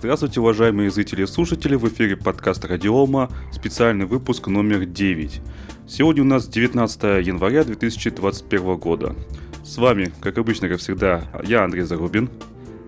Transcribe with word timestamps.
Здравствуйте, 0.00 0.40
уважаемые 0.40 0.90
зрители 0.90 1.24
и 1.24 1.26
слушатели, 1.26 1.74
в 1.74 1.86
эфире 1.86 2.16
подкаст 2.16 2.64
Радиома, 2.64 3.28
специальный 3.52 4.06
выпуск 4.06 4.46
номер 4.46 4.86
9. 4.86 5.42
Сегодня 5.86 6.22
у 6.22 6.26
нас 6.26 6.48
19 6.48 7.02
января 7.26 7.64
2021 7.64 8.76
года. 8.78 9.14
С 9.62 9.76
вами, 9.76 10.10
как 10.22 10.38
обычно, 10.38 10.70
как 10.70 10.78
всегда, 10.78 11.24
я 11.44 11.64
Андрей 11.64 11.82
Зарубин, 11.82 12.30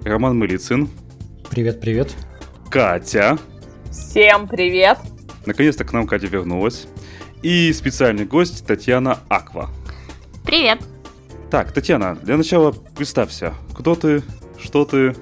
Роман 0.05 0.39
Мылицын. 0.39 0.89
Привет, 1.51 1.83
привет. 1.83 2.17
Катя. 2.71 3.39
Всем 3.91 4.49
привет. 4.49 4.97
Наконец-то 5.45 5.85
к 5.85 5.93
нам 5.93 6.07
Катя 6.07 6.29
вернулась. 6.29 6.87
И 7.43 7.75
специальный 7.75 8.25
гость 8.25 8.67
Татьяна 8.67 9.19
Аква. 9.29 9.69
Привет. 10.47 10.79
Так, 11.51 11.73
Татьяна, 11.73 12.17
для 12.17 12.39
начала 12.39 12.73
представься. 12.97 13.53
Кто 13.77 13.97
ты, 13.97 14.23
что 14.59 14.87
ты, 14.87 15.15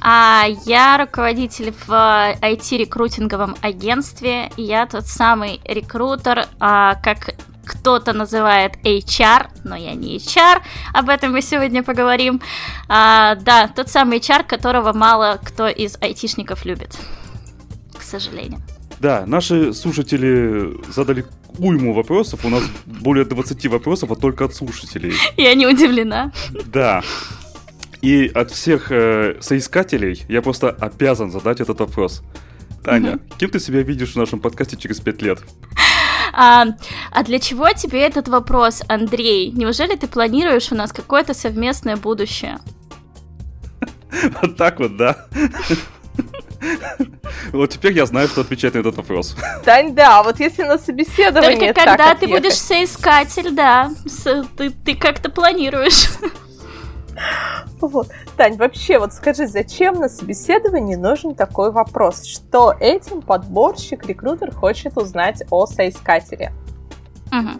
а 0.00 0.46
я 0.66 0.98
руководитель 0.98 1.72
в 1.86 1.90
IT-рекрутинговом 1.90 3.56
агентстве. 3.62 4.50
Я 4.56 4.86
тот 4.86 5.06
самый 5.06 5.60
рекрутер, 5.64 6.46
а, 6.60 6.94
как 6.96 7.34
кто-то 7.64 8.12
называет 8.12 8.76
HR, 8.82 9.48
но 9.64 9.76
я 9.76 9.94
не 9.94 10.16
HR, 10.16 10.62
об 10.94 11.08
этом 11.10 11.32
мы 11.32 11.42
сегодня 11.42 11.82
поговорим. 11.82 12.40
А, 12.88 13.34
да, 13.36 13.68
тот 13.68 13.88
самый 13.88 14.18
HR, 14.18 14.44
которого 14.44 14.92
мало 14.92 15.38
кто 15.42 15.68
из 15.68 15.98
айтишников 16.00 16.64
любит, 16.64 16.96
к 17.98 18.02
сожалению. 18.02 18.60
Да, 19.00 19.24
наши 19.26 19.72
слушатели 19.74 20.76
задали 20.92 21.24
уйму 21.58 21.94
вопросов. 21.94 22.44
У 22.44 22.48
нас 22.48 22.64
более 22.84 23.24
20 23.24 23.66
вопросов, 23.66 24.10
а 24.10 24.16
только 24.16 24.44
от 24.44 24.54
слушателей. 24.54 25.14
Я 25.36 25.54
не 25.54 25.66
удивлена. 25.66 26.32
Да. 26.66 27.02
И 28.00 28.30
от 28.32 28.50
всех 28.50 28.92
э, 28.92 29.36
соискателей 29.40 30.24
я 30.28 30.42
просто 30.42 30.70
обязан 30.70 31.30
задать 31.30 31.60
этот 31.60 31.80
вопрос. 31.80 32.22
Таня, 32.84 33.16
угу. 33.16 33.20
кем 33.38 33.50
ты 33.50 33.60
себя 33.60 33.82
видишь 33.82 34.12
в 34.12 34.16
нашем 34.16 34.40
подкасте 34.40 34.76
через 34.76 35.00
пять 35.00 35.20
лет? 35.20 35.40
А, 36.32 36.66
а 37.10 37.24
для 37.24 37.40
чего 37.40 37.68
тебе 37.70 38.00
этот 38.02 38.28
вопрос, 38.28 38.82
Андрей? 38.86 39.50
Неужели 39.50 39.96
ты 39.96 40.06
планируешь 40.06 40.70
у 40.70 40.76
нас 40.76 40.92
какое-то 40.92 41.34
совместное 41.34 41.96
будущее? 41.96 42.58
Вот 44.42 44.56
так 44.56 44.78
вот, 44.78 44.96
да. 44.96 45.26
Вот 47.52 47.70
теперь 47.70 47.92
я 47.92 48.06
знаю, 48.06 48.26
что 48.28 48.40
отвечать 48.40 48.74
на 48.74 48.78
этот 48.78 48.96
вопрос. 48.96 49.36
Тань, 49.64 49.94
да, 49.94 50.22
вот 50.22 50.40
если 50.40 50.62
на 50.62 50.78
собеседование 50.78 51.72
Только 51.72 51.74
когда 51.74 52.14
ты 52.14 52.26
будешь 52.26 52.54
соискатель, 52.54 53.50
да, 53.50 53.90
ты, 54.56 54.70
ты 54.70 54.96
как-то 54.96 55.30
планируешь. 55.30 56.08
Вот. 57.80 58.08
Тань, 58.36 58.56
вообще, 58.56 58.98
вот 58.98 59.12
скажи, 59.12 59.46
зачем 59.46 59.94
на 59.94 60.08
собеседовании 60.08 60.96
нужен 60.96 61.34
такой 61.34 61.70
вопрос? 61.70 62.24
Что 62.24 62.74
этим 62.78 63.22
подборщик, 63.22 64.06
рекрутер 64.06 64.52
хочет 64.52 64.96
узнать 64.96 65.42
о 65.50 65.66
соискателе? 65.66 66.52
Угу. 67.32 67.50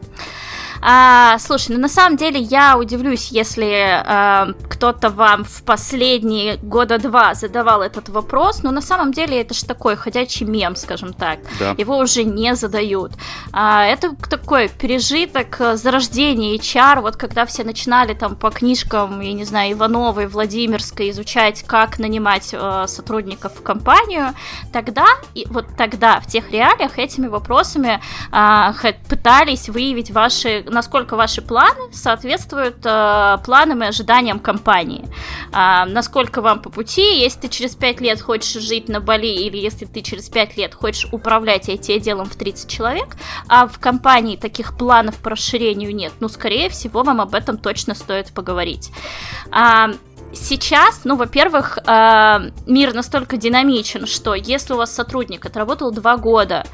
А, 0.81 1.39
слушай, 1.39 1.73
ну 1.73 1.81
на 1.81 1.89
самом 1.89 2.17
деле 2.17 2.41
я 2.41 2.77
удивлюсь, 2.79 3.29
если 3.29 4.03
а, 4.05 4.49
кто-то 4.69 5.11
вам 5.11 5.45
в 5.45 5.63
последние 5.63 6.57
года 6.59 6.99
два 6.99 7.35
задавал 7.35 7.83
этот 7.83 8.09
вопрос, 8.09 8.63
но 8.63 8.71
на 8.71 8.81
самом 8.81 9.13
деле 9.13 9.41
это 9.41 9.55
же 9.55 9.65
такой 9.65 9.97
ходячий 9.97 10.47
мем, 10.47 10.77
скажем 10.77 11.13
так. 11.13 11.41
Да. 11.59 11.75
Его 11.77 11.99
уже 11.99 12.25
не 12.25 12.55
задают. 12.55 13.13
А, 13.53 13.85
это 13.85 14.15
такой 14.31 14.69
пережиток 14.69 15.61
зарождения 15.75 16.57
HR, 16.57 17.01
вот 17.01 17.17
когда 17.17 17.45
все 17.47 17.65
начинали 17.65 18.15
там 18.15 18.37
по 18.37 18.51
книжкам, 18.51 19.21
я 19.21 19.33
не 19.33 19.45
знаю, 19.45 19.73
Ивановой, 19.73 20.27
Владимирской 20.27 21.11
изучать, 21.11 21.65
как 21.65 21.99
нанимать 21.99 22.51
а, 22.53 22.87
сотрудников 22.87 23.55
в 23.57 23.63
компанию, 23.63 24.35
тогда, 24.73 25.07
и 25.35 25.47
вот 25.51 25.67
тогда, 25.77 26.21
в 26.21 26.27
тех 26.27 26.51
реалиях, 26.53 26.99
этими 26.99 27.27
вопросами 27.27 28.01
а, 28.31 28.75
пытались 29.09 29.69
выявить 29.69 30.11
ваши 30.11 30.65
насколько 30.71 31.17
ваши 31.17 31.43
планы 31.43 31.93
соответствуют 31.93 32.85
э, 32.85 33.39
планам 33.45 33.83
и 33.83 33.87
ожиданиям 33.87 34.39
компании. 34.39 35.05
Э, 35.53 35.85
насколько 35.87 36.41
вам 36.41 36.61
по 36.61 36.71
пути, 36.71 37.21
если 37.21 37.41
ты 37.41 37.49
через 37.49 37.75
5 37.75 38.01
лет 38.01 38.21
хочешь 38.21 38.63
жить 38.63 38.89
на 38.89 39.01
Бали, 39.01 39.27
или 39.27 39.57
если 39.57 39.85
ты 39.85 40.03
через 40.03 40.29
5 40.29 40.57
лет 40.57 40.75
хочешь 40.75 41.09
управлять 41.13 41.69
IT-отделом 41.69 42.27
в 42.27 42.37
30 42.37 42.71
человек, 42.71 43.17
а 43.49 43.67
в 43.67 43.79
компании 43.79 44.37
таких 44.37 44.77
планов 44.77 45.17
по 45.17 45.31
расширению 45.31 45.95
нет, 45.95 46.13
ну, 46.21 46.29
скорее 46.29 46.69
всего, 46.69 47.03
вам 47.03 47.21
об 47.21 47.35
этом 47.35 47.59
точно 47.59 47.95
стоит 47.95 48.33
поговорить. 48.33 48.91
А, 49.51 49.91
сейчас, 50.33 51.03
ну, 51.05 51.17
во-первых, 51.17 51.79
э, 51.79 52.51
мир 52.67 52.95
настолько 52.95 53.37
динамичен, 53.37 54.07
что 54.07 54.35
если 54.35 54.75
у 54.75 54.77
вас 54.77 54.95
сотрудник 54.95 55.47
отработал 55.47 55.91
два 55.91 56.17
года, 56.17 56.65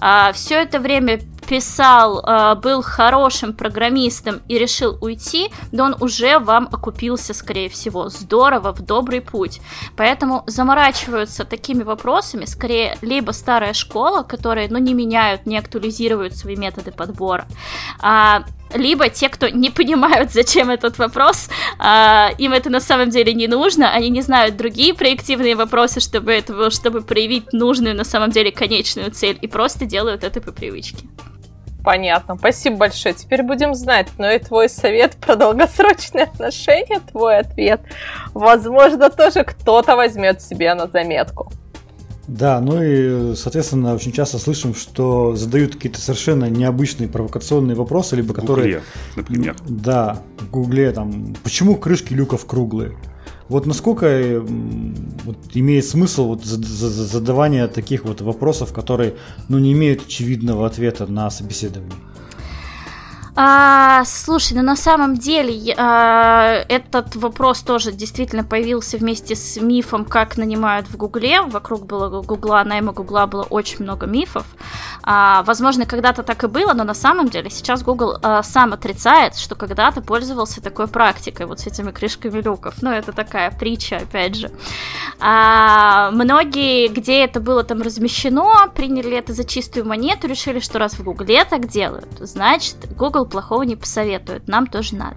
э, 0.00 0.32
все 0.32 0.62
это 0.62 0.80
время 0.80 1.20
писал, 1.44 2.20
э, 2.20 2.54
был 2.56 2.82
хорошим 2.82 3.52
программистом 3.52 4.40
и 4.48 4.58
решил 4.58 4.98
уйти, 5.00 5.50
да 5.72 5.84
он 5.84 5.96
уже 6.00 6.38
вам 6.38 6.68
окупился, 6.72 7.34
скорее 7.34 7.68
всего. 7.68 8.08
Здорово, 8.08 8.72
в 8.72 8.82
добрый 8.82 9.20
путь. 9.20 9.60
Поэтому 9.96 10.44
заморачиваются 10.46 11.44
такими 11.44 11.82
вопросами 11.82 12.44
скорее 12.44 12.96
либо 13.02 13.32
старая 13.32 13.72
школа, 13.72 14.22
которые, 14.22 14.68
ну, 14.68 14.78
не 14.78 14.94
меняют, 14.94 15.46
не 15.46 15.58
актуализируют 15.58 16.36
свои 16.36 16.56
методы 16.56 16.92
подбора, 16.92 17.46
а 18.00 18.44
либо 18.74 19.08
те, 19.08 19.28
кто 19.28 19.48
не 19.48 19.70
понимают, 19.70 20.32
зачем 20.32 20.70
этот 20.70 20.98
вопрос, 20.98 21.48
а, 21.78 22.30
им 22.38 22.52
это 22.52 22.70
на 22.70 22.80
самом 22.80 23.10
деле 23.10 23.32
не 23.34 23.46
нужно, 23.46 23.90
они 23.90 24.08
не 24.10 24.22
знают 24.22 24.56
другие 24.56 24.94
проективные 24.94 25.54
вопросы, 25.54 26.00
чтобы 26.00 26.32
этого, 26.32 26.70
чтобы 26.70 27.02
проявить 27.02 27.52
нужную 27.52 27.94
на 27.94 28.04
самом 28.04 28.30
деле 28.30 28.50
конечную 28.50 29.10
цель, 29.10 29.38
и 29.40 29.46
просто 29.46 29.86
делают 29.86 30.24
это 30.24 30.40
по 30.40 30.52
привычке. 30.52 31.06
Понятно, 31.84 32.36
спасибо 32.36 32.78
большое. 32.78 33.14
Теперь 33.14 33.42
будем 33.42 33.74
знать, 33.74 34.08
но 34.16 34.30
и 34.30 34.38
твой 34.38 34.70
совет 34.70 35.16
про 35.20 35.36
долгосрочные 35.36 36.24
отношения, 36.24 37.00
твой 37.12 37.38
ответ, 37.38 37.82
возможно, 38.32 39.10
тоже 39.10 39.44
кто-то 39.44 39.94
возьмет 39.94 40.40
себе 40.40 40.72
на 40.74 40.88
заметку. 40.88 41.52
Да, 42.26 42.58
ну 42.60 42.82
и, 42.82 43.34
соответственно, 43.34 43.94
очень 43.94 44.12
часто 44.12 44.38
слышим, 44.38 44.74
что 44.74 45.36
задают 45.36 45.74
какие-то 45.74 46.00
совершенно 46.00 46.48
необычные 46.48 47.06
провокационные 47.06 47.76
вопросы, 47.76 48.16
либо 48.16 48.32
в 48.32 48.34
которые... 48.34 48.80
например. 49.14 49.54
Да, 49.68 50.22
в 50.38 50.50
Гугле 50.50 50.90
там, 50.92 51.34
почему 51.42 51.76
крышки 51.76 52.14
люков 52.14 52.46
круглые? 52.46 52.96
Вот 53.48 53.66
насколько 53.66 54.40
вот, 54.40 55.36
имеет 55.54 55.84
смысл 55.84 56.28
вот, 56.28 56.44
задавание 56.44 57.66
таких 57.66 58.04
вот 58.04 58.22
вопросов, 58.22 58.72
которые 58.72 59.14
ну, 59.48 59.58
не 59.58 59.72
имеют 59.72 60.06
очевидного 60.06 60.66
ответа 60.66 61.06
на 61.06 61.30
собеседовании? 61.30 61.92
А, 63.36 64.04
слушай, 64.04 64.52
ну 64.52 64.62
на 64.62 64.76
самом 64.76 65.16
деле 65.16 65.74
а, 65.76 66.64
этот 66.68 67.16
вопрос 67.16 67.62
тоже 67.62 67.90
действительно 67.90 68.44
появился 68.44 68.96
вместе 68.96 69.34
с 69.34 69.60
мифом, 69.60 70.04
как 70.04 70.36
нанимают 70.36 70.86
в 70.86 70.96
Гугле. 70.96 71.42
Вокруг 71.42 71.84
было 71.84 72.22
Гугла, 72.22 72.62
найма 72.64 72.92
Гугла 72.92 73.26
было 73.26 73.42
очень 73.42 73.82
много 73.82 74.06
мифов. 74.06 74.46
А, 75.02 75.42
возможно, 75.42 75.84
когда-то 75.84 76.22
так 76.22 76.44
и 76.44 76.46
было, 76.46 76.74
но 76.74 76.84
на 76.84 76.94
самом 76.94 77.28
деле 77.28 77.50
сейчас 77.50 77.82
Google 77.82 78.18
а, 78.22 78.44
сам 78.44 78.72
отрицает, 78.72 79.36
что 79.36 79.56
когда-то 79.56 80.00
пользовался 80.00 80.62
такой 80.62 80.86
практикой, 80.86 81.46
вот 81.46 81.58
с 81.58 81.66
этими 81.66 81.90
крышками 81.90 82.40
люков. 82.40 82.82
Ну, 82.82 82.90
это 82.90 83.10
такая 83.10 83.50
притча, 83.50 83.96
опять 83.96 84.36
же. 84.36 84.52
А, 85.18 86.12
многие, 86.12 86.86
где 86.86 87.24
это 87.24 87.40
было 87.40 87.64
там 87.64 87.82
размещено, 87.82 88.68
приняли 88.72 89.16
это 89.16 89.32
за 89.32 89.42
чистую 89.42 89.86
монету, 89.86 90.28
решили, 90.28 90.60
что 90.60 90.78
раз 90.78 90.94
в 90.94 91.02
Гугле 91.02 91.44
так 91.44 91.66
делают, 91.66 92.06
значит, 92.20 92.76
Google 92.96 93.23
Google 93.24 93.30
плохого 93.30 93.62
не 93.62 93.76
посоветует, 93.76 94.48
нам 94.48 94.66
тоже 94.66 94.94
надо. 94.94 95.16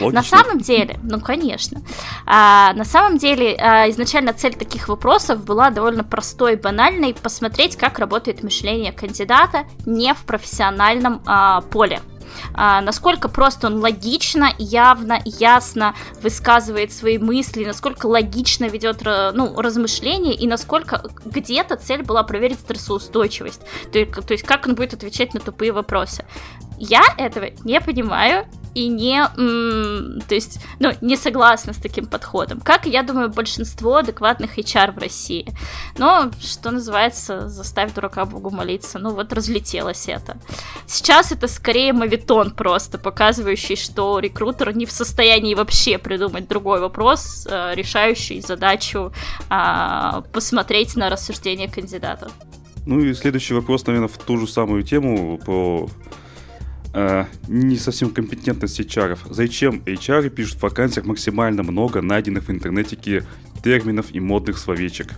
Логично. 0.00 0.10
На 0.12 0.22
самом 0.22 0.58
деле, 0.58 0.98
ну 1.02 1.20
конечно, 1.20 1.82
а, 2.26 2.72
на 2.74 2.84
самом 2.84 3.18
деле 3.18 3.54
а, 3.56 3.88
изначально 3.90 4.32
цель 4.32 4.54
таких 4.54 4.88
вопросов 4.88 5.44
была 5.44 5.70
довольно 5.70 6.04
простой 6.04 6.54
и 6.54 6.56
банальной, 6.56 7.14
посмотреть, 7.14 7.76
как 7.76 7.98
работает 7.98 8.42
мышление 8.42 8.92
кандидата 8.92 9.64
не 9.84 10.14
в 10.14 10.24
профессиональном 10.24 11.22
а, 11.26 11.60
поле. 11.62 12.00
А, 12.54 12.80
насколько 12.80 13.28
просто 13.28 13.66
он 13.66 13.78
логично, 13.78 14.50
явно, 14.58 15.20
ясно 15.24 15.94
высказывает 16.22 16.92
свои 16.92 17.18
мысли, 17.18 17.64
насколько 17.64 18.06
логично 18.06 18.66
ведет 18.66 19.02
ну, 19.04 19.60
размышления 19.60 20.34
и 20.34 20.46
насколько 20.46 21.02
где-то 21.24 21.76
цель 21.76 22.02
была 22.02 22.22
проверить 22.22 22.60
стрессоустойчивость. 22.60 23.62
То, 23.92 24.04
то 24.04 24.32
есть 24.32 24.44
как 24.44 24.66
он 24.66 24.74
будет 24.74 24.94
отвечать 24.94 25.34
на 25.34 25.40
тупые 25.40 25.72
вопросы. 25.72 26.24
Я 26.78 27.02
этого 27.16 27.46
не 27.64 27.80
понимаю, 27.80 28.46
и 28.78 28.88
не, 28.88 29.26
то 30.28 30.34
есть, 30.34 30.60
ну, 30.78 30.92
не 31.00 31.16
согласна 31.16 31.72
с 31.72 31.78
таким 31.78 32.06
подходом. 32.06 32.60
Как, 32.60 32.86
я 32.86 33.02
думаю, 33.02 33.28
большинство 33.28 33.96
адекватных 33.96 34.58
HR 34.58 34.92
в 34.92 34.98
России. 34.98 35.46
Но, 35.98 36.30
что 36.40 36.70
называется, 36.70 37.48
заставь 37.48 37.92
дурака 37.92 38.24
Богу 38.24 38.50
молиться. 38.50 38.98
Ну, 38.98 39.10
вот 39.10 39.32
разлетелось 39.32 40.08
это. 40.08 40.36
Сейчас 40.86 41.32
это 41.32 41.48
скорее 41.48 41.92
мавитон 41.92 42.52
просто, 42.52 42.98
показывающий, 42.98 43.76
что 43.76 44.20
рекрутер 44.20 44.76
не 44.76 44.86
в 44.86 44.92
состоянии 44.92 45.54
вообще 45.54 45.98
придумать 45.98 46.46
другой 46.48 46.80
вопрос, 46.80 47.46
э, 47.50 47.74
решающий 47.74 48.40
задачу 48.40 49.12
а, 49.48 50.22
посмотреть 50.32 50.96
на 50.96 51.10
рассуждение 51.10 51.68
кандидата. 51.68 52.30
Ну 52.86 53.00
и 53.00 53.12
следующий 53.14 53.54
вопрос, 53.54 53.86
наверное, 53.86 54.08
в 54.08 54.18
ту 54.18 54.38
же 54.38 54.46
самую 54.46 54.82
тему 54.82 55.38
про 55.38 55.88
э, 56.94 57.24
не 57.48 57.76
совсем 57.76 58.10
компетентность 58.10 58.80
HR. 58.80 59.18
Зачем 59.30 59.82
HR 59.86 60.28
пишут 60.30 60.58
в 60.58 60.62
вакансиях 60.62 61.06
максимально 61.06 61.62
много 61.62 62.02
найденных 62.02 62.44
в 62.44 62.50
интернете 62.50 63.24
терминов 63.62 64.06
и 64.12 64.20
модных 64.20 64.58
словечек? 64.58 65.08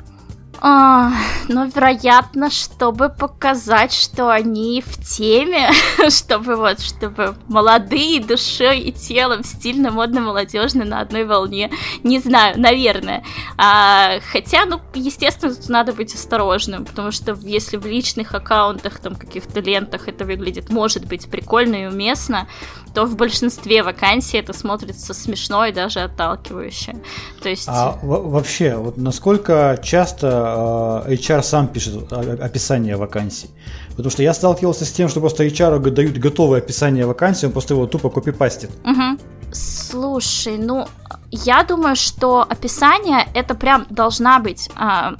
А, 0.62 1.12
ну, 1.48 1.66
вероятно, 1.66 2.50
чтобы 2.50 3.08
показать, 3.08 3.94
что 3.94 4.28
они 4.28 4.82
в 4.84 5.02
теме, 5.02 5.70
чтобы 6.10 6.56
вот, 6.56 6.80
чтобы 6.80 7.34
молодые 7.48 8.20
душой 8.20 8.80
и 8.80 8.92
телом, 8.92 9.42
стильно, 9.42 9.90
модно, 9.90 10.20
молодежно 10.20 10.84
на 10.84 11.00
одной 11.00 11.24
волне. 11.24 11.70
Не 12.02 12.18
знаю, 12.18 12.60
наверное. 12.60 13.24
А, 13.56 14.20
хотя, 14.30 14.66
ну, 14.66 14.80
естественно, 14.92 15.54
тут 15.54 15.70
надо 15.70 15.94
быть 15.94 16.14
осторожным, 16.14 16.84
потому 16.84 17.10
что 17.10 17.38
если 17.40 17.78
в 17.78 17.86
личных 17.86 18.34
аккаунтах, 18.34 18.98
там, 19.00 19.14
каких-то 19.14 19.60
лентах 19.60 20.08
это 20.08 20.26
выглядит, 20.26 20.68
может 20.68 21.06
быть, 21.06 21.30
прикольно 21.30 21.84
и 21.84 21.86
уместно, 21.86 22.46
то 22.94 23.06
в 23.06 23.16
большинстве 23.16 23.82
вакансий 23.82 24.38
это 24.38 24.52
смотрится 24.52 25.14
смешно 25.14 25.66
и 25.66 25.72
даже 25.72 26.00
отталкивающе. 26.00 26.96
То 27.42 27.48
есть... 27.48 27.68
А 27.68 27.98
вообще, 28.02 28.76
вот 28.76 28.96
насколько 28.96 29.78
часто 29.82 31.04
э, 31.06 31.14
HR 31.14 31.42
сам 31.42 31.68
пишет 31.68 32.12
описание 32.12 32.96
вакансий? 32.96 33.50
Потому 33.90 34.10
что 34.10 34.22
я 34.22 34.34
сталкивался 34.34 34.84
с 34.84 34.92
тем, 34.92 35.08
что 35.08 35.20
просто 35.20 35.44
HR 35.44 35.78
дают 35.90 36.16
готовое 36.16 36.58
описание 36.58 37.06
вакансии, 37.06 37.46
он 37.46 37.52
просто 37.52 37.74
его 37.74 37.86
тупо 37.86 38.10
копипастит. 38.10 38.70
Угу. 38.84 39.52
Слушай, 39.52 40.58
ну, 40.58 40.86
я 41.30 41.62
думаю, 41.62 41.96
что 41.96 42.42
описание 42.42 43.26
это 43.34 43.54
прям 43.54 43.86
должна 43.88 44.38
быть 44.40 44.68
а, 44.76 45.14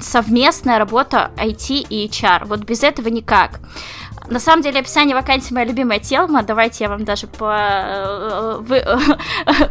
совместная 0.00 0.78
работа 0.78 1.30
IT 1.36 1.86
и 1.88 2.08
HR. 2.08 2.46
Вот 2.46 2.60
без 2.60 2.82
этого 2.82 3.08
никак. 3.08 3.60
На 4.28 4.40
самом 4.40 4.62
деле, 4.62 4.80
описание 4.80 5.14
вакансии 5.14 5.54
моя 5.54 5.66
любимая 5.66 6.00
тема. 6.00 6.42
Давайте 6.42 6.84
я 6.84 6.90
вам 6.90 7.04
даже 7.04 7.26
по... 7.26 7.54
Э, 7.58 8.56
вы... 8.60 8.84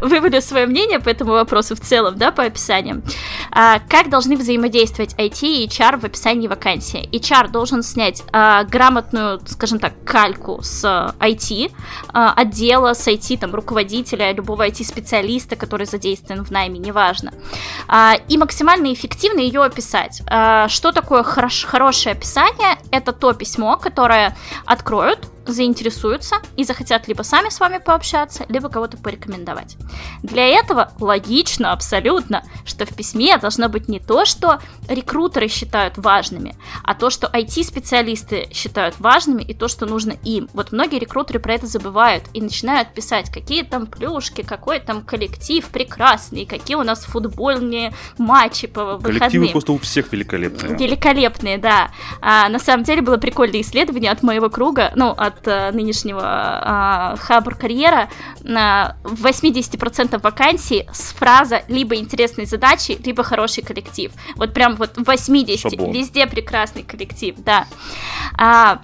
вывалю 0.00 0.40
свое 0.40 0.66
мнение 0.66 0.98
по 0.98 1.10
этому 1.10 1.32
вопросу 1.32 1.76
в 1.76 1.80
целом, 1.80 2.16
да, 2.16 2.32
по 2.32 2.44
описаниям. 2.44 3.02
А, 3.50 3.80
как 3.88 4.08
должны 4.08 4.36
взаимодействовать 4.36 5.14
IT 5.14 5.46
и 5.46 5.66
HR 5.66 5.98
в 5.98 6.04
описании 6.04 6.48
вакансии? 6.48 7.08
HR 7.12 7.50
должен 7.50 7.82
снять 7.82 8.22
а, 8.32 8.64
грамотную, 8.64 9.40
скажем 9.46 9.78
так, 9.78 9.92
кальку 10.04 10.60
с 10.62 10.84
IT, 11.20 11.72
а, 12.08 12.32
отдела, 12.32 12.94
с 12.94 13.06
IT, 13.06 13.38
там, 13.38 13.54
руководителя, 13.54 14.32
любого 14.32 14.66
IT-специалиста, 14.66 15.56
который 15.56 15.75
задействован 15.84 16.44
в 16.44 16.50
найме, 16.50 16.78
неважно. 16.78 17.32
А, 17.88 18.14
и 18.28 18.38
максимально 18.38 18.92
эффективно 18.92 19.40
ее 19.40 19.62
описать. 19.62 20.22
А, 20.26 20.68
что 20.68 20.92
такое 20.92 21.22
хорош, 21.22 21.64
хорошее 21.64 22.14
описание? 22.14 22.78
Это 22.90 23.12
то 23.12 23.32
письмо, 23.34 23.76
которое 23.76 24.36
откроют, 24.64 25.28
заинтересуются 25.52 26.36
и 26.56 26.64
захотят 26.64 27.08
либо 27.08 27.22
сами 27.22 27.48
с 27.48 27.60
вами 27.60 27.78
пообщаться, 27.78 28.44
либо 28.48 28.68
кого-то 28.68 28.96
порекомендовать. 28.96 29.76
Для 30.22 30.46
этого 30.46 30.92
логично 31.00 31.72
абсолютно, 31.72 32.42
что 32.64 32.86
в 32.86 32.94
письме 32.94 33.36
должно 33.38 33.68
быть 33.68 33.88
не 33.88 34.00
то, 34.00 34.24
что 34.24 34.60
рекрутеры 34.88 35.48
считают 35.48 35.98
важными, 35.98 36.56
а 36.82 36.94
то, 36.94 37.10
что 37.10 37.26
IT-специалисты 37.26 38.48
считают 38.52 38.98
важными 38.98 39.42
и 39.42 39.54
то, 39.54 39.68
что 39.68 39.86
нужно 39.86 40.12
им. 40.24 40.48
Вот 40.52 40.72
многие 40.72 40.98
рекрутеры 40.98 41.38
про 41.38 41.54
это 41.54 41.66
забывают 41.66 42.24
и 42.32 42.40
начинают 42.40 42.92
писать, 42.94 43.30
какие 43.30 43.62
там 43.62 43.86
плюшки, 43.86 44.42
какой 44.42 44.80
там 44.80 45.02
коллектив 45.02 45.64
прекрасный, 45.68 46.46
какие 46.46 46.76
у 46.76 46.82
нас 46.82 47.04
футбольные 47.04 47.92
матчи 48.18 48.66
по 48.66 48.96
выходным. 48.96 49.18
Коллективы 49.18 49.48
просто 49.48 49.72
у 49.72 49.78
всех 49.78 50.12
великолепные. 50.12 50.76
Великолепные, 50.76 51.58
да. 51.58 51.90
А, 52.20 52.48
на 52.48 52.58
самом 52.58 52.84
деле 52.84 53.02
было 53.02 53.16
прикольное 53.16 53.60
исследование 53.60 54.10
от 54.10 54.22
моего 54.22 54.50
круга, 54.50 54.92
ну, 54.94 55.10
от 55.10 55.35
от 55.36 55.46
э, 55.48 55.70
нынешнего 55.72 56.22
э, 56.22 57.16
Хабр 57.18 57.54
карьера, 57.54 58.08
в 58.42 59.26
80% 59.26 60.20
вакансий 60.22 60.86
с 60.92 61.12
фраза 61.12 61.62
либо 61.68 61.96
интересные 61.96 62.46
задачи, 62.46 62.98
либо 63.04 63.22
хороший 63.22 63.62
коллектив. 63.62 64.12
Вот 64.36 64.52
прям 64.54 64.76
вот 64.76 64.92
80, 64.96 65.70
Шаблон. 65.70 65.92
везде 65.92 66.26
прекрасный 66.26 66.82
коллектив, 66.82 67.34
да. 67.38 67.66
А, 68.38 68.82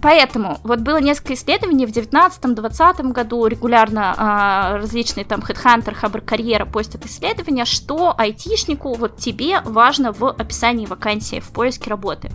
Поэтому 0.00 0.58
вот 0.62 0.80
было 0.80 1.00
несколько 1.00 1.34
исследований 1.34 1.86
в 1.86 1.90
2019-2020 1.90 3.12
году 3.12 3.46
регулярно 3.46 4.14
а, 4.16 4.76
различные 4.78 5.24
там 5.24 5.40
Headhunter, 5.40 5.94
Хабр 5.94 6.20
Карьера 6.20 6.64
постят 6.64 7.04
исследования, 7.04 7.64
что 7.64 8.14
айтишнику, 8.16 8.94
вот 8.94 9.16
тебе 9.16 9.60
важно 9.64 10.12
в 10.12 10.26
описании 10.28 10.86
вакансии, 10.86 11.40
в 11.40 11.50
поиске 11.50 11.90
работы. 11.90 12.30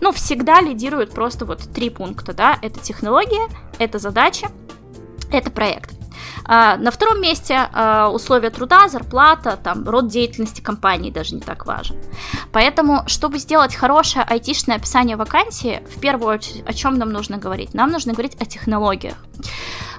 Ну, 0.00 0.12
всегда 0.12 0.60
лидируют 0.60 1.12
просто 1.12 1.44
вот 1.44 1.60
три 1.74 1.90
пункта, 1.90 2.32
да, 2.32 2.58
это 2.62 2.80
технология, 2.80 3.48
это 3.78 3.98
задача, 3.98 4.48
это 5.30 5.50
проект. 5.50 6.03
А, 6.44 6.76
на 6.76 6.90
втором 6.90 7.20
месте 7.20 7.68
а, 7.72 8.10
условия 8.10 8.50
труда, 8.50 8.88
зарплата, 8.88 9.58
там, 9.62 9.88
род 9.88 10.08
деятельности 10.08 10.60
компании 10.60 11.10
даже 11.10 11.34
не 11.34 11.40
так 11.40 11.66
важен. 11.66 11.96
Поэтому, 12.52 13.02
чтобы 13.06 13.38
сделать 13.38 13.74
хорошее 13.74 14.24
айтишное 14.28 14.76
описание 14.76 15.16
вакансии, 15.16 15.82
в 15.94 16.00
первую 16.00 16.34
очередь, 16.34 16.64
о 16.66 16.72
чем 16.72 16.98
нам 16.98 17.12
нужно 17.12 17.38
говорить? 17.38 17.74
Нам 17.74 17.90
нужно 17.90 18.12
говорить 18.12 18.36
о 18.40 18.44
технологиях. 18.44 19.16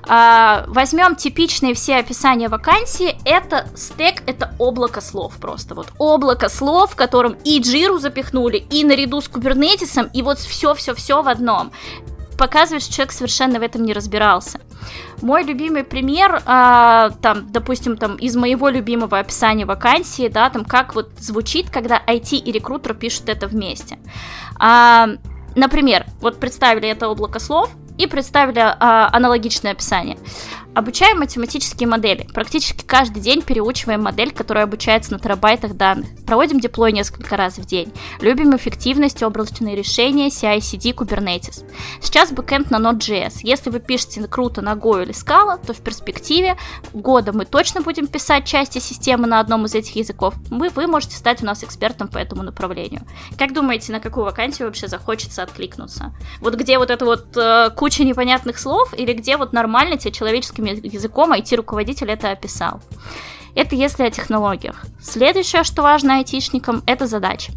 А, 0.07 0.65
возьмем 0.67 1.15
типичные 1.15 1.73
все 1.73 1.97
описания 1.97 2.47
вакансии. 2.47 3.17
Это 3.25 3.67
стек, 3.75 4.21
это 4.27 4.53
облако 4.59 5.01
слов 5.01 5.35
просто. 5.37 5.73
Вот 5.73 5.87
облако 5.97 6.49
слов, 6.49 6.91
в 6.91 6.95
котором 6.95 7.35
и 7.43 7.59
джиру 7.59 7.97
запихнули, 7.97 8.57
и 8.57 8.83
наряду 8.83 9.21
с 9.21 9.27
кубернетисом, 9.27 10.09
и 10.13 10.21
вот 10.21 10.37
все-все-все 10.37 11.23
в 11.23 11.27
одном 11.27 11.71
показывает, 12.37 12.83
что 12.83 12.93
человек 12.93 13.11
совершенно 13.11 13.59
в 13.59 13.63
этом 13.63 13.83
не 13.83 13.93
разбирался. 13.93 14.59
Мой 15.21 15.43
любимый 15.43 15.83
пример, 15.83 16.41
а, 16.45 17.11
там, 17.21 17.51
допустим, 17.51 17.97
там 17.97 18.15
из 18.15 18.35
моего 18.35 18.69
любимого 18.69 19.19
описания 19.19 19.65
вакансии, 19.65 20.27
да, 20.27 20.49
там 20.49 20.65
как 20.65 20.95
вот 20.95 21.11
звучит, 21.17 21.69
когда 21.69 22.01
IT 22.05 22.35
и 22.37 22.51
рекрутер 22.51 22.93
пишут 22.93 23.29
это 23.29 23.47
вместе. 23.47 23.97
А, 24.59 25.09
например, 25.55 26.05
вот 26.21 26.39
представили 26.39 26.89
это 26.89 27.07
облако 27.07 27.39
слов 27.39 27.69
и 27.97 28.07
представили 28.07 28.59
а, 28.59 29.09
аналогичное 29.11 29.71
описание. 29.71 30.17
Обучаем 30.75 31.19
математические 31.19 31.87
модели. 31.87 32.27
Практически 32.33 32.83
каждый 32.83 33.21
день 33.21 33.41
переучиваем 33.41 34.03
модель, 34.03 34.33
которая 34.33 34.65
обучается 34.65 35.13
на 35.13 35.19
терабайтах 35.19 35.75
данных. 35.75 36.09
Проводим 36.25 36.59
деплой 36.59 36.91
несколько 36.91 37.37
раз 37.37 37.57
в 37.57 37.65
день. 37.65 37.93
Любим 38.19 38.53
эффективность, 38.57 39.23
облачные 39.23 39.77
решения, 39.77 40.27
CI-CD, 40.27 40.93
Kubernetes. 40.93 41.63
Сейчас 42.01 42.33
бэкэнд 42.33 42.71
на 42.71 42.77
Node.js. 42.77 43.35
Если 43.43 43.69
вы 43.69 43.79
пишете 43.79 44.27
круто 44.27 44.61
на 44.61 44.73
Go 44.73 45.01
или 45.01 45.13
Scala, 45.13 45.65
то 45.65 45.71
в 45.71 45.79
перспективе 45.79 46.57
года 46.91 47.31
мы 47.31 47.45
точно 47.45 47.79
будем 47.79 48.07
писать 48.07 48.45
части 48.45 48.79
системы 48.79 49.27
на 49.27 49.39
одном 49.39 49.65
из 49.67 49.75
этих 49.75 49.95
языков. 49.95 50.33
Вы, 50.49 50.67
вы 50.67 50.87
можете 50.87 51.15
стать 51.15 51.41
у 51.41 51.45
нас 51.45 51.63
экспертом 51.63 52.09
по 52.09 52.17
этому 52.17 52.43
направлению. 52.43 53.03
Как 53.39 53.53
думаете, 53.53 53.93
на 53.93 54.01
какую 54.01 54.25
вакансию 54.25 54.67
вообще 54.67 54.89
захочется 54.89 55.41
откликнуться? 55.41 56.13
Вот 56.41 56.55
где 56.55 56.77
вот 56.79 56.89
эта 56.89 57.05
вот 57.05 57.27
э, 57.37 57.69
куча 57.77 58.03
непонятных 58.03 58.59
слов 58.59 58.93
или 58.93 59.13
где 59.13 59.37
вот 59.37 59.53
нормально 59.53 59.97
тебе 59.97 60.11
человеческим 60.65 60.91
языком 60.91 61.33
IT-руководитель 61.33 62.11
это 62.11 62.31
описал. 62.31 62.81
Это 63.55 63.75
если 63.75 64.03
о 64.03 64.11
технологиях. 64.11 64.85
Следующее, 65.01 65.63
что 65.63 65.81
важно 65.81 66.15
айтишникам, 66.15 66.83
это 66.85 67.07
задачи. 67.07 67.53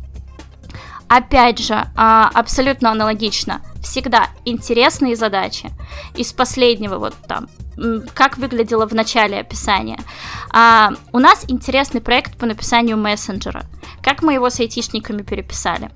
Опять 1.09 1.59
же, 1.59 1.87
а, 1.97 2.31
абсолютно 2.35 2.91
аналогично. 2.91 3.63
Всегда 3.89 4.29
интересные 4.45 5.17
задачи. 5.17 5.71
Из 6.15 6.33
последнего 6.35 6.99
вот 6.99 7.15
там 7.27 7.49
как 8.13 8.39
выглядело 8.39 8.87
в 8.87 8.95
начале 8.95 9.39
описания. 9.39 9.99
А, 10.51 10.91
у 11.13 11.21
нас 11.21 11.45
интересный 11.49 12.01
проект 12.01 12.37
по 12.37 12.45
написанию 12.45 12.97
мессенджера. 12.97 13.65
Как 14.03 14.23
мы 14.23 14.35
его 14.35 14.51
с 14.51 14.59
айтишниками 14.59 15.23
переписали? 15.23 15.91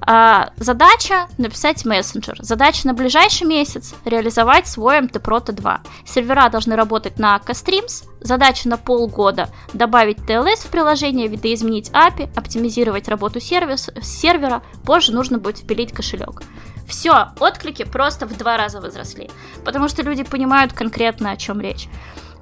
А, 0.00 0.50
задача 0.56 1.26
написать 1.38 1.84
мессенджер. 1.84 2.36
Задача 2.40 2.86
на 2.86 2.94
ближайший 2.94 3.46
месяц 3.46 3.94
реализовать 4.04 4.66
свой 4.66 4.98
MT-Proto 4.98 5.52
2. 5.52 5.80
Сервера 6.04 6.48
должны 6.48 6.76
работать 6.76 7.18
на 7.18 7.38
Castreams. 7.38 8.04
Задача 8.20 8.68
на 8.68 8.76
полгода 8.76 9.48
добавить 9.72 10.18
TLS 10.18 10.66
в 10.66 10.70
приложение, 10.70 11.28
видоизменить 11.28 11.90
API, 11.90 12.30
оптимизировать 12.36 13.08
работу 13.08 13.40
сервис, 13.40 13.88
сервера. 14.02 14.62
Позже 14.84 15.12
нужно 15.12 15.38
будет 15.38 15.58
впилить 15.58 15.92
кошелек. 15.92 16.42
Все, 16.86 17.28
отклики 17.40 17.84
просто 17.84 18.26
в 18.26 18.36
два 18.36 18.56
раза 18.56 18.80
возросли, 18.80 19.30
потому 19.64 19.88
что 19.88 20.02
люди 20.02 20.22
понимают 20.22 20.72
конкретно, 20.72 21.32
о 21.32 21.36
чем 21.36 21.60
речь. 21.60 21.88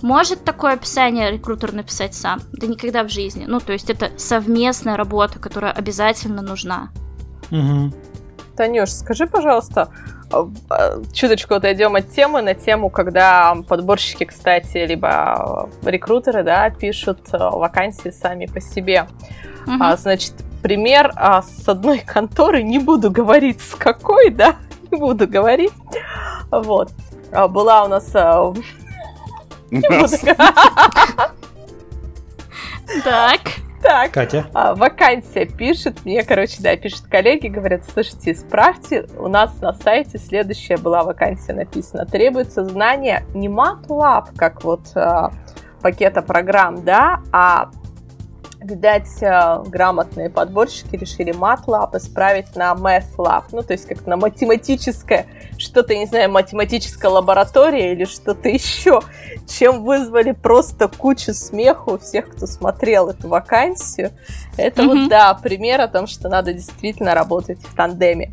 Может 0.02 0.44
такое 0.44 0.74
описание 0.74 1.30
рекрутер 1.30 1.72
написать 1.72 2.14
сам? 2.14 2.40
Да 2.52 2.66
никогда 2.66 3.04
в 3.04 3.08
жизни. 3.08 3.46
Ну, 3.46 3.58
то 3.58 3.72
есть 3.72 3.88
это 3.88 4.10
совместная 4.18 4.96
работа, 4.96 5.38
которая 5.38 5.72
обязательно 5.72 6.42
нужна. 6.42 6.90
Угу. 7.50 7.92
Танюш, 8.54 8.90
скажи, 8.90 9.26
пожалуйста, 9.26 9.88
а, 10.30 10.48
а, 10.68 11.02
чуточку 11.12 11.54
отойдем 11.54 11.94
от 11.96 12.10
темы 12.10 12.42
на 12.42 12.54
тему, 12.54 12.90
когда 12.90 13.56
подборщики, 13.66 14.24
кстати, 14.24 14.78
либо 14.86 15.70
рекрутеры, 15.82 16.42
да, 16.42 16.68
пишут 16.70 17.20
а, 17.32 17.50
вакансии 17.50 18.10
сами 18.10 18.46
по 18.46 18.60
себе. 18.60 19.06
Угу. 19.66 19.76
А, 19.80 19.96
значит, 19.96 20.34
пример 20.64 21.12
а, 21.16 21.42
с 21.42 21.68
одной 21.68 21.98
конторы, 22.06 22.62
не 22.62 22.78
буду 22.78 23.10
говорить 23.10 23.60
с 23.60 23.74
какой, 23.74 24.30
да, 24.30 24.56
не 24.90 24.98
буду 24.98 25.28
говорить. 25.28 25.74
Вот. 26.50 26.90
А, 27.30 27.48
была 27.48 27.84
у 27.84 27.88
нас... 27.88 28.10
А, 28.14 28.50
так. 33.04 33.40
Так. 33.82 34.12
Катя. 34.12 34.46
А, 34.54 34.74
вакансия 34.74 35.44
пишет, 35.44 36.06
мне, 36.06 36.22
короче, 36.22 36.62
да, 36.62 36.74
пишут 36.76 37.08
коллеги, 37.10 37.48
говорят, 37.48 37.82
слушайте, 37.92 38.32
исправьте, 38.32 39.06
у 39.18 39.28
нас 39.28 39.60
на 39.60 39.74
сайте 39.74 40.16
следующая 40.16 40.78
была 40.78 41.02
вакансия 41.02 41.52
написана. 41.52 42.06
Требуется 42.06 42.64
знание 42.64 43.26
не 43.34 43.48
MATLAB, 43.48 44.28
как 44.34 44.64
вот 44.64 44.92
а, 44.94 45.30
пакета 45.82 46.22
программ, 46.22 46.86
да, 46.86 47.20
а 47.32 47.70
видать, 48.64 49.22
э, 49.22 49.62
грамотные 49.66 50.30
подборщики 50.30 50.96
решили 50.96 51.32
MATLAB 51.32 51.96
исправить 51.96 52.56
на 52.56 52.72
MathLab. 52.72 53.44
Ну, 53.52 53.62
то 53.62 53.72
есть 53.72 53.86
как 53.86 54.06
на 54.06 54.16
математическое, 54.16 55.26
что-то, 55.58 55.94
не 55.96 56.06
знаю, 56.06 56.30
математическая 56.30 57.10
лаборатория 57.10 57.92
или 57.92 58.04
что-то 58.04 58.48
еще, 58.50 59.00
чем 59.46 59.84
вызвали 59.84 60.32
просто 60.32 60.88
кучу 60.88 61.32
смеху 61.32 61.94
у 61.94 61.98
всех, 61.98 62.30
кто 62.30 62.46
смотрел 62.46 63.10
эту 63.10 63.28
вакансию. 63.28 64.10
Это 64.56 64.82
mm-hmm. 64.82 64.86
вот, 64.86 65.08
да, 65.08 65.34
пример 65.34 65.80
о 65.80 65.88
том, 65.88 66.06
что 66.06 66.28
надо 66.28 66.52
действительно 66.52 67.14
работать 67.14 67.58
в 67.60 67.74
тандеме. 67.74 68.32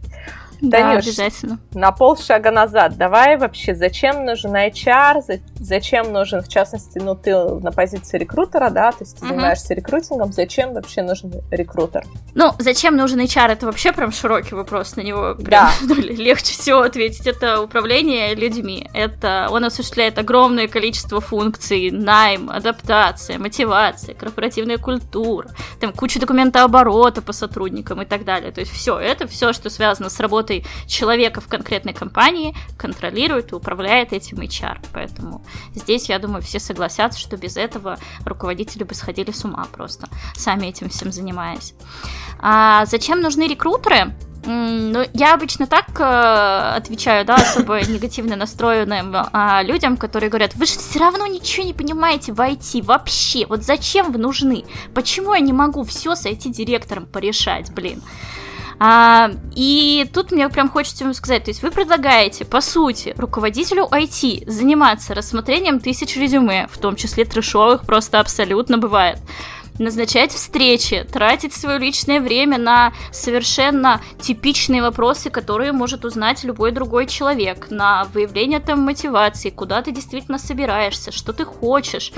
Да, 0.62 0.78
Танюш, 0.78 1.06
обязательно. 1.06 1.60
На 1.74 1.92
полшага 1.92 2.52
назад. 2.52 2.96
Давай 2.96 3.36
вообще, 3.38 3.74
зачем 3.74 4.26
нужен 4.26 4.56
HR, 4.56 5.42
зачем 5.60 6.14
нужен, 6.14 6.42
в 6.42 6.48
частности, 6.48 7.00
ну, 7.00 7.16
ты 7.16 7.36
на 7.36 7.72
позиции 7.72 8.20
рекрутера, 8.20 8.70
да, 8.70 8.92
то 8.92 9.00
есть 9.02 9.18
ты 9.18 9.26
угу. 9.26 9.34
занимаешься 9.34 9.74
рекрутингом, 9.74 10.32
зачем 10.32 10.74
вообще 10.74 11.02
нужен 11.02 11.34
рекрутер? 11.50 12.06
Ну, 12.36 12.54
зачем 12.60 12.96
нужен 12.96 13.20
HR, 13.20 13.54
это 13.54 13.66
вообще 13.66 13.92
прям 13.92 14.12
широкий 14.12 14.54
вопрос, 14.54 14.96
на 14.96 15.02
него 15.02 15.34
прям, 15.34 15.46
да. 15.48 15.72
ну, 15.82 15.96
легче 15.96 16.54
всего 16.54 16.82
ответить. 16.82 17.26
Это 17.26 17.62
управление 17.62 18.36
людьми, 18.36 18.88
это 18.94 19.48
он 19.50 19.66
осуществляет 19.66 20.20
огромное 20.20 20.68
количество 20.68 21.22
функций, 21.22 21.90
найм, 21.90 22.52
адаптация, 22.52 23.40
мотивация, 23.40 24.14
корпоративная 24.14 24.78
культура, 24.78 25.50
там 25.80 25.92
куча 25.92 26.20
документооборота 26.20 27.24
по 27.24 27.34
сотрудникам 27.34 28.04
и 28.04 28.06
так 28.06 28.26
далее. 28.26 28.52
То 28.52 28.62
есть 28.62 28.72
все, 28.72 29.00
это 29.00 29.28
все, 29.28 29.54
что 29.54 29.72
связано 29.72 30.10
с 30.10 30.20
работой 30.20 30.51
работой 30.52 30.66
человека 30.88 31.42
в 31.42 31.48
конкретной 31.48 31.94
компании 31.94 32.56
контролирует 32.78 33.52
и 33.52 33.56
управляет 33.56 34.14
этим 34.14 34.40
HR. 34.40 34.78
Поэтому 34.94 35.44
здесь, 35.76 36.10
я 36.10 36.20
думаю, 36.20 36.42
все 36.42 36.60
согласятся, 36.60 37.20
что 37.20 37.38
без 37.38 37.58
этого 37.58 37.98
руководители 38.26 38.84
бы 38.84 38.94
сходили 38.94 39.32
с 39.32 39.46
ума 39.46 39.66
просто, 39.72 40.08
сами 40.36 40.68
этим 40.68 40.90
всем 40.90 41.12
занимаясь. 41.12 41.74
А 42.40 42.86
зачем 42.86 43.22
нужны 43.22 43.48
рекрутеры? 43.48 44.14
Ну, 44.44 45.06
я 45.14 45.36
обычно 45.36 45.68
так 45.68 45.86
э, 46.00 46.78
отвечаю, 46.78 47.26
да, 47.26 47.36
особо 47.36 47.80
негативно 47.88 48.36
настроенным 48.36 49.16
э, 49.16 49.64
людям, 49.64 49.98
которые 49.98 50.32
говорят, 50.32 50.56
вы 50.56 50.66
же 50.66 50.80
все 50.80 50.98
равно 50.98 51.28
ничего 51.28 51.64
не 51.64 51.74
понимаете 51.74 52.34
в 52.34 52.40
IT 52.40 52.84
вообще, 52.84 53.46
вот 53.46 53.62
зачем 53.62 54.12
вы 54.12 54.18
нужны? 54.18 54.64
Почему 54.96 55.36
я 55.36 55.42
не 55.42 55.54
могу 55.54 55.84
все 55.84 56.16
с 56.16 56.26
IT-директором 56.26 57.06
порешать, 57.06 57.72
блин? 57.72 58.02
А, 58.84 59.30
и 59.56 60.10
тут 60.12 60.32
мне 60.32 60.50
прям 60.50 60.68
хочется 60.68 61.04
вам 61.04 61.14
сказать, 61.14 61.44
то 61.44 61.52
есть 61.52 61.62
вы 61.62 61.70
предлагаете, 61.70 62.46
по 62.46 62.62
сути, 62.62 63.14
руководителю 63.16 63.84
IT 63.84 64.50
заниматься 64.50 65.14
рассмотрением 65.14 65.80
тысяч 65.80 66.16
резюме, 66.16 66.68
в 66.72 66.80
том 66.80 66.96
числе 66.96 67.26
трешовых, 67.26 67.86
просто 67.86 68.20
абсолютно 68.20 68.80
бывает 68.80 69.20
назначать 69.82 70.32
встречи, 70.32 71.06
тратить 71.12 71.54
свое 71.54 71.80
личное 71.80 72.20
время 72.20 72.58
на 72.58 72.94
совершенно 73.12 74.02
типичные 74.20 74.82
вопросы, 74.82 75.30
которые 75.30 75.72
может 75.72 76.06
узнать 76.06 76.44
любой 76.44 76.72
другой 76.72 77.08
человек, 77.08 77.70
на 77.70 78.06
выявление 78.14 78.60
там 78.60 78.82
мотивации, 78.82 79.50
куда 79.50 79.82
ты 79.82 79.92
действительно 79.92 80.38
собираешься, 80.38 81.12
что 81.12 81.34
ты 81.34 81.46
хочешь, 81.46 82.14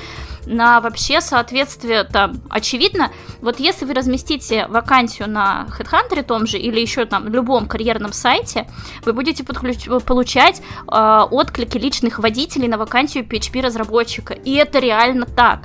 на 0.46 0.82
вообще 0.82 1.22
соответствие 1.22 2.04
там, 2.04 2.42
очевидно, 2.50 3.12
вот 3.42 3.60
если 3.60 3.86
вы 3.86 3.94
разместите 3.94 4.68
вакансию 4.68 5.30
на 5.30 5.68
HeadHunter 5.78 6.24
том 6.24 6.46
же 6.46 6.58
или 6.58 6.80
еще 6.80 7.06
там 7.06 7.28
любом 7.28 7.68
карьерном 7.68 8.14
сайте, 8.14 8.68
вы 9.06 9.14
будете 9.14 9.44
подключ- 9.44 10.02
получать 10.02 10.62
э, 10.92 11.20
отклики 11.32 11.78
личных 11.78 12.20
водителей 12.20 12.68
на 12.68 12.78
вакансию 12.78 13.26
PHP-разработчика, 13.26 14.34
и 14.34 14.54
это 14.54 14.80
реально 14.80 15.26
так. 15.26 15.62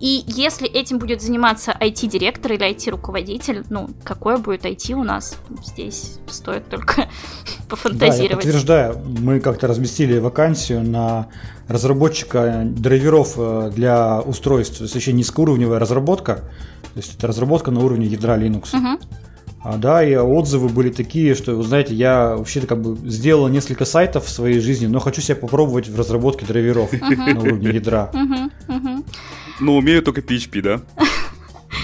И 0.00 0.24
если 0.26 0.68
этим 0.68 0.98
будет 0.98 1.22
заниматься 1.22 1.76
IT-директор 1.80 2.52
или 2.52 2.70
IT-руководитель, 2.70 3.64
ну, 3.70 3.90
какое 4.02 4.38
будет 4.38 4.64
IT 4.64 4.92
у 4.94 5.04
нас? 5.04 5.38
Здесь 5.64 6.18
стоит 6.28 6.68
только 6.68 7.08
пофантазировать. 7.68 8.04
Да, 8.14 8.24
я 8.24 8.36
подтверждаю. 8.36 8.98
Мы 9.20 9.40
как-то 9.40 9.66
разместили 9.66 10.18
вакансию 10.18 10.82
на 10.82 11.28
разработчика 11.68 12.62
драйверов 12.64 13.34
э, 13.36 13.70
для 13.74 14.20
устройств. 14.20 14.78
То 14.78 14.84
есть 14.84 14.94
еще 14.94 15.12
низкоуровневая 15.12 15.78
разработка. 15.78 16.36
То 16.94 17.00
есть 17.00 17.16
это 17.16 17.26
разработка 17.26 17.70
на 17.70 17.80
уровне 17.80 18.06
ядра 18.06 18.36
Linux. 18.38 18.76
Угу. 18.76 19.00
А, 19.64 19.78
да, 19.78 20.04
и 20.04 20.14
отзывы 20.14 20.68
были 20.68 20.90
такие, 20.90 21.34
что, 21.34 21.54
вы 21.54 21.62
знаете, 21.62 21.94
я 21.94 22.36
вообще-то 22.36 22.66
как 22.66 22.82
бы 22.82 22.96
сделал 23.08 23.48
несколько 23.48 23.86
сайтов 23.86 24.26
в 24.26 24.28
своей 24.28 24.60
жизни, 24.60 24.86
но 24.86 25.00
хочу 25.00 25.22
себя 25.22 25.36
попробовать 25.36 25.88
в 25.88 25.98
разработке 25.98 26.44
драйверов 26.44 26.92
на 26.92 27.40
уровне 27.40 27.70
ядра. 27.70 28.10
Ну, 29.60 29.76
умею 29.76 30.02
только 30.02 30.20
PHP, 30.20 30.60
да? 30.62 30.80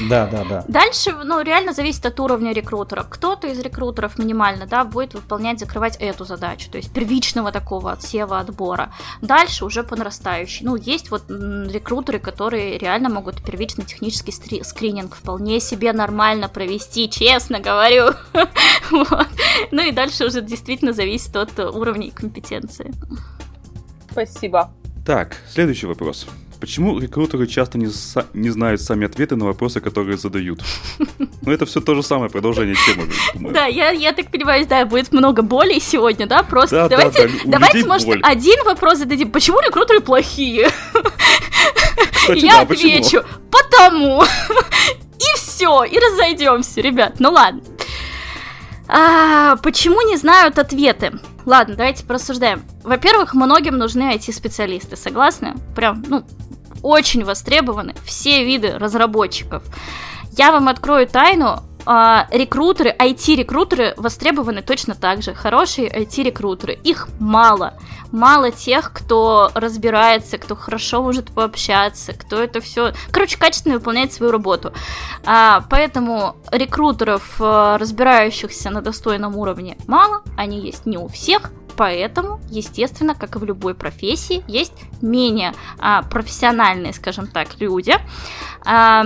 Да, 0.08 0.26
да, 0.26 0.44
да. 0.44 0.64
Дальше, 0.68 1.12
ну, 1.24 1.42
реально 1.42 1.72
зависит 1.72 2.06
от 2.06 2.18
уровня 2.20 2.52
рекрутера. 2.52 3.02
Кто-то 3.02 3.48
из 3.48 3.58
рекрутеров 3.58 4.18
минимально, 4.18 4.66
да, 4.66 4.84
будет 4.84 5.14
выполнять, 5.14 5.58
закрывать 5.58 5.96
эту 5.96 6.24
задачу, 6.24 6.70
то 6.70 6.78
есть 6.78 6.92
первичного 6.92 7.52
такого 7.52 7.92
отсева 7.92 8.38
отбора. 8.38 8.92
Дальше 9.20 9.64
уже 9.64 9.82
по 9.82 9.96
нарастающей. 9.96 10.64
Ну, 10.64 10.76
есть 10.76 11.10
вот 11.10 11.24
рекрутеры, 11.28 12.18
которые 12.18 12.78
реально 12.78 13.08
могут 13.10 13.42
первичный 13.44 13.84
технический 13.84 14.32
скрининг 14.62 15.16
вполне 15.16 15.60
себе 15.60 15.92
нормально 15.92 16.48
провести, 16.48 17.10
честно 17.10 17.60
говорю. 17.60 18.10
Ну 19.72 19.82
и 19.82 19.92
дальше 19.92 20.26
уже 20.26 20.40
действительно 20.40 20.92
зависит 20.92 21.36
от 21.36 21.58
уровня 21.58 22.10
компетенции. 22.10 22.92
Спасибо. 24.10 24.72
Так, 25.06 25.36
следующий 25.48 25.86
вопрос. 25.86 26.26
Почему 26.60 26.98
рекрутеры 26.98 27.46
часто 27.46 27.78
не, 27.78 27.88
не 28.34 28.50
знают 28.50 28.82
сами 28.82 29.06
ответы 29.06 29.34
на 29.34 29.46
вопросы, 29.46 29.80
которые 29.80 30.18
задают? 30.18 30.60
Ну, 31.42 31.52
это 31.52 31.64
все 31.64 31.80
то 31.80 31.94
же 31.94 32.02
самое 32.02 32.30
продолжение 32.30 32.76
темы. 32.86 33.08
Да, 33.52 33.64
я, 33.64 33.90
я 33.90 34.12
так 34.12 34.30
понимаю, 34.30 34.66
да, 34.68 34.84
будет 34.84 35.10
много 35.10 35.40
болей 35.40 35.80
сегодня, 35.80 36.26
да? 36.26 36.42
Просто 36.42 36.82
да, 36.82 36.88
давайте, 36.88 37.28
да, 37.28 37.34
да. 37.44 37.58
давайте 37.58 37.86
может, 37.86 38.06
боль. 38.06 38.20
один 38.22 38.62
вопрос 38.64 38.98
зададим. 38.98 39.30
Почему 39.30 39.60
рекрутеры 39.60 40.00
плохие? 40.00 40.68
Кстати, 42.12 42.44
я 42.44 42.52
да, 42.52 42.60
отвечу, 42.60 43.22
почему? 43.22 43.22
потому. 43.50 44.22
И 45.18 45.36
все, 45.38 45.84
и 45.84 45.98
разойдемся, 45.98 46.80
ребят. 46.80 47.14
Ну 47.18 47.30
ладно. 47.30 47.62
А, 48.86 49.56
почему 49.56 50.02
не 50.02 50.16
знают 50.16 50.58
ответы? 50.58 51.12
Ладно, 51.46 51.74
давайте 51.76 52.04
порассуждаем. 52.04 52.62
Во-первых, 52.82 53.34
многим 53.34 53.78
нужны 53.78 54.14
IT-специалисты, 54.14 54.96
согласны? 54.96 55.54
Прям, 55.74 56.04
ну, 56.06 56.24
очень 56.82 57.24
востребованы 57.24 57.94
все 58.04 58.44
виды 58.44 58.78
разработчиков. 58.78 59.62
Я 60.36 60.52
вам 60.52 60.68
открою 60.68 61.06
тайну, 61.06 61.62
а, 61.86 62.26
рекрутеры, 62.30 62.94
IT-рекрутеры 62.98 63.94
востребованы 63.96 64.62
точно 64.62 64.94
так 64.94 65.22
же. 65.22 65.34
Хорошие 65.34 65.88
IT-рекрутеры. 65.90 66.78
Их 66.84 67.08
мало. 67.18 67.74
Мало 68.12 68.50
тех, 68.50 68.92
кто 68.92 69.50
разбирается, 69.54 70.38
кто 70.38 70.56
хорошо 70.56 71.02
может 71.02 71.32
пообщаться, 71.32 72.12
кто 72.12 72.42
это 72.42 72.60
все, 72.60 72.92
короче, 73.10 73.38
качественно 73.38 73.74
выполняет 73.74 74.12
свою 74.12 74.32
работу. 74.32 74.72
А, 75.24 75.64
поэтому 75.70 76.36
рекрутеров, 76.50 77.36
а, 77.40 77.78
разбирающихся 77.78 78.70
на 78.70 78.82
достойном 78.82 79.36
уровне, 79.36 79.76
мало. 79.86 80.22
Они 80.36 80.60
есть 80.60 80.86
не 80.86 80.98
у 80.98 81.08
всех. 81.08 81.50
Поэтому, 81.76 82.40
естественно, 82.50 83.14
как 83.14 83.36
и 83.36 83.38
в 83.38 83.44
любой 83.44 83.74
профессии, 83.74 84.44
есть 84.46 84.74
менее 85.00 85.54
а, 85.78 86.02
профессиональные, 86.02 86.92
скажем 86.92 87.26
так, 87.26 87.58
люди. 87.58 87.94
А, 88.66 89.04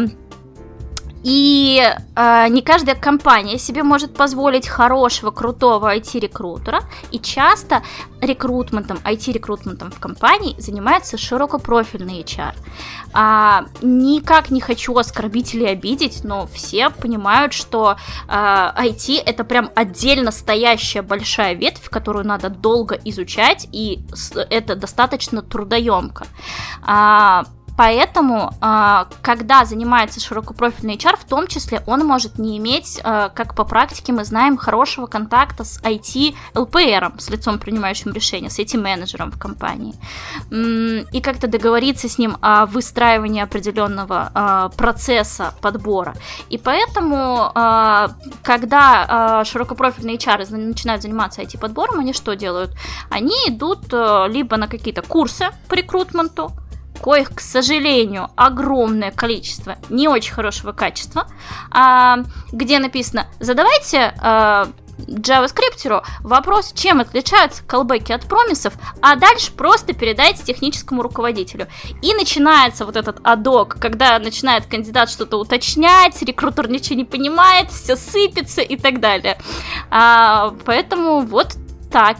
и 1.25 1.83
э, 2.17 2.49
не 2.49 2.61
каждая 2.61 2.95
компания 2.95 3.59
себе 3.59 3.83
может 3.83 4.15
позволить 4.15 4.69
хорошего, 4.69 5.31
крутого 5.31 5.97
IT-рекрутера. 5.97 6.83
И 7.11 7.19
часто 7.19 7.83
рекрутментом, 8.21 8.99
IT-рекрутментом 8.99 9.91
в 9.91 9.99
компании 9.99 10.55
занимается 10.61 11.17
широкопрофильный 11.17 12.21
HR. 12.21 12.55
А, 13.15 13.65
никак 13.81 14.51
не 14.51 14.61
хочу 14.61 14.95
оскорбить 14.97 15.55
или 15.55 15.65
обидеть, 15.65 16.25
но 16.25 16.47
все 16.47 16.91
понимают, 16.91 17.55
что 17.55 17.97
а, 18.29 18.75
IT 18.85 19.23
это 19.25 19.45
прям 19.45 19.71
отдельно 19.75 20.31
стоящая 20.31 21.01
большая 21.01 21.55
ветвь, 21.55 21.89
которую 21.89 22.27
надо 22.27 22.51
долго 22.51 23.01
изучать, 23.03 23.67
и 23.73 24.05
это 24.51 24.77
достаточно 24.77 25.41
трудоемко. 25.41 26.27
А, 26.83 27.45
Поэтому, 27.77 28.53
а, 28.61 29.09
когда 29.23 29.65
занимается 29.65 30.21
широкопрофильный 30.21 30.97
HR, 30.97 31.17
в 31.17 31.25
том 31.25 31.47
числе 31.47 31.83
он 31.87 32.07
может 32.07 32.39
не 32.39 32.59
иметь, 32.59 33.01
а, 33.03 33.31
как 33.31 33.55
по 33.55 33.65
практике 33.65 34.13
мы 34.13 34.25
знаем, 34.25 34.57
хорошего 34.57 35.07
контакта 35.07 35.65
с 35.65 35.81
IT-ЛПРом, 35.83 37.19
с 37.19 37.29
лицом 37.31 37.59
принимающим 37.59 38.13
решения, 38.13 38.49
с 38.49 38.59
IT-менеджером 38.59 39.33
в 39.33 39.39
компании. 39.39 39.95
И 40.51 41.21
как-то 41.21 41.49
договориться 41.49 42.09
с 42.09 42.19
ним 42.19 42.37
о 42.41 42.67
выстраивании 42.67 43.43
определенного 43.43 44.31
а, 44.35 44.69
процесса 44.71 45.55
подбора. 45.61 46.15
И 46.51 46.59
поэтому, 46.59 47.51
когда 48.43 49.45
широкопрофильные 49.45 50.17
HR 50.17 50.57
начинают 50.57 51.03
заниматься 51.03 51.43
IT-подбором, 51.43 52.01
они 52.01 52.13
что 52.13 52.35
делают? 52.35 52.71
Они 53.11 53.35
идут 53.47 53.93
либо 54.33 54.57
на 54.57 54.69
какие-то 54.69 55.03
курсы 55.03 55.47
по 55.69 55.75
рекрутменту, 55.75 56.53
коих, 57.05 57.35
к 57.35 57.41
сожалению, 57.41 58.31
огромное 58.35 59.11
количество 59.11 59.77
не 59.91 60.09
очень 60.09 60.33
хорошего 60.33 60.73
качества, 60.73 61.27
а, 61.71 62.21
где 62.51 62.79
написано 62.79 63.27
«задавайте 63.41 64.15
а, 64.23 64.69
JavaScript 64.97 66.03
вопрос, 66.21 66.73
чем 66.73 67.01
отличаются 67.01 67.63
колбеки 67.63 68.11
от 68.11 68.27
промисов, 68.27 68.73
а 69.03 69.17
дальше 69.17 69.53
просто 69.53 69.93
передайте 69.93 70.45
техническому 70.45 71.03
руководителю. 71.03 71.67
И 72.01 72.15
начинается 72.15 72.87
вот 72.87 72.97
этот 72.97 73.19
адок, 73.23 73.77
когда 73.79 74.19
начинает 74.19 74.65
кандидат 74.65 75.11
что-то 75.11 75.37
уточнять, 75.37 76.23
рекрутер 76.23 76.71
ничего 76.71 76.97
не 76.97 77.05
понимает, 77.05 77.71
все 77.71 77.97
сыпется 77.97 78.63
и 78.63 78.79
так 78.79 79.01
далее. 79.01 79.37
А, 79.91 80.55
поэтому 80.65 81.21
вот 81.21 81.55
так 81.93 82.17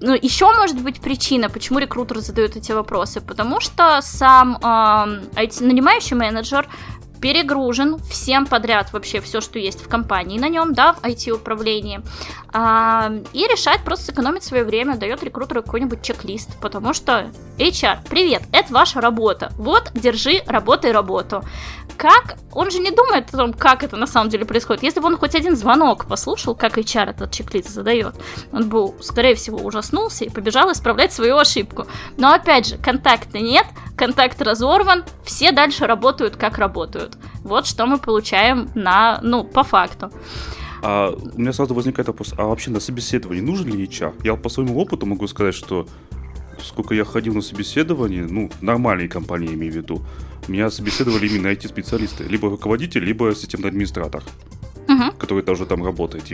ну, 0.00 0.14
еще 0.14 0.46
может 0.54 0.80
быть 0.80 1.00
причина, 1.00 1.48
почему 1.48 1.78
рекрутер 1.80 2.18
задает 2.20 2.56
эти 2.56 2.72
вопросы, 2.72 3.20
потому 3.20 3.60
что 3.60 4.00
сам 4.00 4.56
э, 4.56 5.46
нанимающий 5.60 6.16
менеджер 6.16 6.68
перегружен 7.20 7.98
всем 8.10 8.46
подряд 8.46 8.92
вообще 8.92 9.20
все, 9.20 9.40
что 9.40 9.58
есть 9.58 9.80
в 9.80 9.88
компании 9.88 10.38
на 10.38 10.48
нем, 10.48 10.74
да, 10.74 10.94
в 10.94 11.02
IT-управлении, 11.02 12.00
а, 12.52 13.12
и 13.32 13.46
решает 13.46 13.82
просто 13.84 14.06
сэкономить 14.06 14.42
свое 14.42 14.64
время, 14.64 14.96
дает 14.96 15.22
рекрутеру 15.22 15.62
какой-нибудь 15.62 16.02
чек-лист, 16.02 16.50
потому 16.60 16.94
что 16.94 17.30
HR, 17.58 17.98
привет, 18.08 18.42
это 18.52 18.72
ваша 18.72 19.00
работа, 19.00 19.52
вот, 19.56 19.90
держи, 19.94 20.42
работай 20.46 20.92
работу. 20.92 21.42
Как? 21.96 22.36
Он 22.52 22.70
же 22.70 22.78
не 22.78 22.92
думает 22.92 23.34
о 23.34 23.36
том, 23.36 23.52
как 23.52 23.82
это 23.82 23.96
на 23.96 24.06
самом 24.06 24.30
деле 24.30 24.44
происходит. 24.44 24.84
Если 24.84 25.00
бы 25.00 25.06
он 25.06 25.16
хоть 25.16 25.34
один 25.34 25.56
звонок 25.56 26.06
послушал, 26.06 26.54
как 26.54 26.78
HR 26.78 27.10
этот 27.10 27.32
чек-лист 27.32 27.68
задает, 27.68 28.14
он 28.52 28.68
бы, 28.68 28.94
скорее 29.02 29.34
всего, 29.34 29.58
ужаснулся 29.58 30.24
и 30.24 30.30
побежал 30.30 30.70
исправлять 30.70 31.12
свою 31.12 31.36
ошибку. 31.36 31.86
Но 32.16 32.32
опять 32.32 32.68
же, 32.68 32.76
контакта 32.78 33.40
нет, 33.40 33.66
контакт 33.96 34.40
разорван, 34.40 35.04
все 35.24 35.50
дальше 35.50 35.86
работают, 35.86 36.36
как 36.36 36.58
работают. 36.58 37.07
Вот 37.44 37.66
что 37.66 37.86
мы 37.86 37.98
получаем 37.98 38.68
на, 38.74 39.20
ну, 39.22 39.44
по 39.44 39.62
факту. 39.62 40.10
А 40.82 41.10
у 41.10 41.40
меня 41.40 41.52
сразу 41.52 41.74
возникает 41.74 42.08
вопрос, 42.08 42.34
а 42.36 42.44
вообще 42.44 42.70
на 42.70 42.80
собеседовании 42.80 43.42
нужен 43.42 43.68
ли 43.68 43.84
HR? 43.86 44.14
Я 44.24 44.36
по 44.36 44.48
своему 44.48 44.78
опыту 44.78 45.06
могу 45.06 45.26
сказать, 45.26 45.54
что 45.54 45.86
сколько 46.62 46.94
я 46.94 47.04
ходил 47.04 47.34
на 47.34 47.42
собеседование, 47.42 48.26
ну, 48.28 48.50
нормальные 48.60 49.08
компании 49.08 49.54
имею 49.54 49.72
в 49.72 49.76
виду, 49.76 50.02
меня 50.48 50.70
собеседовали 50.70 51.26
именно 51.26 51.48
IT-специалисты, 51.48 52.24
либо 52.24 52.48
руководитель, 52.48 53.04
либо 53.04 53.34
системный 53.34 53.68
администратор, 53.68 54.22
угу. 54.88 55.12
который 55.18 55.42
тоже 55.42 55.66
там 55.66 55.84
работает. 55.84 56.30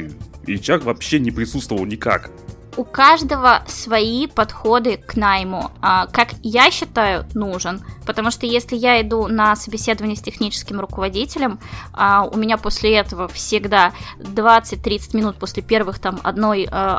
И 0.46 0.54
HR 0.54 0.84
вообще 0.84 1.18
не 1.18 1.30
присутствовал 1.30 1.84
никак 1.86 2.30
у 2.76 2.84
каждого 2.84 3.62
свои 3.66 4.26
подходы 4.26 4.96
к 4.96 5.16
найму. 5.16 5.70
А, 5.80 6.06
как 6.06 6.34
я 6.42 6.70
считаю, 6.70 7.26
нужен. 7.34 7.82
Потому 8.06 8.30
что 8.30 8.46
если 8.46 8.76
я 8.76 9.00
иду 9.00 9.28
на 9.28 9.56
собеседование 9.56 10.16
с 10.16 10.22
техническим 10.22 10.80
руководителем, 10.80 11.58
а, 11.92 12.24
у 12.24 12.36
меня 12.36 12.56
после 12.56 12.96
этого 12.96 13.28
всегда 13.28 13.92
20-30 14.18 15.16
минут 15.16 15.36
после 15.36 15.62
первых 15.62 15.98
там 15.98 16.20
одной, 16.22 16.68
а, 16.70 16.96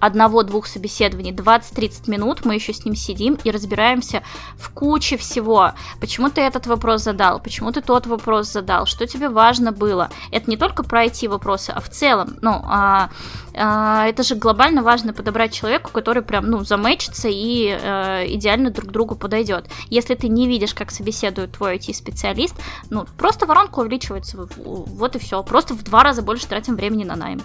одного-двух 0.00 0.66
собеседований 0.66 1.32
20-30 1.32 2.10
минут, 2.10 2.44
мы 2.44 2.54
еще 2.54 2.72
с 2.72 2.84
ним 2.84 2.94
сидим 2.94 3.38
и 3.44 3.50
разбираемся 3.50 4.22
в 4.56 4.70
куче 4.70 5.16
всего. 5.16 5.72
Почему 6.00 6.30
ты 6.30 6.40
этот 6.40 6.66
вопрос 6.66 7.02
задал, 7.02 7.40
почему 7.40 7.72
ты 7.72 7.80
тот 7.80 8.06
вопрос 8.06 8.52
задал, 8.52 8.86
что 8.86 9.06
тебе 9.06 9.28
важно 9.28 9.72
было. 9.72 10.10
Это 10.30 10.50
не 10.50 10.56
только 10.56 10.82
про 10.82 11.04
IT 11.04 11.28
вопросы, 11.28 11.70
а 11.70 11.80
в 11.80 11.88
целом, 11.88 12.36
ну, 12.42 12.62
а, 12.64 13.10
а, 13.54 14.06
это 14.06 14.22
же 14.22 14.34
глобально 14.34 14.82
важно 14.82 15.12
подобрать 15.12 15.52
человеку, 15.52 15.90
который 15.92 16.22
прям, 16.22 16.50
ну, 16.50 16.64
замечится 16.64 17.28
и 17.30 17.70
а, 17.70 18.24
идеально 18.26 18.70
друг 18.70 18.92
другу 18.92 19.14
подойдет. 19.14 19.66
Если 19.88 20.14
ты 20.14 20.28
не 20.28 20.46
видишь, 20.46 20.74
как 20.74 20.90
собеседует 20.90 21.52
твой 21.52 21.76
IT-специалист, 21.76 22.54
ну, 22.90 23.06
просто 23.16 23.46
воронка 23.46 23.80
увеличивается, 23.80 24.46
вот 24.56 25.16
и 25.16 25.18
все. 25.18 25.42
Просто 25.42 25.74
в 25.74 25.82
два 25.82 26.02
раза 26.02 26.22
больше 26.22 26.46
тратим 26.46 26.76
времени 26.76 27.04
на 27.04 27.16
найм. 27.16 27.42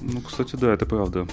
Ну, 0.00 0.20
кстати, 0.20 0.56
да, 0.56 0.74
это 0.74 0.86
правда. 0.86 1.26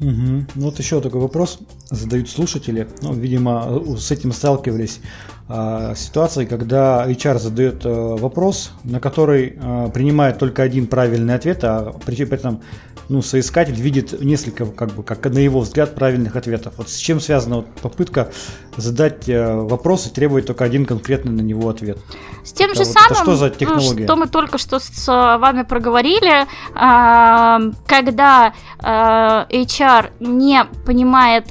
Угу. 0.00 0.46
Вот 0.56 0.78
еще 0.78 1.00
такой 1.00 1.20
вопрос 1.20 1.58
задают 1.90 2.28
слушатели. 2.28 2.88
Ну, 3.02 3.14
видимо, 3.14 3.82
с 3.96 4.10
этим 4.10 4.32
сталкивались 4.32 5.00
ситуации, 5.48 6.44
когда 6.44 7.08
HR 7.08 7.38
задает 7.38 7.86
а, 7.86 8.16
вопрос, 8.16 8.72
на 8.82 8.98
который 8.98 9.56
а, 9.60 9.88
принимает 9.90 10.38
только 10.38 10.62
один 10.64 10.88
правильный 10.88 11.34
ответ, 11.34 11.62
а 11.62 11.94
при 12.04 12.18
этом 12.28 12.62
ну, 13.08 13.22
соискатель 13.22 13.80
видит 13.80 14.20
несколько, 14.20 14.66
как 14.66 14.92
бы, 14.94 15.04
как 15.04 15.24
на 15.26 15.38
его 15.38 15.60
взгляд, 15.60 15.94
правильных 15.94 16.34
ответов. 16.34 16.74
Вот 16.76 16.88
с 16.88 16.96
чем 16.96 17.20
связана 17.20 17.56
вот 17.56 17.66
попытка 17.80 18.32
задать 18.76 19.28
э, 19.28 19.54
вопрос 19.54 20.08
и 20.08 20.10
требовать 20.10 20.46
только 20.46 20.64
один 20.64 20.84
конкретный 20.84 21.30
на 21.30 21.42
него 21.42 21.68
ответ? 21.68 21.98
С 22.42 22.52
тем 22.52 22.72
это, 22.72 22.82
же 22.82 22.90
вот 22.90 22.94
самым, 22.94 23.22
что 23.22 23.36
за 23.36 23.50
технология? 23.50 24.04
что 24.04 24.16
мы 24.16 24.26
только 24.26 24.58
что 24.58 24.80
с 24.80 25.06
вами 25.06 25.62
проговорили, 25.62 26.46
когда 27.86 28.52
HR 28.82 30.10
не 30.18 30.64
понимает 30.84 31.46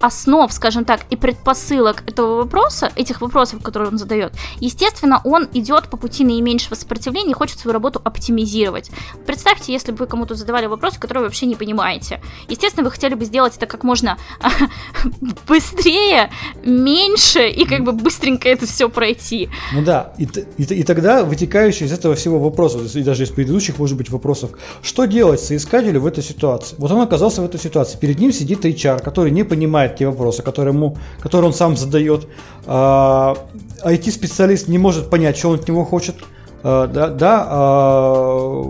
основ, 0.00 0.52
скажем 0.52 0.84
так, 0.84 1.00
и 1.10 1.16
предпосылок 1.16 2.02
этого 2.06 2.36
вопроса, 2.36 2.90
этих 2.96 3.20
вопросов, 3.20 3.62
которые 3.62 3.90
он 3.90 3.98
задает, 3.98 4.32
естественно, 4.60 5.20
он 5.24 5.48
идет 5.52 5.88
по 5.88 5.96
пути 5.96 6.24
наименьшего 6.24 6.74
сопротивления 6.74 7.30
и 7.32 7.34
хочет 7.34 7.58
свою 7.58 7.72
работу 7.72 8.00
оптимизировать. 8.02 8.90
Представьте, 9.26 9.72
если 9.72 9.92
бы 9.92 9.98
вы 9.98 10.06
кому-то 10.06 10.34
задавали 10.34 10.66
вопросы, 10.66 10.98
которые 10.98 11.22
вы 11.22 11.26
вообще 11.26 11.46
не 11.46 11.54
понимаете. 11.54 12.20
Естественно, 12.48 12.84
вы 12.84 12.90
хотели 12.90 13.14
бы 13.14 13.24
сделать 13.24 13.56
это 13.56 13.66
как 13.66 13.84
можно 13.84 14.16
быстрее, 15.48 16.30
меньше 16.64 17.48
и 17.48 17.64
как 17.64 17.84
бы 17.84 17.92
быстренько 17.92 18.48
это 18.48 18.66
все 18.66 18.88
пройти. 18.88 19.48
Ну 19.72 19.82
да, 19.82 20.12
и, 20.18 20.24
и, 20.56 20.62
и 20.62 20.82
тогда 20.82 21.24
вытекающий 21.24 21.86
из 21.86 21.92
этого 21.92 22.14
всего 22.14 22.38
вопроса, 22.38 22.78
и 22.98 23.02
даже 23.02 23.24
из 23.24 23.30
предыдущих, 23.30 23.78
может 23.78 23.96
быть, 23.96 24.10
вопросов, 24.10 24.52
что 24.82 25.04
делать 25.04 25.40
соискателю 25.40 26.00
в 26.00 26.06
этой 26.06 26.22
ситуации? 26.22 26.76
Вот 26.78 26.90
он 26.90 27.00
оказался 27.00 27.42
в 27.42 27.44
этой 27.44 27.60
ситуации, 27.60 27.98
перед 27.98 28.18
ним 28.18 28.32
сидит 28.32 28.64
HR, 28.64 29.02
который 29.02 29.30
не 29.30 29.44
понимает 29.44 29.89
решает 29.90 29.96
те 29.96 30.06
вопросы, 30.06 30.42
которые, 30.42 30.74
ему, 30.74 30.96
которые 31.20 31.48
он 31.48 31.54
сам 31.54 31.76
задает. 31.76 32.26
IT-специалист 32.66 34.68
а, 34.68 34.70
не 34.70 34.78
может 34.78 35.10
понять, 35.10 35.36
что 35.36 35.50
он 35.50 35.56
от 35.56 35.68
него 35.68 35.84
хочет. 35.84 36.16
А, 36.62 36.86
да, 36.86 37.08
да, 37.08 37.46
а, 37.48 38.64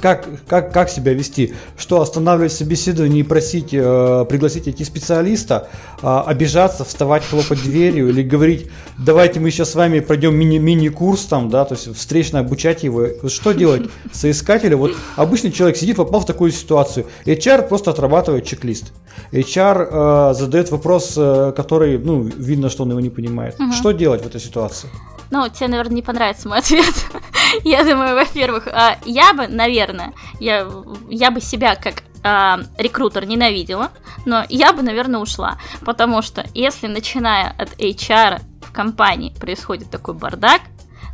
как, 0.00 0.26
как, 0.46 0.72
как 0.72 0.90
себя 0.90 1.12
вести? 1.12 1.54
Что, 1.76 2.00
останавливать 2.00 2.52
собеседование 2.52 3.20
и 3.20 3.22
просить, 3.22 3.68
э, 3.72 4.26
пригласить 4.28 4.68
идти 4.68 4.84
специалиста, 4.84 5.68
э, 6.02 6.06
обижаться, 6.26 6.84
вставать, 6.84 7.24
хлопать 7.24 7.62
дверью 7.62 8.10
или 8.10 8.22
говорить, 8.22 8.70
давайте 8.98 9.40
мы 9.40 9.50
сейчас 9.50 9.70
с 9.70 9.74
вами 9.74 10.00
пройдем 10.00 10.34
мини- 10.38 10.58
мини-курс 10.58 11.24
там, 11.24 11.48
да, 11.50 11.64
то 11.64 11.74
есть 11.74 11.94
встречно 11.96 12.40
обучать 12.40 12.82
его. 12.82 13.06
Что 13.28 13.52
делать 13.52 13.88
соискателю? 14.12 14.78
Вот 14.78 14.92
обычный 15.16 15.52
человек 15.52 15.76
сидит, 15.76 15.96
попал 15.96 16.20
в 16.20 16.26
такую 16.26 16.52
ситуацию. 16.52 17.06
HR 17.24 17.68
просто 17.68 17.90
отрабатывает 17.90 18.44
чек-лист. 18.44 18.92
HR 19.32 20.30
э, 20.30 20.34
задает 20.34 20.70
вопрос, 20.70 21.14
э, 21.16 21.52
который, 21.56 21.98
ну, 21.98 22.22
видно, 22.22 22.68
что 22.68 22.82
он 22.82 22.90
его 22.90 23.00
не 23.00 23.10
понимает. 23.10 23.58
Угу. 23.58 23.72
Что 23.72 23.92
делать 23.92 24.22
в 24.22 24.26
этой 24.26 24.40
ситуации? 24.40 24.88
Ну, 25.30 25.48
тебе, 25.48 25.68
наверное, 25.68 25.96
не 25.96 26.02
понравится 26.02 26.48
мой 26.48 26.58
ответ. 26.58 26.94
я 27.64 27.84
думаю, 27.84 28.14
во-первых, 28.14 28.68
а, 28.68 28.98
я 29.04 29.32
бы, 29.32 29.48
наверное, 29.48 30.12
я, 30.40 30.68
я 31.08 31.30
бы 31.30 31.40
себя 31.40 31.74
как 31.74 32.02
а, 32.22 32.60
рекрутер 32.78 33.26
ненавидела, 33.26 33.90
но 34.24 34.44
я 34.48 34.72
бы, 34.72 34.82
наверное, 34.82 35.20
ушла. 35.20 35.58
Потому 35.84 36.22
что 36.22 36.44
если, 36.54 36.86
начиная 36.86 37.50
от 37.58 37.78
HR 37.78 38.40
в 38.62 38.72
компании, 38.72 39.34
происходит 39.38 39.90
такой 39.90 40.14
бардак, 40.14 40.62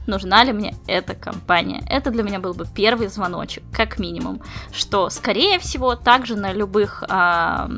нужна 0.07 0.45
ли 0.45 0.53
мне 0.53 0.75
эта 0.87 1.15
компания. 1.15 1.83
Это 1.89 2.11
для 2.11 2.23
меня 2.23 2.41
был 2.41 2.55
бы 2.55 2.67
первый 2.67 3.07
звоночек, 3.07 3.63
как 3.73 3.99
минимум, 3.99 4.43
что, 4.73 5.09
скорее 5.11 5.59
всего, 5.59 5.95
также 5.97 6.37
на 6.37 6.53
любых 6.53 7.03
а, 7.09 7.71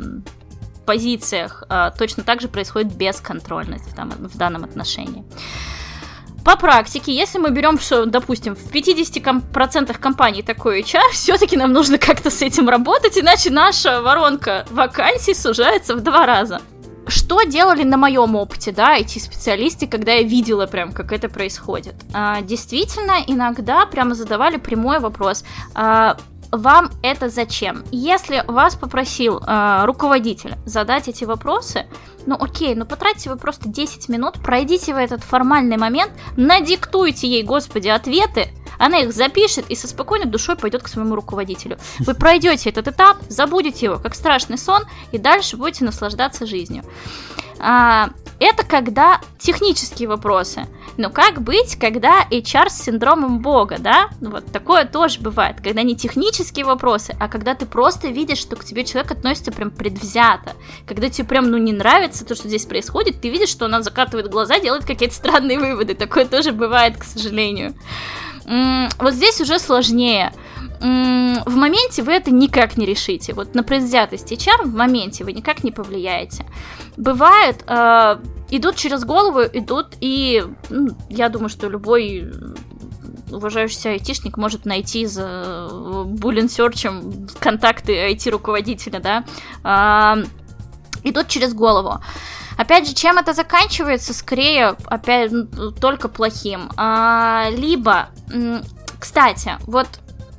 позициях 0.84 1.64
точно 1.98 2.24
так 2.24 2.42
же 2.42 2.48
происходит 2.48 2.94
бесконтрольность 2.94 3.86
в, 3.86 4.28
в 4.28 4.36
данном 4.36 4.64
отношении. 4.64 5.24
По 6.44 6.57
практике, 6.57 7.14
если 7.14 7.38
мы 7.38 7.50
берем, 7.50 7.78
что, 7.78 8.04
допустим, 8.04 8.54
в 8.54 8.70
50% 8.70 9.98
компаний 9.98 10.42
такой 10.42 10.83
HR, 10.83 11.00
все-таки 11.12 11.57
нам 11.57 11.72
нужно 11.72 11.98
как-то 11.98 12.30
с 12.30 12.42
этим 12.42 12.68
работать, 12.68 13.18
иначе 13.18 13.50
наша 13.50 14.02
воронка 14.02 14.66
вакансий 14.70 15.35
сужается 15.35 15.96
в 15.96 16.00
два 16.00 16.26
раза. 16.26 16.61
Что 17.07 17.42
делали 17.42 17.83
на 17.83 17.96
моем 17.96 18.35
опыте, 18.35 18.72
да, 18.72 18.96
эти 18.96 19.18
специалисты, 19.18 19.87
когда 19.87 20.12
я 20.12 20.22
видела 20.22 20.66
прям, 20.66 20.92
как 20.92 21.12
это 21.12 21.28
происходит? 21.28 21.94
А, 22.14 22.40
действительно, 22.40 23.16
иногда 23.26 23.85
прямо 23.85 24.14
задавали 24.14 24.57
прямой 24.57 25.00
вопрос. 25.00 25.44
А, 25.74 26.16
вам 26.56 26.90
это 27.02 27.28
зачем? 27.28 27.84
Если 27.90 28.44
вас 28.46 28.76
попросил 28.76 29.38
э, 29.38 29.84
руководитель 29.84 30.56
задать 30.64 31.08
эти 31.08 31.24
вопросы, 31.24 31.86
ну 32.26 32.36
окей, 32.38 32.74
ну 32.74 32.86
потратьте 32.86 33.30
вы 33.30 33.36
просто 33.36 33.68
10 33.68 34.08
минут, 34.08 34.42
пройдите 34.42 34.94
вы 34.94 35.00
этот 35.00 35.22
формальный 35.22 35.76
момент, 35.76 36.12
надиктуйте 36.36 37.28
ей, 37.28 37.42
господи, 37.42 37.88
ответы, 37.88 38.48
она 38.78 38.98
их 38.98 39.12
запишет 39.12 39.66
и 39.68 39.74
со 39.74 39.88
спокойной 39.88 40.26
душой 40.26 40.56
пойдет 40.56 40.82
к 40.82 40.88
своему 40.88 41.14
руководителю. 41.14 41.78
Вы 42.00 42.14
пройдете 42.14 42.70
этот 42.70 42.88
этап, 42.88 43.18
забудете 43.28 43.87
его 43.87 43.98
как 43.98 44.14
страшный 44.14 44.58
сон 44.58 44.82
и 45.12 45.18
дальше 45.18 45.56
будете 45.56 45.84
наслаждаться 45.84 46.46
жизнью. 46.46 46.84
А, 47.58 48.10
это 48.40 48.64
когда 48.64 49.20
технические 49.38 50.08
вопросы. 50.08 50.66
Но 50.96 51.10
как 51.10 51.42
быть, 51.42 51.76
когда 51.76 52.26
HR 52.30 52.68
с 52.68 52.82
синдромом 52.82 53.40
бога, 53.40 53.76
да? 53.78 54.10
Ну 54.20 54.30
вот 54.30 54.46
такое 54.52 54.84
тоже 54.84 55.20
бывает, 55.20 55.56
когда 55.62 55.82
не 55.82 55.96
технические 55.96 56.64
вопросы, 56.64 57.16
а 57.18 57.28
когда 57.28 57.54
ты 57.54 57.66
просто 57.66 58.08
видишь, 58.08 58.38
что 58.38 58.56
к 58.56 58.64
тебе 58.64 58.84
человек 58.84 59.10
относится 59.12 59.50
прям 59.50 59.70
предвзято. 59.70 60.52
Когда 60.87 61.08
тебе 61.08 61.26
прям, 61.26 61.50
ну, 61.50 61.56
не 61.56 61.72
нравится 61.72 62.24
то, 62.24 62.34
что 62.34 62.48
здесь 62.48 62.66
происходит, 62.66 63.20
ты 63.20 63.30
видишь, 63.30 63.48
что 63.48 63.66
она 63.66 63.82
закатывает 63.82 64.30
глаза, 64.30 64.58
делает 64.58 64.84
какие-то 64.84 65.14
странные 65.14 65.58
выводы. 65.58 65.94
Такое 65.94 66.26
тоже 66.26 66.52
бывает, 66.52 66.96
к 66.96 67.04
сожалению. 67.04 67.74
Вот 68.46 69.14
здесь 69.14 69.40
уже 69.40 69.59
сложнее 69.59 70.33
в 70.80 71.57
моменте 71.57 72.02
вы 72.02 72.12
это 72.12 72.30
никак 72.30 72.76
не 72.76 72.85
решите. 72.85 73.33
Вот 73.33 73.54
на 73.54 73.62
предвзятость 73.62 74.33
HR 74.33 74.64
в 74.64 74.74
моменте 74.74 75.24
вы 75.24 75.33
никак 75.33 75.64
не 75.64 75.72
повлияете. 75.72 76.44
Бывает, 76.96 77.64
э, 77.66 78.18
идут 78.50 78.76
через 78.76 79.04
голову, 79.04 79.40
идут 79.40 79.94
и 80.00 80.44
ну, 80.68 80.88
я 81.09 81.28
думаю, 81.30 81.48
что 81.48 81.68
любой 81.68 82.30
уважающийся 83.30 83.90
айтишник 83.90 84.37
может 84.37 84.66
найти 84.66 85.07
за 85.07 85.68
буллин-серчем 86.07 87.28
контакты 87.40 88.12
IT-руководителя, 88.12 89.00
да, 89.00 89.24
э, 89.64 90.24
идут 91.02 91.28
через 91.28 91.54
голову. 91.54 92.00
Опять 92.56 92.88
же, 92.88 92.94
чем 92.94 93.18
это 93.18 93.32
заканчивается? 93.32 94.14
Скорее, 94.14 94.76
опять 94.86 95.32
только 95.80 96.08
плохим. 96.08 96.70
А, 96.76 97.48
либо, 97.50 98.08
кстати, 98.98 99.56
вот 99.66 99.88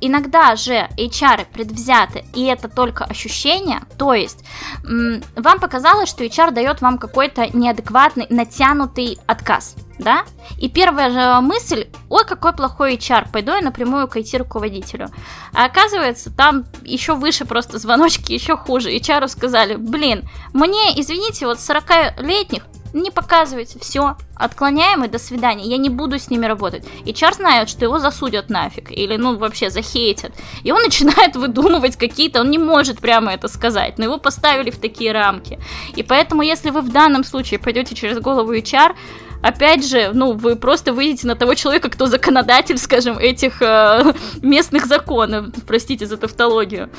иногда 0.00 0.56
же 0.56 0.88
HR 0.96 1.46
предвзяты, 1.52 2.24
и 2.34 2.44
это 2.44 2.68
только 2.68 3.04
ощущение, 3.04 3.80
то 3.98 4.12
есть 4.14 4.44
вам 4.82 5.58
показалось, 5.58 6.08
что 6.08 6.24
HR 6.24 6.50
дает 6.50 6.82
вам 6.82 6.98
какой-то 6.98 7.48
неадекватный, 7.56 8.26
натянутый 8.28 9.18
отказ, 9.26 9.74
да? 9.98 10.24
И 10.58 10.68
первая 10.68 11.10
же 11.10 11.40
мысль, 11.40 11.86
ой, 12.08 12.24
какой 12.24 12.52
плохой 12.52 12.96
HR, 12.96 13.30
пойду 13.32 13.52
я 13.52 13.60
напрямую 13.60 14.08
к 14.08 14.16
IT-руководителю. 14.16 15.08
А 15.52 15.64
оказывается, 15.64 16.30
там 16.30 16.64
еще 16.82 17.14
выше 17.14 17.44
просто 17.44 17.78
звоночки, 17.78 18.32
еще 18.32 18.56
хуже. 18.56 18.94
HR 18.94 19.28
сказали, 19.28 19.76
блин, 19.76 20.28
мне, 20.52 20.98
извините, 21.00 21.46
вот 21.46 21.58
40-летних 21.58 22.62
не 22.92 23.10
показывайте, 23.10 23.78
все, 23.78 24.16
отклоняем 24.34 25.04
и 25.04 25.08
до 25.08 25.18
свидания, 25.18 25.64
я 25.64 25.76
не 25.76 25.90
буду 25.90 26.18
с 26.18 26.30
ними 26.30 26.46
работать. 26.46 26.84
И 27.04 27.12
Чар 27.12 27.34
знает, 27.34 27.68
что 27.68 27.84
его 27.84 27.98
засудят 27.98 28.50
нафиг, 28.50 28.90
или, 28.90 29.16
ну, 29.16 29.36
вообще 29.36 29.70
захейтят. 29.70 30.32
И 30.62 30.72
он 30.72 30.82
начинает 30.84 31.36
выдумывать 31.36 31.96
какие-то, 31.96 32.40
он 32.40 32.50
не 32.50 32.58
может 32.58 33.00
прямо 33.00 33.32
это 33.32 33.48
сказать, 33.48 33.98
но 33.98 34.04
его 34.04 34.18
поставили 34.18 34.70
в 34.70 34.78
такие 34.78 35.12
рамки. 35.12 35.58
И 35.94 36.02
поэтому, 36.02 36.42
если 36.42 36.70
вы 36.70 36.80
в 36.80 36.90
данном 36.90 37.24
случае 37.24 37.60
пойдете 37.60 37.94
через 37.94 38.18
голову 38.18 38.52
HR, 38.54 38.94
опять 39.42 39.86
же, 39.86 40.10
ну, 40.12 40.32
вы 40.32 40.56
просто 40.56 40.92
выйдете 40.92 41.26
на 41.26 41.34
того 41.34 41.54
человека, 41.54 41.88
кто 41.88 42.06
законодатель, 42.06 42.78
скажем, 42.78 43.18
этих 43.18 43.62
э, 43.62 44.12
местных 44.42 44.86
законов, 44.86 45.46
простите 45.66 46.06
за 46.06 46.16
тавтологию. 46.16 46.90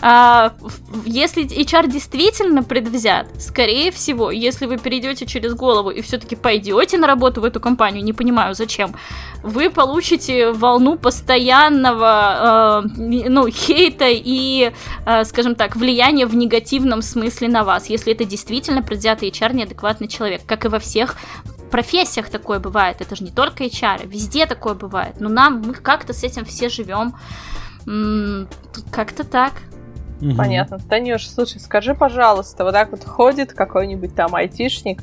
А, 0.00 0.52
если 1.04 1.44
HR 1.44 1.88
действительно 1.88 2.62
предвзят, 2.62 3.26
скорее 3.40 3.90
всего, 3.90 4.30
если 4.30 4.66
вы 4.66 4.78
перейдете 4.78 5.26
через 5.26 5.54
голову 5.54 5.90
и 5.90 6.02
все-таки 6.02 6.36
пойдете 6.36 6.98
на 6.98 7.06
работу 7.06 7.40
в 7.40 7.44
эту 7.44 7.60
компанию, 7.60 8.04
не 8.04 8.12
понимаю 8.12 8.54
зачем, 8.54 8.94
вы 9.42 9.70
получите 9.70 10.52
волну 10.52 10.96
постоянного, 10.96 12.84
э, 12.86 13.28
ну, 13.28 13.48
хейта 13.48 14.08
и, 14.08 14.72
э, 15.06 15.24
скажем 15.24 15.54
так, 15.54 15.76
влияния 15.76 16.26
в 16.26 16.34
негативном 16.34 17.02
смысле 17.02 17.48
на 17.48 17.64
вас, 17.64 17.90
если 17.90 18.12
это 18.12 18.24
действительно 18.24 18.82
предвзятый 18.82 19.30
HR, 19.30 19.54
неадекватный 19.54 20.08
человек, 20.08 20.42
как 20.46 20.64
и 20.64 20.68
во 20.68 20.78
всех 20.78 21.16
профессиях 21.68 22.30
такое 22.30 22.58
бывает, 22.58 23.00
это 23.00 23.16
же 23.16 23.24
не 23.24 23.30
только 23.30 23.64
HR, 23.64 24.06
везде 24.06 24.46
такое 24.46 24.74
бывает. 24.74 25.16
Но 25.20 25.28
нам, 25.28 25.62
мы 25.62 25.74
как-то 25.74 26.12
с 26.12 26.24
этим 26.24 26.44
все 26.44 26.68
живем. 26.68 27.14
Как-то 28.90 29.24
так. 29.24 29.52
Понятно. 30.36 30.78
Танюш, 30.78 31.28
слушай, 31.28 31.60
скажи, 31.60 31.94
пожалуйста, 31.94 32.64
вот 32.64 32.72
так 32.72 32.90
вот 32.90 33.04
ходит 33.04 33.52
какой-нибудь 33.52 34.14
там 34.14 34.34
айтишник 34.34 35.00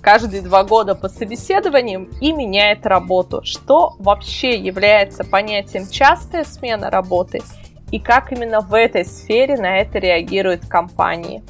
каждые 0.00 0.42
два 0.42 0.64
года 0.64 0.94
по 0.94 1.08
собеседованиям 1.08 2.08
и 2.20 2.32
меняет 2.32 2.86
работу. 2.86 3.42
Что 3.44 3.94
вообще 3.98 4.56
является 4.56 5.24
понятием 5.24 5.88
частая 5.88 6.44
смена 6.44 6.90
работы 6.90 7.42
и 7.90 7.98
как 7.98 8.32
именно 8.32 8.60
в 8.60 8.74
этой 8.74 9.04
сфере 9.04 9.56
на 9.56 9.78
это 9.78 9.98
реагируют 9.98 10.66
компании? 10.66 11.42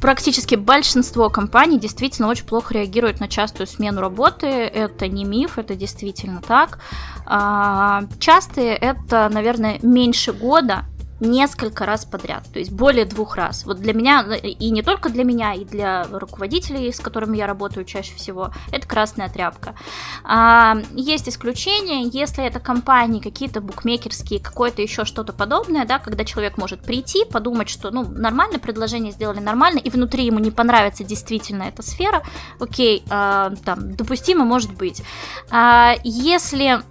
Практически 0.00 0.54
большинство 0.54 1.30
компаний 1.30 1.78
действительно 1.78 2.28
очень 2.28 2.46
плохо 2.46 2.74
реагируют 2.74 3.20
на 3.20 3.28
частую 3.28 3.66
смену 3.66 4.00
работы. 4.00 4.46
Это 4.46 5.08
не 5.08 5.24
миф, 5.24 5.58
это 5.58 5.74
действительно 5.74 6.40
так. 6.46 6.78
А, 7.26 8.04
частые 8.18 8.74
это, 8.74 9.28
наверное, 9.28 9.78
меньше 9.82 10.32
года 10.32 10.84
несколько 11.20 11.84
раз 11.86 12.04
подряд, 12.04 12.44
то 12.52 12.58
есть 12.58 12.70
более 12.70 13.04
двух 13.04 13.36
раз. 13.36 13.64
Вот 13.64 13.78
для 13.78 13.92
меня, 13.92 14.22
и 14.36 14.70
не 14.70 14.82
только 14.82 15.08
для 15.08 15.24
меня, 15.24 15.54
и 15.54 15.64
для 15.64 16.04
руководителей, 16.04 16.92
с 16.92 17.00
которыми 17.00 17.36
я 17.36 17.46
работаю 17.46 17.84
чаще 17.84 18.14
всего, 18.14 18.52
это 18.70 18.86
красная 18.86 19.28
тряпка. 19.28 19.74
А, 20.24 20.76
есть 20.92 21.28
исключения, 21.28 22.04
если 22.04 22.44
это 22.44 22.60
компании 22.60 23.20
какие-то 23.20 23.60
букмекерские, 23.60 24.40
какое-то 24.40 24.82
еще 24.82 25.04
что-то 25.04 25.32
подобное, 25.32 25.84
да, 25.84 25.98
когда 25.98 26.24
человек 26.24 26.56
может 26.56 26.80
прийти, 26.82 27.24
подумать, 27.24 27.68
что, 27.68 27.90
ну, 27.90 28.04
нормально, 28.08 28.58
предложение 28.58 29.12
сделали 29.12 29.40
нормально, 29.40 29.78
и 29.78 29.90
внутри 29.90 30.24
ему 30.24 30.38
не 30.38 30.50
понравится 30.50 31.04
действительно 31.04 31.64
эта 31.64 31.82
сфера, 31.82 32.22
окей, 32.60 33.02
а, 33.10 33.52
там, 33.64 33.94
допустимо 33.94 34.44
может 34.44 34.72
быть. 34.74 35.02
А, 35.50 35.94
если 36.04 36.82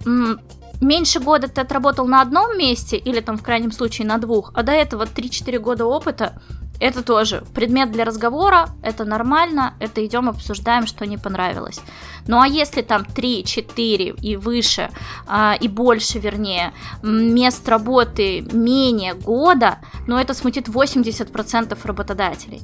меньше 0.80 1.20
года 1.20 1.48
ты 1.48 1.60
отработал 1.60 2.06
на 2.06 2.22
одном 2.22 2.56
месте, 2.58 2.96
или 2.96 3.20
там 3.20 3.36
в 3.36 3.42
крайнем 3.42 3.72
случае 3.72 4.06
на 4.06 4.18
двух, 4.18 4.52
а 4.54 4.62
до 4.62 4.72
этого 4.72 5.04
3-4 5.04 5.58
года 5.58 5.84
опыта, 5.84 6.40
Это 6.80 7.02
тоже 7.02 7.42
предмет 7.54 7.90
для 7.90 8.04
разговора, 8.04 8.68
это 8.84 9.04
нормально, 9.04 9.74
это 9.80 10.06
идем 10.06 10.28
обсуждаем, 10.28 10.86
что 10.86 11.06
не 11.06 11.18
понравилось. 11.18 11.80
Ну 12.28 12.40
а 12.40 12.46
если 12.46 12.82
там 12.82 13.04
3, 13.04 13.44
4 13.44 14.14
и 14.22 14.36
выше, 14.36 14.88
а, 15.26 15.56
и 15.60 15.66
больше, 15.66 16.20
вернее, 16.20 16.72
мест 17.02 17.68
работы 17.68 18.42
менее 18.52 19.14
года, 19.14 19.78
ну 20.06 20.16
это 20.16 20.34
смутит 20.34 20.68
80% 20.68 21.76
работодателей. 21.84 22.62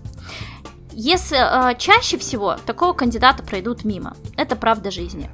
Если 0.92 1.36
э, 1.36 1.76
чаще 1.76 2.16
всего 2.18 2.56
такого 2.66 2.92
кандидата 2.92 3.42
пройдут 3.42 3.84
мимо, 3.84 4.16
это 4.36 4.54
правда 4.54 4.92
жизни. 4.92 5.28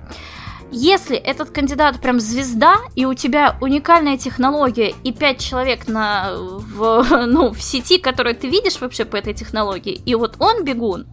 Если 0.72 1.16
этот 1.16 1.50
кандидат 1.50 2.00
прям 2.00 2.20
звезда, 2.20 2.76
и 2.94 3.04
у 3.04 3.14
тебя 3.14 3.56
уникальная 3.60 4.16
технология, 4.16 4.94
и 5.02 5.12
пять 5.12 5.40
человек 5.40 5.88
на, 5.88 6.32
в, 6.34 7.26
ну, 7.26 7.52
в 7.52 7.62
сети, 7.62 7.98
которые 7.98 8.34
ты 8.34 8.48
видишь 8.48 8.80
вообще 8.80 9.04
по 9.04 9.16
этой 9.16 9.34
технологии, 9.34 10.00
и 10.04 10.14
вот 10.14 10.36
он 10.38 10.64
бегун, 10.64 11.06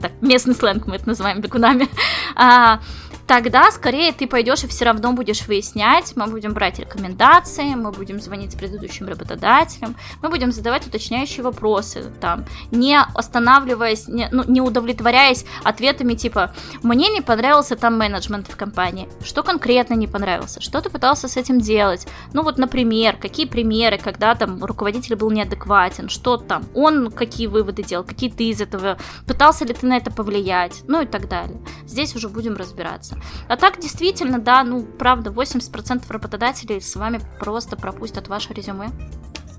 так, 0.00 0.12
местный 0.20 0.54
сленг 0.54 0.86
мы 0.86 0.96
это 0.96 1.08
называем 1.08 1.40
бегунами, 1.40 1.88
а, 2.34 2.80
тогда 3.26 3.70
скорее 3.70 4.12
ты 4.12 4.26
пойдешь 4.26 4.64
и 4.64 4.66
все 4.66 4.84
равно 4.84 5.12
будешь 5.12 5.46
выяснять, 5.46 6.14
мы 6.16 6.26
будем 6.26 6.52
брать 6.52 6.78
рекомендации, 6.78 7.74
мы 7.74 7.90
будем 7.90 8.20
звонить 8.20 8.56
предыдущим 8.56 9.08
работодателям, 9.08 9.96
мы 10.22 10.28
будем 10.28 10.52
задавать 10.52 10.86
уточняющие 10.86 11.42
вопросы, 11.42 12.04
там, 12.20 12.44
не 12.70 12.98
останавливаясь, 13.14 14.08
не, 14.08 14.28
ну, 14.30 14.44
не 14.46 14.60
удовлетворяясь 14.60 15.44
ответами 15.64 16.14
типа 16.14 16.54
«мне 16.82 17.08
не 17.08 17.20
понравился 17.20 17.76
там 17.76 17.98
менеджмент 17.98 18.48
в 18.48 18.56
компании», 18.56 19.08
что 19.24 19.42
конкретно 19.42 19.94
не 19.94 20.06
понравился, 20.06 20.60
что 20.60 20.80
ты 20.80 20.90
пытался 20.90 21.28
с 21.28 21.36
этим 21.36 21.60
делать, 21.60 22.06
ну 22.32 22.42
вот, 22.42 22.58
например, 22.58 23.16
какие 23.16 23.46
примеры, 23.46 23.98
когда 23.98 24.34
там 24.34 24.64
руководитель 24.64 25.16
был 25.16 25.30
неадекватен, 25.30 26.08
что 26.08 26.36
там, 26.36 26.64
он 26.74 27.10
какие 27.10 27.46
выводы 27.46 27.82
делал, 27.82 28.04
какие 28.04 28.30
ты 28.30 28.44
из 28.44 28.60
этого, 28.60 28.98
пытался 29.26 29.64
ли 29.64 29.74
ты 29.74 29.86
на 29.86 29.96
это 29.96 30.10
повлиять, 30.10 30.82
ну 30.86 31.02
и 31.02 31.06
так 31.06 31.28
далее. 31.28 31.60
Здесь 31.86 32.14
уже 32.14 32.28
будем 32.28 32.54
разбираться. 32.56 33.15
А 33.48 33.56
так, 33.56 33.80
действительно, 33.80 34.38
да, 34.38 34.64
ну, 34.64 34.82
правда, 34.82 35.30
80% 35.30 36.04
работодателей 36.08 36.80
с 36.80 36.96
вами 36.96 37.20
просто 37.38 37.76
пропустят 37.76 38.28
ваше 38.28 38.52
резюме. 38.52 38.90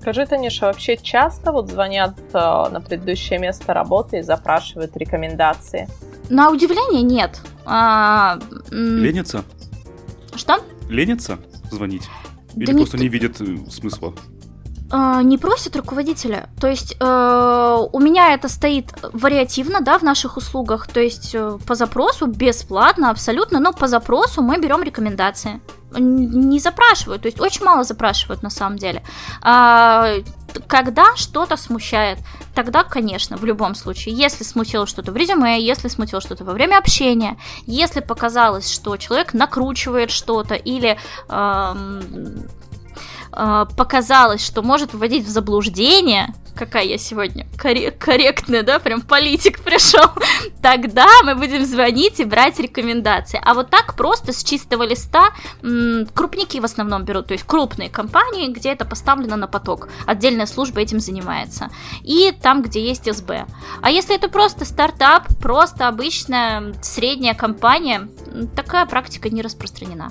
Скажи, 0.00 0.26
Таниша, 0.26 0.66
вообще 0.66 0.96
часто 0.96 1.52
вот 1.52 1.70
звонят 1.70 2.14
э, 2.32 2.38
на 2.38 2.80
предыдущее 2.80 3.38
место 3.38 3.74
работы 3.74 4.18
и 4.18 4.22
запрашивают 4.22 4.96
рекомендации? 4.96 5.88
На 6.30 6.50
удивление 6.50 7.02
нет. 7.02 7.40
А, 7.64 8.38
Ленится? 8.70 9.44
Что? 10.34 10.58
Ленится 10.88 11.38
звонить? 11.70 12.08
Или 12.54 12.66
да 12.66 12.72
просто 12.74 12.96
не, 12.96 13.04
не 13.04 13.08
видят 13.08 13.40
э, 13.40 13.70
смысла? 13.70 14.14
А, 14.90 15.22
не 15.22 15.36
просят 15.36 15.76
руководителя. 15.76 16.48
То 16.60 16.66
есть 16.66 16.96
э, 16.98 17.86
у 17.92 17.98
меня 18.00 18.32
это 18.32 18.48
стоит 18.48 18.92
вариативно, 19.12 19.80
да, 19.80 19.98
в 19.98 20.02
наших 20.02 20.36
услугах. 20.36 20.86
То 20.86 21.00
есть 21.00 21.34
э, 21.34 21.58
по 21.66 21.74
запросу 21.74 22.26
бесплатно, 22.26 23.10
абсолютно, 23.10 23.60
но 23.60 23.72
по 23.72 23.86
запросу 23.86 24.40
мы 24.40 24.58
берем 24.58 24.82
рекомендации. 24.82 25.60
Не 25.98 26.58
запрашивают, 26.58 27.22
то 27.22 27.28
есть 27.28 27.40
очень 27.40 27.64
мало 27.64 27.82
запрашивают 27.84 28.42
на 28.42 28.50
самом 28.50 28.78
деле. 28.78 29.02
А, 29.42 30.16
когда 30.66 31.16
что-то 31.16 31.56
смущает, 31.56 32.18
тогда, 32.54 32.82
конечно, 32.84 33.36
в 33.36 33.44
любом 33.44 33.74
случае, 33.74 34.14
если 34.14 34.44
смутило 34.44 34.86
что-то 34.86 35.12
в 35.12 35.16
резюме, 35.16 35.60
если 35.60 35.88
смутило 35.88 36.20
что-то 36.20 36.44
во 36.44 36.52
время 36.52 36.78
общения, 36.78 37.38
если 37.66 38.00
показалось, 38.00 38.70
что 38.70 38.96
человек 38.96 39.34
накручивает 39.34 40.10
что-то 40.10 40.54
или 40.54 40.98
эм, 41.28 42.48
э, 43.32 43.66
показалось, 43.76 44.44
что 44.44 44.62
может 44.62 44.94
вводить 44.94 45.24
в 45.24 45.28
заблуждение, 45.28 46.34
какая 46.58 46.84
я 46.84 46.98
сегодня 46.98 47.46
корректная, 47.56 48.62
да, 48.62 48.78
прям 48.78 49.00
политик 49.00 49.60
пришел, 49.64 50.10
тогда 50.60 51.06
мы 51.24 51.34
будем 51.34 51.64
звонить 51.64 52.20
и 52.20 52.24
брать 52.24 52.58
рекомендации. 52.58 53.40
А 53.42 53.54
вот 53.54 53.70
так 53.70 53.94
просто 53.94 54.32
с 54.32 54.42
чистого 54.42 54.82
листа 54.82 55.30
м, 55.62 56.06
крупники 56.14 56.58
в 56.58 56.64
основном 56.64 57.04
берут, 57.04 57.28
то 57.28 57.32
есть 57.32 57.44
крупные 57.44 57.88
компании, 57.88 58.48
где 58.48 58.70
это 58.70 58.84
поставлено 58.84 59.36
на 59.36 59.46
поток. 59.46 59.88
Отдельная 60.06 60.46
служба 60.46 60.80
этим 60.80 61.00
занимается. 61.00 61.70
И 62.02 62.32
там, 62.42 62.62
где 62.62 62.84
есть 62.84 63.12
СБ. 63.12 63.46
А 63.80 63.90
если 63.90 64.16
это 64.16 64.28
просто 64.28 64.64
стартап, 64.64 65.28
просто 65.40 65.88
обычная 65.88 66.74
средняя 66.82 67.34
компания, 67.34 68.08
такая 68.56 68.86
практика 68.86 69.30
не 69.30 69.42
распространена. 69.42 70.10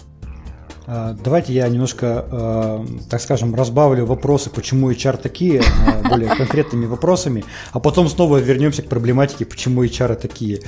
А, 0.89 1.13
давайте 1.21 1.51
я 1.51 1.67
немножко, 1.67 2.25
а, 2.31 2.85
так 3.09 3.19
скажем, 3.19 3.53
разбавлю 3.53 4.05
вопросы, 4.05 4.49
почему 4.49 4.89
HR 4.89 5.17
такие, 5.17 5.61
а, 5.85 6.07
более 6.07 6.33
конкретными 6.33 6.85
вопросами, 6.85 7.43
а 7.73 7.81
потом 7.81 8.07
снова 8.07 8.37
вернемся 8.37 8.83
к 8.83 8.87
проблематике, 8.87 9.45
почему 9.45 9.83
HR 9.83 10.15
такие. 10.15 10.61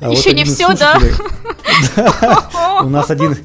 Еще 0.00 0.32
не 0.32 0.44
все, 0.44 0.74
да? 0.74 0.98
У 2.82 2.88
нас 2.88 3.10
один... 3.10 3.36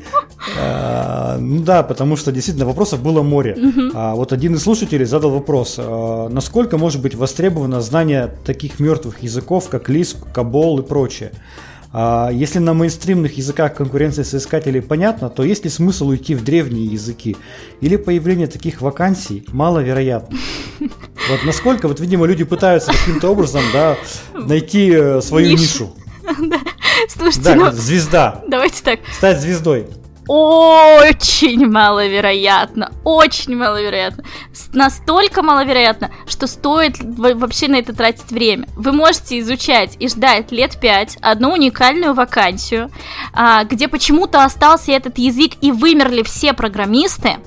Ну 1.39 1.63
да, 1.63 1.83
потому 1.83 2.17
что 2.17 2.31
действительно 2.31 2.65
вопросов 2.65 3.01
было 3.01 3.21
море. 3.21 3.57
Вот 3.93 4.33
один 4.33 4.55
из 4.55 4.63
слушателей 4.63 5.05
задал 5.05 5.31
вопрос, 5.31 5.77
насколько 5.77 6.77
может 6.77 7.01
быть 7.01 7.15
востребовано 7.15 7.81
знание 7.81 8.29
таких 8.45 8.79
мертвых 8.79 9.23
языков, 9.23 9.69
как 9.69 9.89
Lisp, 9.89 10.17
Кабол 10.33 10.79
и 10.79 10.83
прочее. 10.83 11.31
А 11.95 12.31
если 12.31 12.57
на 12.57 12.73
мейнстримных 12.73 13.37
языках 13.37 13.75
конкуренция 13.75 14.25
соискателей 14.25 14.81
понятна, 14.81 15.29
то 15.29 15.43
есть 15.43 15.63
ли 15.63 15.69
смысл 15.69 16.07
уйти 16.07 16.33
в 16.33 16.43
древние 16.43 16.87
языки? 16.87 17.37
Или 17.81 17.97
появление 17.97 18.47
таких 18.47 18.81
вакансий 18.81 19.45
маловероятно? 19.51 20.37
Вот 21.29 21.45
насколько, 21.45 21.87
вот, 21.87 22.01
видимо, 22.01 22.25
люди 22.25 22.43
пытаются 22.43 22.91
каким-то 22.91 23.29
образом, 23.29 23.61
да, 23.71 23.95
найти 24.33 24.91
э, 24.91 25.21
свою 25.21 25.51
нишу. 25.51 25.95
Слушайте, 27.07 27.41
да, 27.41 27.55
ну, 27.55 27.71
звезда. 27.71 28.43
Давайте 28.45 28.83
так. 28.83 28.99
Стать 29.15 29.39
звездой 29.39 29.87
очень 30.27 31.67
маловероятно, 31.67 32.91
очень 33.03 33.55
маловероятно. 33.55 34.23
Настолько 34.73 35.41
маловероятно, 35.43 36.11
что 36.27 36.47
стоит 36.47 36.97
вообще 36.99 37.67
на 37.67 37.75
это 37.75 37.93
тратить 37.93 38.31
время. 38.31 38.67
Вы 38.75 38.91
можете 38.91 39.39
изучать 39.39 39.97
и 39.99 40.07
ждать 40.07 40.51
лет 40.51 40.79
пять 40.79 41.17
одну 41.21 41.53
уникальную 41.53 42.13
вакансию, 42.13 42.89
а, 43.33 43.63
где 43.65 43.87
почему-то 43.87 44.43
остался 44.43 44.91
этот 44.91 45.17
язык 45.17 45.53
и 45.61 45.71
вымерли 45.71 46.23
все 46.23 46.53
программисты, 46.53 47.37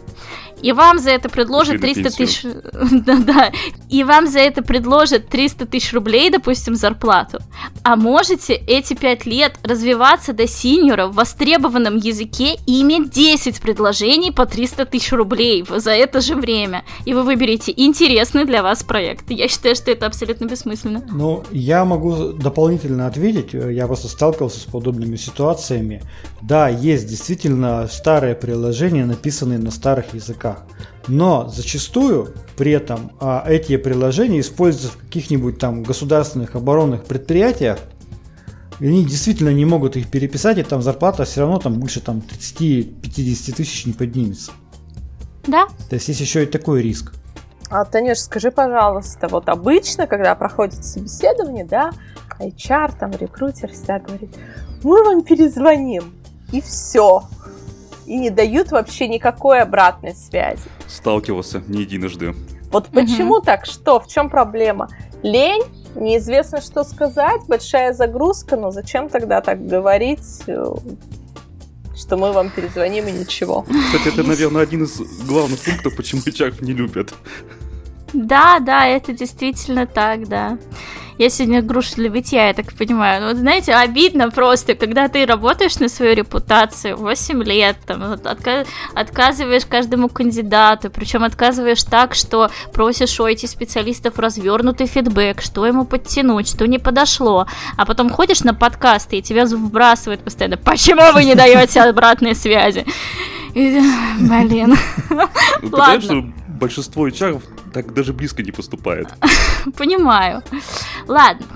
и 0.67 0.73
вам 0.73 0.99
за 0.99 1.11
это 1.11 1.29
предложат 1.29 1.81
300 1.81 2.17
тысяч... 2.17 2.43
да, 3.07 3.19
да. 3.19 3.53
И 3.89 4.03
вам 4.03 4.27
за 4.27 4.41
это 4.41 4.63
предложат 4.63 5.29
300 5.29 5.65
тысяч 5.67 5.93
рублей, 5.93 6.29
допустим, 6.29 6.75
зарплату. 6.75 7.39
А 7.85 7.95
можете 7.95 8.55
эти 8.55 8.95
5 8.95 9.27
лет 9.27 9.53
развиваться 9.63 10.33
до 10.33 10.49
синьора 10.49 11.07
в 11.07 11.15
востребованном 11.15 11.99
языке 11.99 12.57
и 12.67 12.83
иметь 12.83 13.11
10 13.11 13.61
предложений 13.61 14.33
по 14.33 14.45
300 14.45 14.87
тысяч 14.87 15.13
рублей 15.13 15.65
за 15.69 15.93
это 15.93 16.21
же 16.21 16.35
время. 16.35 16.83
И 17.05 17.15
вы 17.15 17.23
выберете 17.23 17.73
интересный 17.77 18.45
для 18.45 18.65
вас 18.65 18.83
проект. 18.83 19.31
Я 19.31 19.47
считаю, 19.47 19.77
что 19.77 19.93
это 19.93 20.07
абсолютно 20.07 20.47
бессмысленно. 20.47 21.05
Ну, 21.09 21.45
я 21.53 21.85
могу 21.85 22.33
дополнительно 22.33 23.07
ответить. 23.07 23.53
Я 23.53 23.87
просто 23.87 24.09
сталкивался 24.09 24.59
с 24.59 24.65
подобными 24.65 25.15
ситуациями. 25.15 26.03
Да, 26.43 26.69
есть 26.69 27.07
действительно 27.07 27.87
старые 27.89 28.35
приложения, 28.35 29.07
написанные 29.07 29.61
на 29.61 29.71
старых 29.71 30.13
языках 30.13 30.56
языках. 30.57 30.67
Но 31.09 31.49
зачастую 31.49 32.35
при 32.57 32.73
этом 32.73 33.13
а, 33.21 33.45
эти 33.47 33.77
приложения 33.77 34.41
используются 34.41 34.99
в 34.99 35.01
каких-нибудь 35.01 35.59
там 35.59 35.83
государственных 35.83 36.57
оборонных 36.57 37.05
предприятиях, 37.05 37.79
и 38.81 38.87
они 38.87 39.05
действительно 39.05 39.51
не 39.51 39.65
могут 39.65 39.97
их 39.97 40.11
переписать, 40.11 40.59
и 40.59 40.63
там 40.63 40.83
зарплата 40.83 41.25
все 41.25 41.43
равно 41.43 41.59
там 41.59 41.75
больше 41.75 42.01
там 42.01 42.19
30-50 42.19 43.55
тысяч 43.55 43.87
не 43.87 43.93
поднимется. 43.93 44.53
Да. 45.47 45.67
То 45.89 45.95
есть 45.95 46.09
есть 46.09 46.21
еще 46.21 46.43
и 46.43 46.47
такой 46.47 46.83
риск. 46.83 47.15
А, 47.71 47.85
Танюш, 47.85 48.19
скажи, 48.19 48.51
пожалуйста, 48.51 49.29
вот 49.29 49.49
обычно, 49.49 50.07
когда 50.07 50.35
проходит 50.35 50.85
собеседование, 50.85 51.65
да, 51.65 51.93
HR, 52.39 52.95
там, 52.99 53.13
рекрутер 53.13 53.73
всегда 53.73 53.99
говорит, 53.99 54.31
мы 54.83 55.03
вам 55.03 55.23
перезвоним, 55.23 56.13
и 56.53 56.61
все 56.61 57.23
и 58.07 58.17
не 58.17 58.31
дают 58.31 58.71
вообще 58.71 59.09
никакой 59.09 59.61
обратной 59.61 60.15
связи. 60.15 60.63
Сталкивался 60.87 61.63
не 61.67 61.81
единожды. 61.81 62.35
Вот 62.71 62.89
почему 62.89 63.37
угу. 63.37 63.43
так? 63.43 63.67
Что? 63.67 64.01
В 64.01 64.07
чем 64.09 64.29
проблема? 64.29 64.89
Лень? 65.23 65.63
Неизвестно, 65.95 66.61
что 66.61 66.85
сказать, 66.85 67.41
большая 67.49 67.95
загрузка, 67.95 68.57
но 68.57 68.71
зачем 68.71 69.09
тогда 69.09 69.41
так 69.41 69.67
говорить, 69.67 70.43
э, 70.47 70.75
что 71.97 72.17
мы 72.19 72.33
вам 72.33 72.51
перезвоним 72.51 73.07
и 73.07 73.13
ничего? 73.13 73.63
Кстати, 73.63 74.09
это, 74.09 74.23
наверное, 74.23 74.63
один 74.63 74.85
из 74.85 74.99
главных 75.27 75.59
пунктов, 75.61 75.97
почему 75.97 76.21
HR 76.21 76.63
не 76.63 76.75
любят. 76.75 77.15
Да, 78.13 78.61
да, 78.61 78.87
это 78.87 79.13
действительно 79.13 79.87
так, 79.87 80.29
да. 80.29 80.59
Я 81.19 81.31
сегодня 81.31 81.63
груша 81.63 81.95
для 81.97 82.11
бытия, 82.11 82.49
я 82.49 82.53
так 82.55 82.75
понимаю. 82.75 83.23
Ну, 83.23 83.29
вот 83.29 83.39
знаете, 83.39 83.73
обидно 83.75 84.31
просто, 84.31 84.75
когда 84.75 85.09
ты 85.09 85.25
работаешь 85.25 85.79
на 85.79 85.89
свою 85.89 86.15
репутацию 86.15 86.97
8 86.97 87.43
лет, 87.43 87.77
там, 87.87 88.03
отка- 88.03 88.67
отказываешь 88.95 89.65
каждому 89.65 90.09
кандидату, 90.11 90.91
причем 90.91 91.25
отказываешь 91.25 91.83
так, 91.85 92.15
что 92.15 92.51
просишь 92.75 93.19
у 93.19 93.27
IT-специалистов 93.27 94.19
развернутый 94.19 94.87
фидбэк, 94.87 95.41
что 95.41 95.65
ему 95.67 95.87
подтянуть, 95.87 96.49
что 96.49 96.67
не 96.67 96.79
подошло, 96.79 97.47
а 97.79 97.87
потом 97.87 98.11
ходишь 98.11 98.43
на 98.43 98.53
подкасты 98.53 99.17
и 99.17 99.23
тебя 99.23 99.47
вбрасывают 99.47 100.21
постоянно, 100.23 100.59
почему 100.59 101.13
вы 101.15 101.25
не 101.25 101.35
даете 101.35 101.81
обратной 101.81 102.35
связи? 102.35 102.85
Блин. 103.55 104.77
Ладно. 105.73 106.33
Большинство 106.59 107.09
HR 107.09 107.43
так 107.73 107.93
даже 107.95 108.13
близко 108.13 108.43
не 108.43 108.53
поступает. 108.53 109.09
Понимаю. 109.77 110.43
Ладно. 111.07 111.47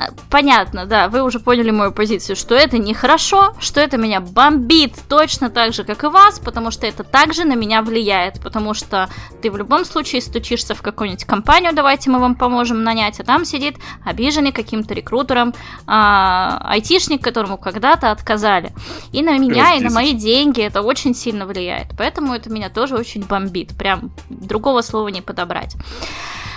А, 0.00 0.10
понятно, 0.30 0.86
да, 0.86 1.08
вы 1.08 1.22
уже 1.22 1.40
поняли 1.40 1.70
мою 1.70 1.92
позицию, 1.92 2.36
что 2.36 2.54
это 2.54 2.78
нехорошо, 2.78 3.54
что 3.60 3.80
это 3.80 3.98
меня 3.98 4.20
бомбит 4.20 4.94
точно 5.08 5.50
так 5.50 5.74
же, 5.74 5.84
как 5.84 6.04
и 6.04 6.06
вас, 6.06 6.38
потому 6.38 6.70
что 6.70 6.86
это 6.86 7.04
также 7.04 7.44
на 7.44 7.54
меня 7.54 7.82
влияет, 7.82 8.40
потому 8.40 8.72
что 8.72 9.10
ты 9.42 9.50
в 9.50 9.58
любом 9.58 9.84
случае 9.84 10.22
стучишься 10.22 10.74
в 10.74 10.80
какую-нибудь 10.80 11.24
компанию, 11.24 11.74
давайте 11.74 12.08
мы 12.08 12.18
вам 12.18 12.34
поможем 12.34 12.82
нанять, 12.82 13.20
а 13.20 13.24
там 13.24 13.44
сидит 13.44 13.76
обиженный 14.04 14.52
каким-то 14.52 14.94
рекрутером 14.94 15.52
а, 15.86 16.62
айтишник, 16.64 17.22
которому 17.22 17.58
когда-то 17.58 18.10
отказали. 18.10 18.72
И 19.12 19.22
на 19.22 19.36
меня, 19.36 19.74
и 19.74 19.80
на 19.80 19.90
мои 19.90 20.14
деньги 20.14 20.62
это 20.62 20.80
очень 20.80 21.14
сильно 21.14 21.44
влияет, 21.44 21.88
поэтому 21.98 22.32
это 22.32 22.48
меня 22.48 22.70
тоже 22.70 22.96
очень 22.96 23.24
бомбит, 23.24 23.76
прям 23.76 24.12
другого 24.30 24.80
слова 24.80 25.08
не 25.08 25.20
подобрать. 25.20 25.76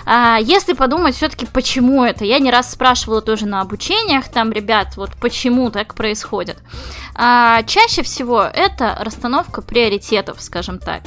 А, 0.05 0.37
если 0.41 0.73
подумать 0.73 1.15
все-таки, 1.15 1.45
почему 1.45 2.03
это, 2.03 2.25
я 2.25 2.39
не 2.39 2.51
раз 2.51 2.71
спрашивала 2.71 3.21
тоже 3.21 3.45
на 3.45 3.61
обучениях, 3.61 4.29
там, 4.29 4.51
ребят, 4.51 4.97
вот 4.97 5.11
почему 5.19 5.71
так 5.71 5.95
происходит. 5.95 6.57
А, 7.15 7.63
чаще 7.63 8.03
всего 8.03 8.41
это 8.41 8.97
расстановка 8.99 9.61
приоритетов, 9.61 10.41
скажем 10.41 10.79
так 10.79 11.03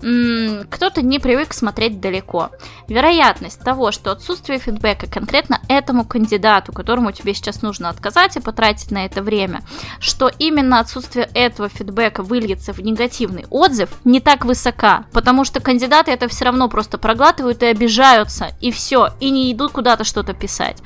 кто-то 0.00 1.02
не 1.02 1.18
привык 1.18 1.52
смотреть 1.52 2.00
далеко. 2.00 2.50
Вероятность 2.88 3.60
того, 3.60 3.92
что 3.92 4.12
отсутствие 4.12 4.58
фидбэка 4.58 5.06
конкретно 5.10 5.60
этому 5.68 6.04
кандидату, 6.04 6.72
которому 6.72 7.12
тебе 7.12 7.34
сейчас 7.34 7.62
нужно 7.62 7.88
отказать 7.88 8.36
и 8.36 8.40
потратить 8.40 8.90
на 8.90 9.04
это 9.04 9.22
время, 9.22 9.62
что 9.98 10.30
именно 10.38 10.80
отсутствие 10.80 11.28
этого 11.34 11.68
фидбэка 11.68 12.22
выльется 12.22 12.72
в 12.72 12.80
негативный 12.80 13.46
отзыв, 13.50 13.90
не 14.04 14.20
так 14.20 14.44
высока, 14.44 15.04
потому 15.12 15.44
что 15.44 15.60
кандидаты 15.60 16.10
это 16.10 16.28
все 16.28 16.46
равно 16.46 16.68
просто 16.68 16.96
проглатывают 16.96 17.62
и 17.62 17.66
обижаются, 17.66 18.52
и 18.60 18.70
все, 18.70 19.10
и 19.20 19.30
не 19.30 19.52
идут 19.52 19.72
куда-то 19.72 20.04
что-то 20.04 20.32
писать. 20.32 20.78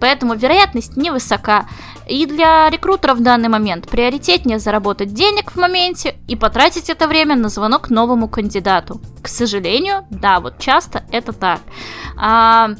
Поэтому 0.00 0.34
вероятность 0.34 0.96
невысока. 0.96 1.66
И 2.06 2.26
для 2.26 2.68
рекрутера 2.70 3.14
в 3.14 3.22
данный 3.22 3.48
момент 3.48 3.88
приоритетнее 3.88 4.58
заработать 4.58 5.14
денег 5.14 5.52
в 5.52 5.56
моменте 5.56 6.16
и 6.28 6.36
потратить 6.36 6.90
это 6.90 7.06
время 7.08 7.36
на 7.36 7.48
звонок 7.48 7.90
новому 7.90 8.28
кандидату. 8.28 9.00
К 9.22 9.28
сожалению, 9.28 10.06
да, 10.10 10.40
вот 10.40 10.58
часто 10.58 11.04
это 11.10 11.32
так. 11.32 11.60
А, 12.16 12.70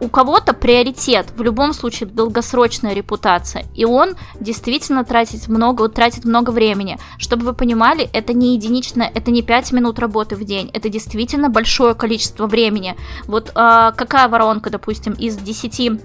у 0.00 0.08
кого-то 0.08 0.54
приоритет, 0.54 1.26
в 1.36 1.42
любом 1.42 1.72
случае 1.72 2.08
долгосрочная 2.08 2.94
репутация, 2.94 3.64
и 3.74 3.84
он 3.84 4.14
действительно 4.38 5.04
тратит 5.04 5.48
много, 5.48 5.88
тратит 5.88 6.24
много 6.24 6.50
времени. 6.50 6.98
Чтобы 7.18 7.46
вы 7.46 7.52
понимали, 7.52 8.08
это 8.12 8.32
не 8.32 8.54
единичное, 8.54 9.10
это 9.12 9.30
не 9.30 9.42
5 9.42 9.72
минут 9.72 9.98
работы 9.98 10.36
в 10.36 10.44
день, 10.44 10.70
это 10.72 10.88
действительно 10.88 11.48
большое 11.48 11.94
количество 11.94 12.46
времени. 12.46 12.96
Вот 13.26 13.50
а, 13.54 13.92
какая 13.92 14.28
воронка, 14.28 14.70
допустим, 14.70 15.12
из 15.14 15.36
10 15.36 16.00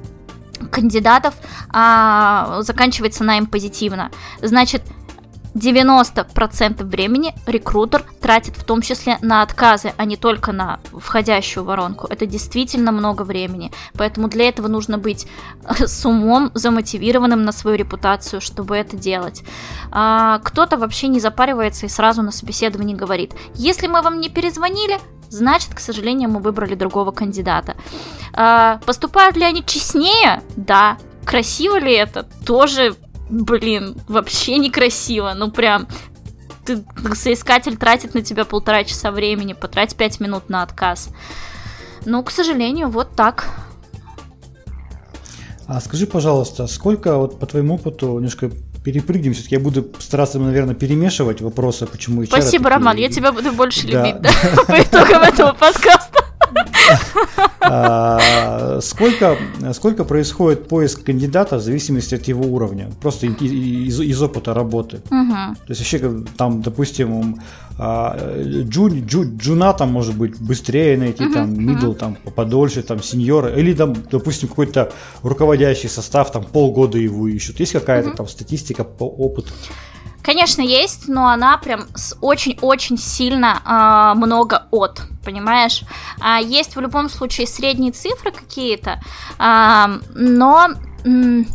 кандидатов 0.72 1.34
а, 1.70 2.62
заканчивается 2.62 3.24
на 3.24 3.38
им 3.38 3.46
позитивно. 3.46 4.12
Значит, 4.42 4.84
90% 5.58 6.84
времени 6.84 7.34
рекрутер 7.46 8.04
тратит 8.22 8.56
в 8.58 8.64
том 8.64 8.82
числе 8.82 9.18
на 9.22 9.42
отказы, 9.42 9.94
а 9.98 10.06
не 10.06 10.16
только 10.16 10.52
на 10.52 10.80
входящую 10.92 11.64
воронку. 11.64 12.08
Это 12.08 12.26
действительно 12.26 12.92
много 12.92 13.24
времени. 13.24 13.72
Поэтому 13.94 14.28
для 14.28 14.48
этого 14.48 14.68
нужно 14.68 14.98
быть 14.98 15.28
с 15.80 16.06
умом 16.06 16.52
замотивированным 16.54 17.44
на 17.44 17.52
свою 17.52 17.78
репутацию, 17.78 18.42
чтобы 18.42 18.78
это 18.78 18.96
делать. 18.96 19.44
А, 19.92 20.40
кто-то 20.40 20.78
вообще 20.78 21.08
не 21.08 21.20
запаривается 21.20 21.88
и 21.88 21.90
сразу 21.90 22.22
на 22.22 22.32
собеседовании 22.32 22.96
говорит, 22.96 23.34
если 23.56 23.88
мы 23.88 24.02
вам 24.02 24.20
не 24.20 24.30
перезвонили, 24.30 25.00
значит, 25.30 25.74
к 25.74 25.80
сожалению, 25.80 26.30
мы 26.30 26.40
выбрали 26.40 26.76
другого 26.76 27.12
кандидата. 27.12 27.76
А, 28.34 28.80
поступают 28.86 29.36
ли 29.38 29.44
они 29.44 29.64
честнее? 29.66 30.42
Да. 30.56 30.98
Красиво 31.26 31.78
ли 31.78 31.94
это? 31.94 32.24
Тоже 32.46 32.96
блин, 33.30 33.96
вообще 34.08 34.58
некрасиво. 34.58 35.34
Ну 35.36 35.52
прям, 35.52 35.88
ты, 36.66 36.84
соискатель 37.14 37.78
тратит 37.78 38.14
на 38.14 38.22
тебя 38.22 38.46
полтора 38.46 38.84
часа 38.84 39.12
времени, 39.12 39.54
потрать 39.54 39.96
пять 39.96 40.20
минут 40.20 40.50
на 40.50 40.64
отказ. 40.64 41.10
Ну, 42.06 42.24
к 42.24 42.32
сожалению, 42.32 42.90
вот 42.90 43.16
так. 43.16 43.46
А 45.66 45.82
скажи, 45.82 46.08
пожалуйста, 46.08 46.68
сколько 46.68 47.18
вот 47.18 47.40
по 47.40 47.46
твоему 47.46 47.76
опыту, 47.76 48.14
немножко 48.14 48.50
перепрыгнем, 48.88 49.34
все-таки 49.34 49.56
я 49.56 49.60
буду 49.60 49.86
стараться, 50.00 50.40
наверное, 50.40 50.74
перемешивать 50.74 51.42
вопросы, 51.42 51.86
почему 51.86 52.24
HR 52.24 52.28
Спасибо, 52.28 52.64
такие... 52.64 52.78
Роман, 52.78 52.96
я 52.96 53.10
тебя 53.10 53.34
буду 53.34 53.52
больше 53.52 53.86
да. 53.86 54.08
любить, 54.08 54.22
да, 54.22 54.32
по 54.66 54.82
итогам 54.82 55.24
этого 55.24 55.52
подкаста. 55.60 56.27
А, 57.60 58.80
сколько, 58.82 59.38
сколько 59.74 60.06
происходит 60.06 60.68
поиск 60.68 61.04
кандидата 61.04 61.58
в 61.58 61.62
зависимости 61.62 62.16
от 62.16 62.24
его 62.28 62.46
уровня? 62.46 62.90
Просто 63.02 63.28
из, 63.28 64.00
из 64.00 64.22
опыта 64.22 64.54
работы. 64.54 65.02
То 65.68 65.70
есть 65.70 65.82
вообще 65.82 66.24
там, 66.38 66.62
допустим, 66.62 67.42
а, 67.78 68.18
джун, 68.64 69.06
джун, 69.06 69.38
джуна 69.38 69.74
там 69.74 69.92
может 69.92 70.16
быть 70.16 70.40
быстрее 70.40 70.98
найти, 70.98 71.32
там 71.32 71.54
мидл 71.60 71.94
там 71.94 72.16
подольше, 72.36 72.84
там 72.84 73.04
сеньора, 73.04 73.50
или 73.50 73.74
там, 73.74 73.96
допустим, 74.12 74.48
какой-то 74.48 74.92
руководящий 75.22 75.90
состав 75.90 76.32
там 76.32 76.44
полгода 76.44 76.98
его 76.98 77.28
ищут. 77.28 77.60
Есть 77.60 77.74
какая-то 77.74 78.12
там 78.12 78.28
статистика 78.28 78.84
по 78.84 79.04
опыту? 79.04 79.52
Конечно, 80.28 80.62
есть, 80.62 81.08
но 81.08 81.30
она 81.30 81.58
прям 81.58 81.88
очень-очень 82.20 82.98
сильно 82.98 83.62
э, 83.64 84.18
много 84.18 84.68
от, 84.72 85.04
понимаешь? 85.24 85.84
А 86.20 86.42
есть 86.42 86.76
в 86.76 86.82
любом 86.82 87.08
случае 87.08 87.48
средние 87.48 87.94
цифры 87.94 88.32
какие-то, 88.32 89.00
э, 89.40 90.00
но 90.16 90.68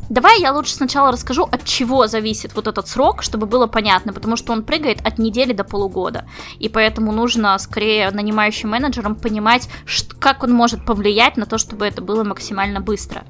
Давай 0.08 0.40
я 0.40 0.52
лучше 0.52 0.72
сначала 0.72 1.12
расскажу, 1.12 1.42
от 1.42 1.64
чего 1.64 2.06
зависит 2.06 2.54
вот 2.54 2.68
этот 2.68 2.88
срок, 2.88 3.22
чтобы 3.22 3.46
было 3.46 3.66
понятно, 3.66 4.14
потому 4.14 4.36
что 4.36 4.54
он 4.54 4.62
прыгает 4.62 5.06
от 5.06 5.18
недели 5.18 5.52
до 5.52 5.64
полугода. 5.64 6.24
И 6.58 6.70
поэтому 6.70 7.12
нужно 7.12 7.58
скорее 7.58 8.10
нанимающим 8.12 8.70
менеджерам 8.70 9.14
понимать, 9.14 9.68
как 10.20 10.42
он 10.42 10.52
может 10.54 10.86
повлиять 10.86 11.36
на 11.36 11.44
то, 11.44 11.58
чтобы 11.58 11.84
это 11.86 12.00
было 12.00 12.24
максимально 12.24 12.80
быстро. 12.80 13.24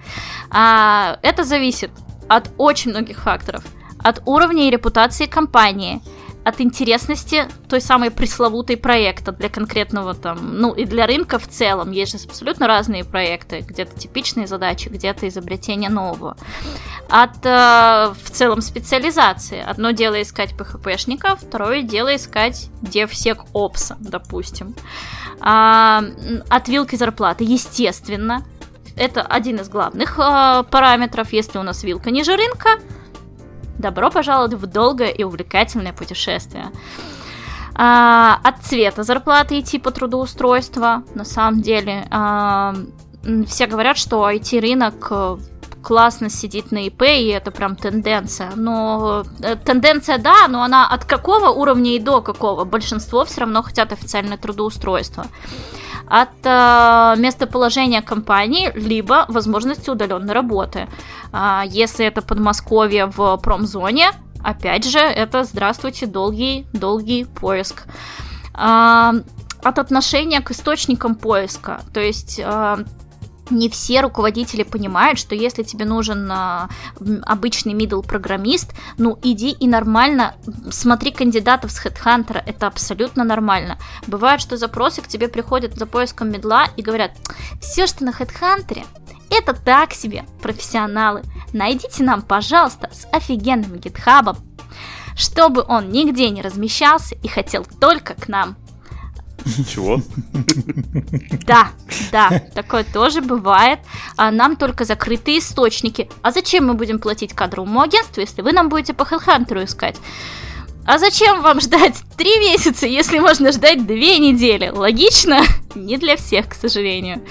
А, 0.51 1.19
это 1.23 1.43
зависит 1.43 1.91
от 2.29 2.51
очень 2.57 2.93
многих 2.93 3.19
факторов 3.19 3.65
от 4.03 4.23
уровня 4.27 4.69
и 4.69 4.71
репутации 4.71 5.27
компании, 5.27 6.03
от 6.45 6.61
интересности 6.61 7.49
той 7.69 7.81
самой 7.81 8.11
пресловутой 8.11 8.77
проекта 8.77 9.33
для 9.33 9.49
конкретного 9.49 10.15
там, 10.15 10.59
ну 10.59 10.73
и 10.73 10.85
для 10.85 11.07
рынка 11.07 11.39
в 11.39 11.47
целом. 11.47 11.93
Есть 11.93 12.19
же 12.19 12.27
абсолютно 12.27 12.67
разные 12.67 13.05
проекты, 13.05 13.61
где-то 13.61 13.99
типичные 13.99 14.47
задачи, 14.47 14.89
где-то 14.89 15.29
изобретение 15.29 15.91
нового. 15.91 16.37
От 17.09 17.45
э, 17.45 18.13
в 18.25 18.31
целом 18.31 18.61
специализации. 18.61 19.63
Одно 19.65 19.93
дело 19.93 20.21
искать 20.21 20.53
PHP-шника, 20.53 21.37
второе 21.37 21.83
дело 21.83 22.15
искать 22.17 22.71
DevSecOps, 22.83 23.97
допустим. 24.01 24.75
А, 25.41 26.03
от 26.49 26.69
вилки 26.69 26.97
зарплаты, 26.97 27.45
естественно. 27.45 28.45
Это 28.97 29.23
один 29.23 29.57
из 29.57 29.69
главных 29.69 30.19
э, 30.19 30.65
параметров. 30.71 31.33
Если 31.33 31.59
у 31.59 31.63
нас 31.63 31.83
вилка 31.83 32.11
ниже 32.11 32.37
рынка, 32.37 32.79
Добро 33.79 34.11
пожаловать 34.11 34.55
в 34.55 34.67
долгое 34.67 35.11
и 35.11 35.25
увлекательное 35.25 35.93
путешествие. 35.93 36.71
А, 37.75 38.39
от 38.43 38.59
цвета 38.63 39.03
зарплаты 39.03 39.59
и 39.59 39.63
типа 39.63 39.91
трудоустройства, 39.91 41.03
на 41.15 41.25
самом 41.25 41.63
деле, 41.63 42.07
а, 42.11 42.75
все 43.47 43.67
говорят, 43.67 43.97
что 43.97 44.29
IT-рынок 44.29 45.07
э, 45.11 45.37
классно 45.83 46.29
сидит 46.29 46.73
на 46.73 46.87
ИП, 46.87 47.03
и 47.03 47.27
это 47.29 47.51
прям 47.51 47.77
тенденция. 47.77 48.51
Но 48.57 49.25
э, 49.41 49.57
тенденция, 49.57 50.19
да, 50.19 50.49
но 50.49 50.63
она 50.63 50.89
от 50.89 51.05
какого 51.05 51.51
уровня 51.51 51.95
и 51.95 51.99
до 51.99 52.21
какого? 52.21 52.65
Большинство 52.65 53.25
все 53.25 53.43
равно 53.43 53.63
хотят 53.63 53.93
официальное 53.93 54.39
трудоустройство 54.39 55.27
от 56.07 56.31
э, 56.45 57.15
местоположения 57.19 58.03
компании, 58.03 58.71
либо 58.75 59.25
возможности 59.29 59.91
удаленной 59.91 60.35
работы. 60.35 60.89
Э, 61.33 61.63
если 61.67 62.07
это 62.07 62.23
Подмосковье 62.23 63.07
в 63.07 63.37
промзоне, 63.39 64.11
опять 64.43 64.85
же, 64.85 64.99
это 64.99 65.45
здравствуйте, 65.45 66.07
долгий, 66.07 66.67
долгий 66.73 67.25
поиск. 67.25 67.85
Э, 68.55 69.13
от 69.63 69.79
отношения 69.79 70.41
к 70.41 70.51
источникам 70.51 71.15
поиска. 71.15 71.81
То 71.95 72.01
есть 72.01 72.41
э, 72.43 72.85
не 73.53 73.69
все 73.69 74.01
руководители 74.01 74.63
понимают, 74.63 75.19
что 75.19 75.35
если 75.35 75.63
тебе 75.63 75.85
нужен 75.85 76.31
а, 76.31 76.69
обычный 77.25 77.75
middle 77.75 78.07
программист, 78.07 78.73
ну 78.99 79.19
иди 79.23 79.51
и 79.51 79.69
нормально 79.69 80.35
смотри 80.71 81.13
кандидатов 81.13 81.71
с 81.71 81.85
HeadHunter, 81.85 82.43
это 82.45 82.67
абсолютно 82.67 83.25
нормально. 83.25 83.79
Бывает, 84.07 84.41
что 84.41 84.57
запросы 84.57 85.03
к 85.03 85.09
тебе 85.09 85.29
приходят 85.29 85.75
за 85.75 85.87
поиском 85.87 86.31
медла 86.31 86.67
и 86.77 86.83
говорят, 86.83 87.13
все, 87.61 87.87
что 87.87 88.05
на 88.05 88.11
HeadHunter, 88.11 88.85
это 89.31 89.55
так 89.55 89.93
себе, 89.95 90.25
профессионалы. 90.43 91.23
Найдите 91.53 92.03
нам, 92.03 92.23
пожалуйста, 92.23 92.91
с 92.93 93.07
офигенным 93.13 93.79
гитхабом, 93.79 94.37
чтобы 95.17 95.65
он 95.67 95.91
нигде 95.91 96.29
не 96.31 96.43
размещался 96.43 97.15
и 97.15 97.29
хотел 97.29 97.65
только 97.81 98.15
к 98.15 98.29
нам. 98.29 98.57
Чего? 99.69 100.01
Да, 101.47 101.71
да, 102.11 102.43
такое 102.55 102.85
тоже 102.85 103.21
бывает. 103.21 103.81
А 104.17 104.31
нам 104.31 104.57
только 104.57 104.85
закрытые 104.85 105.39
источники. 105.39 106.09
А 106.23 106.31
зачем 106.31 106.67
мы 106.67 106.75
будем 106.75 106.99
платить 106.99 107.33
кадровому 107.33 107.81
агентству, 107.81 108.21
если 108.21 108.43
вы 108.43 108.53
нам 108.53 108.69
будете 108.69 108.95
по 108.95 109.03
HeadHunter 109.03 109.65
искать? 109.65 109.97
А 110.85 110.99
зачем 110.99 111.43
вам 111.43 111.61
ждать 111.61 111.95
три 112.17 112.39
месяца, 112.41 112.87
если 112.87 113.21
можно 113.21 113.53
ждать 113.53 113.87
две 113.87 114.19
недели? 114.19 114.69
Логично? 114.69 115.43
Не 115.77 115.97
для 115.97 116.17
всех, 116.17 116.49
к 116.49 116.55
сожалению. 116.55 117.23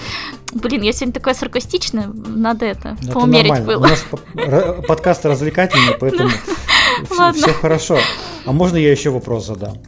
Блин, 0.54 0.82
я 0.82 0.92
сегодня 0.92 1.12
такая 1.12 1.34
саркастичная, 1.34 2.10
надо 2.12 2.64
это, 2.66 2.96
это 3.02 3.12
поумерить 3.12 3.50
нормально. 3.50 3.66
было. 3.66 3.86
У 3.86 3.88
нас 3.88 4.04
подкаст 4.88 5.26
развлекательный, 5.26 5.94
поэтому 6.00 6.30
все 7.34 7.52
хорошо. 7.52 7.98
А 8.44 8.52
можно 8.52 8.76
я 8.76 8.90
еще 8.90 9.10
вопрос 9.10 9.46
задам? 9.46 9.78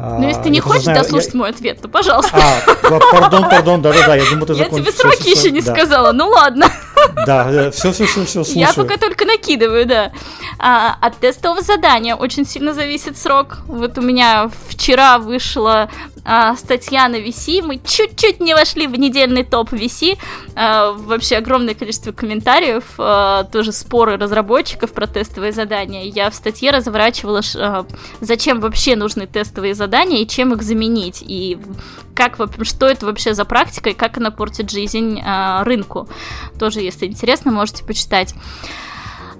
Ну, 0.00 0.26
если 0.26 0.42
ты 0.42 0.50
не 0.50 0.60
хочешь 0.60 0.84
знаю, 0.84 1.02
дослушать 1.02 1.34
я... 1.34 1.38
мой 1.38 1.50
ответ, 1.50 1.80
то 1.80 1.88
пожалуйста. 1.88 2.36
А, 2.36 2.98
пардон, 3.12 3.48
пардон, 3.50 3.82
да-да-да, 3.82 4.16
я 4.16 4.24
думаю, 4.30 4.46
ты 4.46 4.54
закончишь. 4.54 4.78
Я 4.78 4.84
тебе 4.84 4.92
сроки 4.92 5.28
еще 5.28 5.50
не 5.50 5.60
да. 5.60 5.72
сказала, 5.72 6.12
ну 6.12 6.28
ладно. 6.28 6.66
Да, 7.26 7.70
все-все-все, 7.70 8.24
слушаю. 8.24 8.58
Я 8.58 8.72
пока 8.72 8.96
только 8.96 9.24
накидываю, 9.24 9.86
да. 9.86 10.12
А, 10.58 10.96
от 11.00 11.18
тестового 11.18 11.62
задания 11.62 12.16
очень 12.16 12.46
сильно 12.46 12.74
зависит 12.74 13.16
срок. 13.16 13.58
Вот 13.66 13.98
у 13.98 14.02
меня 14.02 14.50
вчера 14.68 15.18
вышла 15.18 15.90
а, 16.24 16.56
статья 16.56 17.08
на 17.08 17.16
VC, 17.16 17.62
мы 17.62 17.78
чуть-чуть 17.78 18.40
не 18.40 18.54
вошли 18.54 18.86
в 18.86 18.98
недельный 18.98 19.44
топ 19.44 19.72
VC, 19.72 20.18
а, 20.54 20.92
вообще 20.92 21.36
огромное 21.36 21.74
количество 21.74 22.12
комментариев, 22.12 22.84
а, 22.98 23.44
тоже 23.44 23.72
споры 23.72 24.16
разработчиков 24.16 24.92
про 24.92 25.06
тестовые 25.06 25.52
задания. 25.52 26.04
Я 26.04 26.30
в 26.30 26.34
статье 26.34 26.70
разворачивала, 26.70 27.40
а, 27.56 27.86
зачем 28.20 28.60
вообще 28.60 28.96
нужны 28.96 29.26
тестовые 29.26 29.74
задания 29.74 30.18
и 30.18 30.26
чем 30.26 30.52
их 30.52 30.62
заменить, 30.62 31.22
и 31.26 31.58
как, 32.14 32.36
что 32.64 32.86
это 32.86 33.06
вообще 33.06 33.32
за 33.32 33.44
практика 33.44 33.90
и 33.90 33.94
как 33.94 34.18
она 34.18 34.30
портит 34.30 34.70
жизнь 34.70 35.20
а, 35.24 35.64
рынку. 35.64 36.08
Тоже, 36.58 36.80
если 36.90 37.06
интересно, 37.06 37.50
можете 37.50 37.84
почитать. 37.84 38.34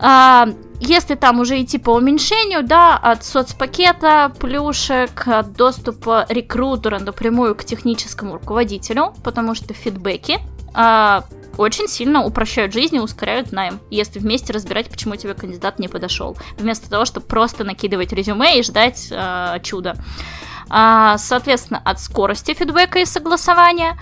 А, 0.00 0.48
если 0.80 1.14
там 1.14 1.40
уже 1.40 1.60
идти 1.62 1.78
по 1.78 1.90
уменьшению, 1.90 2.62
да, 2.62 2.96
от 2.96 3.22
соцпакета, 3.22 4.32
плюшек, 4.38 5.28
от 5.28 5.52
доступа 5.52 6.24
рекрутера 6.28 6.98
напрямую 6.98 7.54
к 7.54 7.64
техническому 7.64 8.34
руководителю, 8.34 9.14
потому 9.22 9.54
что 9.54 9.74
фидбэки 9.74 10.38
а, 10.72 11.24
очень 11.58 11.86
сильно 11.86 12.24
упрощают 12.24 12.72
жизнь 12.72 12.96
и 12.96 13.00
ускоряют 13.00 13.52
найм, 13.52 13.78
если 13.90 14.20
вместе 14.20 14.54
разбирать, 14.54 14.88
почему 14.88 15.16
тебе 15.16 15.34
кандидат 15.34 15.78
не 15.78 15.88
подошел, 15.88 16.36
вместо 16.56 16.88
того, 16.88 17.04
чтобы 17.04 17.26
просто 17.26 17.64
накидывать 17.64 18.12
резюме 18.14 18.58
и 18.58 18.62
ждать 18.62 19.08
а, 19.12 19.58
чуда. 19.60 19.96
Соответственно, 20.68 21.82
от 21.84 21.98
скорости 21.98 22.54
фидбэка 22.54 23.00
и 23.00 23.04
согласования 23.04 23.98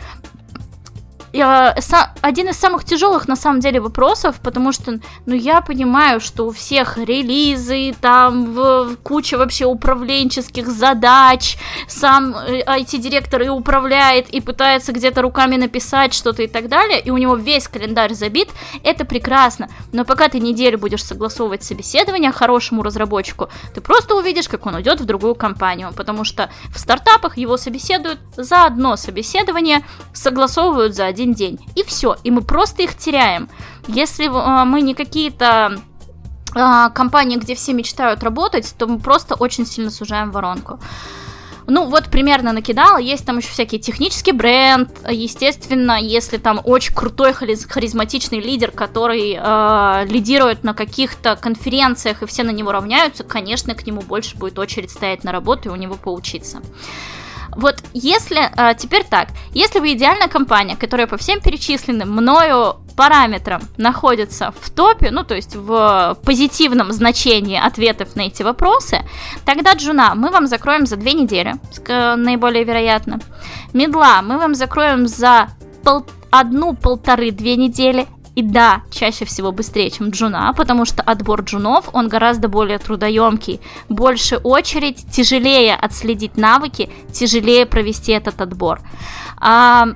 один 1.32 2.48
из 2.48 2.56
самых 2.56 2.84
тяжелых 2.84 3.28
на 3.28 3.36
самом 3.36 3.60
деле 3.60 3.80
вопросов, 3.80 4.36
потому 4.42 4.72
что, 4.72 5.00
ну, 5.26 5.34
я 5.34 5.60
понимаю, 5.60 6.20
что 6.20 6.46
у 6.46 6.50
всех 6.50 6.96
релизы, 6.98 7.94
там 8.00 8.54
в, 8.54 8.96
куча 9.02 9.36
вообще 9.36 9.66
управленческих 9.66 10.66
задач, 10.68 11.58
сам 11.86 12.34
IT-директор 12.34 13.42
э, 13.42 13.46
и 13.46 13.48
управляет, 13.48 14.30
и 14.30 14.40
пытается 14.40 14.92
где-то 14.92 15.22
руками 15.22 15.56
написать 15.56 16.14
что-то 16.14 16.42
и 16.42 16.46
так 16.46 16.68
далее, 16.68 17.00
и 17.00 17.10
у 17.10 17.16
него 17.18 17.36
весь 17.36 17.68
календарь 17.68 18.14
забит, 18.14 18.48
это 18.82 19.04
прекрасно, 19.04 19.68
но 19.92 20.04
пока 20.04 20.28
ты 20.28 20.40
неделю 20.40 20.78
будешь 20.78 21.04
согласовывать 21.04 21.62
собеседование 21.62 22.32
хорошему 22.32 22.82
разработчику, 22.82 23.48
ты 23.74 23.80
просто 23.80 24.14
увидишь, 24.14 24.48
как 24.48 24.66
он 24.66 24.76
уйдет 24.76 25.00
в 25.00 25.04
другую 25.04 25.34
компанию, 25.34 25.92
потому 25.96 26.24
что 26.24 26.50
в 26.74 26.78
стартапах 26.78 27.36
его 27.36 27.56
собеседуют 27.56 28.20
за 28.36 28.64
одно 28.64 28.96
собеседование, 28.96 29.84
согласовывают 30.12 30.94
за 30.94 31.06
один 31.06 31.17
один 31.18 31.34
день. 31.34 31.58
И 31.74 31.82
все. 31.82 32.16
И 32.24 32.30
мы 32.30 32.42
просто 32.42 32.82
их 32.82 32.96
теряем. 32.96 33.48
Если 33.88 34.26
э, 34.26 34.64
мы 34.64 34.80
не 34.82 34.94
какие-то 34.94 35.80
э, 36.54 36.90
компании, 36.94 37.36
где 37.36 37.54
все 37.54 37.72
мечтают 37.72 38.22
работать, 38.22 38.74
то 38.78 38.86
мы 38.86 38.98
просто 38.98 39.34
очень 39.34 39.66
сильно 39.66 39.90
сужаем 39.90 40.30
воронку. 40.30 40.78
Ну, 41.70 41.84
вот 41.84 42.04
примерно 42.04 42.52
накидала. 42.52 42.96
Есть 42.96 43.26
там 43.26 43.38
еще 43.38 43.48
всякий 43.48 43.78
технический 43.78 44.32
бренд. 44.32 44.90
Естественно, 45.10 46.00
если 46.00 46.38
там 46.38 46.60
очень 46.64 46.94
крутой 46.94 47.34
харизматичный 47.34 48.40
лидер, 48.40 48.70
который 48.70 49.36
э, 49.38 50.06
лидирует 50.08 50.64
на 50.64 50.72
каких-то 50.72 51.36
конференциях, 51.36 52.22
и 52.22 52.26
все 52.26 52.44
на 52.44 52.52
него 52.52 52.72
равняются, 52.72 53.24
конечно, 53.24 53.74
к 53.74 53.86
нему 53.86 54.00
больше 54.00 54.36
будет 54.38 54.58
очередь 54.58 54.90
стоять 54.90 55.24
на 55.24 55.32
работу 55.32 55.68
и 55.68 55.72
у 55.72 55.76
него 55.76 55.96
поучиться. 55.96 56.62
Вот 57.58 57.82
если, 57.92 58.38
а, 58.56 58.74
теперь 58.74 59.02
так, 59.02 59.30
если 59.52 59.80
вы 59.80 59.94
идеальная 59.94 60.28
компания, 60.28 60.76
которая 60.76 61.08
по 61.08 61.16
всем 61.16 61.40
перечисленным 61.40 62.08
мною 62.08 62.76
параметрам 62.96 63.60
находится 63.76 64.54
в 64.60 64.70
топе, 64.70 65.10
ну 65.10 65.24
то 65.24 65.34
есть 65.34 65.56
в 65.56 66.16
позитивном 66.24 66.92
значении 66.92 67.58
ответов 67.58 68.14
на 68.14 68.22
эти 68.22 68.44
вопросы, 68.44 69.00
тогда 69.44 69.72
Джуна 69.72 70.14
мы 70.14 70.30
вам 70.30 70.46
закроем 70.46 70.86
за 70.86 70.94
две 70.94 71.14
недели, 71.14 71.56
наиболее 71.88 72.62
вероятно. 72.62 73.18
Мидла 73.72 74.22
мы 74.22 74.38
вам 74.38 74.54
закроем 74.54 75.08
за 75.08 75.48
пол 75.82 76.06
одну-полторы-две 76.30 77.56
недели, 77.56 78.06
и 78.38 78.42
да, 78.42 78.82
чаще 78.92 79.24
всего 79.24 79.50
быстрее, 79.50 79.90
чем 79.90 80.10
джуна, 80.10 80.52
потому 80.52 80.84
что 80.84 81.02
отбор 81.02 81.42
джунов, 81.42 81.88
он 81.92 82.06
гораздо 82.06 82.46
более 82.46 82.78
трудоемкий. 82.78 83.60
Больше 83.88 84.36
очередь, 84.36 85.10
тяжелее 85.10 85.74
отследить 85.74 86.36
навыки, 86.36 86.88
тяжелее 87.12 87.66
провести 87.66 88.12
этот 88.12 88.40
отбор. 88.40 88.80
А, 89.40 89.88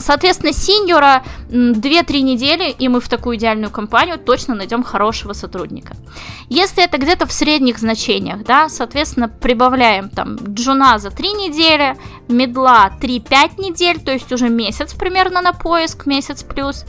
Соответственно, 0.00 0.52
синьора 0.52 1.24
2-3 1.50 2.20
недели, 2.20 2.70
и 2.70 2.86
мы 2.86 3.00
в 3.00 3.08
такую 3.08 3.36
идеальную 3.36 3.72
компанию 3.72 4.16
точно 4.16 4.54
найдем 4.54 4.84
хорошего 4.84 5.32
сотрудника. 5.32 5.96
Если 6.48 6.84
это 6.84 6.98
где-то 6.98 7.26
в 7.26 7.32
средних 7.32 7.78
значениях, 7.78 8.44
да, 8.44 8.68
соответственно, 8.68 9.28
прибавляем 9.28 10.08
там 10.08 10.36
джуна 10.36 11.00
за 11.00 11.10
3 11.10 11.32
недели, 11.32 11.96
медла 12.28 12.92
3-5 13.00 13.60
недель, 13.60 13.98
то 13.98 14.12
есть 14.12 14.32
уже 14.32 14.48
месяц 14.48 14.94
примерно 14.94 15.42
на 15.42 15.52
поиск, 15.52 16.06
месяц 16.06 16.44
плюс. 16.44 16.84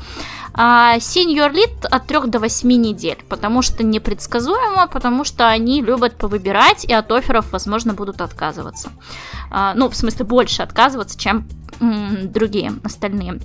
А 0.62 0.98
senior 0.98 1.54
lead 1.54 1.86
от 1.90 2.06
3 2.08 2.28
до 2.28 2.40
8 2.40 2.70
недель, 2.70 3.24
потому 3.30 3.62
что 3.62 3.82
непредсказуемо, 3.82 4.88
потому 4.88 5.24
что 5.24 5.48
они 5.48 5.82
любят 5.82 6.18
повыбирать 6.18 6.84
и 6.84 6.92
от 6.92 7.10
офферов, 7.14 7.54
возможно, 7.54 7.94
будут 7.94 8.20
отказываться. 8.20 8.90
А, 9.50 9.74
ну, 9.76 9.88
в 9.88 9.96
смысле, 9.96 10.26
больше 10.26 10.62
отказываться, 10.62 11.18
чем 11.18 11.48
м, 11.80 12.30
другие 12.30 12.74
остальные. 12.84 13.40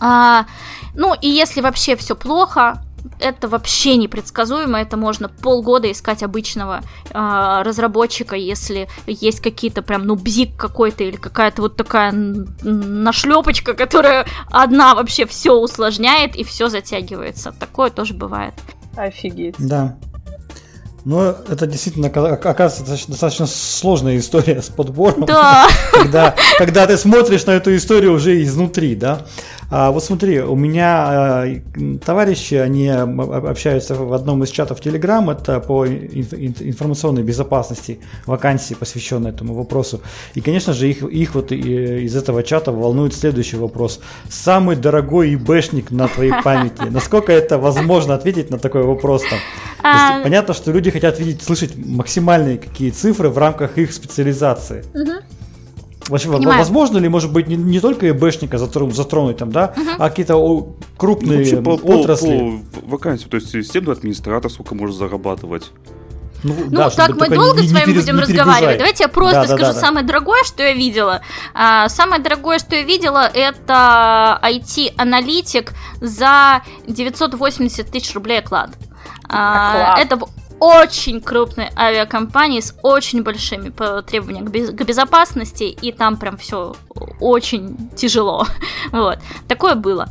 А, 0.00 0.46
ну, 0.94 1.14
и 1.20 1.28
если 1.28 1.60
вообще 1.60 1.96
все 1.96 2.16
плохо, 2.16 2.82
это 3.18 3.48
вообще 3.48 3.96
непредсказуемо, 3.96 4.80
это 4.80 4.96
можно 4.96 5.28
полгода 5.28 5.90
искать 5.90 6.22
обычного 6.22 6.82
э, 7.10 7.62
разработчика, 7.64 8.36
если 8.36 8.88
есть 9.06 9.40
какие-то 9.40 9.82
прям, 9.82 10.06
ну, 10.06 10.16
бзик 10.16 10.56
какой-то 10.56 11.04
или 11.04 11.16
какая-то 11.16 11.62
вот 11.62 11.76
такая 11.76 12.12
нашлепочка, 12.12 13.74
которая 13.74 14.26
одна 14.50 14.94
вообще 14.94 15.26
все 15.26 15.52
усложняет 15.52 16.36
и 16.36 16.44
все 16.44 16.68
затягивается. 16.68 17.52
Такое 17.58 17.90
тоже 17.90 18.14
бывает. 18.14 18.54
Офигеть. 18.96 19.56
Да. 19.58 19.96
Ну, 21.04 21.20
это 21.20 21.66
действительно 21.66 22.06
оказывается 22.08 22.84
достаточно 23.08 23.46
сложная 23.46 24.18
история 24.18 24.62
с 24.62 24.68
подбором. 24.68 25.24
Да. 25.26 25.66
Когда, 25.92 26.34
когда 26.58 26.86
ты 26.86 26.96
смотришь 26.96 27.44
на 27.46 27.52
эту 27.52 27.74
историю 27.76 28.12
уже 28.12 28.40
изнутри, 28.42 28.94
да. 28.94 29.26
А, 29.74 29.90
вот 29.90 30.04
смотри, 30.04 30.38
у 30.42 30.54
меня 30.54 31.06
а, 31.08 31.46
товарищи, 32.04 32.56
они 32.56 32.88
общаются 32.88 33.94
в 33.94 34.12
одном 34.12 34.44
из 34.44 34.50
чатов 34.50 34.80
Telegram, 34.80 35.32
это 35.32 35.60
по 35.60 35.86
информационной 35.86 37.22
безопасности 37.22 37.98
вакансии, 38.26 38.74
посвященной 38.74 39.30
этому 39.30 39.54
вопросу. 39.54 40.02
И, 40.34 40.42
конечно 40.42 40.74
же, 40.74 40.90
их, 40.90 41.02
их 41.02 41.34
вот 41.34 41.52
из 41.52 42.14
этого 42.14 42.42
чата 42.42 42.70
волнует 42.70 43.14
следующий 43.14 43.56
вопрос. 43.56 44.00
Самый 44.28 44.76
дорогой 44.76 45.34
ИБшник 45.36 45.90
на 45.90 46.06
твоей 46.06 46.34
памяти. 46.44 46.90
Насколько 46.90 47.32
это 47.32 47.56
возможно 47.56 48.14
ответить 48.14 48.50
на 48.50 48.58
такой 48.58 48.82
вопрос 48.82 49.22
там? 49.22 49.38
А... 49.82 50.22
Понятно, 50.22 50.52
что 50.52 50.70
люди 50.70 50.90
хотят 50.90 51.18
видеть, 51.18 51.42
слышать 51.42 51.72
максимальные 51.76 52.58
какие 52.58 52.90
цифры 52.90 53.30
в 53.30 53.38
рамках 53.38 53.78
их 53.78 53.94
специализации. 53.94 54.84
Угу. 54.92 55.41
Понимаю. 56.08 56.58
Возможно 56.58 56.98
ли, 56.98 57.08
может 57.08 57.32
быть, 57.32 57.48
не, 57.48 57.56
не 57.56 57.80
только 57.80 58.10
ИБшника 58.10 58.58
затронуть, 58.58 58.94
затронуть 58.94 59.36
там, 59.36 59.50
да, 59.52 59.72
угу. 59.76 59.86
а 59.98 60.10
какие-то 60.10 60.66
крупные 60.96 61.60
ну, 61.60 61.62
по, 61.62 61.70
отрасли? 61.70 62.62
По, 62.72 62.80
по 62.80 62.86
вакансии, 62.92 63.28
то 63.28 63.36
есть 63.36 63.50
системный 63.50 63.92
администратор 63.92 64.50
сколько 64.50 64.74
может 64.74 64.96
зарабатывать? 64.96 65.70
Ну, 66.42 66.54
ну 66.58 66.70
да, 66.70 66.90
так 66.90 67.14
мы 67.16 67.28
долго 67.28 67.62
не, 67.62 67.68
с 67.68 67.72
вами 67.72 67.92
не 67.92 67.98
будем 67.98 68.18
разговаривать. 68.18 68.78
Давайте 68.78 69.04
я 69.04 69.08
просто 69.08 69.42
да, 69.42 69.46
скажу 69.46 69.62
да, 69.62 69.72
да, 69.74 69.80
самое 69.80 70.04
дорогое, 70.04 70.42
что 70.44 70.62
я 70.62 70.72
видела. 70.72 71.20
А, 71.54 71.88
самое 71.88 72.20
дорогое, 72.20 72.58
что 72.58 72.74
я 72.74 72.82
видела, 72.82 73.30
это 73.32 74.40
IT-аналитик 74.42 75.72
за 76.00 76.62
980 76.88 77.90
тысяч 77.90 78.12
рублей 78.14 78.40
оклад. 78.40 78.70
А, 79.28 79.98
это 79.98 80.18
очень 80.62 81.20
крупной 81.20 81.70
авиакомпании 81.76 82.60
с 82.60 82.72
очень 82.82 83.24
большими 83.24 83.70
требованиями 84.02 84.70
к 84.70 84.84
безопасности, 84.84 85.64
и 85.64 85.90
там 85.90 86.16
прям 86.16 86.36
все 86.36 86.76
очень 87.20 87.90
тяжело. 87.96 88.46
Вот. 88.92 89.18
Такое 89.48 89.74
было. 89.74 90.08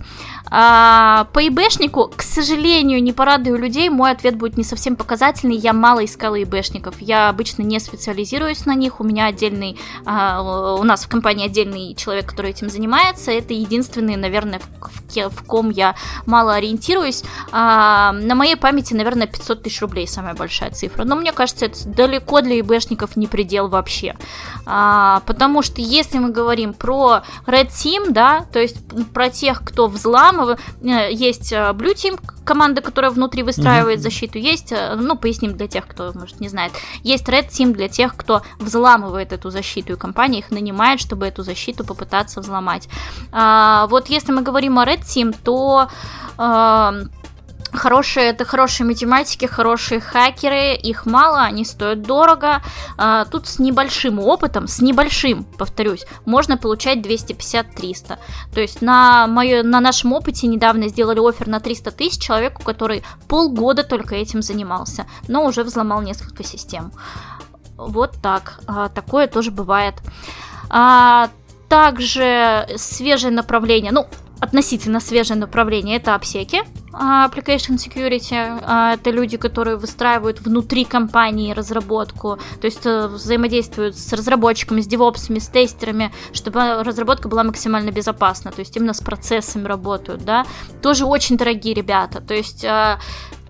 А, 0.50 1.28
по 1.34 1.48
ИБшнику, 1.48 2.12
к 2.16 2.22
сожалению, 2.22 3.02
не 3.02 3.14
порадую 3.14 3.58
людей, 3.58 3.89
мой 3.89 4.12
ответ 4.12 4.36
будет 4.36 4.58
не 4.58 4.64
совсем 4.64 4.96
показательный. 4.96 5.56
Я 5.56 5.74
мало 5.74 6.04
искала 6.04 6.42
ИБшников. 6.42 7.00
Я 7.00 7.30
обычно 7.30 7.64
не 7.64 7.80
специализируюсь 7.80 8.66
на 8.66 8.76
них. 8.76 9.00
У 9.00 9.04
меня 9.04 9.28
отдельный, 9.28 9.80
а, 10.06 10.76
у 10.76 10.84
нас 10.84 11.06
в 11.06 11.10
компании 11.10 11.46
отдельный 11.46 11.96
человек, 11.96 12.30
который 12.30 12.52
этим 12.52 12.70
занимается. 12.70 13.32
Это 13.32 13.54
единственный, 13.54 14.18
наверное, 14.18 14.60
в, 14.60 15.30
в, 15.30 15.44
ком 15.46 15.70
я 15.70 15.96
мало 16.26 16.56
ориентируюсь. 16.56 17.24
А, 17.52 18.12
на 18.12 18.36
моей 18.36 18.58
памяти, 18.58 18.94
наверное, 18.94 19.28
500 19.28 19.64
тысяч 19.64 19.82
рублей 19.82 20.08
самая 20.08 20.34
большая 20.34 20.72
цифра. 20.72 21.06
Но 21.06 21.16
мне 21.16 21.32
кажется, 21.32 21.68
это 21.68 21.88
далеко 21.88 22.42
для 22.42 22.60
ИБшников 22.60 23.16
не 23.16 23.28
предел 23.28 23.70
вообще. 23.70 24.16
А, 24.66 25.22
потому 25.26 25.62
что 25.62 25.82
если 25.82 26.18
мы 26.18 26.32
говорим 26.32 26.74
про 26.74 27.24
Red 27.46 27.70
Team, 27.70 28.12
да, 28.12 28.46
то 28.52 28.60
есть 28.60 28.78
про 29.14 29.30
тех, 29.30 29.64
кто 29.64 29.88
взламывает, 29.88 30.30
Э, 30.32 31.11
есть 31.11 31.51
э, 31.51 31.71
Blue 31.73 31.93
Team, 31.93 32.19
команда, 32.43 32.82
которая 32.82 33.11
внутри 33.11 33.43
выстраивает 33.43 33.99
mm-hmm. 33.99 34.03
защиту, 34.03 34.38
есть, 34.38 34.71
э, 34.71 34.95
ну, 34.95 35.17
поясним 35.17 35.55
для 35.57 35.67
тех, 35.67 35.88
кто, 35.88 36.11
может, 36.13 36.39
не 36.39 36.49
знает, 36.49 36.71
есть 37.03 37.27
Red 37.27 37.49
Team 37.49 37.73
для 37.73 37.88
тех, 37.88 38.15
кто 38.15 38.41
взламывает 38.59 39.34
эту 39.34 39.49
защиту, 39.49 39.93
и 39.93 39.95
компания 39.95 40.39
их 40.39 40.51
нанимает, 40.51 40.99
чтобы 40.99 41.27
эту 41.27 41.43
защиту 41.43 41.84
попытаться 41.84 42.41
взломать. 42.41 42.89
А, 43.32 43.88
вот 43.88 44.09
если 44.09 44.32
мы 44.32 44.41
говорим 44.41 44.79
о 44.79 44.86
Red 44.86 45.01
Team, 45.01 45.36
то 45.43 45.89
а, 46.38 46.93
Хорошие, 47.74 48.28
это 48.28 48.43
хорошие 48.43 48.86
математики, 48.86 49.45
хорошие 49.45 50.01
хакеры, 50.01 50.76
их 50.76 51.05
мало, 51.05 51.41
они 51.43 51.63
стоят 51.63 52.01
дорого. 52.01 52.61
А, 52.97 53.26
тут 53.26 53.47
с 53.47 53.59
небольшим 53.59 54.19
опытом, 54.19 54.67
с 54.67 54.82
небольшим, 54.82 55.45
повторюсь, 55.57 56.05
можно 56.26 56.57
получать 56.57 56.99
250-300. 56.99 58.17
То 58.53 58.59
есть 58.61 58.82
на, 58.82 59.28
моё, 59.28 59.63
на 59.63 59.80
нашем 59.80 60.11
опыте 60.11 60.47
недавно 60.47 60.89
сделали 60.89 61.19
офер 61.26 61.47
на 61.47 61.61
300 61.61 61.91
тысяч 61.91 62.22
человеку, 62.22 62.61
который 62.61 63.03
полгода 63.30 63.84
только 63.84 64.15
этим 64.15 64.41
занимался, 64.41 65.05
но 65.30 65.45
уже 65.45 65.63
взломал 65.63 66.01
несколько 66.01 66.43
систем. 66.43 66.91
Вот 67.78 68.15
так. 68.22 68.59
А, 68.67 68.89
такое 68.89 69.28
тоже 69.28 69.51
бывает. 69.51 69.95
А, 70.69 71.30
также 71.69 72.67
свежее 72.76 73.32
направление, 73.32 73.93
ну, 73.93 74.07
относительно 74.42 75.00
свежее 75.00 75.38
направление, 75.38 75.98
это 75.98 76.16
обсеки, 76.16 76.64
а, 76.92 77.30
application 77.30 77.78
Security. 77.78 78.60
А, 78.64 78.96
это 78.96 79.12
люди, 79.12 79.38
которые 79.38 79.78
выстраивают 79.78 80.42
внутри 80.42 80.84
компании 80.84 81.54
разработку, 81.54 82.39
то 82.60 82.66
есть 82.66 82.86
э, 82.86 83.08
взаимодействуют 83.08 83.98
с 83.98 84.12
разработчиками, 84.12 84.82
с 84.82 84.88
девопсами, 84.88 85.39
с 85.39 85.48
тестерами, 85.48 86.12
чтобы 86.34 86.84
разработка 86.84 87.30
была 87.30 87.44
максимально 87.44 87.92
безопасна, 87.92 88.52
то 88.52 88.60
есть 88.60 88.76
именно 88.76 88.94
с 88.94 89.00
процессами 89.00 89.68
работают, 89.68 90.26
да. 90.26 90.46
Тоже 90.82 91.06
очень 91.06 91.38
дорогие 91.38 91.76
ребята, 91.76 92.20
то 92.20 92.34
есть 92.34 92.66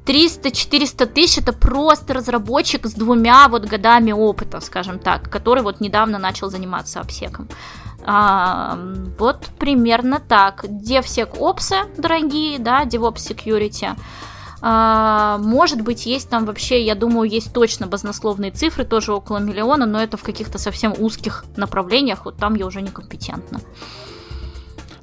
300-400 0.05 1.05
тысяч 1.05 1.37
это 1.37 1.53
просто 1.53 2.13
разработчик 2.13 2.85
с 2.85 2.93
двумя 2.93 3.47
вот 3.47 3.65
годами 3.65 4.11
опыта, 4.11 4.59
скажем 4.59 4.99
так, 4.99 5.29
который 5.29 5.63
вот 5.63 5.79
недавно 5.79 6.17
начал 6.17 6.49
заниматься 6.49 6.99
обсеком. 6.99 7.47
А, 8.03 8.77
вот 9.17 9.47
примерно 9.59 10.19
так. 10.19 10.65
DevSecOps 10.65 12.01
дорогие, 12.01 12.59
да, 12.59 12.83
DevOps 12.83 13.17
Security. 13.17 13.95
А, 14.63 15.39
может 15.39 15.81
быть, 15.81 16.05
есть 16.05 16.29
там 16.29 16.45
вообще, 16.45 16.83
я 16.83 16.93
думаю, 16.95 17.29
есть 17.29 17.51
точно 17.53 17.87
баснословные 17.87 18.51
цифры, 18.51 18.85
тоже 18.85 19.13
около 19.13 19.37
миллиона, 19.37 19.85
но 19.85 20.01
это 20.01 20.17
в 20.17 20.23
каких-то 20.23 20.59
совсем 20.59 20.93
узких 20.97 21.45
направлениях, 21.57 22.25
вот 22.25 22.37
там 22.37 22.53
я 22.55 22.67
уже 22.67 22.81
некомпетентна. 22.81 23.59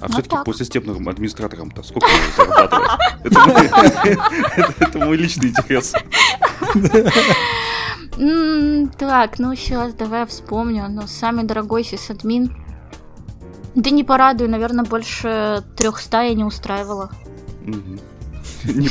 А 0.01 0.07
вот 0.07 0.13
все-таки 0.13 0.37
по 0.45 0.55
системным 0.55 1.09
администраторам-то 1.09 1.83
сколько 1.83 2.07
зарабатывать? 2.37 2.89
Это 4.79 4.99
мой 4.99 5.17
личный 5.17 5.49
интерес. 5.49 5.93
Так, 8.97 9.39
ну 9.41 9.55
сейчас 9.57 9.95
давай 9.95 10.25
вспомню. 10.27 10.87
Ну, 10.89 11.09
самый 11.09 11.45
дорогой 11.45 11.83
сисадмин 11.83 12.55
да 13.79 13.91
не 13.91 14.03
порадую, 14.03 14.51
наверное, 14.51 14.85
больше 14.85 15.63
300 15.77 16.23
я 16.23 16.35
не 16.35 16.45
устраивала. 16.45 17.11
Не 18.65 18.89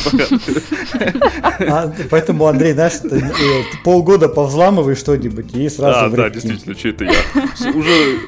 а, 1.70 1.94
Поэтому, 2.10 2.48
Андрей, 2.48 2.72
знаешь, 2.72 3.02
э, 3.04 3.64
полгода 3.84 4.30
повзламывай 4.30 4.96
что-нибудь 4.96 5.54
и 5.54 5.68
сразу... 5.68 6.10
Да, 6.16 6.24
да, 6.24 6.30
действительно, 6.30 6.74
что 6.74 6.88
это 6.88 7.04
я? 7.04 7.72
Уже 7.76 8.20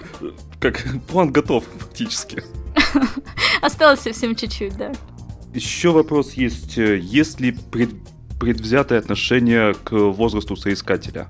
как 0.59 0.85
план 1.07 1.31
готов 1.31 1.63
фактически. 1.77 2.43
Осталось 3.61 4.01
совсем 4.01 4.35
чуть-чуть, 4.35 4.75
да. 4.75 4.91
Еще 5.53 5.91
вопрос 5.91 6.33
есть. 6.33 6.75
Есть 6.75 7.39
ли 7.39 7.51
пред, 7.51 7.91
предвзятое 8.37 8.99
отношение 8.99 9.73
к 9.75 9.93
возрасту 9.93 10.57
соискателя? 10.57 11.29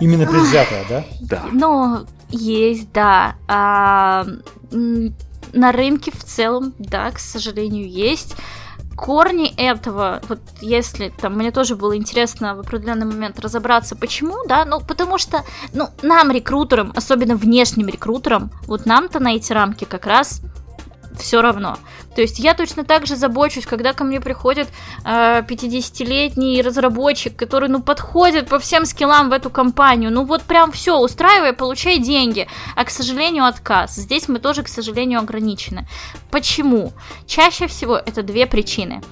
Именно 0.00 0.26
предвзятое, 0.26 0.84
да? 0.88 1.04
Да. 1.22 1.44
Ну, 1.50 2.06
есть, 2.34 2.92
да. 2.92 3.36
А, 3.48 4.26
на 5.52 5.72
рынке 5.72 6.10
в 6.10 6.24
целом, 6.24 6.74
да, 6.78 7.10
к 7.10 7.18
сожалению, 7.18 7.88
есть. 7.88 8.36
Корни 8.96 9.52
этого, 9.56 10.22
вот 10.28 10.38
если 10.60 11.08
там 11.08 11.34
мне 11.34 11.50
тоже 11.50 11.74
было 11.74 11.96
интересно 11.96 12.54
в 12.54 12.60
определенный 12.60 13.06
момент 13.06 13.40
разобраться, 13.40 13.96
почему, 13.96 14.36
да, 14.46 14.64
ну 14.64 14.80
потому 14.80 15.18
что, 15.18 15.42
ну 15.72 15.88
нам 16.02 16.30
рекрутерам, 16.30 16.92
особенно 16.94 17.34
внешним 17.34 17.88
рекрутерам, 17.88 18.52
вот 18.68 18.86
нам-то 18.86 19.18
на 19.18 19.34
эти 19.34 19.52
рамки 19.52 19.84
как 19.84 20.06
раз 20.06 20.42
все 21.18 21.42
равно. 21.42 21.78
То 22.14 22.22
есть 22.22 22.38
я 22.38 22.54
точно 22.54 22.84
так 22.84 23.06
же 23.06 23.16
забочусь, 23.16 23.66
когда 23.66 23.92
ко 23.92 24.04
мне 24.04 24.20
приходит 24.20 24.68
э, 25.04 25.42
50-летний 25.42 26.62
разработчик, 26.62 27.36
который, 27.36 27.68
ну, 27.68 27.82
подходит 27.82 28.48
по 28.48 28.58
всем 28.58 28.84
скиллам 28.84 29.30
в 29.30 29.32
эту 29.32 29.50
компанию, 29.50 30.10
ну, 30.12 30.24
вот 30.24 30.42
прям 30.42 30.72
все, 30.72 30.98
устраивай, 30.98 31.52
получай 31.52 31.98
деньги. 31.98 32.46
А, 32.76 32.84
к 32.84 32.90
сожалению, 32.90 33.44
отказ. 33.44 33.96
Здесь 33.96 34.28
мы 34.28 34.38
тоже, 34.38 34.62
к 34.62 34.68
сожалению, 34.68 35.20
ограничены. 35.20 35.86
Почему? 36.30 36.92
Чаще 37.26 37.66
всего 37.66 37.96
это 37.96 38.22
две 38.22 38.46
причины. 38.46 39.02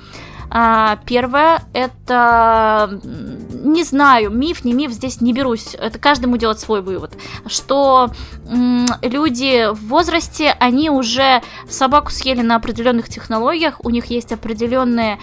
А, 0.55 0.98
первое, 1.07 1.62
это, 1.72 3.00
не 3.03 3.84
знаю, 3.84 4.30
миф, 4.30 4.66
не 4.66 4.74
миф, 4.74 4.90
здесь 4.90 5.22
не 5.22 5.32
берусь, 5.32 5.74
это 5.74 5.98
каждому 5.98 6.36
делать 6.36 6.61
свой 6.61 6.82
вывод, 6.82 7.16
что 7.46 8.11
люди 9.00 9.72
в 9.72 9.88
возрасте, 9.88 10.55
они 10.61 10.90
уже 10.90 11.40
собаку 11.70 12.11
съели 12.11 12.42
на 12.42 12.57
определенных 12.57 13.09
технологиях, 13.09 13.80
у 13.82 13.88
них 13.88 14.07
есть 14.07 14.30
определенные 14.30 15.18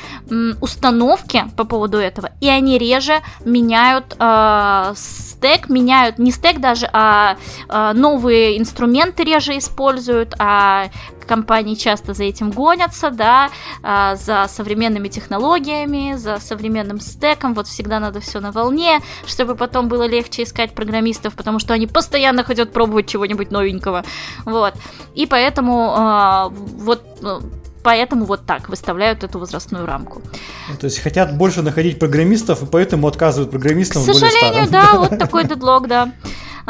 установки 0.61 1.45
по 1.55 1.63
поводу 1.63 1.99
этого, 1.99 2.31
и 2.41 2.49
они 2.49 2.79
реже 2.79 3.19
меняют 3.45 4.15
э, 4.19 4.93
стек, 4.95 5.69
меняют 5.69 6.17
не 6.17 6.31
стек 6.31 6.59
даже, 6.59 6.89
а 6.91 7.37
э, 7.69 7.91
новые 7.93 8.57
инструменты 8.57 9.23
реже 9.25 9.59
используют, 9.59 10.33
а 10.39 10.89
компании 11.29 11.75
часто 11.75 12.13
за 12.13 12.23
этим 12.23 12.49
гонятся, 12.49 13.11
да, 13.11 13.51
а, 13.83 14.15
за 14.15 14.47
современными 14.49 15.09
технологиями, 15.09 16.15
за 16.17 16.39
современным 16.39 16.99
стеком, 16.99 17.53
вот 17.53 17.67
всегда 17.67 17.99
надо 17.99 18.19
все 18.19 18.39
на 18.39 18.51
волне, 18.51 18.99
чтобы 19.27 19.55
потом 19.55 19.87
было 19.87 20.07
легче 20.07 20.43
искать 20.43 20.73
программистов, 20.73 21.35
потому 21.35 21.59
что 21.59 21.73
они 21.75 21.85
постоянно 21.85 22.43
хотят 22.43 22.73
пробовать 22.73 23.07
чего-нибудь 23.07 23.51
новенького, 23.51 24.03
вот, 24.45 24.73
и 25.13 25.27
поэтому 25.27 25.93
а, 25.95 26.49
вот 26.49 27.03
ну, 27.21 27.41
поэтому 27.83 28.25
вот 28.25 28.45
так 28.45 28.69
выставляют 28.69 29.23
эту 29.23 29.39
возрастную 29.39 29.85
рамку. 29.85 30.21
Ну, 30.69 30.77
то 30.77 30.85
есть 30.85 30.99
хотят 30.99 31.37
больше 31.37 31.61
находить 31.61 31.99
программистов, 31.99 32.63
и 32.63 32.65
поэтому 32.65 33.07
отказывают 33.07 33.51
программистам. 33.51 34.01
К 34.01 34.05
сожалению, 34.05 34.67
да, 34.69 34.93
вот 34.95 35.17
такой 35.19 35.43
дедлог, 35.43 35.87
да. 35.87 36.11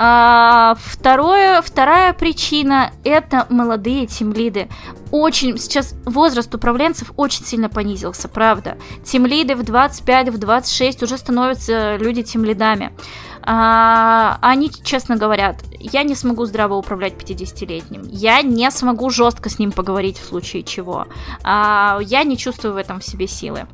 А, 0.02 0.78
второе, 0.80 1.62
вторая 1.62 2.14
причина– 2.14 2.92
это 3.04 3.46
молодые 3.50 4.08
тимлиды. 4.08 4.70
Очень, 5.12 5.58
сейчас 5.58 5.94
возраст 6.06 6.56
управленцев 6.56 7.12
очень 7.18 7.44
сильно 7.44 7.68
понизился, 7.68 8.30
правда. 8.30 8.78
Тимлиды 9.04 9.56
в 9.56 9.64
25, 9.64 10.30
в 10.30 10.38
26 10.38 11.04
уже 11.04 11.18
становятся 11.18 11.98
люди 11.98 12.24
тимлидами. 12.24 12.94
А, 13.42 14.38
они 14.42 14.72
честно 14.72 15.18
говорят, 15.18 15.66
я 15.78 16.04
не 16.04 16.16
смогу 16.16 16.46
здраво 16.46 16.76
управлять 16.76 17.16
50-летним, 17.16 18.04
я 18.08 18.42
не 18.42 18.72
смогу 18.72 19.10
жестко 19.10 19.50
с 19.50 19.60
ним 19.60 19.74
поговорить 19.74 20.18
в 20.18 20.26
случае 20.26 20.64
чего, 20.64 21.08
а, 21.44 22.00
я 22.02 22.24
не 22.24 22.38
чувствую 22.38 22.74
в 22.74 22.78
этом 22.78 23.02
в 23.02 23.06
себе 23.06 23.28
силы. 23.28 23.68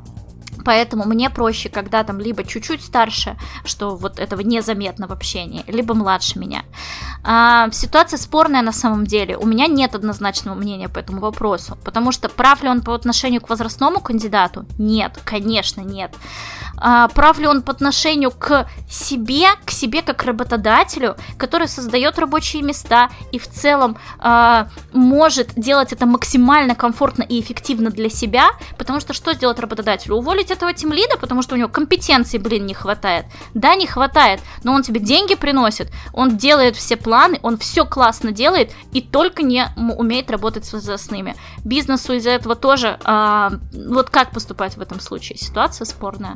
Поэтому 0.66 1.05
мне 1.05 1.30
проще, 1.30 1.70
когда 1.70 2.03
там 2.03 2.20
либо 2.20 2.43
чуть-чуть 2.43 2.84
старше, 2.84 3.38
что 3.63 3.95
вот 3.95 4.20
этого 4.20 4.41
незаметно 4.41 5.07
в 5.07 5.11
общении, 5.11 5.63
либо 5.68 5.93
младше 5.93 6.39
меня. 6.39 6.63
А, 7.24 7.70
ситуация 7.72 8.18
спорная 8.18 8.61
на 8.61 8.72
самом 8.72 9.05
деле. 9.05 9.38
У 9.38 9.45
меня 9.45 9.68
нет 9.68 9.95
однозначного 9.95 10.55
мнения 10.55 10.89
по 10.89 10.99
этому 10.99 11.22
вопросу. 11.22 11.78
Потому 11.84 12.11
что 12.11 12.30
прав 12.30 12.63
ли 12.63 12.70
он 12.70 12.82
по 12.82 12.93
отношению 12.93 13.41
к 13.41 13.49
возрастному 13.49 13.99
кандидату? 13.99 14.66
Нет, 14.78 15.20
конечно, 15.24 15.82
нет. 15.82 16.13
А, 16.78 17.07
прав 17.07 17.39
ли 17.39 17.47
он 17.47 17.61
по 17.61 17.72
отношению 17.72 18.32
к 18.32 18.68
себе, 18.89 19.47
к 19.66 19.72
себе 19.72 20.01
как 20.01 20.24
работодателю, 20.24 21.16
который 21.38 21.68
создает 21.68 22.20
рабочие 22.20 22.61
места 22.63 23.09
и 23.32 23.39
в 23.39 23.47
целом 23.47 23.97
а, 24.20 24.68
может 24.93 25.53
делать 25.55 25.93
это 25.93 26.05
максимально 26.05 26.76
комфортно 26.76 27.24
и 27.24 27.39
эффективно 27.39 27.89
для 27.89 28.09
себя, 28.09 28.49
потому 28.78 28.99
что 28.99 29.13
что 29.13 29.34
сделать 29.34 29.59
работодателю? 29.59 30.16
Уволить 30.16 30.51
этого 30.56 30.74
тимлида, 30.74 31.18
потому 31.18 31.41
что 31.41 31.56
у 31.56 31.58
него 31.58 31.70
компетенции, 31.70 32.38
блин, 32.38 32.66
не 32.66 32.74
хватает. 32.74 33.26
Да, 33.53 33.76
не 33.76 33.88
хватает, 33.88 34.41
но 34.64 34.74
он 34.74 34.84
тебе 34.84 34.99
деньги 34.99 35.36
приносит, 35.36 35.91
он 36.14 36.38
делает 36.38 36.76
все 36.76 36.97
планы, 36.97 37.39
он 37.43 37.58
все 37.58 37.86
классно 37.86 38.32
делает 38.32 38.72
и 38.93 39.01
только 39.01 39.43
не 39.43 39.68
умеет 39.97 40.32
работать 40.32 40.66
с 40.66 40.74
возрастными. 40.74 41.36
Бизнесу 41.64 42.14
из-за 42.14 42.32
этого 42.32 42.56
тоже, 42.56 42.97
а, 43.03 43.53
вот 43.74 44.10
как 44.10 44.32
поступать 44.32 44.78
в 44.78 44.82
этом 44.82 44.99
случае? 44.99 45.38
Ситуация 45.38 45.86
спорная. 45.86 46.36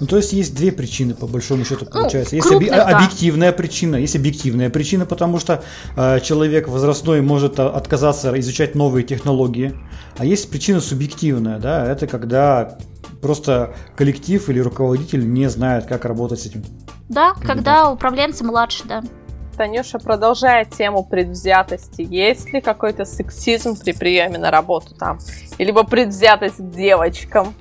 Ну, 0.00 0.06
то 0.06 0.16
есть 0.16 0.32
есть 0.32 0.54
две 0.54 0.72
причины, 0.72 1.14
по 1.14 1.26
большому 1.26 1.64
счету, 1.64 1.84
ну, 1.84 1.90
получается. 1.90 2.34
Ну, 2.34 2.36
есть 2.38 2.48
крупных, 2.48 2.70
оби- 2.70 2.76
да. 2.76 2.88
объективная 2.88 3.52
причина, 3.52 3.96
есть 3.96 4.16
объективная 4.16 4.70
причина, 4.70 5.04
потому 5.04 5.38
что 5.38 5.62
э, 5.96 6.20
человек 6.20 6.68
возрастной 6.68 7.20
может 7.20 7.60
а, 7.60 7.68
отказаться 7.68 8.38
изучать 8.40 8.74
новые 8.74 9.04
технологии, 9.04 9.74
а 10.16 10.24
есть 10.24 10.50
причина 10.50 10.80
субъективная, 10.80 11.58
да, 11.58 11.90
это 11.90 12.06
когда 12.06 12.78
просто 13.20 13.74
коллектив 13.96 14.48
или 14.48 14.60
руководитель 14.60 15.30
не 15.30 15.48
знает, 15.48 15.86
как 15.86 16.04
работать 16.04 16.40
с 16.40 16.46
этим. 16.46 16.64
Да, 17.08 17.34
когда 17.34 17.90
управленцы 17.90 18.44
младше, 18.44 18.84
да. 18.84 19.02
Танюша, 19.56 19.98
продолжая 19.98 20.64
тему 20.64 21.04
предвзятости, 21.04 22.06
есть 22.08 22.52
ли 22.52 22.60
какой-то 22.60 23.04
сексизм 23.04 23.76
при 23.78 23.92
приеме 23.92 24.38
на 24.38 24.50
работу 24.50 24.94
там? 24.94 25.18
Либо 25.58 25.84
предвзятость 25.84 26.56
к 26.56 26.70
девочкам? 26.70 27.54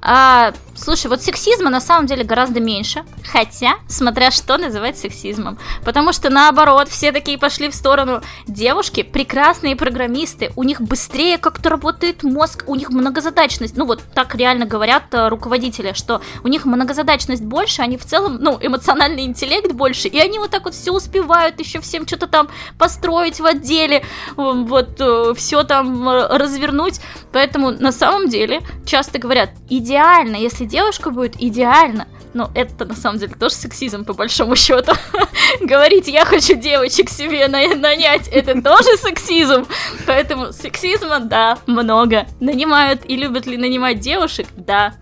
А, 0.00 0.52
слушай, 0.78 1.08
вот 1.08 1.22
сексизма 1.22 1.70
на 1.70 1.80
самом 1.80 2.06
деле 2.06 2.24
гораздо 2.24 2.60
меньше, 2.60 3.04
хотя, 3.24 3.74
смотря 3.88 4.30
что 4.30 4.56
называть 4.56 4.98
сексизмом, 4.98 5.58
потому 5.84 6.12
что 6.12 6.30
наоборот, 6.30 6.88
все 6.88 7.12
такие 7.12 7.38
пошли 7.38 7.68
в 7.68 7.74
сторону 7.74 8.22
девушки, 8.46 9.02
прекрасные 9.02 9.76
программисты, 9.76 10.52
у 10.56 10.62
них 10.62 10.80
быстрее 10.80 11.38
как-то 11.38 11.70
работает 11.70 12.22
мозг, 12.22 12.64
у 12.66 12.74
них 12.74 12.90
многозадачность, 12.90 13.76
ну 13.76 13.86
вот 13.86 14.02
так 14.14 14.34
реально 14.34 14.66
говорят 14.66 15.12
э, 15.12 15.28
руководители, 15.28 15.92
что 15.92 16.22
у 16.44 16.48
них 16.48 16.64
многозадачность 16.64 17.42
больше, 17.42 17.82
они 17.82 17.96
в 17.96 18.04
целом, 18.04 18.38
ну, 18.40 18.58
эмоциональный 18.60 19.24
интеллект 19.24 19.72
больше, 19.72 20.08
и 20.08 20.18
они 20.18 20.38
вот 20.38 20.50
так 20.50 20.64
вот 20.64 20.74
все 20.74 20.92
успевают 20.92 21.58
еще 21.58 21.80
всем 21.80 22.06
что-то 22.06 22.26
там 22.28 22.48
построить 22.78 23.40
в 23.40 23.46
отделе, 23.46 24.04
вот, 24.36 25.00
э, 25.00 25.34
все 25.36 25.64
там 25.64 26.08
э, 26.08 26.38
развернуть, 26.38 27.00
поэтому 27.32 27.72
на 27.72 27.92
самом 27.92 28.28
деле 28.28 28.60
часто 28.86 29.18
говорят, 29.18 29.50
идеально, 29.68 30.36
если 30.36 30.67
девушка 30.68 31.10
будет 31.10 31.40
идеально, 31.40 32.06
но 32.34 32.50
это 32.54 32.84
на 32.84 32.94
самом 32.94 33.18
деле 33.18 33.34
тоже 33.34 33.54
сексизм 33.54 34.04
по 34.04 34.12
большому 34.12 34.54
счету. 34.54 34.92
Говорить, 35.60 36.08
я 36.08 36.24
хочу 36.24 36.54
девочек 36.54 37.10
себе 37.10 37.48
нанять, 37.48 38.28
это 38.28 38.60
тоже 38.62 38.96
сексизм. 38.98 39.66
Поэтому 40.06 40.52
сексизма, 40.52 41.20
да, 41.20 41.58
много. 41.66 42.26
Нанимают 42.40 43.02
и 43.06 43.16
любят 43.16 43.46
ли 43.46 43.56
нанимать 43.56 44.00
девушек, 44.00 44.46
да. 44.56 44.94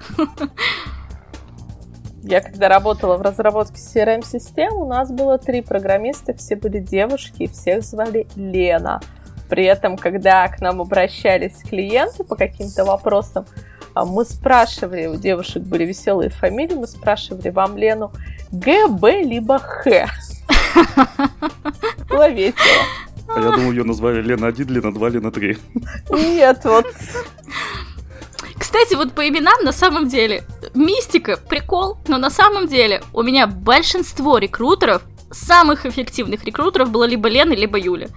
Я 2.23 2.41
когда 2.41 2.69
работала 2.69 3.17
в 3.17 3.23
разработке 3.23 3.77
CRM-систем, 3.77 4.73
у 4.75 4.85
нас 4.85 5.13
было 5.13 5.39
три 5.39 5.63
программиста, 5.63 6.35
все 6.35 6.57
были 6.57 6.81
девушки, 6.81 7.45
и 7.45 7.49
всех 7.49 7.85
звали 7.85 8.27
Лена. 8.35 9.01
При 9.49 9.65
этом, 9.65 9.97
когда 9.97 10.49
к 10.49 10.61
нам 10.61 10.81
обращались 10.81 11.63
клиенты 11.63 12.25
по 12.25 12.35
каким-то 12.35 12.85
вопросам, 12.85 13.47
мы 14.05 14.25
спрашивали, 14.25 15.07
у 15.07 15.17
девушек 15.17 15.63
были 15.63 15.85
веселые 15.85 16.31
фамилии, 16.31 16.75
мы 16.75 16.87
спрашивали 16.87 17.49
вам 17.51 17.77
Лену 17.77 18.13
Г, 18.53 18.89
Б, 18.89 19.23
либо 19.23 19.59
Х. 19.59 20.09
Было 22.09 22.29
весело. 22.29 22.85
А 23.29 23.41
я 23.41 23.51
думал, 23.51 23.73
ее 23.73 23.85
назвали 23.85 24.23
Лена 24.23 24.47
1, 24.47 24.69
Лена 24.69 24.93
2, 24.95 25.09
Лена 25.09 25.31
3. 25.31 25.59
Нет, 26.11 26.61
вот. 26.65 26.87
Кстати, 28.59 28.95
вот 28.95 29.13
по 29.13 29.29
именам 29.29 29.65
на 29.65 29.73
самом 29.73 30.09
деле 30.09 30.45
мистика, 30.75 31.37
прикол, 31.37 31.99
но 32.09 32.19
на 32.19 32.31
самом 32.31 32.69
деле 32.69 33.03
у 33.13 33.23
меня 33.23 33.47
большинство 33.47 34.39
рекрутеров, 34.39 35.03
самых 35.31 35.87
эффективных 35.87 36.45
рекрутеров 36.45 36.91
было 36.91 37.05
либо 37.05 37.29
Лена, 37.29 37.53
либо 37.53 37.79
Юля. 37.79 38.09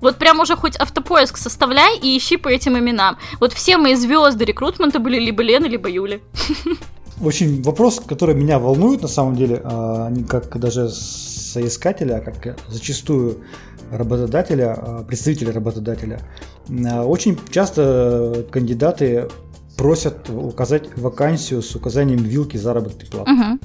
Вот 0.00 0.16
прям 0.16 0.40
уже 0.40 0.56
хоть 0.56 0.76
автопоиск 0.78 1.36
составляй 1.36 1.98
и 1.98 2.16
ищи 2.16 2.36
по 2.36 2.48
этим 2.48 2.78
именам. 2.78 3.18
Вот 3.40 3.52
все 3.52 3.76
мои 3.76 3.94
звезды 3.94 4.44
рекрутмента 4.44 4.98
были 4.98 5.18
либо 5.18 5.42
Лена, 5.42 5.66
либо 5.66 5.88
Юля. 5.88 6.20
Очень 7.20 7.62
вопрос, 7.62 8.00
который 8.00 8.34
меня 8.36 8.58
волнует 8.60 9.02
на 9.02 9.08
самом 9.08 9.34
деле, 9.34 9.60
а, 9.64 10.08
не 10.08 10.22
как 10.22 10.56
даже 10.58 10.88
соискателя, 10.88 12.18
а 12.18 12.20
как 12.20 12.58
зачастую 12.68 13.38
работодателя, 13.90 14.74
а, 14.74 15.02
представителя 15.02 15.52
работодателя. 15.52 16.20
А, 16.86 17.02
очень 17.02 17.38
часто 17.50 18.46
кандидаты 18.50 19.28
просят 19.76 20.28
указать 20.30 20.96
вакансию 20.96 21.62
с 21.62 21.74
указанием 21.74 22.18
вилки 22.18 22.56
заработной 22.56 23.06
платы. 23.06 23.32
Угу. 23.32 23.58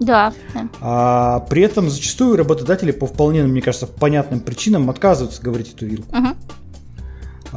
Да. 0.00 0.32
А 0.80 1.40
при 1.48 1.62
этом 1.62 1.90
зачастую 1.90 2.36
работодатели 2.36 2.90
по 2.90 3.06
вполне, 3.06 3.42
мне 3.44 3.62
кажется, 3.62 3.86
понятным 3.86 4.40
причинам 4.40 4.90
отказываются 4.90 5.42
говорить 5.42 5.74
эту 5.74 5.86
вилку. 5.86 6.16
Угу. 6.16 6.28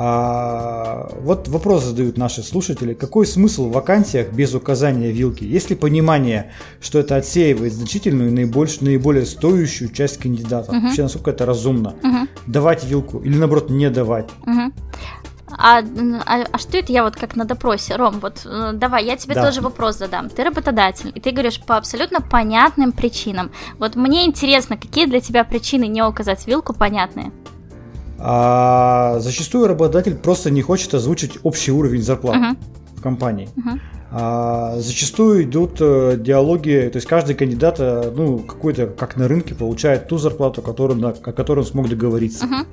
А, 0.01 1.09
вот 1.21 1.49
вопрос 1.49 1.83
задают 1.83 2.17
наши 2.17 2.41
слушатели. 2.41 2.93
Какой 2.93 3.25
смысл 3.25 3.67
в 3.67 3.73
вакансиях 3.73 4.31
без 4.31 4.53
указания 4.53 5.11
вилки? 5.11 5.43
Есть 5.43 5.69
ли 5.69 5.75
понимание, 5.75 6.51
что 6.79 6.99
это 6.99 7.17
отсеивает 7.17 7.73
значительную 7.73 8.29
и 8.29 8.33
наиболее, 8.33 8.73
наиболее 8.79 9.25
стоящую 9.25 9.91
часть 9.91 10.17
кандидата? 10.17 10.71
Угу. 10.71 10.81
Вообще, 10.81 11.03
насколько 11.03 11.31
это 11.31 11.45
разумно? 11.45 11.95
Угу. 12.01 12.27
Давать 12.47 12.85
вилку 12.85 13.19
или, 13.19 13.35
наоборот, 13.35 13.69
не 13.69 13.89
давать? 13.89 14.29
Угу. 14.45 14.71
А, 15.57 15.79
а, 15.79 16.45
а 16.51 16.57
что 16.57 16.77
это 16.77 16.91
я 16.91 17.03
вот 17.03 17.15
как 17.15 17.35
на 17.35 17.45
допросе? 17.45 17.95
Ром, 17.95 18.19
вот 18.19 18.41
э, 18.45 18.71
давай, 18.73 19.05
я 19.05 19.17
тебе 19.17 19.35
да. 19.35 19.45
тоже 19.45 19.61
вопрос 19.61 19.97
задам. 19.97 20.29
Ты 20.29 20.43
работодатель, 20.43 21.11
и 21.13 21.19
ты 21.19 21.31
говоришь 21.31 21.59
по 21.61 21.77
абсолютно 21.77 22.21
понятным 22.21 22.91
причинам. 22.91 23.51
Вот 23.77 23.95
мне 23.95 24.25
интересно, 24.25 24.77
какие 24.77 25.05
для 25.05 25.19
тебя 25.19 25.43
причины 25.43 25.87
не 25.87 26.03
указать 26.03 26.45
вилку 26.47 26.73
понятные? 26.73 27.31
А, 28.19 29.17
зачастую 29.19 29.67
работодатель 29.67 30.15
просто 30.15 30.51
не 30.51 30.61
хочет 30.61 30.93
озвучить 30.93 31.39
общий 31.43 31.71
уровень 31.71 32.01
зарплат 32.01 32.35
uh-huh. 32.35 32.57
в 32.97 33.01
компании. 33.01 33.49
Uh-huh. 33.55 33.79
А, 34.11 34.75
зачастую 34.77 35.43
идут 35.43 35.77
э, 35.79 36.17
диалоги, 36.17 36.89
то 36.91 36.97
есть 36.97 37.07
каждый 37.07 37.35
кандидат, 37.35 37.75
э, 37.79 38.11
ну, 38.13 38.39
какой-то, 38.39 38.87
как 38.87 39.15
на 39.15 39.27
рынке, 39.27 39.55
получает 39.55 40.07
ту 40.07 40.17
зарплату, 40.17 40.61
которую, 40.61 40.99
на, 40.99 41.09
о 41.09 41.31
которой 41.31 41.59
он 41.59 41.65
смог 41.65 41.87
договориться. 41.87 42.45
Uh-huh. 42.45 42.65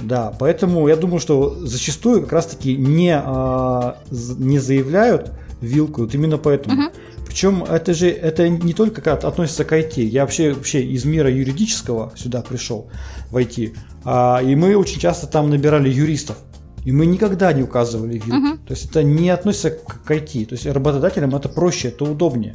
Да, 0.00 0.32
поэтому 0.38 0.86
я 0.88 0.96
думаю, 0.96 1.20
что 1.20 1.54
зачастую 1.66 2.22
как 2.22 2.32
раз-таки 2.32 2.76
не, 2.76 3.14
а, 3.14 3.98
не 4.10 4.58
заявляют 4.58 5.32
вилку, 5.60 6.02
вот 6.02 6.14
именно 6.14 6.38
поэтому. 6.38 6.86
Угу. 6.86 6.92
Причем 7.26 7.62
это 7.64 7.94
же 7.94 8.08
это 8.08 8.48
не 8.48 8.72
только 8.72 9.02
как 9.02 9.24
относится 9.24 9.64
к 9.64 9.72
IT. 9.72 10.02
Я 10.02 10.22
вообще, 10.22 10.52
вообще 10.52 10.82
из 10.82 11.04
мира 11.04 11.30
юридического 11.30 12.12
сюда 12.16 12.42
пришел 12.42 12.88
в 13.30 13.36
IT. 13.36 13.76
А, 14.04 14.40
и 14.42 14.54
мы 14.54 14.76
очень 14.76 15.00
часто 15.00 15.26
там 15.26 15.50
набирали 15.50 15.90
юристов. 15.90 16.38
И 16.84 16.92
мы 16.92 17.04
никогда 17.06 17.52
не 17.52 17.62
указывали 17.62 18.14
вилку. 18.14 18.30
Uh-huh. 18.30 18.58
То 18.66 18.72
есть 18.72 18.90
это 18.90 19.02
не 19.02 19.28
относится 19.28 19.70
к, 19.70 20.10
IT. 20.10 20.46
То 20.46 20.54
есть 20.54 20.64
работодателям 20.64 21.34
это 21.34 21.48
проще, 21.50 21.88
это 21.88 22.04
удобнее. 22.04 22.54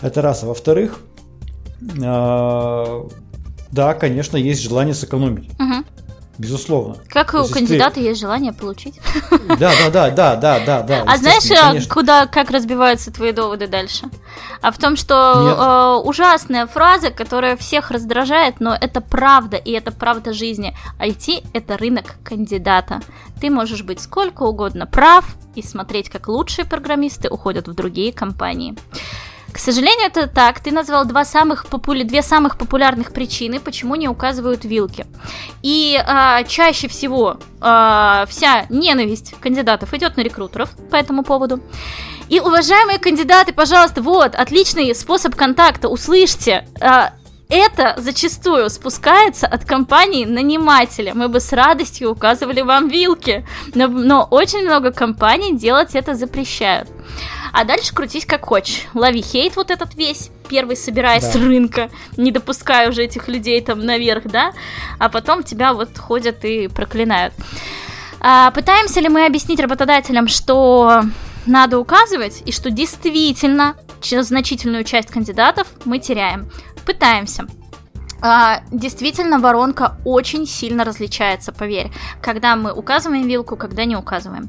Это 0.00 0.22
раз. 0.22 0.42
А 0.42 0.46
во-вторых, 0.46 1.00
э, 1.82 3.08
да, 3.72 3.94
конечно, 3.94 4.38
есть 4.38 4.62
желание 4.62 4.94
сэкономить. 4.94 5.50
Uh-huh. 5.50 5.84
Безусловно. 6.36 6.96
Как 7.08 7.34
у 7.34 7.46
кандидата 7.46 7.94
ты... 7.94 8.00
есть 8.00 8.20
желание 8.20 8.52
получить. 8.52 9.00
Да, 9.46 9.70
да, 9.78 9.90
да, 9.90 10.10
да, 10.10 10.36
да, 10.36 10.60
да, 10.60 10.82
да. 10.82 11.04
А 11.06 11.16
знаешь, 11.16 11.44
э, 11.50 11.54
конечно. 11.54 11.94
куда, 11.94 12.26
как 12.26 12.50
разбиваются 12.50 13.12
твои 13.12 13.30
доводы 13.32 13.66
дальше? 13.68 14.06
А 14.62 14.72
в 14.72 14.78
том, 14.78 14.96
что 14.96 16.00
э, 16.02 16.08
ужасная 16.08 16.66
фраза, 16.66 17.10
которая 17.10 17.56
всех 17.56 17.90
раздражает, 17.90 18.58
но 18.58 18.76
это 18.78 19.00
правда, 19.00 19.56
и 19.56 19.70
это 19.70 19.92
правда 19.92 20.32
жизни. 20.32 20.76
IT– 20.98 21.46
это 21.52 21.76
рынок 21.76 22.16
кандидата. 22.24 23.00
Ты 23.40 23.50
можешь 23.50 23.82
быть 23.82 24.00
сколько 24.00 24.42
угодно 24.42 24.86
прав 24.86 25.24
и 25.54 25.62
смотреть, 25.62 26.08
как 26.08 26.28
лучшие 26.28 26.64
программисты 26.64 27.28
уходят 27.28 27.68
в 27.68 27.74
другие 27.74 28.12
компании. 28.12 28.74
К 29.54 29.58
сожалению, 29.58 30.08
это 30.08 30.26
так. 30.26 30.58
Ты 30.58 30.72
назвал 30.72 31.04
два 31.04 31.24
самых 31.24 31.66
популя... 31.66 32.02
две 32.02 32.22
самых 32.22 32.58
популярных 32.58 33.12
причины, 33.12 33.60
почему 33.60 33.94
не 33.94 34.08
указывают 34.08 34.64
вилки. 34.64 35.06
И 35.62 35.96
а, 36.04 36.42
чаще 36.42 36.88
всего 36.88 37.38
а, 37.60 38.26
вся 38.28 38.66
ненависть 38.68 39.34
кандидатов 39.40 39.94
идет 39.94 40.16
на 40.16 40.22
рекрутеров 40.22 40.70
по 40.90 40.96
этому 40.96 41.22
поводу. 41.22 41.60
И, 42.28 42.40
уважаемые 42.40 42.98
кандидаты, 42.98 43.52
пожалуйста, 43.52 44.02
вот, 44.02 44.34
отличный 44.34 44.92
способ 44.92 45.36
контакта, 45.36 45.88
услышьте. 45.88 46.66
А, 46.80 47.12
это 47.54 47.94
зачастую 47.98 48.68
спускается 48.68 49.46
от 49.46 49.64
компании 49.64 50.24
нанимателя. 50.24 51.14
Мы 51.14 51.28
бы 51.28 51.38
с 51.40 51.52
радостью 51.52 52.10
указывали 52.10 52.62
вам 52.62 52.88
вилки, 52.88 53.46
но, 53.74 53.86
но 53.86 54.26
очень 54.30 54.64
много 54.64 54.90
компаний 54.90 55.56
делать 55.56 55.94
это 55.94 56.14
запрещают. 56.14 56.88
А 57.52 57.64
дальше 57.64 57.94
крутись 57.94 58.26
как 58.26 58.44
хочешь. 58.44 58.86
Лови 58.94 59.22
хейт 59.22 59.54
вот 59.54 59.70
этот 59.70 59.94
весь, 59.94 60.30
первый 60.48 60.76
собирай 60.76 61.20
да. 61.20 61.30
с 61.30 61.36
рынка, 61.36 61.90
не 62.16 62.32
допуская 62.32 62.88
уже 62.88 63.04
этих 63.04 63.28
людей 63.28 63.60
там 63.60 63.86
наверх, 63.86 64.24
да, 64.24 64.52
а 64.98 65.08
потом 65.08 65.44
тебя 65.44 65.72
вот 65.72 65.96
ходят 65.96 66.44
и 66.44 66.66
проклинают. 66.66 67.32
А, 68.20 68.50
пытаемся 68.50 69.00
ли 69.00 69.08
мы 69.08 69.26
объяснить 69.26 69.60
работодателям, 69.60 70.26
что 70.26 71.02
надо 71.46 71.78
указывать, 71.78 72.42
и 72.46 72.52
что 72.52 72.70
действительно 72.70 73.76
значительную 74.02 74.84
часть 74.84 75.10
кандидатов 75.10 75.66
мы 75.84 75.98
теряем. 75.98 76.50
Пытаемся. 76.84 77.46
А, 78.20 78.60
действительно, 78.70 79.38
воронка 79.38 79.98
очень 80.04 80.46
сильно 80.46 80.84
различается, 80.84 81.52
поверь, 81.52 81.90
когда 82.22 82.56
мы 82.56 82.72
указываем 82.72 83.26
вилку, 83.26 83.56
когда 83.56 83.84
не 83.84 83.96
указываем. 83.96 84.48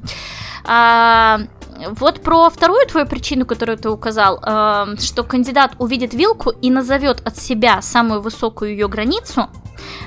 А, 0.66 1.42
вот 1.92 2.22
про 2.22 2.50
вторую 2.50 2.86
твою 2.88 3.06
причину, 3.06 3.46
которую 3.46 3.78
ты 3.78 3.90
указал, 3.90 4.40
э, 4.42 4.96
что 5.00 5.24
кандидат 5.24 5.74
увидит 5.78 6.14
вилку 6.14 6.52
и 6.52 6.72
назовет 6.72 7.22
от 7.26 7.38
себя 7.38 7.82
самую 7.82 8.22
высокую 8.22 8.72
ее 8.72 8.88
границу, 8.88 9.50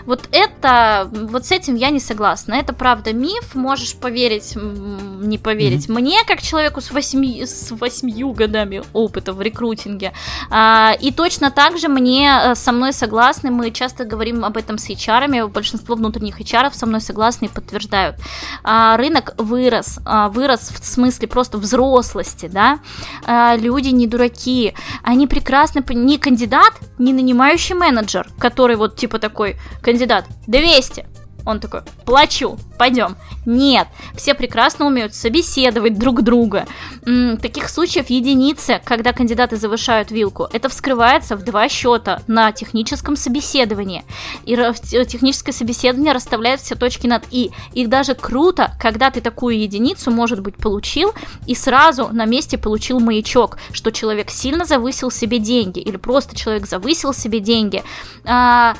вот 0.07 0.29
это, 0.33 1.09
вот 1.13 1.47
с 1.47 1.53
этим 1.53 1.75
я 1.75 1.91
не 1.91 2.01
согласна. 2.01 2.55
Это 2.55 2.73
правда 2.73 3.13
миф, 3.13 3.55
можешь 3.55 3.97
поверить, 3.97 4.57
не 4.57 5.39
поверить. 5.39 5.89
Mm-hmm. 5.89 5.93
Мне, 5.93 6.19
как 6.27 6.43
человеку 6.43 6.81
с, 6.81 6.91
восьми, 6.91 7.45
с 7.45 7.71
восьмью 7.71 8.33
годами 8.33 8.83
опыта 8.93 9.33
в 9.33 9.43
рекрутинге, 9.43 10.13
а, 10.51 10.95
и 11.01 11.13
точно 11.13 11.51
так 11.51 11.79
же 11.79 11.89
мне 11.89 12.31
э, 12.31 12.55
со 12.55 12.73
мной 12.73 12.93
согласны, 12.93 13.51
мы 13.51 13.71
часто 13.71 14.05
говорим 14.05 14.45
об 14.45 14.57
этом 14.57 14.79
с 14.79 14.89
HR, 14.89 15.49
большинство 15.49 15.95
внутренних 15.95 16.41
HR 16.41 16.73
со 16.73 16.87
мной 16.87 17.01
согласны 17.01 17.47
и 17.47 17.49
подтверждают. 17.49 18.17
А, 18.63 18.97
рынок 18.97 19.35
вырос, 19.37 20.01
а, 20.05 20.29
вырос 20.29 20.71
в 20.71 20.85
смысле 20.85 21.29
просто 21.29 21.59
взрослости, 21.59 22.47
да, 22.47 22.79
а, 23.25 23.57
люди 23.57 23.89
не 23.89 24.07
дураки, 24.07 24.75
они 25.03 25.27
прекрасно, 25.27 25.85
не 25.89 26.19
кандидат, 26.19 26.73
не 26.99 27.13
нанимающий 27.13 27.75
менеджер, 27.75 28.29
который 28.39 28.77
вот 28.77 28.97
типа 28.97 29.19
такой, 29.19 29.57
кандидат 29.83 30.25
200. 30.47 31.05
Он 31.45 31.61
такой, 31.61 31.81
плачу, 32.05 32.59
пойдем. 32.79 33.17
Нет, 33.47 33.89
все 34.15 34.35
прекрасно 34.35 34.87
умеют 34.87 35.15
собеседовать 35.15 35.99
друг 35.99 36.23
друга. 36.23 36.67
М-м, 37.07 37.39
таких 37.39 37.71
случаев 37.71 38.11
единицы, 38.11 38.83
когда 38.85 39.15
кандидаты 39.15 39.57
завышают 39.57 40.11
вилку. 40.11 40.49
Это 40.53 40.69
вскрывается 40.69 41.37
в 41.37 41.45
два 41.45 41.69
счета 41.71 42.21
на 42.27 42.53
техническом 42.53 43.17
собеседовании. 43.17 44.05
И 44.45 44.57
техническое 44.57 45.53
собеседование 45.53 46.13
расставляет 46.13 46.61
все 46.61 46.75
точки 46.75 47.07
над 47.07 47.25
«и». 47.31 47.51
И 47.73 47.87
даже 47.87 48.15
круто, 48.15 48.73
когда 48.79 49.11
ты 49.11 49.23
такую 49.23 49.59
единицу, 49.59 50.11
может 50.11 50.41
быть, 50.41 50.57
получил, 50.57 51.15
и 51.47 51.55
сразу 51.55 52.09
на 52.13 52.27
месте 52.27 52.59
получил 52.59 53.01
маячок, 53.01 53.59
что 53.73 53.91
человек 53.91 54.31
сильно 54.31 54.67
завысил 54.67 55.11
себе 55.11 55.39
деньги, 55.39 55.81
или 55.81 55.97
просто 55.97 56.37
человек 56.37 56.67
завысил 56.67 57.15
себе 57.15 57.41
деньги. 57.41 57.83
А, 58.25 58.77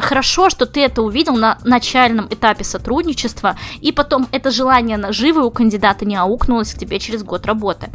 хорошо, 0.00 0.48
что 0.48 0.64
ты 0.64 0.80
это 0.80 1.02
увидел 1.02 1.36
на 1.36 1.58
начальном 2.06 2.26
этапе 2.30 2.64
сотрудничества, 2.64 3.56
и 3.80 3.92
потом 3.92 4.28
это 4.32 4.50
желание 4.50 4.96
наживы 4.96 5.44
у 5.44 5.50
кандидата 5.50 6.04
не 6.04 6.16
аукнулось 6.16 6.72
к 6.72 6.78
тебе 6.78 6.98
через 6.98 7.22
год 7.22 7.46
работы. 7.46 7.90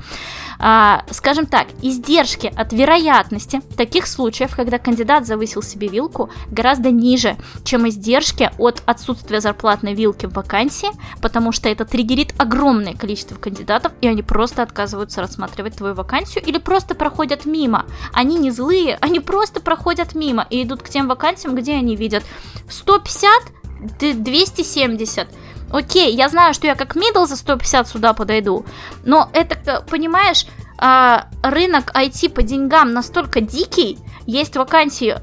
А, 0.59 1.03
скажем 1.09 1.47
так, 1.47 1.67
издержки 1.81 2.51
от 2.55 2.71
вероятности 2.73 3.61
таких 3.75 4.05
случаев, 4.05 4.55
когда 4.55 4.77
кандидат 4.77 5.25
завысил 5.25 5.63
себе 5.63 5.87
вилку, 5.87 6.29
гораздо 6.51 6.91
ниже, 6.91 7.35
чем 7.63 7.87
издержки 7.89 8.51
от 8.59 8.83
отсутствия 8.85 9.41
зарплатной 9.41 9.95
вилки 9.95 10.27
в 10.27 10.33
вакансии, 10.33 10.89
потому 11.21 11.51
что 11.51 11.67
это 11.67 11.85
триггерит 11.85 12.33
огромное 12.37 12.93
количество 12.93 13.35
кандидатов, 13.35 13.91
и 14.01 14.07
они 14.07 14.21
просто 14.21 14.61
отказываются 14.61 15.21
рассматривать 15.21 15.77
твою 15.77 15.95
вакансию 15.95 16.43
или 16.45 16.59
просто 16.59 16.93
проходят 16.93 17.45
мимо. 17.45 17.85
Они 18.13 18.37
не 18.37 18.51
злые, 18.51 18.97
они 19.01 19.19
просто 19.19 19.61
проходят 19.61 20.13
мимо 20.13 20.45
и 20.49 20.61
идут 20.61 20.83
к 20.83 20.89
тем 20.89 21.07
вакансиям, 21.07 21.55
где 21.55 21.73
они 21.73 21.95
видят 21.95 22.23
150, 22.69 23.60
270. 23.99 25.27
Окей, 25.71 26.13
я 26.13 26.29
знаю, 26.29 26.53
что 26.53 26.67
я 26.67 26.75
как 26.75 26.95
мидл 26.95 27.25
за 27.25 27.35
150 27.35 27.87
сюда 27.87 28.13
подойду, 28.13 28.65
но 29.05 29.29
это, 29.33 29.83
понимаешь, 29.89 30.45
а, 30.77 31.27
рынок 31.43 31.91
IT 31.95 32.29
по 32.29 32.43
деньгам 32.43 32.91
настолько 32.91 33.39
дикий, 33.39 33.97
есть 34.25 34.55
вакансии 34.57 35.15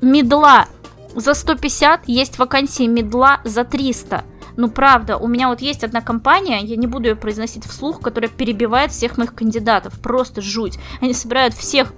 мидла 0.00 0.66
за 1.14 1.34
150, 1.34 2.08
есть 2.08 2.38
вакансии 2.38 2.86
мидла 2.86 3.40
за 3.44 3.64
300. 3.64 4.24
Ну, 4.56 4.68
правда, 4.68 5.16
у 5.16 5.28
меня 5.28 5.48
вот 5.48 5.60
есть 5.60 5.84
одна 5.84 6.00
компания, 6.00 6.60
я 6.62 6.76
не 6.76 6.86
буду 6.86 7.08
ее 7.08 7.16
произносить 7.16 7.64
вслух, 7.66 8.00
которая 8.00 8.30
перебивает 8.30 8.90
всех 8.90 9.18
моих 9.18 9.34
кандидатов. 9.34 9.98
Просто 10.00 10.40
жуть. 10.40 10.78
Они 11.00 11.12
собирают 11.12 11.54
всех 11.54 11.92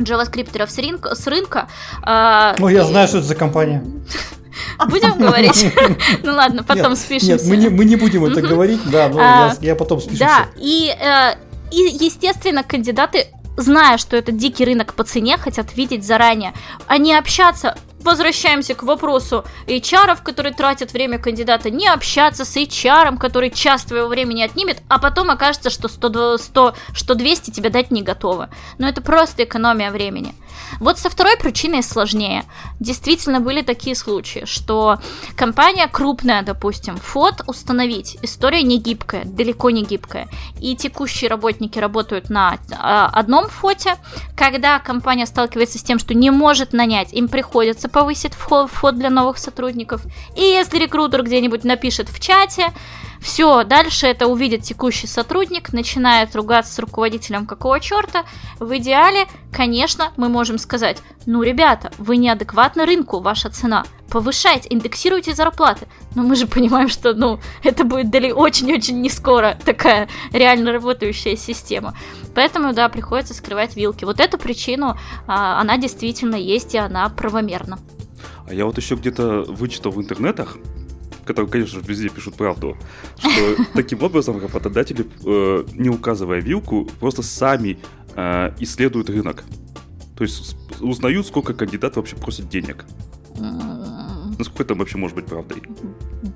джаваскриптеров 0.00 0.70
с 0.70 0.78
рынка. 0.78 1.14
С 1.14 1.26
рынка 1.26 1.68
а, 2.02 2.54
ну, 2.58 2.68
я 2.68 2.82
и... 2.82 2.86
знаю, 2.86 3.08
что 3.08 3.18
это 3.18 3.26
за 3.26 3.34
компания. 3.34 3.84
Будем 4.88 5.18
говорить? 5.18 5.72
Ну 6.22 6.32
ладно, 6.32 6.62
потом 6.62 6.96
спишемся. 6.96 7.50
Нет, 7.56 7.72
мы 7.72 7.84
не 7.84 7.96
будем 7.96 8.24
это 8.24 8.40
говорить, 8.40 8.80
да, 8.90 9.08
но 9.08 9.18
а, 9.20 9.54
я 9.60 9.74
потом 9.74 10.00
спишемся. 10.00 10.24
Да, 10.24 10.46
и 10.56 10.88
э, 10.90 11.34
естественно, 11.70 12.62
кандидаты 12.62 13.26
зная, 13.56 13.98
что 13.98 14.16
это 14.16 14.32
дикий 14.32 14.64
рынок 14.64 14.94
по 14.94 15.04
цене, 15.04 15.36
хотят 15.36 15.76
видеть 15.76 16.06
заранее, 16.06 16.52
а 16.86 16.98
не 16.98 17.14
общаться 17.14 17.76
возвращаемся 18.00 18.74
к 18.74 18.82
вопросу 18.82 19.44
HR, 19.66 20.22
которые 20.22 20.54
тратят 20.54 20.92
время 20.92 21.18
кандидата, 21.18 21.70
не 21.70 21.88
общаться 21.88 22.44
с 22.44 22.56
HR, 22.56 23.18
который 23.18 23.50
час 23.50 23.84
твоего 23.84 24.08
времени 24.08 24.42
отнимет, 24.42 24.82
а 24.88 24.98
потом 24.98 25.30
окажется, 25.30 25.70
что 25.70 25.88
100, 25.88 26.38
100, 26.38 26.74
что 26.92 27.14
200 27.14 27.50
тебе 27.50 27.70
дать 27.70 27.90
не 27.90 28.02
готовы. 28.02 28.48
Но 28.78 28.88
это 28.88 29.02
просто 29.02 29.44
экономия 29.44 29.90
времени. 29.90 30.34
Вот 30.80 30.98
со 30.98 31.10
второй 31.10 31.36
причиной 31.36 31.82
сложнее. 31.82 32.44
Действительно 32.80 33.40
были 33.40 33.62
такие 33.62 33.96
случаи, 33.96 34.44
что 34.44 34.98
компания 35.36 35.88
крупная, 35.88 36.42
допустим, 36.42 36.96
фот 36.96 37.42
установить, 37.46 38.18
история 38.22 38.62
не 38.62 38.78
гибкая, 38.78 39.24
далеко 39.24 39.70
не 39.70 39.84
гибкая. 39.84 40.28
И 40.60 40.76
текущие 40.76 41.30
работники 41.30 41.78
работают 41.78 42.30
на 42.30 42.58
а, 42.78 43.06
одном 43.06 43.48
фоте. 43.48 43.96
Когда 44.36 44.78
компания 44.78 45.26
сталкивается 45.26 45.78
с 45.78 45.82
тем, 45.82 45.98
что 45.98 46.14
не 46.14 46.30
может 46.30 46.72
нанять, 46.72 47.12
им 47.12 47.28
приходится 47.28 47.87
повысить 47.88 48.34
вход, 48.34 48.70
вход 48.70 48.96
для 48.96 49.10
новых 49.10 49.38
сотрудников. 49.38 50.02
И 50.36 50.42
если 50.42 50.78
рекрутер 50.78 51.22
где-нибудь 51.22 51.64
напишет 51.64 52.08
в 52.08 52.20
чате, 52.20 52.72
все, 53.20 53.64
дальше 53.64 54.06
это 54.06 54.26
увидит 54.26 54.62
текущий 54.62 55.06
сотрудник, 55.06 55.72
начинает 55.72 56.34
ругаться 56.36 56.72
с 56.72 56.78
руководителем 56.78 57.46
какого 57.46 57.80
черта. 57.80 58.24
В 58.60 58.76
идеале, 58.78 59.26
конечно, 59.52 60.12
мы 60.16 60.28
можем 60.28 60.58
сказать, 60.58 60.98
ну, 61.26 61.42
ребята, 61.42 61.90
вы 61.98 62.16
неадекватны 62.16 62.86
рынку, 62.86 63.20
ваша 63.20 63.50
цена. 63.50 63.84
Повышайте, 64.08 64.68
индексируйте 64.70 65.34
зарплаты. 65.34 65.86
Но 66.14 66.22
мы 66.22 66.36
же 66.36 66.46
понимаем, 66.46 66.88
что, 66.88 67.12
ну, 67.12 67.40
это 67.62 67.84
будет 67.84 68.10
дали 68.10 68.30
очень-очень 68.30 69.00
не 69.00 69.10
скоро 69.10 69.58
такая 69.64 70.08
реально 70.32 70.72
работающая 70.72 71.36
система. 71.36 71.94
Поэтому, 72.38 72.72
да, 72.72 72.88
приходится 72.88 73.34
скрывать 73.34 73.74
вилки. 73.74 74.04
Вот 74.04 74.20
эту 74.20 74.38
причину, 74.38 74.96
а, 75.26 75.60
она 75.60 75.76
действительно 75.76 76.36
есть, 76.36 76.72
и 76.72 76.78
она 76.78 77.08
правомерна. 77.08 77.80
А 78.46 78.54
я 78.54 78.64
вот 78.64 78.76
еще 78.76 78.94
где-то 78.94 79.42
вычитал 79.48 79.90
в 79.90 80.00
интернетах, 80.00 80.56
которые, 81.24 81.50
конечно, 81.50 81.80
везде 81.80 82.08
пишут 82.10 82.36
правду, 82.36 82.76
что 83.18 83.56
таким 83.74 84.04
образом 84.04 84.40
работодатели, 84.40 85.04
э, 85.26 85.64
не 85.72 85.88
указывая 85.88 86.38
вилку, 86.38 86.88
просто 87.00 87.24
сами 87.24 87.80
э, 88.14 88.52
исследуют 88.60 89.10
рынок. 89.10 89.42
То 90.16 90.22
есть 90.22 90.56
узнают, 90.78 91.26
сколько 91.26 91.54
кандидат 91.54 91.96
вообще 91.96 92.14
просит 92.14 92.48
денег. 92.48 92.84
Насколько 94.38 94.62
это 94.62 94.74
вообще 94.74 94.98
может 94.98 95.16
быть 95.16 95.26
правдой? 95.26 95.62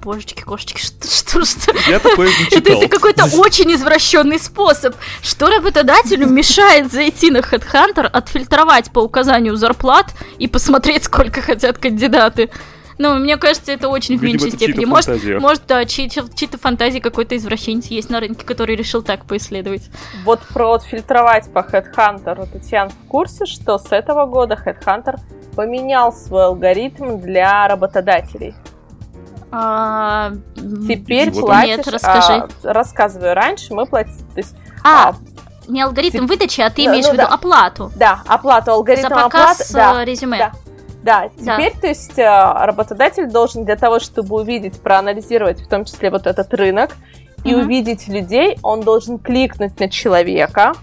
Божечки, 0.03 0.43
кошечки, 0.43 0.79
что, 0.83 1.07
что, 1.09 1.45
что? 1.45 1.73
Я 1.89 2.01
такое 2.01 2.29
не 2.29 2.45
читал. 2.51 2.59
Это, 2.59 2.73
это 2.73 2.89
какой-то 2.89 3.25
очень 3.37 3.73
извращенный 3.73 4.41
способ. 4.41 4.97
Что 5.23 5.49
работодателю 5.49 6.27
мешает 6.27 6.93
зайти 6.93 7.31
на 7.31 7.39
HeadHunter, 7.39 8.07
отфильтровать 8.07 8.91
по 8.91 8.99
указанию 8.99 9.57
зарплат 9.57 10.13
и 10.39 10.49
посмотреть, 10.49 11.05
сколько 11.05 11.41
хотят 11.41 11.79
кандидаты? 11.79 12.51
Ну, 13.03 13.17
мне 13.17 13.37
кажется, 13.37 13.73
это 13.73 13.89
очень 13.89 14.17
в 14.17 14.23
меньшей 14.23 14.53
степени. 14.53 14.85
Может, 14.85 15.41
может, 15.41 15.67
да, 15.67 15.85
чьи-то 15.85 16.57
фантазии 16.57 17.01
какой-то 17.01 17.37
извращенец 17.37 17.87
есть 17.87 18.11
на 18.11 18.21
рынке, 18.21 18.47
который 18.47 18.77
решил 18.77 19.03
так 19.03 19.25
поисследовать. 19.25 19.91
Вот 20.25 20.39
про 20.55 20.75
отфильтровать 20.75 21.53
по 21.53 21.59
Headhunter. 21.59 22.49
Татьяна 22.53 22.91
в 22.91 23.09
курсе, 23.09 23.45
что 23.45 23.79
с 23.79 23.91
этого 23.91 24.27
года 24.27 24.57
Headhunter 24.65 25.19
поменял 25.57 26.13
свой 26.13 26.45
алгоритм 26.45 27.19
для 27.19 27.67
работодателей. 27.67 28.55
А, 29.51 30.31
Теперь 30.55 31.33
вот 31.33 31.47
платишь... 31.47 31.77
Нет, 31.79 31.89
расскажи. 31.89 32.33
А, 32.33 32.49
рассказываю. 32.63 33.35
Раньше 33.35 33.75
мы 33.75 33.85
платили... 33.87 34.15
То 34.15 34.39
есть, 34.39 34.55
а, 34.85 35.09
а, 35.09 35.15
не 35.67 35.83
алгоритм 35.83 36.21
тип... 36.21 36.29
выдачи, 36.29 36.61
а 36.61 36.71
ты 36.71 36.85
имеешь 36.85 37.05
ну, 37.07 37.11
в 37.11 37.15
виду 37.15 37.27
да. 37.27 37.35
оплату. 37.35 37.93
Да, 37.97 38.23
оплату, 38.29 38.71
алгоритм 38.71 39.09
За 39.09 39.15
показ 39.15 39.71
оплаты. 39.71 39.95
Да, 39.95 40.05
резюме. 40.05 40.39
Да. 40.39 40.53
Да, 41.03 41.29
теперь, 41.37 41.73
да. 41.75 41.81
то 41.81 41.87
есть, 41.89 42.19
э, 42.19 42.25
работодатель 42.25 43.29
должен 43.29 43.65
для 43.65 43.77
того, 43.77 43.99
чтобы 43.99 44.37
увидеть, 44.37 44.81
проанализировать 44.81 45.61
в 45.61 45.69
том 45.69 45.85
числе 45.85 46.11
вот 46.11 46.27
этот 46.27 46.55
рынок 46.55 46.97
и 47.45 47.55
угу. 47.55 47.65
увидеть 47.65 48.09
людей, 48.09 48.57
он 48.63 48.83
должен 48.83 49.19
кликнуть 49.19 49.79
на 49.81 49.89
человека, 49.89 50.75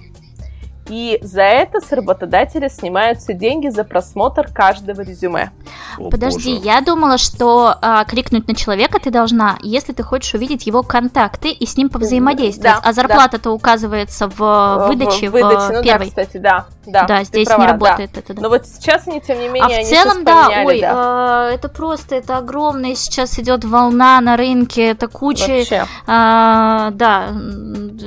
и 0.89 1.19
за 1.21 1.43
это 1.43 1.79
с 1.79 1.91
работодателя 1.91 2.69
снимаются 2.69 3.33
деньги 3.33 3.69
за 3.69 3.83
просмотр 3.83 4.47
каждого 4.51 5.01
резюме. 5.01 5.51
О, 5.97 6.09
Подожди, 6.09 6.55
боже. 6.55 6.65
я 6.65 6.81
думала, 6.81 7.17
что 7.17 7.75
а, 7.81 8.03
кликнуть 8.05 8.47
на 8.47 8.55
человека 8.55 8.99
ты 8.99 9.11
должна, 9.11 9.57
если 9.61 9.93
ты 9.93 10.03
хочешь 10.03 10.33
увидеть 10.33 10.67
его 10.67 10.83
контакты 10.83 11.49
и 11.51 11.65
с 11.65 11.77
ним 11.77 11.89
повзаимодействовать. 11.89 12.81
Да, 12.81 12.89
а 12.89 12.93
зарплата-то 12.93 13.49
да. 13.49 13.51
указывается 13.51 14.27
в 14.27 14.87
выдаче, 14.87 15.29
в, 15.29 15.33
выдаче, 15.33 15.59
в 15.59 15.71
ну, 15.73 15.83
первой. 15.83 16.05
Да, 16.05 16.09
кстати, 16.09 16.37
да. 16.37 16.65
Да, 16.85 17.03
да 17.05 17.23
здесь 17.23 17.47
права, 17.47 17.61
не 17.61 17.67
работает 17.71 18.11
да. 18.13 18.19
это. 18.19 18.33
Да. 18.33 18.41
Но 18.41 18.49
вот 18.49 18.65
сейчас 18.65 19.07
они, 19.07 19.21
тем 19.21 19.39
не 19.39 19.47
менее, 19.47 19.79
а 19.79 19.83
в 19.83 19.87
целом, 19.87 20.23
да, 20.23 20.63
ой, 20.65 20.81
да. 20.81 21.49
Э, 21.49 21.53
это 21.53 21.69
просто, 21.69 22.15
это 22.15 22.37
огромная 22.37 22.95
сейчас 22.95 23.37
идет 23.37 23.63
волна 23.63 24.19
на 24.21 24.37
рынке, 24.37 24.87
это 24.87 25.07
куча, 25.07 25.61
э, 25.61 25.85
да, 26.05 27.27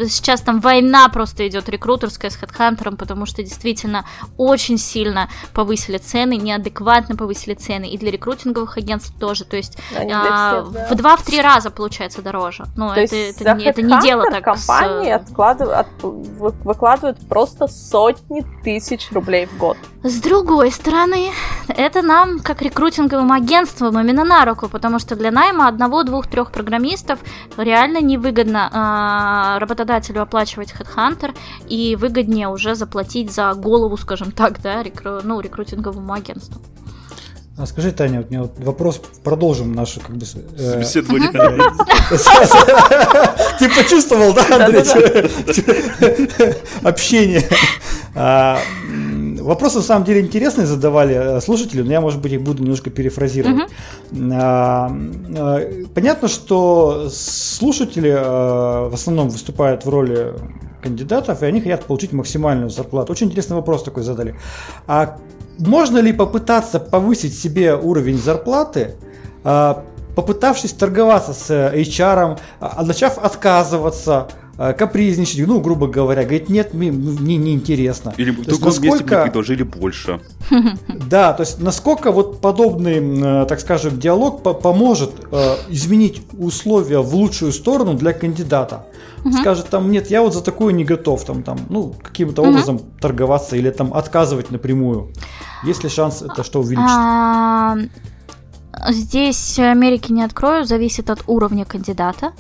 сейчас 0.09 0.41
там 0.41 0.61
война 0.61 1.09
просто 1.09 1.47
идет 1.47 1.69
рекрутерская 1.69 2.31
с 2.31 2.37
HeadHunter, 2.37 2.72
потому 2.77 3.27
что 3.27 3.43
действительно 3.43 4.05
очень 4.37 4.79
сильно 4.79 5.29
повысили 5.55 5.99
цены, 5.99 6.37
неадекватно 6.37 7.17
повысили 7.17 7.55
цены, 7.55 7.89
и 7.89 7.99
для 7.99 8.11
рекрутинговых 8.11 8.77
агентств 8.77 9.15
тоже, 9.19 9.45
то 9.45 9.57
есть 9.57 9.79
э, 9.93 10.07
всех, 10.63 10.73
да. 10.73 10.89
в 10.91 10.95
два-три 10.95 11.41
раза 11.41 11.71
получается 11.71 12.23
дороже. 12.23 12.65
Ну, 12.77 12.89
то 12.89 13.01
это, 13.01 13.17
есть 13.17 13.41
это, 13.41 13.51
это 13.51 13.83
не 13.83 14.01
дело 14.01 14.25
так. 14.31 14.45
Компании 14.45 15.13
с... 15.13 15.17
откладывают, 15.17 15.79
от, 15.79 16.03
выкладывают 16.03 17.19
просто 17.29 17.67
сотни 17.69 18.45
тысяч 18.63 19.11
рублей 19.13 19.47
в 19.47 19.57
год. 19.59 19.77
С 20.05 20.21
другой 20.21 20.73
стороны, 20.73 21.31
это 21.69 22.03
нам, 22.03 22.41
как 22.41 22.61
рекрутинговым 22.61 23.31
агентствам, 23.31 23.97
именно 24.01 24.25
на 24.25 24.45
руку, 24.45 24.69
потому 24.69 24.99
что 24.99 25.15
для 25.15 25.31
найма 25.31 25.69
одного, 25.69 26.03
двух, 26.03 26.27
трех 26.27 26.51
программистов 26.51 27.21
реально 27.57 28.01
невыгодно 28.01 28.69
э, 28.73 29.59
работодателю 29.61 30.23
оплачивать 30.23 30.73
HeadHunter 30.73 31.37
и 31.69 31.95
выгоднее 31.95 32.49
уже 32.49 32.75
заплатить 32.75 33.33
за 33.33 33.55
голову, 33.55 33.97
скажем 33.97 34.33
так, 34.33 34.61
да, 34.61 34.83
рекру, 34.83 35.21
ну, 35.23 35.39
рекрутинговому 35.41 36.13
агентству. 36.13 36.61
А 37.57 37.65
скажи, 37.67 37.93
Таня, 37.93 38.19
вот 38.19 38.27
у 38.29 38.31
меня 38.31 38.43
вот 38.43 38.59
вопрос, 38.59 39.01
продолжим 39.23 39.73
нашу 39.73 40.01
как 40.01 40.17
бы... 40.17 40.27
Э, 40.59 40.81
Беседование. 40.81 41.31
Ты 43.61 43.69
почувствовал, 43.69 44.35
да, 44.35 44.65
Андрей? 44.65 44.83
Общение. 46.83 47.49
Вопросы 49.43 49.79
на 49.79 49.83
самом 49.83 50.05
деле 50.05 50.21
интересные 50.21 50.67
задавали 50.67 51.15
э, 51.15 51.41
слушатели, 51.41 51.83
но 51.83 51.93
я, 51.93 52.01
может 52.01 52.21
быть, 52.21 52.33
их 52.33 52.43
буду 52.43 52.63
немножко 52.63 52.91
перефразировать. 52.91 53.71
А, 54.33 54.91
понятно, 55.95 56.29
что 56.29 57.09
слушатели 57.11 58.11
в 58.13 58.95
основном 58.95 59.29
выступают 59.29 59.85
в 59.85 59.89
роли 59.89 60.35
кандидатов, 60.83 61.43
и 61.43 61.47
они 61.47 61.61
хотят 61.61 61.85
получить 61.85 62.13
максимальную 62.13 62.71
зарплату. 62.71 63.13
Очень 63.13 63.29
интересный 63.29 63.57
вопрос 63.57 63.83
такой 63.85 64.03
задали. 64.03 64.35
А 64.87 65.19
можно 65.59 65.99
ли 65.99 66.13
попытаться 66.13 66.81
повысить 66.81 67.39
себе 67.39 67.77
уровень 67.77 68.19
зарплаты, 68.19 68.95
а, 69.45 69.85
попытавшись 70.17 70.73
торговаться 70.73 71.33
с 71.33 71.51
HR, 71.51 72.39
а, 72.61 72.85
начав 72.85 73.19
отказываться, 73.19 74.29
капризничать, 74.57 75.47
ну, 75.47 75.61
грубо 75.61 75.87
говоря, 75.87 76.23
говорит, 76.23 76.49
нет, 76.49 76.75
мне, 76.75 76.93
мне 76.93 77.37
не 77.37 77.55
интересно. 77.55 78.15
Или 78.17 78.31
в 78.31 78.45
другом 78.45 78.67
насколько... 78.67 78.87
месте 78.87 79.05
мне 79.05 79.23
предложили 79.25 79.63
больше. 79.63 80.21
Да, 81.09 81.33
то 81.35 81.43
есть 81.43 81.61
насколько 81.61 82.11
вот 82.11 82.41
подобный, 82.41 83.47
так 83.47 83.61
скажем, 83.61 83.99
диалог 83.99 84.43
поможет 84.63 85.11
изменить 85.69 86.23
условия 86.33 87.01
в 87.01 87.15
лучшую 87.15 87.53
сторону 87.53 87.95
для 87.95 88.13
кандидата. 88.13 88.87
Угу. 89.25 89.33
Скажет 89.33 89.69
там, 89.69 89.91
нет, 89.91 90.11
я 90.11 90.23
вот 90.23 90.35
за 90.35 90.43
такое 90.43 90.73
не 90.73 90.85
готов, 90.85 91.25
там, 91.25 91.43
там, 91.43 91.59
ну, 91.69 91.95
каким-то 92.03 92.43
угу. 92.43 92.51
образом 92.51 92.81
торговаться 93.01 93.57
или 93.57 93.71
там 93.71 93.95
отказывать 93.95 94.51
напрямую. 94.51 95.13
Есть 95.65 95.85
ли 95.85 95.91
шанс 95.91 96.23
это 96.23 96.43
что 96.43 96.61
увеличить? 96.61 96.85
А, 96.89 97.77
здесь 98.91 99.59
Америки 99.59 100.13
не 100.13 100.25
открою, 100.25 100.65
зависит 100.65 101.09
от 101.11 101.23
уровня 101.27 101.65
кандидата. 101.65 102.27
А, 102.27 102.33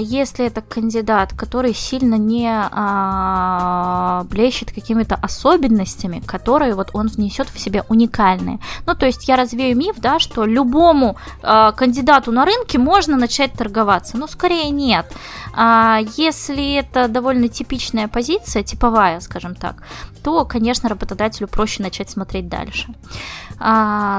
если 0.00 0.46
это 0.46 0.60
кандидат, 0.60 1.32
который 1.32 1.74
сильно 1.74 2.14
не 2.14 2.48
а, 2.48 4.24
блещет 4.30 4.70
какими-то 4.72 5.16
особенностями, 5.16 6.20
которые 6.24 6.74
вот 6.74 6.90
он 6.92 7.08
внесет 7.08 7.48
в 7.48 7.58
себе 7.58 7.82
уникальные. 7.88 8.60
Ну, 8.86 8.94
то 8.94 9.06
есть 9.06 9.26
я 9.26 9.34
развею 9.36 9.76
миф, 9.76 9.96
да, 9.98 10.20
что 10.20 10.44
любому 10.44 11.16
а, 11.42 11.72
кандидату 11.72 12.30
на 12.30 12.44
рынке 12.44 12.78
можно 12.78 13.16
начать 13.16 13.52
торговаться. 13.52 14.16
Ну, 14.16 14.28
скорее 14.28 14.70
нет. 14.70 15.12
Если 16.16 16.74
это 16.74 17.08
довольно 17.08 17.48
типичная 17.48 18.06
позиция, 18.06 18.62
типовая, 18.62 19.18
скажем 19.18 19.56
так, 19.56 19.82
то, 20.22 20.44
конечно, 20.44 20.88
работодателю 20.88 21.48
проще 21.48 21.82
начать 21.82 22.10
смотреть 22.10 22.48
дальше. 22.48 22.94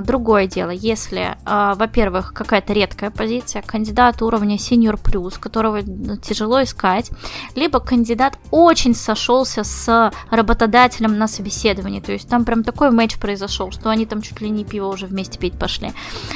Другое 0.05 0.47
дело, 0.47 0.71
если, 0.71 1.37
во-первых, 1.45 2.33
какая-то 2.33 2.73
редкая 2.73 3.09
позиция, 3.09 3.61
кандидат 3.61 4.21
уровня 4.21 4.57
senior 4.57 4.98
плюс, 4.99 5.37
которого 5.37 5.79
ну, 5.85 6.17
тяжело 6.17 6.63
искать, 6.63 7.11
либо 7.55 7.79
кандидат 7.79 8.37
очень 8.51 8.95
сошелся 8.95 9.63
с 9.63 10.11
работодателем 10.29 11.17
на 11.17 11.27
собеседовании, 11.27 11.99
то 11.99 12.11
есть 12.11 12.29
там 12.29 12.45
прям 12.45 12.63
такой 12.63 12.91
матч 12.91 13.17
произошел, 13.17 13.71
что 13.71 13.89
они 13.89 14.05
там 14.05 14.21
чуть 14.21 14.41
ли 14.41 14.49
не 14.49 14.63
пиво 14.63 14.87
уже 14.87 15.05
вместе 15.05 15.39
пить 15.39 15.57
пошли. 15.57 15.91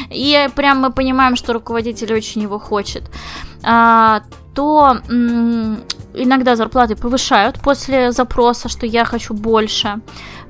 И 0.09 0.49
прям 0.55 0.79
мы 0.79 0.91
понимаем, 0.91 1.35
что 1.35 1.53
руководитель 1.53 2.13
очень 2.13 2.41
его 2.41 2.59
хочет. 2.59 3.03
А, 3.63 4.23
то 4.53 4.97
иногда 6.13 6.55
зарплаты 6.55 6.95
повышают 6.95 7.59
после 7.59 8.11
запроса, 8.11 8.69
что 8.69 8.85
я 8.85 9.05
хочу 9.05 9.33
больше. 9.33 9.99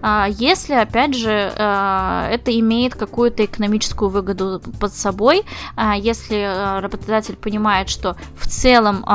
А, 0.05 0.27
если, 0.29 0.73
опять 0.73 1.15
же, 1.15 1.53
а, 1.57 2.27
это 2.29 2.57
имеет 2.59 2.93
какую-то 2.95 3.45
экономическую 3.45 4.09
выгоду 4.09 4.61
под 4.79 4.93
собой, 4.93 5.43
а, 5.77 5.95
если 5.95 6.81
работодатель 6.81 7.37
понимает, 7.37 7.87
что 7.87 8.17
в 8.37 8.47
целом 8.47 9.05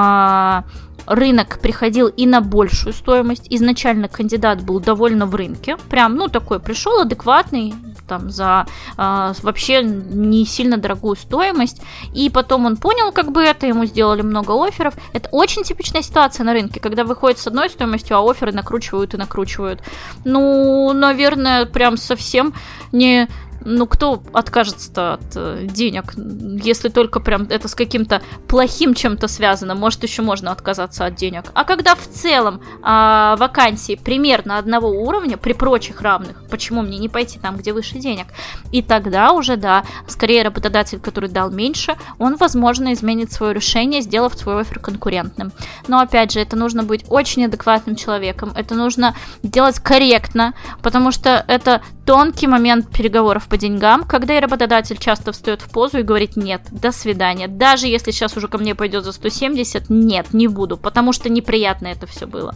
рынок 1.09 1.59
приходил 1.61 2.09
и 2.09 2.27
на 2.27 2.41
большую 2.41 2.93
стоимость. 2.93 3.47
Изначально 3.51 4.09
кандидат 4.09 4.63
был 4.63 4.79
довольно 4.79 5.27
в 5.27 5.35
рынке. 5.35 5.77
Прям, 5.89 6.17
ну, 6.17 6.29
такой 6.29 6.61
пришел 6.61 7.01
адекватный, 7.01 7.75
там, 8.07 8.31
за 8.31 8.67
э, 8.97 9.33
вообще 9.43 9.83
не 9.83 10.45
сильно 10.45 10.77
дорогую 10.77 11.17
стоимость. 11.17 11.81
И 12.15 12.31
потом 12.31 12.67
он 12.67 12.77
понял, 12.77 13.13
как 13.13 13.33
бы 13.33 13.43
это, 13.43 13.67
ему 13.67 13.87
сделали 13.87 14.23
много 14.23 14.53
офферов. 14.67 14.95
Это 15.13 15.29
очень 15.31 15.63
типичная 15.63 16.03
ситуация 16.03 16.45
на 16.45 16.53
рынке, 16.53 16.81
когда 16.81 17.05
выходит 17.05 17.39
с 17.39 17.47
одной 17.47 17.71
стоимостью, 17.71 18.17
а 18.17 18.31
оферы 18.31 18.53
накручивают 18.53 19.15
и 19.15 19.17
накручивают. 19.17 19.83
Ну, 20.25 20.93
наверное, 20.93 21.67
прям 21.67 21.97
совсем 21.97 22.55
не 22.93 23.29
ну 23.65 23.87
кто 23.87 24.23
откажется 24.33 25.15
от 25.15 25.37
э, 25.37 25.67
денег, 25.69 26.15
если 26.17 26.89
только 26.89 27.21
прям 27.21 27.43
это 27.51 27.69
с 27.69 27.75
каким-то 27.75 28.23
плохим 28.47 28.95
чем-то 28.95 29.29
связано, 29.29 29.75
может 29.75 30.03
еще 30.03 30.23
можно 30.23 30.53
отказаться 30.53 31.05
от 31.05 31.15
денег. 31.15 31.45
А 31.55 31.65
когда 31.65 31.95
в 31.95 32.07
целом 32.07 32.61
э, 32.61 33.37
вакансии 33.39 33.97
примерно 33.97 34.59
одного 34.59 34.89
уровня 34.89 35.37
при 35.37 35.53
прочих 35.53 36.01
равных, 36.01 36.43
почему 36.51 36.83
мне 36.83 36.99
не 36.99 37.09
пойти 37.09 37.39
там, 37.39 37.57
где 37.57 37.73
выше 37.73 37.99
денег? 37.99 38.27
И 38.73 38.83
тогда 38.83 39.33
уже 39.33 39.57
да, 39.57 39.85
скорее 40.07 40.43
работодатель, 40.43 41.01
который 41.01 41.29
дал 41.29 41.51
меньше, 41.51 41.97
он 42.19 42.37
возможно 42.37 42.93
изменит 42.93 43.33
свое 43.33 43.55
решение, 43.55 44.03
сделав 44.03 44.35
свой 44.35 44.61
офер 44.61 44.79
конкурентным. 44.79 45.53
Но 45.89 46.01
опять 46.01 46.33
же, 46.33 46.41
это 46.41 46.57
нужно 46.57 46.83
быть 46.83 47.05
очень 47.09 47.45
адекватным 47.45 47.97
человеком, 47.97 48.53
это 48.55 48.75
нужно 48.75 49.15
делать 49.43 49.79
корректно, 49.79 50.55
потому 50.83 51.11
что 51.11 51.45
это 51.49 51.83
тонкий 52.07 52.47
момент 52.47 52.89
переговоров 52.89 53.48
по 53.49 53.57
деньгам, 53.57 54.05
когда 54.05 54.37
и 54.37 54.41
работодатель 54.41 54.99
часто 54.99 55.33
встает 55.33 55.63
в 55.63 55.71
позу 55.71 55.99
и 55.99 56.03
говорит 56.03 56.37
нет, 56.37 56.63
до 56.71 56.93
свидания. 56.93 57.49
Даже 57.49 57.87
если 57.87 58.11
сейчас 58.11 58.37
уже 58.37 58.49
ко 58.49 58.59
мне 58.59 58.75
пойдет 58.75 59.05
за 59.05 59.13
170, 59.13 59.91
нет, 59.91 60.33
не 60.33 60.49
буду, 60.49 60.77
потому 60.77 61.13
что 61.13 61.29
неприятно 61.29 61.89
это 61.89 62.07
все 62.07 62.27
было. 62.27 62.55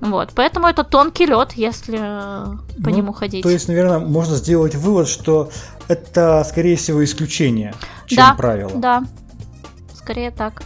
Вот, 0.00 0.30
поэтому 0.34 0.66
это 0.66 0.84
тонкий 0.84 1.26
лед, 1.26 1.52
если 1.52 1.96
по 1.96 2.58
ну, 2.78 2.90
нему 2.90 3.12
ходить. 3.12 3.42
То 3.42 3.50
есть, 3.50 3.68
наверное, 3.68 3.98
можно 3.98 4.36
сделать 4.36 4.74
вывод, 4.74 5.08
что 5.08 5.50
это, 5.88 6.44
скорее 6.48 6.76
всего, 6.76 7.04
исключение, 7.04 7.74
чем 8.06 8.18
да, 8.18 8.34
правило. 8.34 8.72
Да, 8.74 9.04
скорее 9.94 10.30
так. 10.30 10.62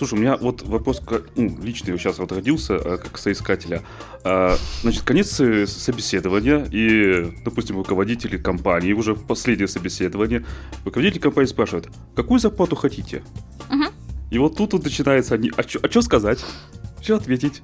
Слушай, 0.00 0.14
у 0.14 0.16
меня 0.16 0.38
вот 0.38 0.62
вопрос, 0.62 1.02
ну, 1.36 1.58
личный 1.62 1.98
сейчас 1.98 2.16
вот 2.16 2.32
родился, 2.32 2.72
э, 2.76 2.96
как 2.96 3.18
соискателя. 3.18 3.82
А, 4.24 4.56
значит, 4.80 5.02
конец 5.02 5.28
собеседования, 5.28 6.66
и, 6.72 7.36
допустим, 7.44 7.76
руководители 7.76 8.38
компании, 8.38 8.94
уже 8.94 9.14
последнее 9.14 9.68
собеседование, 9.68 10.46
руководитель 10.86 11.20
компании 11.20 11.50
спрашивает, 11.50 11.88
какую 12.16 12.40
зарплату 12.40 12.76
хотите? 12.76 13.22
Угу. 13.68 13.84
И 14.30 14.38
вот 14.38 14.56
тут 14.56 14.72
вот 14.72 14.84
начинается, 14.84 15.34
они, 15.34 15.52
а 15.54 15.62
что 15.62 15.80
а 15.82 16.02
сказать? 16.02 16.42
Что 17.02 17.16
ответить? 17.16 17.60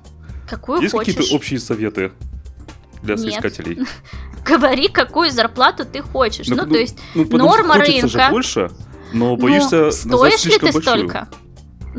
Какую 0.47 0.83
Есть 0.83 0.93
хочешь? 0.93 1.15
какие-то 1.15 1.35
общие 1.35 1.59
советы 1.59 2.13
для 3.03 3.17
соискателей? 3.17 3.77
Нет. 3.77 3.89
Говори, 4.45 4.89
какую 4.89 5.31
зарплату 5.31 5.87
ты 5.87 6.03
хочешь. 6.03 6.49
Ну, 6.49 6.57
ну 6.57 6.67
то 6.67 6.77
есть 6.77 6.99
ну, 7.15 7.25
норма 7.39 7.79
рынка. 7.79 8.09
Же 8.09 8.29
больше, 8.31 8.71
но 9.15 9.37
боишься 9.37 9.85
ну, 9.85 9.91
стоишь 9.91 10.45
ли 10.45 10.59
ты 10.59 10.67
большую. 10.67 10.83
столько? 10.83 11.29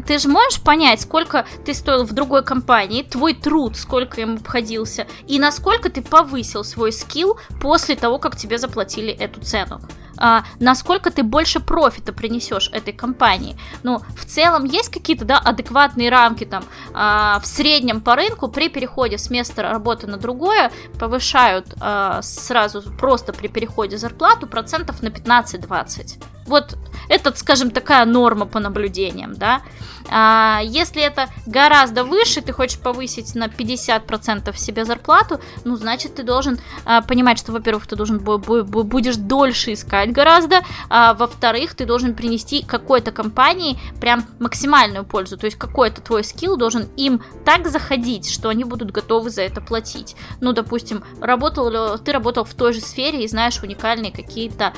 Ты 0.05 0.19
же 0.19 0.27
можешь 0.27 0.61
понять, 0.61 1.01
сколько 1.01 1.45
ты 1.65 1.73
стоил 1.73 2.03
в 2.03 2.13
другой 2.13 2.43
компании, 2.43 3.03
твой 3.03 3.33
труд, 3.33 3.75
сколько 3.75 4.21
им 4.21 4.35
обходился, 4.35 5.07
и 5.27 5.39
насколько 5.39 5.89
ты 5.89 6.01
повысил 6.01 6.63
свой 6.63 6.91
скилл 6.91 7.39
после 7.61 7.95
того, 7.95 8.19
как 8.19 8.35
тебе 8.35 8.57
заплатили 8.57 9.11
эту 9.11 9.41
цену. 9.41 9.81
А, 10.17 10.43
насколько 10.59 11.11
ты 11.11 11.23
больше 11.23 11.59
профита 11.59 12.13
принесешь 12.13 12.69
этой 12.73 12.93
компании. 12.93 13.57
Ну, 13.83 14.01
в 14.15 14.25
целом 14.25 14.65
есть 14.65 14.89
какие-то, 14.89 15.25
да, 15.25 15.37
адекватные 15.37 16.09
рамки 16.09 16.45
там 16.45 16.63
а, 16.93 17.39
в 17.39 17.45
среднем 17.45 18.01
по 18.01 18.15
рынку 18.15 18.47
при 18.47 18.69
переходе 18.69 19.17
с 19.17 19.29
места 19.29 19.61
работы 19.61 20.07
на 20.07 20.17
другое 20.17 20.71
повышают 20.99 21.73
а, 21.79 22.21
сразу 22.21 22.81
просто 22.97 23.33
при 23.33 23.47
переходе 23.47 23.97
зарплату 23.97 24.47
процентов 24.47 25.01
на 25.01 25.07
15-20. 25.07 26.23
Вот 26.47 26.77
это, 27.09 27.35
скажем, 27.35 27.71
такая 27.71 28.05
норма 28.05 28.45
по 28.45 28.59
наблюдениям, 28.59 29.35
да. 29.35 29.61
А, 30.09 30.61
если 30.63 31.01
это 31.01 31.27
гораздо 31.45 32.03
выше, 32.03 32.41
ты 32.41 32.53
хочешь 32.53 32.79
повысить 32.79 33.35
на 33.35 33.47
50% 33.47 34.55
себе 34.57 34.85
зарплату, 34.85 35.39
ну, 35.63 35.75
значит, 35.75 36.15
ты 36.15 36.23
должен 36.23 36.59
а, 36.85 37.01
понимать, 37.01 37.39
что, 37.39 37.51
во-первых, 37.51 37.87
ты 37.87 37.95
должен 37.95 38.19
будешь 38.19 39.15
дольше 39.15 39.73
искать 39.73 40.11
гораздо, 40.11 40.61
а 40.89 41.13
во-вторых, 41.13 41.75
ты 41.75 41.85
должен 41.85 42.15
принести 42.15 42.63
какой-то 42.63 43.11
компании 43.11 43.79
прям 43.99 44.25
максимальную 44.39 45.05
пользу, 45.05 45.37
то 45.37 45.45
есть 45.45 45.57
какой-то 45.57 46.01
твой 46.01 46.23
скилл 46.23 46.57
должен 46.57 46.87
им 46.97 47.21
так 47.45 47.67
заходить, 47.67 48.29
что 48.29 48.49
они 48.49 48.63
будут 48.63 48.91
готовы 48.91 49.29
за 49.29 49.43
это 49.43 49.61
платить. 49.61 50.15
Ну, 50.41 50.53
допустим, 50.53 51.03
работал, 51.21 51.97
ты 51.99 52.11
работал 52.11 52.43
в 52.43 52.53
той 52.53 52.73
же 52.73 52.81
сфере 52.81 53.23
и 53.23 53.27
знаешь 53.27 53.61
уникальные 53.61 54.11
какие-то 54.11 54.73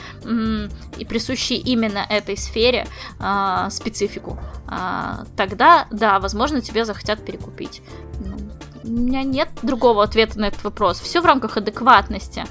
и 0.98 1.06
присущие 1.06 1.60
именно 1.60 2.00
этой 2.00 2.38
сфере 2.38 2.88
а, 3.20 3.70
специфику. 3.70 4.40
А, 4.68 5.19
тогда, 5.36 5.88
да, 5.92 6.20
возможно, 6.20 6.62
тебе 6.62 6.86
захотят 6.86 7.24
перекупить. 7.24 7.82
Ну, 8.20 8.38
у 8.84 8.88
меня 8.88 9.24
нет 9.24 9.50
другого 9.62 10.04
ответа 10.04 10.40
на 10.40 10.48
этот 10.48 10.64
вопрос. 10.64 11.00
Все 11.00 11.22
в 11.22 11.26
рамках 11.26 11.58
адекватности. 11.58 12.44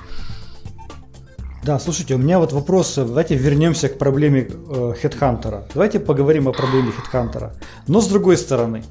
Да, 1.65 1.79
слушайте, 1.79 2.15
у 2.15 2.19
меня 2.19 2.39
вот 2.39 2.53
вопрос. 2.53 2.95
Давайте 2.97 3.35
вернемся 3.35 3.89
к 3.89 3.99
проблеме 3.99 4.49
э, 4.49 4.95
хедхантера. 5.01 5.67
Давайте 5.75 6.01
поговорим 6.01 6.49
о 6.49 6.53
проблеме 6.53 6.93
хедхантера. 6.93 7.55
Но 7.87 8.01
с 8.01 8.07
другой 8.07 8.39
стороны, 8.39 8.85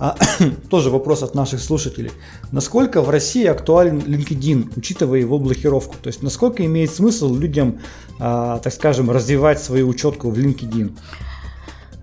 а, 0.00 0.16
тоже 0.70 0.90
вопрос 0.90 1.22
от 1.22 1.34
наших 1.34 1.60
слушателей. 1.60 2.10
Насколько 2.52 3.02
в 3.02 3.10
России 3.10 3.44
актуален 3.46 3.98
LinkedIn, 3.98 4.72
учитывая 4.76 5.20
его 5.20 5.38
блокировку? 5.38 5.96
То 6.00 6.08
есть, 6.08 6.22
насколько 6.22 6.64
имеет 6.64 6.90
смысл 6.90 7.34
людям, 7.34 7.80
а, 8.18 8.58
так 8.58 8.72
скажем, 8.72 9.10
развивать 9.10 9.62
свою 9.62 9.88
учетку 9.88 10.30
в 10.30 10.38
LinkedIn? 10.38 10.96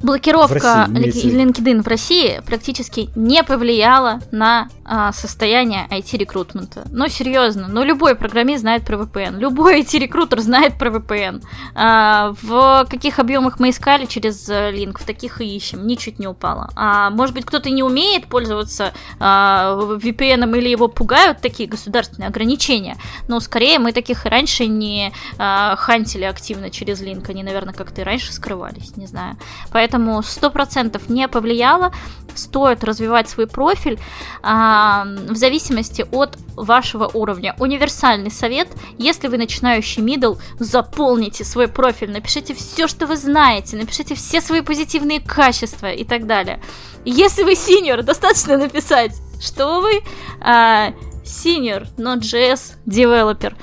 Блокировка 0.02 0.86
LinkedIn 0.90 1.82
в 1.82 1.88
России 1.88 2.42
практически 2.46 3.10
не 3.16 3.44
повлияла 3.44 4.20
на 4.32 4.70
а, 4.86 5.12
состояние 5.12 5.88
IT-рекрутмента. 5.90 6.86
Ну, 6.92 7.08
серьезно, 7.08 7.68
ну 7.68 7.84
любой 7.84 8.16
программист 8.16 8.62
знает 8.62 8.86
про 8.86 8.96
VPN, 8.98 9.40
любой 9.40 9.82
IT-рекрутер 9.82 10.40
знает 10.40 10.78
про 10.78 10.90
VPN. 10.90 11.44
А, 11.76 12.34
в 12.42 12.86
каких 12.90 13.20
объемах 13.20 13.60
мы 13.60 13.72
искали 13.72 14.06
через 14.06 14.48
линк, 14.48 15.00
в 15.00 15.06
таких 15.06 15.42
и 15.42 15.56
ищем, 15.56 15.86
ничуть 15.88 16.20
не 16.20 16.28
упало. 16.28 16.70
А, 16.76 17.10
может 17.10 17.34
быть, 17.34 17.46
кто-то 17.46 17.70
не 17.70 17.84
умеет 17.84 18.28
пользоваться 18.28 18.94
а, 19.20 19.78
VPN 19.78 20.58
или 20.58 20.70
его 20.70 20.88
пугают 20.88 21.42
такие 21.42 21.68
государственные 21.68 22.28
ограничения, 22.28 22.98
но 23.28 23.40
скорее 23.40 23.80
мы 23.80 23.92
таких 23.92 24.26
и 24.26 24.30
раньше 24.30 24.68
не 24.68 25.12
а, 25.38 25.76
хантили 25.76 26.24
активно 26.24 26.70
через 26.70 27.02
линк, 27.02 27.28
они, 27.30 27.44
наверное, 27.44 27.74
как-то 27.74 28.02
и 28.02 28.04
раньше 28.04 28.32
скрывались, 28.32 28.96
не 28.96 29.08
знаю. 29.08 29.38
Поэтому 29.72 29.87
поэтому 29.88 30.20
100% 30.20 31.02
не 31.10 31.28
повлияло. 31.28 31.94
Стоит 32.36 32.84
развивать 32.84 33.30
свой 33.30 33.48
профиль 33.48 34.00
а, 34.44 35.06
в 35.06 35.36
зависимости 35.36 36.06
от 36.12 36.38
вашего 36.56 37.10
уровня. 37.14 37.56
Универсальный 37.58 38.30
совет, 38.30 38.68
если 39.00 39.28
вы 39.28 39.38
начинающий 39.38 40.04
middle, 40.04 40.38
заполните 40.60 41.44
свой 41.44 41.68
профиль, 41.68 42.12
напишите 42.12 42.54
все, 42.54 42.88
что 42.88 43.08
вы 43.08 43.18
знаете, 43.18 43.76
напишите 43.78 44.14
все 44.14 44.42
свои 44.42 44.62
позитивные 44.62 45.20
качества 45.20 45.92
и 45.92 46.04
так 46.04 46.28
далее. 46.28 46.60
Если 47.06 47.44
вы 47.44 47.54
senior, 47.54 48.04
достаточно 48.04 48.58
написать, 48.58 49.14
что 49.42 49.82
вы 49.82 50.04
а, 50.42 50.92
senior, 51.24 51.88
Node.js 51.98 52.74
developer 52.86 53.56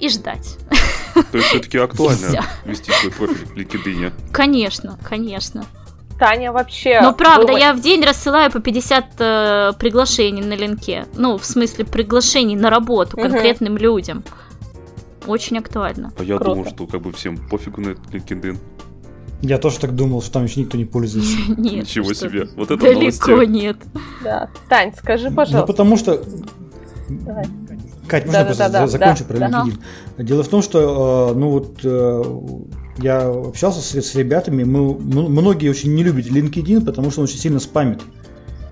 и 0.00 0.08
ждать. 0.08 0.56
То 1.30 1.38
есть 1.38 1.48
все-таки 1.48 1.78
актуально 1.78 2.44
вести 2.64 2.92
свой 2.92 3.12
профиль 3.12 3.46
в 3.46 3.56
LinkedIn? 3.56 4.12
Конечно, 4.32 4.98
конечно. 5.02 5.64
Таня 6.18 6.52
вообще... 6.52 7.00
Ну, 7.02 7.12
правда, 7.12 7.48
было... 7.48 7.58
я 7.58 7.74
в 7.74 7.80
день 7.80 8.02
рассылаю 8.02 8.50
по 8.50 8.60
50 8.60 9.04
э, 9.18 9.72
приглашений 9.78 10.42
на 10.42 10.54
линке. 10.54 11.06
Ну, 11.14 11.36
в 11.36 11.44
смысле, 11.44 11.84
приглашений 11.84 12.56
на 12.56 12.70
работу 12.70 13.16
угу. 13.16 13.28
конкретным 13.28 13.76
людям. 13.76 14.24
Очень 15.26 15.58
актуально. 15.58 16.12
А 16.18 16.22
я 16.22 16.36
Круто. 16.36 16.54
думал, 16.54 16.70
что 16.70 16.86
как 16.86 17.02
бы 17.02 17.12
всем 17.12 17.36
пофигу 17.36 17.80
на 17.80 17.88
LinkedIn. 17.90 18.56
Я 19.42 19.58
тоже 19.58 19.78
так 19.78 19.94
думал, 19.94 20.22
что 20.22 20.32
там 20.32 20.44
еще 20.44 20.60
никто 20.60 20.78
не 20.78 20.86
пользуется. 20.86 21.36
Нет. 21.60 21.84
Ничего 21.84 22.14
себе. 22.14 22.48
Вот 22.56 22.70
это 22.70 22.82
Далеко 22.82 23.42
нет. 23.44 23.76
Да. 24.24 24.48
Тань, 24.68 24.94
скажи, 24.96 25.30
пожалуйста. 25.30 25.60
Ну, 25.60 25.66
потому 25.66 25.96
что... 25.98 26.22
Давай. 27.08 27.44
Кать, 28.06 28.26
можно 28.26 28.40
да, 28.40 28.44
просто 28.46 28.68
да, 28.68 28.86
закончу 28.86 29.24
да, 29.24 29.34
про 29.34 29.38
LinkedIn? 29.38 29.78
Да. 30.16 30.24
Дело 30.24 30.42
в 30.42 30.48
том, 30.48 30.62
что 30.62 31.32
э, 31.34 31.38
ну 31.38 31.50
вот 31.50 31.80
э, 31.82 32.22
я 32.98 33.28
общался 33.28 33.80
с, 33.80 33.94
с 33.94 34.14
ребятами, 34.14 34.64
мы, 34.64 34.94
многие 34.94 35.68
очень 35.68 35.94
не 35.94 36.02
любят 36.02 36.26
LinkedIn, 36.26 36.84
потому 36.84 37.10
что 37.10 37.20
он 37.20 37.24
очень 37.24 37.38
сильно 37.38 37.60
спамит. 37.60 38.00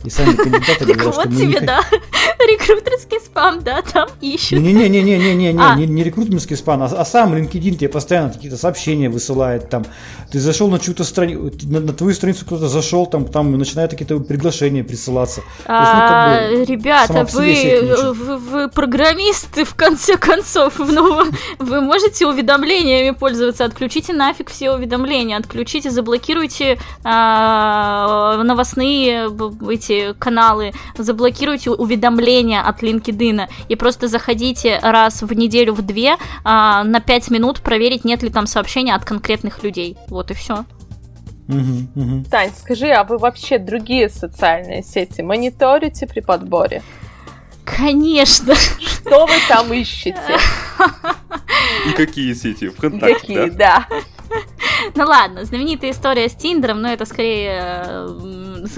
И 0.04 0.10
сами 0.10 0.34
кандидаты 0.34 0.84
говорят, 0.84 1.14
что 1.14 1.28
мы 1.28 1.36
тебе, 1.36 1.60
да, 1.60 1.80
рекрутерский 2.46 3.20
спам, 3.20 3.62
да, 3.62 3.80
там 3.80 4.08
ищут. 4.20 4.58
Не-не-не-не-не-не, 4.60 5.56
а. 5.58 5.76
не, 5.76 5.86
не 5.86 6.04
рекрутерский 6.04 6.56
спам, 6.56 6.82
а, 6.82 6.86
а 6.86 7.04
сам 7.06 7.34
LinkedIn 7.34 7.76
тебе 7.76 7.88
постоянно 7.88 8.30
какие-то 8.30 8.58
сообщения 8.58 9.08
высылает, 9.08 9.70
там, 9.70 9.86
ты 10.30 10.40
зашел 10.40 10.68
на 10.68 10.78
чью-то 10.78 11.04
страницу, 11.04 11.50
на, 11.68 11.92
твою 11.94 12.14
страницу 12.14 12.44
кто-то 12.44 12.68
зашел, 12.68 13.06
там, 13.06 13.26
там 13.26 13.56
начинают 13.56 13.92
какие-то 13.92 14.20
приглашения 14.20 14.84
присылаться. 14.84 15.40
А, 15.64 16.50
ну, 16.50 16.58
бы, 16.58 16.64
ребята, 16.66 17.26
вы, 17.32 18.12
вы, 18.12 18.68
программисты, 18.68 19.64
в 19.64 19.74
конце 19.74 20.18
концов, 20.18 20.74
ну, 20.78 21.24
вы 21.58 21.80
можете 21.80 22.26
уведомлениями 22.26 23.14
пользоваться, 23.14 23.64
отключите 23.64 24.12
нафиг 24.12 24.50
все 24.50 24.70
уведомления, 24.72 25.38
отключите, 25.38 25.90
заблокируйте 25.90 26.78
а, 27.04 28.42
новостные 28.42 29.30
эти 29.70 29.93
эти 29.94 30.18
каналы, 30.18 30.72
заблокируйте 30.96 31.70
уведомления 31.70 32.60
от 32.60 32.82
LinkedIn 32.82 33.48
и 33.68 33.76
просто 33.76 34.08
заходите 34.08 34.78
раз 34.82 35.22
в 35.22 35.32
неделю 35.32 35.74
в 35.74 35.82
две 35.82 36.16
а, 36.44 36.84
на 36.84 37.00
5 37.00 37.30
минут 37.30 37.60
проверить, 37.60 38.04
нет 38.04 38.22
ли 38.22 38.30
там 38.30 38.46
сообщения 38.46 38.94
от 38.94 39.04
конкретных 39.04 39.62
людей. 39.62 39.96
Вот 40.08 40.30
и 40.30 40.34
все. 40.34 40.64
Угу, 41.48 42.02
угу. 42.02 42.24
Тань, 42.30 42.52
скажи, 42.56 42.88
а 42.88 43.04
вы 43.04 43.18
вообще 43.18 43.58
другие 43.58 44.08
социальные 44.08 44.82
сети 44.82 45.20
мониторите 45.20 46.06
при 46.06 46.20
подборе? 46.20 46.82
Конечно. 47.64 48.54
Что 48.54 49.26
вы 49.26 49.34
там 49.48 49.72
ищете? 49.72 50.38
И 51.88 51.92
какие 51.92 52.32
сети? 52.34 52.68
Вконтакте, 52.68 53.20
Какие, 53.20 53.50
да? 53.50 53.86
Ну 54.94 55.04
ладно, 55.04 55.44
знаменитая 55.44 55.92
история 55.92 56.28
с 56.28 56.34
Тиндером, 56.34 56.82
но 56.82 56.88
это 56.88 57.06
скорее 57.06 58.06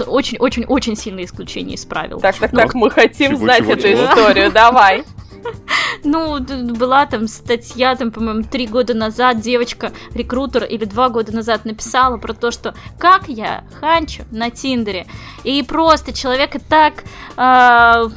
очень-очень-очень 0.05 0.95
сильное 0.95 1.25
исключение 1.25 1.75
из 1.75 1.85
правил. 1.85 2.19
Так, 2.19 2.35
так, 2.37 2.51
так, 2.51 2.73
мы 2.73 2.89
хотим 2.89 3.35
знать 3.35 3.67
эту 3.67 3.91
историю, 3.91 4.51
давай. 4.51 5.03
Ну, 6.03 6.39
была 6.39 7.05
там 7.05 7.27
статья, 7.27 7.95
там, 7.95 8.11
по-моему, 8.11 8.43
три 8.43 8.67
года 8.67 8.93
назад 8.93 9.39
девочка, 9.39 9.91
рекрутер, 10.13 10.63
или 10.63 10.85
два 10.85 11.09
года 11.09 11.33
назад 11.33 11.65
написала 11.65 12.17
про 12.17 12.33
то, 12.33 12.51
что 12.51 12.75
как 12.99 13.27
я 13.27 13.63
ханчу 13.79 14.23
на 14.31 14.49
Тиндере. 14.49 15.07
И 15.43 15.63
просто 15.63 16.13
человека 16.13 16.59
так 16.59 17.03
э, 17.35 18.09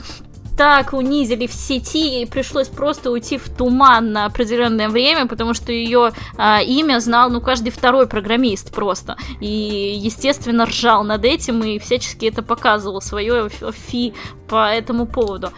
так 0.57 0.93
унизили 0.93 1.47
в 1.47 1.53
сети, 1.53 2.23
и 2.23 2.27
пришлось 2.27 2.69
просто 2.69 3.11
уйти 3.11 3.39
в 3.39 3.49
туман 3.49 4.13
на 4.13 4.27
определенное 4.27 4.89
время, 4.89 5.27
потому 5.27 5.55
что 5.55 5.73
ее 5.73 6.13
а, 6.37 6.61
имя 6.63 7.01
знал, 7.01 7.31
ну, 7.31 7.41
каждый 7.41 7.71
второй 7.71 8.07
программист 8.07 8.73
просто. 8.75 9.17
И, 9.41 9.99
естественно, 10.03 10.67
ржал 10.67 11.05
над 11.05 11.25
этим 11.25 11.63
и 11.63 11.79
всячески 11.79 12.27
это 12.27 12.43
показывал, 12.43 13.01
свое 13.01 13.49
фи 13.49 14.15
по 14.49 14.69
этому 14.69 15.07
поводу. 15.07 15.51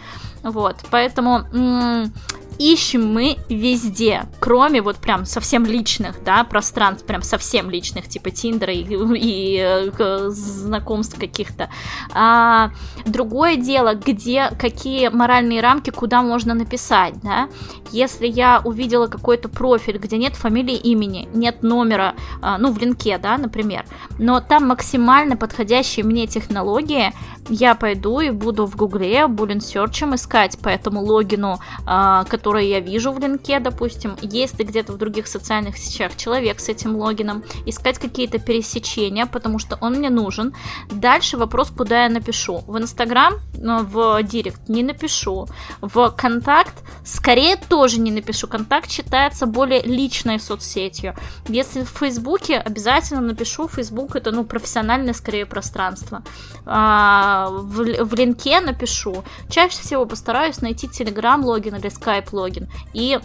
Вот, 0.43 0.75
поэтому 0.91 1.45
м- 1.53 2.13
ищем 2.59 3.13
мы 3.13 3.37
везде, 3.49 4.23
кроме 4.39 4.81
вот 4.81 4.97
прям 4.97 5.25
совсем 5.25 5.65
личных, 5.65 6.23
да, 6.23 6.43
пространств, 6.43 7.05
прям 7.05 7.21
совсем 7.21 7.69
личных, 7.69 8.07
типа 8.07 8.31
Тиндера 8.31 8.73
и, 8.73 8.85
и 9.17 9.57
э, 9.59 10.29
знакомств 10.29 11.19
каких-то. 11.19 11.69
А, 12.13 12.71
другое 13.05 13.55
дело, 13.55 13.95
где 13.95 14.49
какие 14.59 15.09
моральные 15.09 15.61
рамки, 15.61 15.89
куда 15.89 16.21
можно 16.21 16.53
написать, 16.53 17.15
да. 17.21 17.49
Если 17.91 18.27
я 18.27 18.61
увидела 18.63 19.07
какой-то 19.07 19.49
профиль, 19.49 19.97
где 19.97 20.17
нет 20.17 20.35
фамилии, 20.35 20.75
имени, 20.75 21.29
нет 21.33 21.63
номера, 21.63 22.15
а, 22.41 22.57
ну, 22.57 22.71
в 22.71 22.77
линке, 22.77 23.17
да, 23.17 23.37
например, 23.37 23.85
но 24.17 24.41
там 24.41 24.67
максимально 24.67 25.37
подходящие 25.37 26.05
мне 26.05 26.27
технологии, 26.27 27.13
я 27.49 27.75
пойду 27.75 28.19
и 28.19 28.29
буду 28.29 28.65
в 28.65 28.75
Гугле, 28.75 29.27
Булин 29.27 29.61
Серчем 29.61 30.15
искать 30.15 30.57
по 30.59 30.69
этому 30.69 31.01
логину, 31.01 31.59
а, 31.85 32.23
который 32.43 32.67
я 32.67 32.81
вижу 32.81 33.13
в 33.13 33.19
линке, 33.19 33.61
допустим, 33.61 34.17
есть 34.21 34.59
ли 34.59 34.65
где-то 34.65 34.91
в 34.91 34.97
других 34.97 35.27
социальных 35.27 35.77
сетях 35.77 36.17
человек 36.17 36.59
с 36.59 36.67
этим 36.67 36.97
логином, 36.97 37.41
искать 37.65 37.97
какие-то 37.99 38.37
пересечения, 38.37 39.25
потому 39.25 39.59
что 39.59 39.77
он 39.79 39.93
мне 39.93 40.09
нужен. 40.09 40.53
Дальше 40.91 41.37
вопрос, 41.37 41.69
куда 41.69 42.03
я 42.03 42.09
напишу. 42.09 42.61
В 42.67 42.77
Инстаграм, 42.77 43.35
э, 43.35 43.83
в 43.83 44.21
Директ 44.23 44.67
не 44.67 44.83
напишу. 44.83 45.47
В 45.79 46.09
Контакт 46.17 46.83
скорее 47.05 47.55
тоже 47.55 48.01
не 48.01 48.11
напишу. 48.11 48.47
Контакт 48.47 48.91
считается 48.91 49.45
более 49.45 49.81
личной 49.81 50.37
соцсетью. 50.37 51.15
Если 51.47 51.83
в 51.83 51.89
Фейсбуке, 51.99 52.57
обязательно 52.57 53.21
напишу. 53.21 53.69
Фейсбук 53.69 54.17
это, 54.17 54.31
ну, 54.31 54.43
профессиональное 54.43 55.13
скорее 55.13 55.45
пространство. 55.45 56.23
А, 56.65 57.47
в, 57.51 58.03
в 58.03 58.13
линке 58.15 58.59
напишу. 58.59 59.23
Чаще 59.49 59.79
всего 59.79 60.05
постараюсь 60.05 60.61
найти 60.61 60.87
Telegram 60.87 61.41
логин 61.41 61.75
или 61.75 61.87
Skype 61.87 62.32
логин 62.33 62.67
и 62.93 63.17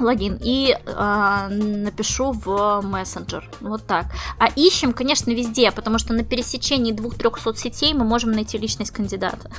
логин 0.00 0.38
и 0.40 0.76
э, 0.76 1.48
напишу 1.48 2.32
в 2.32 2.80
мессенджер. 2.82 3.48
Вот 3.60 3.84
так. 3.86 4.06
А 4.38 4.46
ищем, 4.46 4.92
конечно, 4.92 5.30
везде, 5.30 5.70
потому 5.72 5.98
что 5.98 6.12
на 6.12 6.24
пересечении 6.24 6.92
двух-трех 6.92 7.38
соцсетей 7.38 7.94
мы 7.94 8.04
можем 8.04 8.32
найти 8.32 8.58
личность 8.58 8.90
кандидата. 8.90 9.50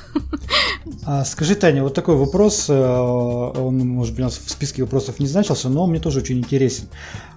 А, 1.04 1.24
скажи, 1.24 1.54
Таня, 1.54 1.82
вот 1.82 1.94
такой 1.94 2.16
вопрос, 2.16 2.66
э, 2.68 2.74
он, 2.74 3.78
может 3.78 4.14
быть, 4.14 4.20
у 4.20 4.24
нас 4.24 4.38
в 4.38 4.50
списке 4.50 4.82
вопросов 4.82 5.18
не 5.18 5.26
значился, 5.26 5.68
но 5.68 5.84
он 5.84 5.90
мне 5.90 6.00
тоже 6.00 6.20
очень 6.20 6.38
интересен. 6.38 6.88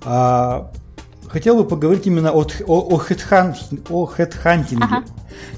А, 0.04 0.72
хотел 1.34 1.56
бы 1.56 1.66
поговорить 1.66 2.06
именно 2.06 2.32
о, 2.32 2.46
о, 2.68 2.96
о, 2.96 2.98
хедхан, 2.98 3.56
о 3.90 4.06
хедхантинге. 4.06 4.86
Ага. 4.86 5.04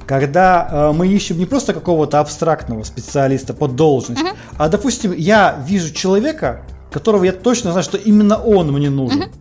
Когда 0.07 0.67
э, 0.71 0.91
мы 0.93 1.07
ищем 1.07 1.38
не 1.38 1.45
просто 1.45 1.73
какого-то 1.73 2.21
абстрактного 2.21 2.84
специалиста 2.84 3.53
под 3.53 3.76
должность, 3.76 4.21
ага. 4.21 4.36
а, 4.57 4.69
допустим, 4.69 5.11
я 5.11 5.61
вижу 5.67 5.93
человека, 5.93 6.61
которого 6.91 7.26
я 7.26 7.34
точно 7.34 7.71
знаю, 7.71 7.84
что 7.84 7.97
именно 7.97 8.38
он 8.38 8.71
мне 8.71 8.89
нужен. 8.89 9.23
Ага. 9.23 9.32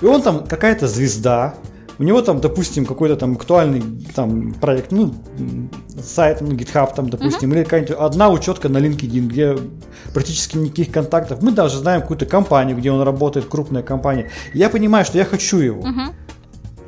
И 0.00 0.06
он 0.06 0.22
там 0.22 0.46
какая-то 0.46 0.88
звезда, 0.88 1.54
у 1.98 2.02
него 2.02 2.22
там, 2.22 2.40
допустим, 2.40 2.86
какой-то 2.86 3.16
там 3.16 3.32
актуальный 3.32 3.82
там 4.14 4.54
проект, 4.54 4.92
ну, 4.92 5.14
сайт, 6.02 6.40
ну, 6.40 6.52
GitHub 6.52 6.94
там, 6.94 7.10
допустим, 7.10 7.50
uh-huh. 7.50 7.56
или 7.56 7.64
какая-нибудь 7.64 7.96
одна 7.98 8.30
учетка 8.30 8.68
на 8.68 8.78
LinkedIn, 8.78 9.26
где 9.26 9.56
практически 10.12 10.56
никаких 10.56 10.90
контактов. 10.90 11.42
Мы 11.42 11.52
даже 11.52 11.78
знаем 11.78 12.00
какую-то 12.02 12.26
компанию, 12.26 12.76
где 12.76 12.90
он 12.90 13.02
работает, 13.02 13.46
крупная 13.46 13.82
компания. 13.82 14.30
Я 14.54 14.70
понимаю, 14.70 15.04
что 15.04 15.18
я 15.18 15.24
хочу 15.24 15.58
его. 15.58 15.82
Uh-huh. 15.82 16.12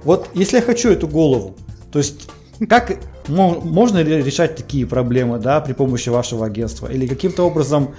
Вот 0.05 0.31
если 0.35 0.57
я 0.57 0.63
хочу 0.63 0.91
эту 0.91 1.09
голову, 1.09 1.57
то 1.93 1.99
есть 1.99 2.29
как 2.69 2.99
можно 3.29 4.03
ли 4.03 4.23
решать 4.23 4.57
такие 4.57 4.87
проблемы, 4.87 5.39
да, 5.39 5.61
при 5.61 5.73
помощи 5.73 6.11
вашего 6.11 6.47
агентства? 6.47 6.89
Или 6.89 7.07
каким-то 7.07 7.45
образом, 7.45 7.95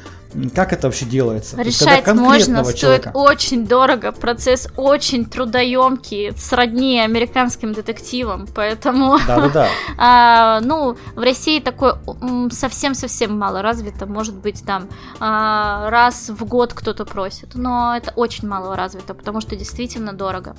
как 0.54 0.72
это 0.72 0.88
вообще 0.88 1.06
делается? 1.06 1.60
Решать 1.62 2.06
можно, 2.14 2.64
человека... 2.74 3.10
стоит 3.10 3.16
очень 3.16 3.66
дорого, 3.66 4.12
процесс 4.12 4.68
очень 4.78 5.26
трудоемкий, 5.26 6.32
сродни 6.38 7.00
американским 7.00 7.74
детективам, 7.74 8.48
поэтому... 8.54 9.18
Да-да-да. 9.28 9.68
а, 9.98 10.62
ну, 10.62 10.96
в 11.16 11.20
России 11.20 11.60
такое 11.60 11.98
совсем-совсем 12.52 13.38
мало 13.38 13.62
развито, 13.62 14.06
может 14.06 14.36
быть, 14.36 14.64
там 14.64 14.88
а, 15.20 15.90
раз 15.90 16.30
в 16.30 16.46
год 16.46 16.74
кто-то 16.74 17.06
просит, 17.06 17.56
но 17.56 17.96
это 17.98 18.12
очень 18.16 18.48
мало 18.48 18.76
развито, 18.76 19.14
потому 19.14 19.42
что 19.42 19.56
действительно 19.56 20.14
дорого. 20.14 20.56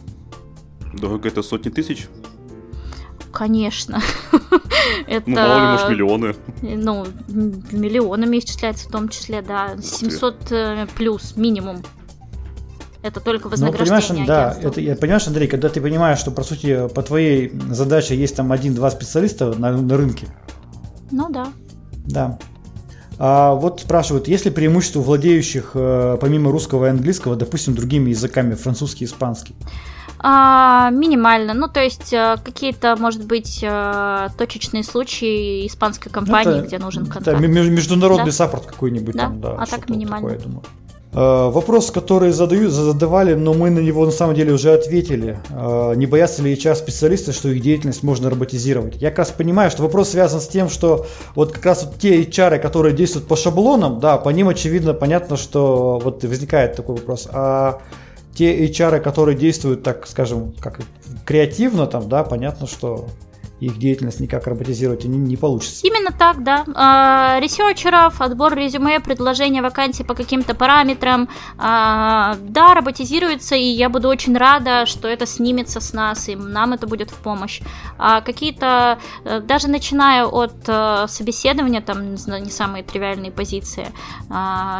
Дорого 0.92 1.28
это 1.28 1.42
сотни 1.42 1.68
тысяч? 1.70 2.08
Конечно. 3.36 4.00
Это... 5.06 5.24
Ну, 5.30 5.34
мало 5.36 5.58
ли, 5.58 5.66
может, 5.72 5.90
миллионы. 5.90 6.36
Ну, 6.62 7.06
миллионами 7.28 8.38
исчисляется 8.38 8.88
в 8.88 8.90
том 8.90 9.10
числе, 9.10 9.42
да. 9.42 9.76
700 9.78 10.52
э, 10.52 10.86
плюс 10.96 11.36
минимум. 11.36 11.82
Это 13.02 13.20
только 13.20 13.48
вознаграждение 13.48 14.22
ну, 14.22 14.26
да, 14.26 14.56
это, 14.60 14.80
я 14.80 14.96
понимаешь, 14.96 15.26
Андрей, 15.28 15.46
когда 15.48 15.68
ты 15.68 15.80
понимаешь, 15.80 16.18
что, 16.18 16.30
по 16.30 16.42
сути, 16.42 16.88
по 16.88 17.02
твоей 17.02 17.52
задаче 17.70 18.16
есть 18.16 18.34
там 18.34 18.50
один-два 18.50 18.90
специалиста 18.90 19.52
на, 19.52 19.70
на 19.76 19.96
рынке. 19.96 20.26
Ну 21.10 21.28
да. 21.28 21.48
Да. 22.06 22.38
А 23.18 23.54
вот 23.54 23.82
спрашивают, 23.82 24.28
есть 24.28 24.46
ли 24.46 24.50
преимущество 24.50 25.00
владеющих, 25.00 25.72
э, 25.74 26.16
помимо 26.20 26.50
русского 26.50 26.86
и 26.86 26.88
английского, 26.88 27.36
допустим, 27.36 27.74
другими 27.74 28.10
языками, 28.10 28.54
французский 28.54 29.04
и 29.04 29.06
испанский? 29.06 29.54
А, 30.18 30.90
минимально. 30.90 31.54
Ну, 31.54 31.68
то 31.68 31.80
есть 31.80 32.12
э, 32.12 32.36
какие-то, 32.42 32.96
может 32.96 33.24
быть, 33.24 33.60
э, 33.62 34.28
точечные 34.38 34.82
случаи 34.82 35.66
испанской 35.66 36.10
компании, 36.10 36.58
это, 36.58 36.66
где 36.66 36.78
нужен 36.78 37.06
контакт. 37.06 37.38
Это 37.38 37.48
международный 37.48 38.26
да? 38.26 38.32
саппорт 38.32 38.66
какой-нибудь 38.66 39.14
да? 39.14 39.24
там, 39.24 39.40
да. 39.40 39.56
А 39.58 39.66
так 39.66 39.88
минимально. 39.88 40.28
Такое, 40.28 40.38
я 40.38 40.44
думаю. 40.44 40.62
Э, 41.12 41.50
вопрос, 41.50 41.90
который 41.90 42.32
задаю, 42.32 42.70
задавали, 42.70 43.34
но 43.34 43.52
мы 43.52 43.68
на 43.70 43.80
него 43.80 44.06
на 44.06 44.10
самом 44.10 44.34
деле 44.34 44.52
уже 44.52 44.72
ответили. 44.72 45.38
Не 45.50 46.06
боятся 46.06 46.42
ли 46.42 46.54
HR-специалисты, 46.54 47.32
что 47.32 47.50
их 47.50 47.60
деятельность 47.60 48.02
можно 48.02 48.30
роботизировать? 48.30 48.96
Я 48.96 49.10
как 49.10 49.20
раз 49.20 49.30
понимаю, 49.32 49.70
что 49.70 49.82
вопрос 49.82 50.10
связан 50.10 50.40
с 50.40 50.48
тем, 50.48 50.70
что 50.70 51.06
вот 51.34 51.52
как 51.52 51.64
раз 51.66 51.84
вот 51.84 51.98
те 51.98 52.22
HR, 52.22 52.58
которые 52.58 52.94
действуют 52.94 53.28
по 53.28 53.36
шаблонам, 53.36 54.00
да, 54.00 54.16
по 54.16 54.30
ним 54.30 54.48
очевидно 54.48 54.94
понятно, 54.94 55.36
что 55.36 56.00
вот 56.02 56.24
возникает 56.24 56.74
такой 56.74 56.96
вопрос. 56.96 57.28
А 57.30 57.80
те 58.36 58.66
HR, 58.66 59.00
которые 59.00 59.36
действуют, 59.36 59.82
так 59.82 60.06
скажем, 60.06 60.54
как 60.60 60.80
креативно, 61.24 61.86
там, 61.86 62.08
да, 62.08 62.22
понятно, 62.22 62.66
что 62.66 63.06
их 63.60 63.78
деятельность 63.78 64.20
никак 64.20 64.46
роботизировать 64.46 65.04
не, 65.04 65.16
не 65.16 65.36
получится. 65.36 65.86
Именно 65.86 66.10
так, 66.10 66.42
да. 66.42 66.64
А, 66.74 67.38
ресерчеров, 67.40 68.20
отбор 68.20 68.54
резюме, 68.54 69.00
предложение 69.00 69.62
вакансий 69.62 70.04
по 70.04 70.14
каким-то 70.14 70.54
параметрам, 70.54 71.28
а, 71.58 72.36
да, 72.40 72.74
роботизируется, 72.74 73.56
и 73.56 73.64
я 73.64 73.88
буду 73.88 74.08
очень 74.08 74.36
рада, 74.36 74.84
что 74.86 75.08
это 75.08 75.26
снимется 75.26 75.80
с 75.80 75.92
нас, 75.92 76.28
и 76.28 76.36
нам 76.36 76.74
это 76.74 76.86
будет 76.86 77.10
в 77.10 77.16
помощь. 77.16 77.62
А 77.98 78.20
какие-то, 78.20 78.98
э, 79.24 79.40
даже 79.40 79.68
начиная 79.68 80.26
от 80.26 80.54
э, 80.66 81.06
собеседования, 81.08 81.80
там, 81.80 82.14
не 82.14 82.50
самые 82.50 82.84
тривиальные 82.84 83.32
позиции, 83.32 83.88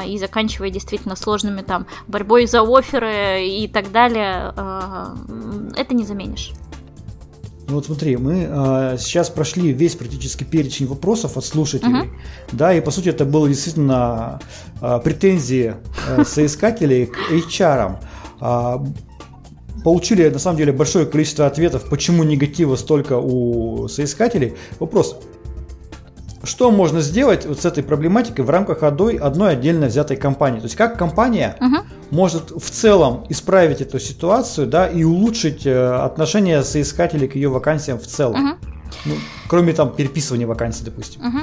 и 0.06 0.18
заканчивая 0.18 0.70
действительно 0.70 1.16
сложными 1.16 1.62
там 1.62 1.86
борьбой 2.06 2.46
за 2.46 2.62
оферы 2.62 3.46
и 3.46 3.68
так 3.68 3.90
далее, 3.90 4.52
это 5.76 5.94
не 5.94 6.04
заменишь. 6.04 6.52
Ну 7.68 7.74
вот 7.74 7.86
смотри, 7.86 8.16
мы 8.16 8.46
э, 8.48 8.96
сейчас 8.98 9.28
прошли 9.28 9.72
весь 9.72 9.96
практически 9.96 10.44
перечень 10.44 10.86
вопросов 10.86 11.36
от 11.36 11.44
слушателей, 11.44 12.02
uh-huh. 12.02 12.52
да, 12.52 12.72
и 12.72 12.80
по 12.80 12.92
сути 12.92 13.08
это 13.08 13.24
было 13.24 13.48
действительно 13.48 14.38
э, 14.80 15.00
претензии 15.02 15.74
э, 16.08 16.24
соискателей 16.24 17.06
к 17.06 17.16
HR. 17.30 17.96
Э, 18.40 18.78
получили 19.82 20.28
на 20.28 20.38
самом 20.38 20.58
деле 20.58 20.72
большое 20.72 21.06
количество 21.06 21.46
ответов, 21.46 21.88
почему 21.90 22.22
негатива 22.22 22.76
столько 22.76 23.18
у 23.18 23.88
соискателей. 23.88 24.54
Вопрос, 24.78 25.18
что 26.46 26.70
можно 26.70 27.00
сделать 27.00 27.44
вот 27.46 27.60
с 27.60 27.64
этой 27.64 27.82
проблематикой 27.82 28.44
в 28.44 28.50
рамках 28.50 28.82
одной, 28.82 29.16
одной 29.16 29.52
отдельно 29.52 29.86
взятой 29.86 30.16
компании? 30.16 30.60
То 30.60 30.66
есть 30.66 30.76
как 30.76 30.98
компания 30.98 31.56
uh-huh 31.60 31.84
может 32.10 32.50
в 32.50 32.70
целом 32.70 33.24
исправить 33.28 33.80
эту 33.80 33.98
ситуацию, 33.98 34.66
да, 34.66 34.86
и 34.86 35.04
улучшить 35.04 35.66
э, 35.66 35.94
отношение 35.96 36.62
соискателей 36.62 37.28
к 37.28 37.34
ее 37.34 37.48
вакансиям 37.48 37.98
в 37.98 38.06
целом. 38.06 38.50
Угу. 38.50 38.56
Ну, 39.06 39.14
кроме 39.48 39.72
там 39.72 39.92
переписывания 39.94 40.46
вакансий, 40.46 40.84
допустим. 40.84 41.26
Угу. 41.26 41.38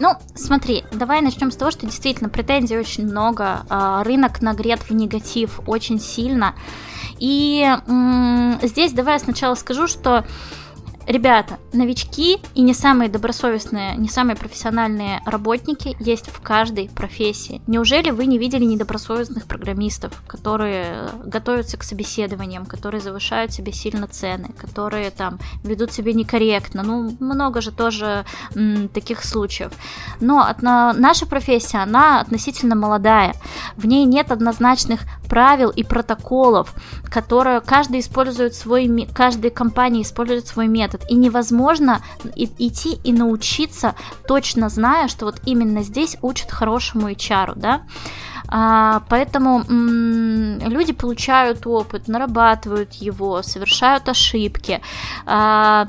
Ну, 0.00 0.08
смотри, 0.34 0.84
давай 0.92 1.20
начнем 1.22 1.50
с 1.50 1.56
того, 1.56 1.70
что 1.70 1.86
действительно 1.86 2.28
претензий 2.28 2.76
очень 2.76 3.06
много, 3.06 3.60
а, 3.68 4.02
рынок 4.02 4.42
нагрет 4.42 4.80
в 4.80 4.90
негатив 4.90 5.60
очень 5.66 6.00
сильно. 6.00 6.54
И 7.18 7.64
м- 7.86 8.58
здесь 8.62 8.92
давай 8.92 9.14
я 9.14 9.18
сначала 9.20 9.54
скажу, 9.54 9.86
что 9.86 10.24
Ребята, 11.06 11.58
новички 11.72 12.38
и 12.54 12.62
не 12.62 12.72
самые 12.72 13.10
добросовестные, 13.10 13.94
не 13.96 14.08
самые 14.08 14.36
профессиональные 14.36 15.20
работники 15.26 15.96
есть 16.00 16.30
в 16.30 16.40
каждой 16.40 16.88
профессии. 16.88 17.60
Неужели 17.66 18.10
вы 18.10 18.24
не 18.24 18.38
видели 18.38 18.64
недобросовестных 18.64 19.44
программистов, 19.44 20.22
которые 20.26 21.10
готовятся 21.26 21.76
к 21.76 21.82
собеседованиям, 21.82 22.64
которые 22.64 23.02
завышают 23.02 23.52
себе 23.52 23.72
сильно 23.72 24.06
цены, 24.06 24.48
которые 24.58 25.10
там 25.10 25.38
ведут 25.62 25.92
себя 25.92 26.14
некорректно? 26.14 26.82
Ну, 26.82 27.14
много 27.20 27.60
же 27.60 27.70
тоже 27.70 28.24
м, 28.54 28.88
таких 28.88 29.24
случаев. 29.24 29.72
Но 30.20 30.40
от, 30.40 30.62
на, 30.62 30.94
наша 30.94 31.26
профессия, 31.26 31.78
она 31.78 32.20
относительно 32.20 32.76
молодая. 32.76 33.34
В 33.76 33.86
ней 33.86 34.06
нет 34.06 34.32
однозначных 34.32 35.02
правил 35.28 35.68
и 35.68 35.82
протоколов, 35.82 36.74
которые 37.10 37.60
каждый 37.60 38.00
использует 38.00 38.54
свой, 38.54 39.08
каждая 39.14 39.50
компания 39.50 40.02
использует 40.02 40.46
свой 40.46 40.66
метод 40.68 40.93
метод. 40.94 41.10
И 41.10 41.14
невозможно 41.14 42.00
идти 42.36 42.98
и 43.04 43.12
научиться, 43.12 43.94
точно 44.26 44.68
зная, 44.68 45.08
что 45.08 45.26
вот 45.26 45.40
именно 45.46 45.82
здесь 45.82 46.16
учат 46.22 46.50
хорошему 46.50 47.10
HR, 47.10 47.52
да. 47.56 47.82
А, 48.46 49.02
поэтому 49.08 49.64
люди 49.68 50.92
получают 50.92 51.66
опыт, 51.66 52.08
нарабатывают 52.08 52.92
его, 52.94 53.42
совершают 53.42 54.08
ошибки. 54.08 54.80
А, 55.26 55.88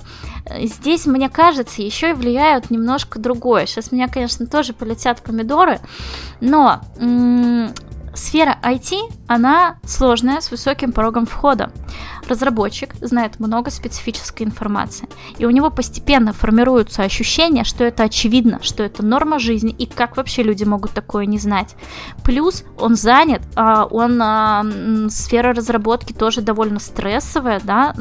здесь, 0.62 1.06
мне 1.06 1.30
кажется, 1.30 1.82
еще 1.82 2.12
и 2.12 2.14
влияют 2.14 2.72
немножко 2.72 3.20
другое. 3.20 3.66
Сейчас 3.66 3.92
меня, 3.92 4.08
конечно, 4.08 4.46
тоже 4.48 4.74
полетят 4.74 5.22
помидоры, 5.22 5.80
но 6.40 6.82
Сфера 8.16 8.58
IT, 8.64 8.96
она 9.28 9.76
сложная, 9.86 10.40
с 10.40 10.50
высоким 10.50 10.94
порогом 10.94 11.26
входа. 11.26 11.72
Разработчик 12.28 12.96
знает 13.02 13.40
много 13.40 13.72
специфической 13.72 14.44
информации, 14.44 15.08
и 15.38 15.46
у 15.46 15.50
него 15.50 15.70
постепенно 15.70 16.34
формируются 16.34 17.04
ощущения, 17.04 17.64
что 17.64 17.84
это 17.84 18.04
очевидно, 18.04 18.60
что 18.62 18.84
это 18.84 19.06
норма 19.06 19.40
жизни, 19.40 19.76
и 19.78 19.86
как 19.86 20.18
вообще 20.18 20.44
люди 20.44 20.64
могут 20.64 20.92
такое 20.92 21.26
не 21.26 21.38
знать. 21.38 21.76
Плюс 22.24 22.64
он 22.80 22.96
занят, 22.96 23.42
а, 23.56 23.86
он 23.86 24.20
а, 24.22 24.66
сфера 25.10 25.54
разработки 25.54 26.14
тоже 26.14 26.42
довольно 26.42 26.80
стрессовая, 26.80 27.62
да, 27.64 27.94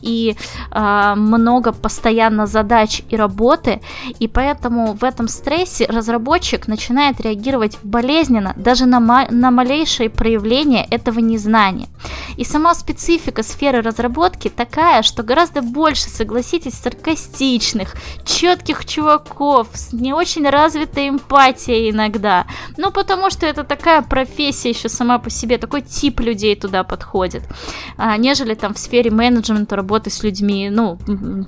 и 0.00 0.36
а, 0.70 1.14
много 1.14 1.72
постоянно 1.72 2.46
задач 2.46 3.02
и 3.08 3.16
работы, 3.16 3.80
и 4.18 4.28
поэтому 4.28 4.94
в 4.94 5.04
этом 5.04 5.28
стрессе 5.28 5.86
разработчик 5.86 6.66
начинает 6.68 7.20
реагировать 7.20 7.78
болезненно, 7.82 8.54
даже 8.56 8.86
на, 8.86 9.00
на 9.00 9.50
малейшее 9.50 10.10
проявление 10.10 10.86
этого 10.90 11.18
незнания. 11.18 11.88
И 12.36 12.44
сама 12.44 12.74
специфика 12.74 13.42
сферы 13.42 13.65
разработки 13.72 14.48
такая, 14.48 15.02
что 15.02 15.22
гораздо 15.22 15.62
больше, 15.62 16.08
согласитесь, 16.08 16.74
саркастичных, 16.74 17.94
четких 18.24 18.84
чуваков 18.84 19.68
с 19.72 19.92
не 19.92 20.12
очень 20.12 20.48
развитой 20.48 21.08
эмпатией 21.08 21.90
иногда. 21.90 22.46
Ну, 22.76 22.90
потому 22.90 23.30
что 23.30 23.46
это 23.46 23.64
такая 23.64 24.02
профессия 24.02 24.70
еще 24.70 24.88
сама 24.88 25.18
по 25.18 25.30
себе, 25.30 25.58
такой 25.58 25.80
тип 25.80 26.20
людей 26.20 26.54
туда 26.54 26.84
подходит, 26.84 27.42
а, 27.96 28.16
нежели 28.16 28.54
там 28.54 28.74
в 28.74 28.78
сфере 28.78 29.10
менеджмента, 29.10 29.76
работы 29.76 30.10
с 30.10 30.22
людьми, 30.22 30.68
ну, 30.70 30.98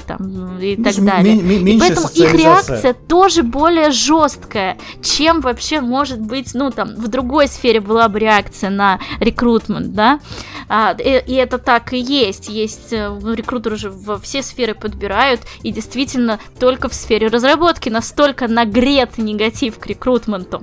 там, 0.07 0.59
и 0.59 0.77
так 0.83 0.95
далее. 1.05 1.37
И 1.37 1.79
поэтому 1.79 2.09
их 2.09 2.35
реакция 2.35 2.95
тоже 2.95 3.43
более 3.43 3.91
жесткая, 3.91 4.79
чем 5.03 5.41
вообще 5.41 5.81
может 5.81 6.21
быть, 6.21 6.55
ну, 6.55 6.71
там, 6.71 6.95
в 6.97 7.09
другой 7.09 7.49
сфере 7.49 7.81
была 7.81 7.99
была 7.99 8.09
бы 8.09 8.21
реакция 8.21 8.71
на 8.71 9.01
рекрутмент, 9.19 9.93
да, 9.93 10.21
а, 10.69 10.95
и, 10.99 11.23
и 11.27 11.35
это 11.35 11.59
так 11.59 11.93
и 11.93 11.99
есть, 11.99 12.49
есть, 12.49 12.93
э, 12.93 13.19
рекрутеры 13.35 13.77
же 13.77 13.91
во 13.91 14.19
все 14.19 14.43
сферы 14.43 14.75
подбирают, 14.75 15.41
и 15.63 15.73
действительно 15.73 16.39
только 16.59 16.89
в 16.89 16.95
сфере 16.95 17.29
разработки 17.29 17.89
настолько 17.89 18.49
нагрет 18.49 19.19
негатив 19.19 19.79
к 19.79 19.87
рекрутменту. 19.87 20.63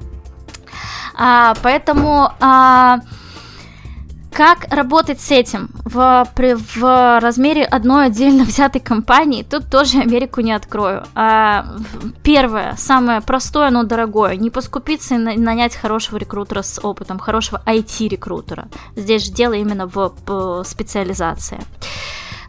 А, 1.15 1.56
поэтому... 1.61 2.32
А, 2.40 2.99
как 4.36 4.68
работать 4.70 5.22
с 5.22 5.32
этим 5.32 5.70
в, 5.86 6.28
при, 6.36 6.56
в 6.56 7.20
размере 7.22 7.64
одной 7.64 8.07
отдельно 8.07 8.44
взятой 8.45 8.82
компании? 8.82 9.44
Тут 9.49 9.70
тоже 9.70 9.99
Америку 9.99 10.41
не 10.41 10.52
открою. 10.52 11.06
А, 11.16 11.66
первое, 12.22 12.76
самое 12.78 13.22
простое, 13.22 13.70
но 13.70 13.84
дорогое. 13.84 14.36
Не 14.36 14.49
поскупиться 14.49 15.16
и 15.16 15.38
нанять 15.38 15.78
хорошего 15.78 16.18
рекрутера 16.18 16.64
с 16.64 16.84
опытом, 16.84 17.18
хорошего 17.18 17.62
IT-рекрутера. 17.66 18.68
Здесь 18.98 19.24
же 19.24 19.32
дело 19.32 19.53
именно 19.53 19.88
в, 19.88 20.14
в 20.26 20.64
специализации. 20.66 21.62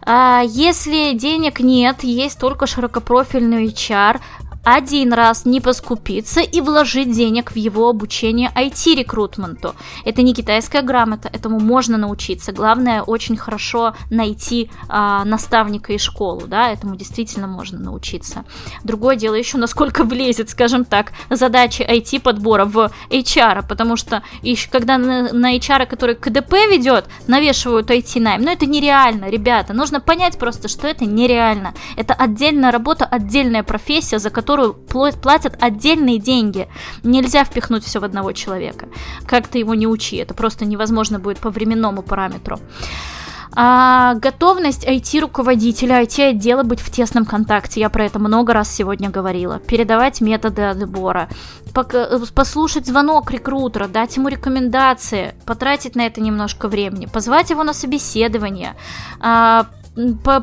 А 0.08 0.42
если 0.44 1.12
денег 1.14 1.60
нет, 1.60 2.02
есть 2.02 2.38
только 2.38 2.66
широкопрофильный 2.66 3.66
HR, 3.66 4.20
один 4.66 5.12
раз 5.12 5.44
не 5.44 5.60
поскупиться 5.60 6.40
и 6.40 6.60
вложить 6.60 7.12
денег 7.12 7.52
в 7.52 7.56
его 7.56 7.88
обучение 7.88 8.50
IT-рекрутменту. 8.52 9.76
Это 10.04 10.22
не 10.22 10.34
китайская 10.34 10.82
грамота, 10.82 11.30
этому 11.32 11.60
можно 11.60 11.96
научиться. 11.96 12.50
Главное, 12.50 13.02
очень 13.02 13.36
хорошо 13.36 13.94
найти 14.10 14.68
а, 14.88 15.24
наставника 15.24 15.92
и 15.92 15.98
школу, 15.98 16.48
да, 16.48 16.72
этому 16.72 16.96
действительно 16.96 17.46
можно 17.46 17.78
научиться. 17.78 18.44
Другое 18.82 19.14
дело 19.14 19.36
еще, 19.36 19.56
насколько 19.56 20.02
влезет, 20.02 20.50
скажем 20.50 20.84
так, 20.84 21.12
задачи 21.30 21.82
IT-подбора 21.88 22.64
в 22.64 22.90
HR, 23.08 23.64
потому 23.68 23.94
что 23.94 24.24
еще 24.42 24.68
когда 24.68 24.98
на, 24.98 25.32
на 25.32 25.56
HR, 25.56 25.86
который 25.86 26.16
КДП 26.16 26.54
ведет, 26.68 27.04
навешивают 27.28 27.88
IT-найм, 27.88 28.42
но 28.42 28.50
это 28.50 28.66
нереально, 28.66 29.30
ребята, 29.30 29.74
нужно 29.74 30.00
понять 30.00 30.38
просто, 30.38 30.66
что 30.66 30.88
это 30.88 31.04
нереально. 31.04 31.72
Это 31.96 32.14
отдельная 32.14 32.72
работа, 32.72 33.04
отдельная 33.04 33.62
профессия, 33.62 34.18
за 34.18 34.30
которую 34.30 34.55
которую 34.56 34.74
платят 35.20 35.56
отдельные 35.60 36.18
деньги. 36.18 36.68
Нельзя 37.02 37.44
впихнуть 37.44 37.84
все 37.84 38.00
в 38.00 38.04
одного 38.04 38.32
человека. 38.32 38.88
Как 39.26 39.48
ты 39.48 39.58
его 39.58 39.74
не 39.74 39.86
учи, 39.86 40.16
это 40.16 40.32
просто 40.32 40.64
невозможно 40.64 41.18
будет 41.18 41.38
по 41.38 41.50
временному 41.50 42.02
параметру. 42.02 42.58
А, 43.58 44.14
готовность 44.14 44.86
IT-руководителя, 44.86 46.02
IT-отдела 46.02 46.62
быть 46.62 46.80
в 46.80 46.90
тесном 46.90 47.26
контакте. 47.26 47.80
Я 47.80 47.90
про 47.90 48.06
это 48.06 48.18
много 48.18 48.54
раз 48.54 48.74
сегодня 48.74 49.10
говорила. 49.10 49.58
Передавать 49.58 50.22
методы 50.22 50.62
отбора. 50.62 51.28
Послушать 52.34 52.86
звонок 52.86 53.30
рекрутера, 53.30 53.88
дать 53.88 54.16
ему 54.16 54.28
рекомендации, 54.28 55.34
потратить 55.44 55.96
на 55.96 56.06
это 56.06 56.22
немножко 56.22 56.68
времени, 56.68 57.04
позвать 57.04 57.50
его 57.50 57.62
на 57.62 57.74
собеседование, 57.74 58.74
а, 59.20 59.66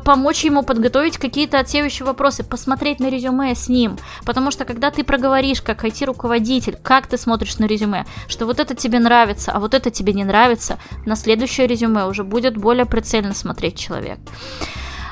помочь 0.04 0.44
ему 0.44 0.62
подготовить 0.62 1.18
какие-то 1.18 1.58
отсеивающие 1.58 2.06
вопросы, 2.06 2.42
посмотреть 2.42 3.00
на 3.00 3.08
резюме 3.08 3.54
с 3.54 3.68
ним. 3.68 3.96
Потому 4.24 4.50
что 4.50 4.64
когда 4.64 4.90
ты 4.90 5.04
проговоришь, 5.04 5.62
как 5.62 5.84
IT-руководитель, 5.84 6.78
как 6.82 7.06
ты 7.06 7.16
смотришь 7.16 7.58
на 7.58 7.66
резюме, 7.66 8.06
что 8.26 8.46
вот 8.46 8.58
это 8.58 8.74
тебе 8.74 8.98
нравится, 8.98 9.52
а 9.52 9.60
вот 9.60 9.74
это 9.74 9.90
тебе 9.90 10.12
не 10.12 10.24
нравится, 10.24 10.78
на 11.06 11.16
следующее 11.16 11.66
резюме 11.66 12.06
уже 12.06 12.24
будет 12.24 12.56
более 12.56 12.86
прицельно 12.86 13.34
смотреть 13.34 13.78
человек 13.78 14.18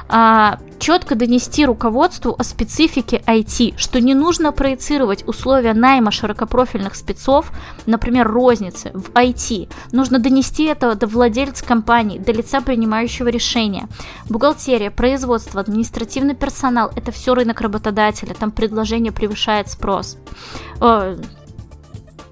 а, 0.09 0.59
четко 0.79 1.15
донести 1.15 1.65
руководству 1.65 2.35
о 2.37 2.45
специфике 2.45 3.23
IT, 3.27 3.75
что 3.77 4.01
не 4.01 4.15
нужно 4.15 4.53
проецировать 4.53 5.27
условия 5.29 5.75
найма 5.75 6.11
широкопрофильных 6.11 6.95
спецов, 6.95 7.53
например, 7.87 8.29
розницы 8.29 8.91
в 8.95 9.11
IT. 9.11 9.73
Нужно 9.93 10.19
донести 10.19 10.65
это 10.65 10.95
до 10.95 11.07
владельца 11.07 11.65
компании, 11.65 12.19
до 12.19 12.33
лица 12.33 12.61
принимающего 12.61 13.29
решения. 13.29 13.89
Бухгалтерия, 14.29 14.91
производство, 14.91 15.61
административный 15.61 16.35
персонал– 16.35 16.91
это 16.97 17.13
все 17.13 17.35
рынок 17.35 17.61
работодателя, 17.61 18.35
там 18.35 18.51
предложение 18.51 19.13
превышает 19.13 19.69
спрос. 19.69 20.19
О, 20.81 21.17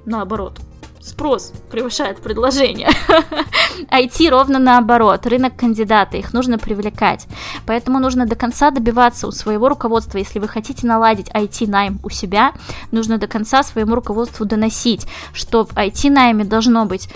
наоборот 0.05 0.61
спрос 1.01 1.53
превышает 1.71 2.21
предложение. 2.21 2.91
IT 3.91 4.29
ровно 4.29 4.59
наоборот, 4.59 5.27
рынок 5.27 5.57
кандидата, 5.57 6.17
их 6.17 6.33
нужно 6.33 6.59
привлекать. 6.59 7.27
Поэтому 7.67 7.99
нужно 7.99 8.27
до 8.27 8.37
конца 8.37 8.71
добиваться 8.71 9.27
у 9.27 9.33
своего 9.33 9.69
руководства, 9.69 10.19
если 10.19 10.39
вы 10.39 10.49
хотите 10.49 10.87
наладить 10.87 11.31
IT-найм 11.31 12.01
у 12.03 12.11
себя, 12.11 12.53
нужно 12.91 13.19
до 13.19 13.27
конца 13.27 13.63
своему 13.63 13.95
руководству 13.95 14.45
доносить, 14.45 15.07
что 15.33 15.65
в 15.65 15.73
IT-найме 15.75 16.45
должно 16.45 16.85
быть 16.85 17.09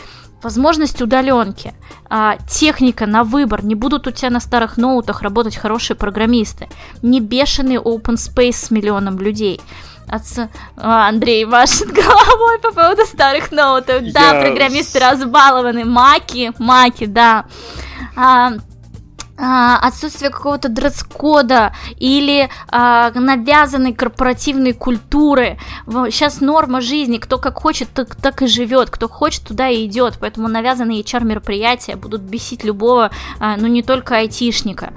возможность 0.42 1.00
удаленки, 1.00 1.74
а, 2.08 2.36
техника 2.48 3.06
на 3.06 3.24
выбор, 3.24 3.64
не 3.64 3.74
будут 3.74 4.06
у 4.06 4.10
тебя 4.10 4.30
на 4.30 4.40
старых 4.40 4.76
ноутах 4.76 5.22
работать 5.22 5.56
хорошие 5.56 5.96
программисты, 5.96 6.68
не 7.02 7.20
бешеный 7.20 7.76
open 7.76 8.16
space 8.16 8.52
с 8.52 8.70
миллионом 8.70 9.18
людей, 9.18 9.60
Отца... 10.08 10.48
А, 10.76 11.08
Андрей 11.08 11.44
машет 11.44 11.88
головой 11.92 12.58
по 12.60 12.72
поводу 12.72 13.04
старых 13.06 13.52
ноутов. 13.52 14.02
Я... 14.02 14.12
Да, 14.12 14.40
программисты 14.40 14.98
разбалованы. 14.98 15.84
Маки, 15.84 16.52
маки, 16.58 17.06
да. 17.06 17.46
А, 18.16 18.52
а, 19.36 19.78
отсутствие 19.78 20.30
какого-то 20.30 20.68
дресс-кода 20.68 21.74
или 21.98 22.48
а, 22.68 23.10
навязанной 23.10 23.92
корпоративной 23.92 24.72
культуры. 24.72 25.58
Сейчас 25.86 26.40
норма 26.40 26.80
жизни, 26.80 27.18
кто 27.18 27.38
как 27.38 27.58
хочет, 27.58 27.88
так, 27.92 28.14
так 28.14 28.42
и 28.42 28.46
живет, 28.46 28.90
кто 28.90 29.08
хочет, 29.08 29.42
туда 29.42 29.68
и 29.68 29.86
идет. 29.86 30.18
Поэтому 30.20 30.46
навязанные 30.46 31.02
HR-мероприятия 31.02 31.96
будут 31.96 32.20
бесить 32.22 32.62
любого, 32.62 33.10
а, 33.40 33.56
ну 33.56 33.66
не 33.66 33.82
только 33.82 34.16
айтишника 34.16 34.92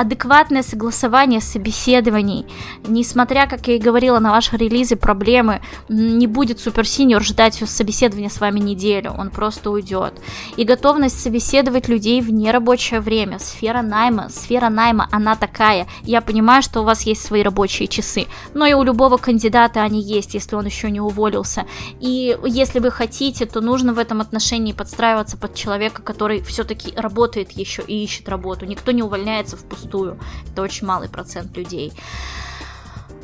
адекватное 0.00 0.62
согласование 0.62 1.42
собеседований. 1.42 2.46
Несмотря, 2.86 3.46
как 3.46 3.68
я 3.68 3.76
и 3.76 3.78
говорила, 3.78 4.18
на 4.18 4.30
ваши 4.30 4.56
релизы 4.56 4.96
проблемы, 4.96 5.60
не 5.90 6.26
будет 6.26 6.58
суперсиньор 6.58 7.22
ждать 7.22 7.62
собеседования 7.66 8.30
с 8.30 8.40
вами 8.40 8.60
неделю, 8.60 9.12
он 9.18 9.28
просто 9.28 9.70
уйдет. 9.70 10.14
И 10.56 10.64
готовность 10.64 11.20
собеседовать 11.20 11.88
людей 11.88 12.22
в 12.22 12.32
нерабочее 12.32 13.00
время, 13.00 13.38
сфера 13.38 13.82
найма, 13.82 14.30
сфера 14.30 14.70
найма, 14.70 15.06
она 15.12 15.36
такая. 15.36 15.86
Я 16.02 16.22
понимаю, 16.22 16.62
что 16.62 16.80
у 16.80 16.84
вас 16.84 17.02
есть 17.02 17.22
свои 17.22 17.42
рабочие 17.42 17.86
часы, 17.86 18.26
но 18.54 18.64
и 18.64 18.72
у 18.72 18.82
любого 18.82 19.18
кандидата 19.18 19.82
они 19.82 20.00
есть, 20.00 20.32
если 20.32 20.56
он 20.56 20.64
еще 20.64 20.90
не 20.90 21.00
уволился. 21.00 21.66
И 22.00 22.38
если 22.46 22.78
вы 22.78 22.90
хотите, 22.90 23.44
то 23.44 23.60
нужно 23.60 23.92
в 23.92 23.98
этом 23.98 24.22
отношении 24.22 24.72
подстраиваться 24.72 25.36
под 25.36 25.54
человека, 25.54 26.00
который 26.00 26.40
все-таки 26.40 26.94
работает 26.96 27.52
еще 27.52 27.82
и 27.86 28.02
ищет 28.02 28.30
работу. 28.30 28.64
Никто 28.64 28.92
не 28.92 29.02
увольняется 29.02 29.58
впустую 29.58 29.89
впустую. 29.90 30.18
Это 30.52 30.62
очень 30.62 30.86
малый 30.86 31.08
процент 31.08 31.56
людей. 31.56 31.92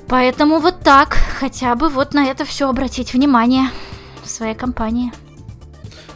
Поэтому 0.08 0.60
вот 0.60 0.80
так, 0.80 1.16
хотя 1.40 1.74
бы 1.74 1.88
вот 1.88 2.14
на 2.14 2.26
это 2.26 2.44
все 2.44 2.68
обратить 2.68 3.14
внимание 3.14 3.70
в 4.22 4.28
своей 4.28 4.54
компании. 4.54 5.12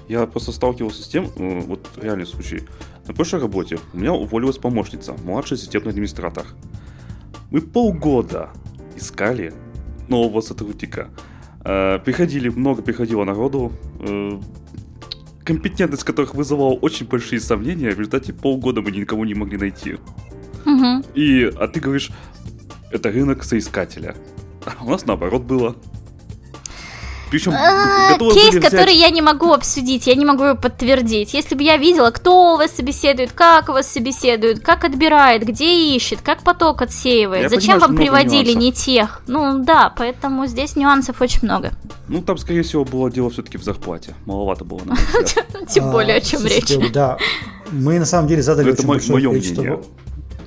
Я 0.09 0.27
просто 0.27 0.53
сталкивался 0.53 1.03
с 1.03 1.09
тем, 1.09 1.31
э, 1.37 1.61
вот 1.61 1.89
реальный 1.97 2.27
случай. 2.27 2.63
На 3.07 3.15
прошлой 3.15 3.41
работе 3.41 3.79
у 3.93 3.99
меня 3.99 4.13
уволилась 4.13 4.59
помощница, 4.59 5.15
младший 5.25 5.57
системный 5.57 5.91
администратор. 5.91 6.45
Мы 7.51 7.61
полгода 7.61 8.51
искали 8.97 9.53
нового 10.09 10.41
сотрудника. 10.41 11.09
Э, 11.65 11.99
приходили, 12.05 12.49
много 12.49 12.83
приходило 12.83 13.25
народу, 13.25 13.73
э, 14.01 14.41
компетентность 15.45 16.05
которых 16.05 16.35
вызывала 16.35 16.75
очень 16.75 17.07
большие 17.07 17.41
сомнения, 17.41 17.91
в 17.91 17.99
результате 17.99 18.33
полгода 18.33 18.83
мы 18.83 18.93
никого 18.93 19.25
не 19.27 19.35
могли 19.35 19.59
найти. 19.59 19.97
Угу. 20.65 21.05
И, 21.15 21.45
а 21.45 21.69
ты 21.69 21.81
говоришь, 21.81 22.11
это 22.91 23.11
рынок 23.11 23.45
соискателя. 23.45 24.15
А 24.65 24.85
у 24.85 24.91
нас 24.91 25.07
наоборот 25.07 25.43
было. 25.43 25.77
Причем 27.31 27.53
а, 27.55 28.19
кейс, 28.19 28.49
взять... 28.49 28.65
который 28.65 28.95
я 28.95 29.09
не 29.11 29.23
могу 29.23 29.53
обсудить, 29.53 30.09
я 30.09 30.17
не 30.17 30.25
могу 30.25 30.45
его 30.45 30.57
подтвердить. 30.57 31.33
Если 31.33 31.55
бы 31.55 31.63
я 31.63 31.77
видела, 31.77 32.11
кто 32.11 32.55
у 32.55 32.57
вас 32.57 32.73
собеседует, 32.73 33.31
как 33.31 33.69
у 33.69 33.73
вас 33.73 33.87
собеседует, 33.87 34.61
как 34.61 34.85
отбирает, 34.85 35.45
где 35.45 35.95
ищет, 35.95 36.21
как 36.23 36.43
поток 36.43 36.83
отсеивает, 36.83 37.45
я 37.45 37.49
зачем 37.49 37.75
понимаю, 37.75 37.81
вам 37.81 37.97
приводили 37.97 38.53
нюансов. 38.53 38.63
не 38.63 38.73
тех. 38.73 39.23
Ну 39.29 39.63
да, 39.63 39.95
поэтому 39.97 40.47
здесь 40.47 40.75
нюансов 40.75 41.21
очень 41.21 41.41
много. 41.43 41.71
Ну 42.09 42.21
там, 42.21 42.37
скорее 42.37 42.63
всего, 42.63 42.85
было 42.85 43.11
дело 43.11 43.31
все-таки 43.31 43.59
в 43.59 43.63
зарплате. 43.63 44.15
Маловато 44.27 44.65
было. 44.65 44.81
Тем 45.69 45.93
более, 45.93 46.17
о 46.17 46.21
чем 46.21 46.45
речь. 46.45 46.77
Да, 46.93 47.17
мы 47.71 48.01
на 48.01 48.07
самом 48.07 48.27
деле 48.27 48.43
задали 48.43 48.73
очень 48.73 48.87
большое 48.87 49.23
количество 49.29 49.81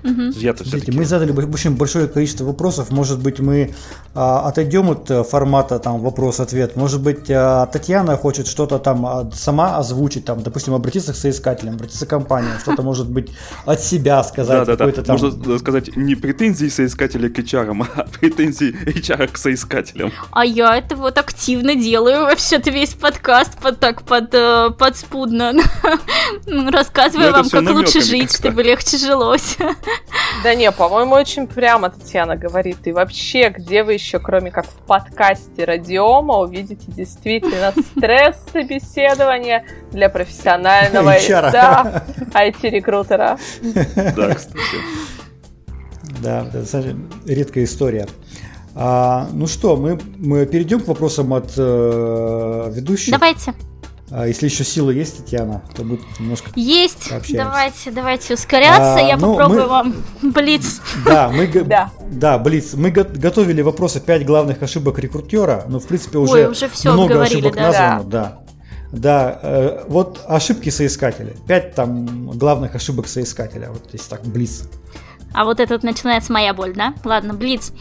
Угу. 0.04 0.34
Смотрите, 0.34 0.92
мы 0.92 1.06
задали 1.06 1.32
очень 1.32 1.76
большое 1.76 2.08
количество 2.08 2.46
вопросов. 2.46 2.92
Может 2.92 3.22
быть, 3.22 3.40
мы 3.40 3.74
а, 4.16 4.48
отойдем 4.48 4.90
от 4.90 5.10
э, 5.10 5.24
формата 5.24 5.80
там 5.80 6.00
вопрос-ответ. 6.02 6.76
Может 6.76 7.02
быть, 7.02 7.30
а, 7.30 7.66
Татьяна 7.68 8.18
хочет 8.18 8.48
что-то 8.48 8.80
там 8.80 9.06
а, 9.06 9.32
сама 9.34 9.78
озвучить, 9.78 10.26
там, 10.26 10.44
допустим, 10.44 10.74
обратиться 10.74 11.14
к 11.14 11.16
соискателям, 11.16 11.76
обратиться 11.76 12.06
к 12.06 12.10
компании, 12.10 12.52
что-то 12.62 12.82
может 12.84 13.10
быть 13.10 13.32
от 13.66 13.82
себя 13.82 14.24
сказать. 14.24 14.68
Да, 14.68 14.76
да, 14.76 14.86
да. 14.86 14.92
Там... 14.92 15.18
Можно 15.18 15.58
сказать 15.58 15.96
не 15.96 16.16
претензии 16.16 16.68
соискателя 16.68 17.30
к 17.30 17.40
HR, 17.40 17.86
а 17.96 18.04
претензии 18.20 18.76
HR 18.86 19.30
к 19.32 19.38
соискателям. 19.38 20.12
А 20.32 20.46
я 20.46 20.78
это 20.78 20.96
вот 20.96 21.18
активно 21.18 21.76
делаю 21.76 22.22
вообще-то 22.22 22.72
весь 22.72 22.94
подкаст 22.94 23.58
под 23.58 23.80
так 23.80 24.04
под 24.04 24.34
э, 24.34 24.70
подспудно 24.78 25.54
рассказываю 26.46 27.32
ну, 27.32 27.38
вам, 27.38 27.50
как 27.50 27.70
лучше 27.70 28.02
жить, 28.02 28.36
чтобы 28.36 28.64
легче 28.64 28.98
жилось. 28.98 29.58
Да 30.44 30.56
не, 30.56 30.72
по-моему, 30.72 31.16
очень 31.16 31.48
прямо 31.48 31.90
Татьяна 31.90 32.36
говорит. 32.36 32.86
И 32.86 32.92
вообще, 32.92 33.50
где 33.50 33.84
вы 33.84 33.94
еще, 33.94 34.20
кроме 34.20 34.52
как 34.52 34.66
в 34.66 34.76
подкасте 34.86 35.64
Радиома, 35.64 36.40
увидите 36.40 36.86
действительно 36.88 37.72
стресс 37.72 38.44
собеседования 38.52 39.66
для 39.92 40.10
профессионального 40.10 41.14
да, 41.30 42.04
IT-рекрутера. 42.34 43.38
Да, 44.16 44.36
кстати. 44.36 44.78
Да, 46.22 46.48
это 46.54 46.96
редкая 47.26 47.64
история. 47.64 48.08
А, 48.76 49.28
ну 49.34 49.48
что, 49.48 49.78
мы, 49.78 50.00
мы 50.18 50.46
перейдем 50.46 50.80
к 50.80 50.88
вопросам 50.88 51.34
от 51.34 51.54
э, 51.58 52.72
ведущих. 52.74 53.12
Давайте. 53.12 53.54
А 54.16 54.28
если 54.28 54.46
еще 54.46 54.64
силы 54.64 54.94
есть, 54.94 55.18
Татьяна, 55.18 55.64
то 55.76 55.84
будет 55.84 56.02
немножко 56.20 56.52
Есть, 56.56 57.12
давайте, 57.32 57.90
давайте 57.90 58.36
ускоряться, 58.36 58.98
а, 58.98 59.00
я 59.00 59.18
ну, 59.18 59.32
попробую 59.32 59.64
мы... 59.64 59.68
вам 59.68 59.96
Блиц. 60.22 60.82
Да, 61.04 61.30
мы, 61.30 61.48
да. 61.66 61.90
да, 62.12 62.38
Блиц. 62.38 62.76
Мы 62.76 62.92
го- 62.92 63.08
готовили 63.12 63.64
вопросы 63.64 64.00
5 64.00 64.24
главных 64.24 64.62
ошибок 64.62 65.00
рекрутера, 65.00 65.66
но 65.68 65.80
в 65.80 65.88
принципе 65.88 66.20
уже, 66.20 66.34
Ой, 66.34 66.46
уже 66.46 66.70
все 66.70 66.94
много 66.94 67.24
ошибок 67.24 67.56
да. 67.56 67.62
названо, 67.62 68.04
да. 68.04 68.22
да. 68.22 68.40
Да, 68.92 69.40
э, 69.42 69.86
вот 69.88 70.24
ошибки 70.28 70.70
соискателя. 70.70 71.34
Пять 71.48 71.74
там 71.74 72.30
главных 72.38 72.76
ошибок 72.76 73.08
соискателя. 73.08 73.70
Вот 73.72 73.90
если 73.92 74.08
так, 74.08 74.22
Блиц. 74.22 74.70
А 75.34 75.46
вот 75.46 75.60
это 75.60 75.74
вот 75.74 75.82
начинается 75.82 76.32
моя 76.32 76.54
боль, 76.54 76.74
да? 76.76 76.94
Ладно, 77.04 77.34
Блиц. 77.34 77.74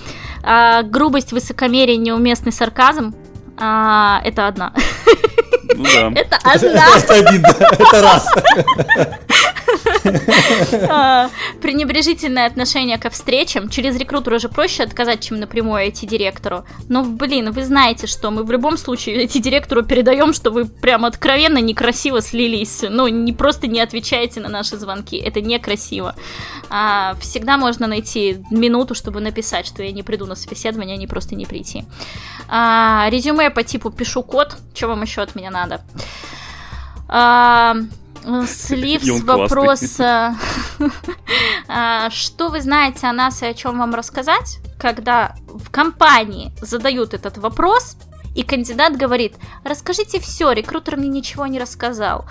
А, 0.43 0.83
грубость, 0.83 1.33
высокомерие, 1.33 1.99
неуместный 1.99 2.53
сарказм. 2.53 3.15
А, 3.59 4.23
это 4.25 4.49
одна. 4.49 4.73
Ну 5.77 5.85
да. 5.85 6.20
Это 6.20 6.36
одна. 6.43 6.86
Это 6.97 7.15
один, 7.15 7.44
это 7.44 8.03
раз. 8.03 8.27
А, 10.89 11.31
пренебрежительное 11.61 12.47
отношение 12.47 12.99
ко 12.99 13.11
встречам. 13.11 13.69
Через 13.69 13.97
рекрутера 13.97 14.36
уже 14.36 14.49
проще 14.49 14.82
отказать, 14.82 15.20
чем 15.20 15.40
напрямую 15.40 15.89
идти 15.89 16.07
директору. 16.07 16.65
Но, 16.89 17.05
блин, 17.05 17.53
вы 17.53 17.65
знаете, 17.65 18.07
что 18.07 18.31
мы 18.31 18.44
в 18.44 18.51
любом 18.51 18.77
случае 18.77 19.24
идти 19.27 19.40
директору 19.40 19.82
передаем, 19.82 20.32
что 20.32 20.51
вы 20.51 20.66
прям 20.66 21.05
откровенно 21.05 21.59
некрасиво 21.59 22.20
слились. 22.20 22.85
Ну, 22.89 23.09
не 23.09 23.32
просто 23.32 23.66
не 23.66 23.81
отвечаете 23.81 24.40
на 24.40 24.49
наши 24.49 24.77
звонки. 24.77 25.16
Это 25.16 25.40
некрасиво. 25.40 26.15
А, 26.69 27.15
всегда 27.20 27.57
можно 27.57 27.86
найти 27.86 28.44
минуту, 28.51 28.94
чтобы 28.94 29.20
написать, 29.20 29.66
что 29.66 29.82
я 29.82 29.93
не 29.93 30.03
приду 30.03 30.27
на 30.27 30.35
собеседование, 30.35 30.97
а 30.97 30.99
не 30.99 31.07
просто 31.07 31.35
не 31.35 31.47
прийти. 31.47 31.85
Резюме 32.49 33.51
по 33.51 33.62
типу 33.62 33.90
пишу 33.90 34.23
код. 34.23 34.57
Что 34.74 34.89
вам 34.89 35.03
еще 35.03 35.23
от 35.23 35.35
меня 35.35 35.51
надо? 35.51 35.81
Слив 38.47 39.03
с 39.03 39.20
вопроса, 39.23 40.36
а, 41.69 42.11
что 42.11 42.49
вы 42.49 42.61
знаете 42.61 43.07
о 43.07 43.12
нас 43.12 43.43
и 43.43 43.47
о 43.47 43.55
чем 43.55 43.78
вам 43.78 43.94
рассказать, 43.94 44.59
когда 44.78 45.35
в 45.47 45.70
компании 45.70 46.53
задают 46.61 47.15
этот 47.15 47.39
вопрос, 47.39 47.97
и 48.35 48.43
кандидат 48.43 48.97
говорит, 48.97 49.35
расскажите 49.65 50.19
все, 50.19 50.53
рекрутер 50.53 50.97
мне 50.97 51.09
ничего 51.09 51.47
не 51.47 51.59
рассказал. 51.59 52.24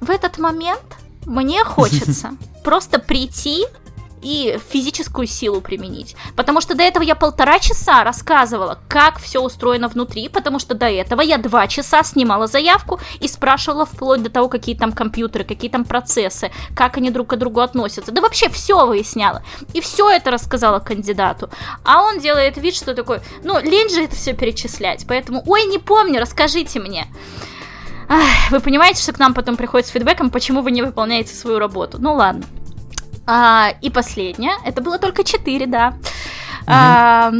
В 0.00 0.10
этот 0.10 0.38
момент 0.38 0.96
мне 1.26 1.64
хочется 1.64 2.36
просто 2.64 2.98
прийти 2.98 3.64
и 4.24 4.58
физическую 4.70 5.26
силу 5.26 5.60
применить. 5.60 6.16
Потому 6.34 6.60
что 6.60 6.74
до 6.74 6.82
этого 6.82 7.04
я 7.04 7.14
полтора 7.14 7.58
часа 7.58 8.02
рассказывала, 8.02 8.78
как 8.88 9.20
все 9.20 9.40
устроено 9.40 9.88
внутри, 9.88 10.28
потому 10.28 10.58
что 10.58 10.74
до 10.74 10.86
этого 10.86 11.20
я 11.20 11.38
два 11.38 11.68
часа 11.68 12.02
снимала 12.02 12.46
заявку 12.46 12.98
и 13.20 13.28
спрашивала 13.28 13.84
вплоть 13.84 14.22
до 14.22 14.30
того, 14.30 14.48
какие 14.48 14.74
там 14.74 14.92
компьютеры, 14.92 15.44
какие 15.44 15.70
там 15.70 15.84
процессы, 15.84 16.50
как 16.74 16.96
они 16.96 17.10
друг 17.10 17.28
к 17.28 17.36
другу 17.36 17.60
относятся. 17.60 18.12
Да 18.12 18.22
вообще 18.22 18.48
все 18.48 18.86
выясняла. 18.86 19.42
И 19.74 19.80
все 19.80 20.10
это 20.10 20.30
рассказала 20.30 20.78
кандидату. 20.78 21.50
А 21.84 22.02
он 22.02 22.18
делает 22.18 22.56
вид, 22.56 22.74
что 22.74 22.94
такой, 22.94 23.20
ну, 23.42 23.60
лень 23.60 23.90
же 23.90 24.04
это 24.04 24.16
все 24.16 24.32
перечислять. 24.32 25.04
Поэтому, 25.06 25.42
ой, 25.46 25.64
не 25.64 25.78
помню, 25.78 26.20
расскажите 26.20 26.80
мне. 26.80 27.06
Вы 28.50 28.60
понимаете, 28.60 29.02
что 29.02 29.12
к 29.12 29.18
нам 29.18 29.34
потом 29.34 29.56
приходит 29.56 29.86
с 29.86 29.90
фидбэком, 29.90 30.30
почему 30.30 30.62
вы 30.62 30.70
не 30.70 30.82
выполняете 30.82 31.34
свою 31.34 31.58
работу? 31.58 31.98
Ну 32.00 32.14
ладно. 32.14 32.44
А, 33.26 33.74
и 33.80 33.90
последнее, 33.90 34.54
это 34.64 34.82
было 34.82 34.98
только 34.98 35.24
4, 35.24 35.66
да. 35.66 35.88
Угу. 35.88 36.66
А, 36.66 37.32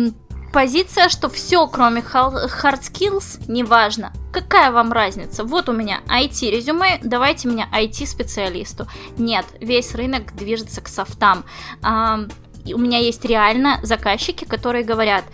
позиция, 0.52 1.08
что 1.08 1.28
все, 1.28 1.66
кроме 1.66 2.00
hard 2.00 2.80
skills, 2.80 3.42
неважно. 3.48 4.12
Какая 4.32 4.70
вам 4.70 4.92
разница? 4.92 5.44
Вот 5.44 5.68
у 5.68 5.72
меня 5.72 6.00
IT 6.06 6.50
резюме, 6.50 6.98
давайте 7.02 7.48
меня 7.48 7.68
IT 7.72 8.06
специалисту. 8.06 8.86
Нет, 9.18 9.46
весь 9.60 9.94
рынок 9.94 10.34
движется 10.34 10.80
к 10.80 10.88
софтам. 10.88 11.44
А, 11.82 12.20
у 12.66 12.78
меня 12.78 12.98
есть 12.98 13.24
реально 13.24 13.78
заказчики, 13.82 14.44
которые 14.44 14.84
говорят, 14.84 15.24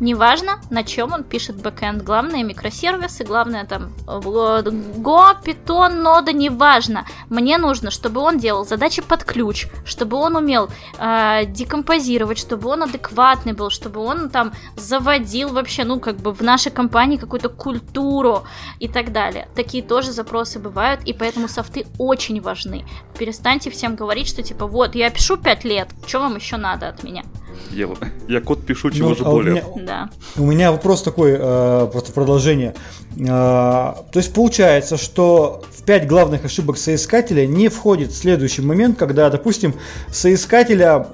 Неважно, 0.00 0.60
на 0.70 0.84
чем 0.84 1.12
он 1.12 1.24
пишет 1.24 1.56
бэкэнд. 1.56 2.02
Главное 2.02 2.44
микросервисы, 2.44 3.24
главное 3.24 3.64
там 3.64 3.92
Go, 4.06 5.36
Python, 5.44 5.94
нода, 6.02 6.32
неважно. 6.32 7.04
Мне 7.28 7.58
нужно, 7.58 7.90
чтобы 7.90 8.20
он 8.20 8.38
делал 8.38 8.64
задачи 8.64 9.02
под 9.02 9.24
ключ, 9.24 9.66
чтобы 9.84 10.16
он 10.16 10.36
умел 10.36 10.68
э, 10.98 11.46
декомпозировать, 11.46 12.38
чтобы 12.38 12.68
он 12.68 12.84
адекватный 12.84 13.54
был, 13.54 13.70
чтобы 13.70 14.00
он 14.00 14.30
там 14.30 14.52
заводил 14.76 15.48
вообще, 15.50 15.84
ну, 15.84 15.98
как 15.98 16.16
бы 16.16 16.32
в 16.32 16.42
нашей 16.42 16.70
компании 16.70 17.16
какую-то 17.16 17.48
культуру 17.48 18.44
и 18.78 18.88
так 18.88 19.12
далее. 19.12 19.48
Такие 19.56 19.82
тоже 19.82 20.12
запросы 20.12 20.58
бывают, 20.60 21.02
и 21.04 21.12
поэтому 21.12 21.48
софты 21.48 21.86
очень 21.98 22.40
важны. 22.40 22.84
Перестаньте 23.18 23.70
всем 23.70 23.96
говорить, 23.96 24.28
что 24.28 24.42
типа, 24.42 24.66
вот, 24.66 24.94
я 24.94 25.10
пишу 25.10 25.36
5 25.36 25.64
лет, 25.64 25.88
что 26.06 26.20
вам 26.20 26.36
еще 26.36 26.56
надо 26.56 26.88
от 26.88 27.02
меня? 27.02 27.24
Я, 27.70 27.88
я 28.28 28.40
код 28.40 28.64
пишу, 28.64 28.90
чего 28.90 29.10
ну, 29.10 29.14
же 29.16 29.24
а 29.24 29.30
более. 29.30 29.64
У 29.64 29.78
меня, 29.78 29.86
да. 29.86 30.10
у 30.36 30.46
меня 30.46 30.72
вопрос 30.72 31.02
такой, 31.02 31.36
э, 31.38 31.88
просто 31.92 32.12
продолжение. 32.12 32.74
Э, 33.16 33.24
то 33.24 34.14
есть 34.14 34.32
получается, 34.32 34.96
что 34.96 35.62
в 35.76 35.84
пять 35.84 36.06
главных 36.06 36.44
ошибок 36.44 36.78
соискателя 36.78 37.46
не 37.46 37.68
входит 37.68 38.14
следующий 38.14 38.62
момент, 38.62 38.98
когда, 38.98 39.30
допустим, 39.30 39.74
соискателя 40.10 41.08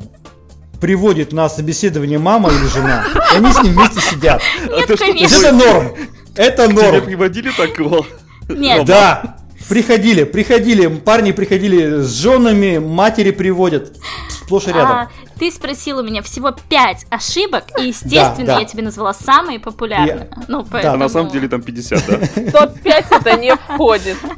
приводит 0.81 1.33
на 1.33 1.49
собеседование 1.49 2.19
мама 2.19 2.51
или 2.51 2.67
жена, 2.67 3.07
и 3.33 3.37
они 3.37 3.53
с 3.53 3.63
ним 3.63 3.73
вместе 3.75 4.01
сидят. 4.01 4.43
Нет, 4.69 4.91
это, 4.91 5.05
это 5.05 5.53
норм. 5.53 5.93
Это 6.37 6.69
норм. 6.69 6.97
Тебя 6.97 7.01
приводили 7.01 7.51
такого? 7.51 8.05
Нет. 8.49 8.85
Да. 8.85 9.37
Приходили, 9.69 10.25
приходили, 10.25 10.89
парни 10.89 11.33
приходили 11.33 12.03
с 12.03 12.11
женами, 12.11 12.77
матери 12.79 13.31
приводят, 13.31 13.97
сплошь 14.29 14.65
и 14.67 14.69
рядом. 14.69 14.91
А, 14.91 15.11
ты 15.39 15.51
спросил 15.51 15.99
у 15.99 16.03
меня 16.03 16.23
всего 16.23 16.53
5 16.53 17.07
ошибок, 17.11 17.65
и, 17.79 17.89
естественно, 17.89 18.47
да, 18.47 18.55
да. 18.55 18.61
я 18.61 18.65
тебе 18.65 18.83
назвала 18.83 19.15
самые 19.15 19.59
популярные. 19.59 20.29
Я... 20.31 20.43
Ну, 20.49 20.65
поэтому... 20.65 20.95
А 20.95 20.97
на 20.97 21.09
самом 21.09 21.31
деле 21.31 21.49
там 21.49 21.63
50, 21.63 22.07
да? 22.07 22.17
Топ-5 22.53 23.05
это 23.11 23.37
не 23.37 23.55
входит. 23.55 24.17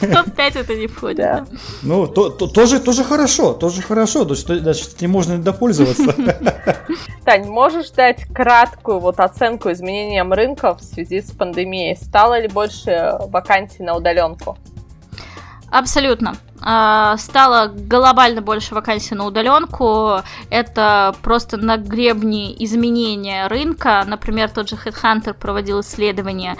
Топ-5 0.00 0.60
это 0.60 0.74
не 0.74 0.86
входит. 0.86 1.42
Ну, 1.82 2.06
то, 2.06 2.30
то, 2.30 2.46
тоже, 2.46 2.80
тоже 2.80 3.04
хорошо, 3.04 3.52
тоже 3.52 3.82
хорошо, 3.82 4.24
то 4.24 4.34
есть 4.34 4.48
этим 4.96 5.10
можно 5.10 5.38
допользоваться. 5.38 6.14
Тань, 7.24 7.46
можешь 7.46 7.90
дать 7.90 8.24
краткую 8.32 9.00
вот 9.00 9.20
оценку 9.20 9.70
изменениям 9.72 10.32
рынка 10.32 10.74
в 10.74 10.82
связи 10.82 11.20
с 11.20 11.30
пандемией? 11.30 11.96
Стало 11.96 12.40
ли 12.40 12.48
больше 12.48 13.18
вакансий 13.28 13.82
на 13.82 13.96
удаленку? 13.96 14.58
Абсолютно. 15.70 16.34
А, 16.66 17.18
стало 17.18 17.68
глобально 17.68 18.40
больше 18.40 18.74
вакансий 18.74 19.14
на 19.14 19.26
удаленку. 19.26 20.22
Это 20.48 21.14
просто 21.22 21.58
на 21.58 21.76
гребне 21.76 22.54
изменения 22.64 23.46
рынка. 23.48 24.02
Например, 24.06 24.48
тот 24.48 24.70
же 24.70 24.76
Headhunter 24.76 25.34
проводил 25.34 25.80
исследование. 25.80 26.56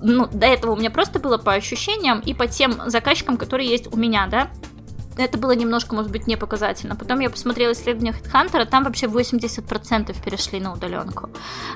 Ну, 0.00 0.28
до 0.32 0.46
этого 0.46 0.72
у 0.72 0.76
меня 0.76 0.90
просто 0.90 1.18
было 1.18 1.38
по 1.38 1.54
ощущениям 1.54 2.20
и 2.20 2.34
по 2.34 2.46
тем 2.46 2.74
заказчикам, 2.86 3.36
которые 3.36 3.68
есть 3.68 3.92
у 3.92 3.96
меня, 3.96 4.28
да 4.28 4.48
это 5.18 5.36
было 5.36 5.52
немножко, 5.52 5.94
может 5.94 6.12
быть, 6.12 6.26
не 6.26 6.36
показательно. 6.36 6.94
Потом 6.96 7.18
я 7.18 7.28
посмотрела 7.28 7.72
исследование 7.72 8.14
HeadHunter, 8.14 8.64
там 8.66 8.84
вообще 8.84 9.06
80% 9.06 10.24
перешли 10.24 10.60
на 10.60 10.72
удаленку. 10.72 11.30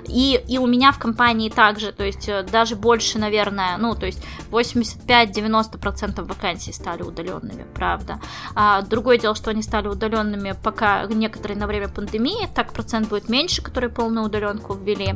И, 0.06 0.40
и 0.48 0.58
у 0.58 0.66
меня 0.66 0.92
в 0.92 0.98
компании 0.98 1.50
также, 1.50 1.92
то 1.92 2.04
есть 2.04 2.28
э, 2.28 2.44
даже 2.44 2.76
больше, 2.76 3.18
наверное, 3.18 3.76
ну, 3.78 3.94
то 3.94 4.06
есть 4.06 4.22
85-90% 4.50 6.22
вакансий 6.22 6.72
стали 6.72 7.02
удаленными, 7.02 7.66
правда. 7.74 8.20
А, 8.54 8.82
другое 8.82 9.18
дело, 9.18 9.34
что 9.34 9.50
они 9.50 9.62
стали 9.62 9.88
удаленными 9.88 10.54
пока 10.62 11.06
некоторые 11.06 11.58
на 11.58 11.66
время 11.66 11.88
пандемии, 11.88 12.48
так 12.54 12.72
процент 12.72 13.08
будет 13.08 13.28
меньше, 13.28 13.60
которые 13.62 13.90
полную 13.90 14.26
удаленку 14.26 14.74
ввели. 14.74 15.14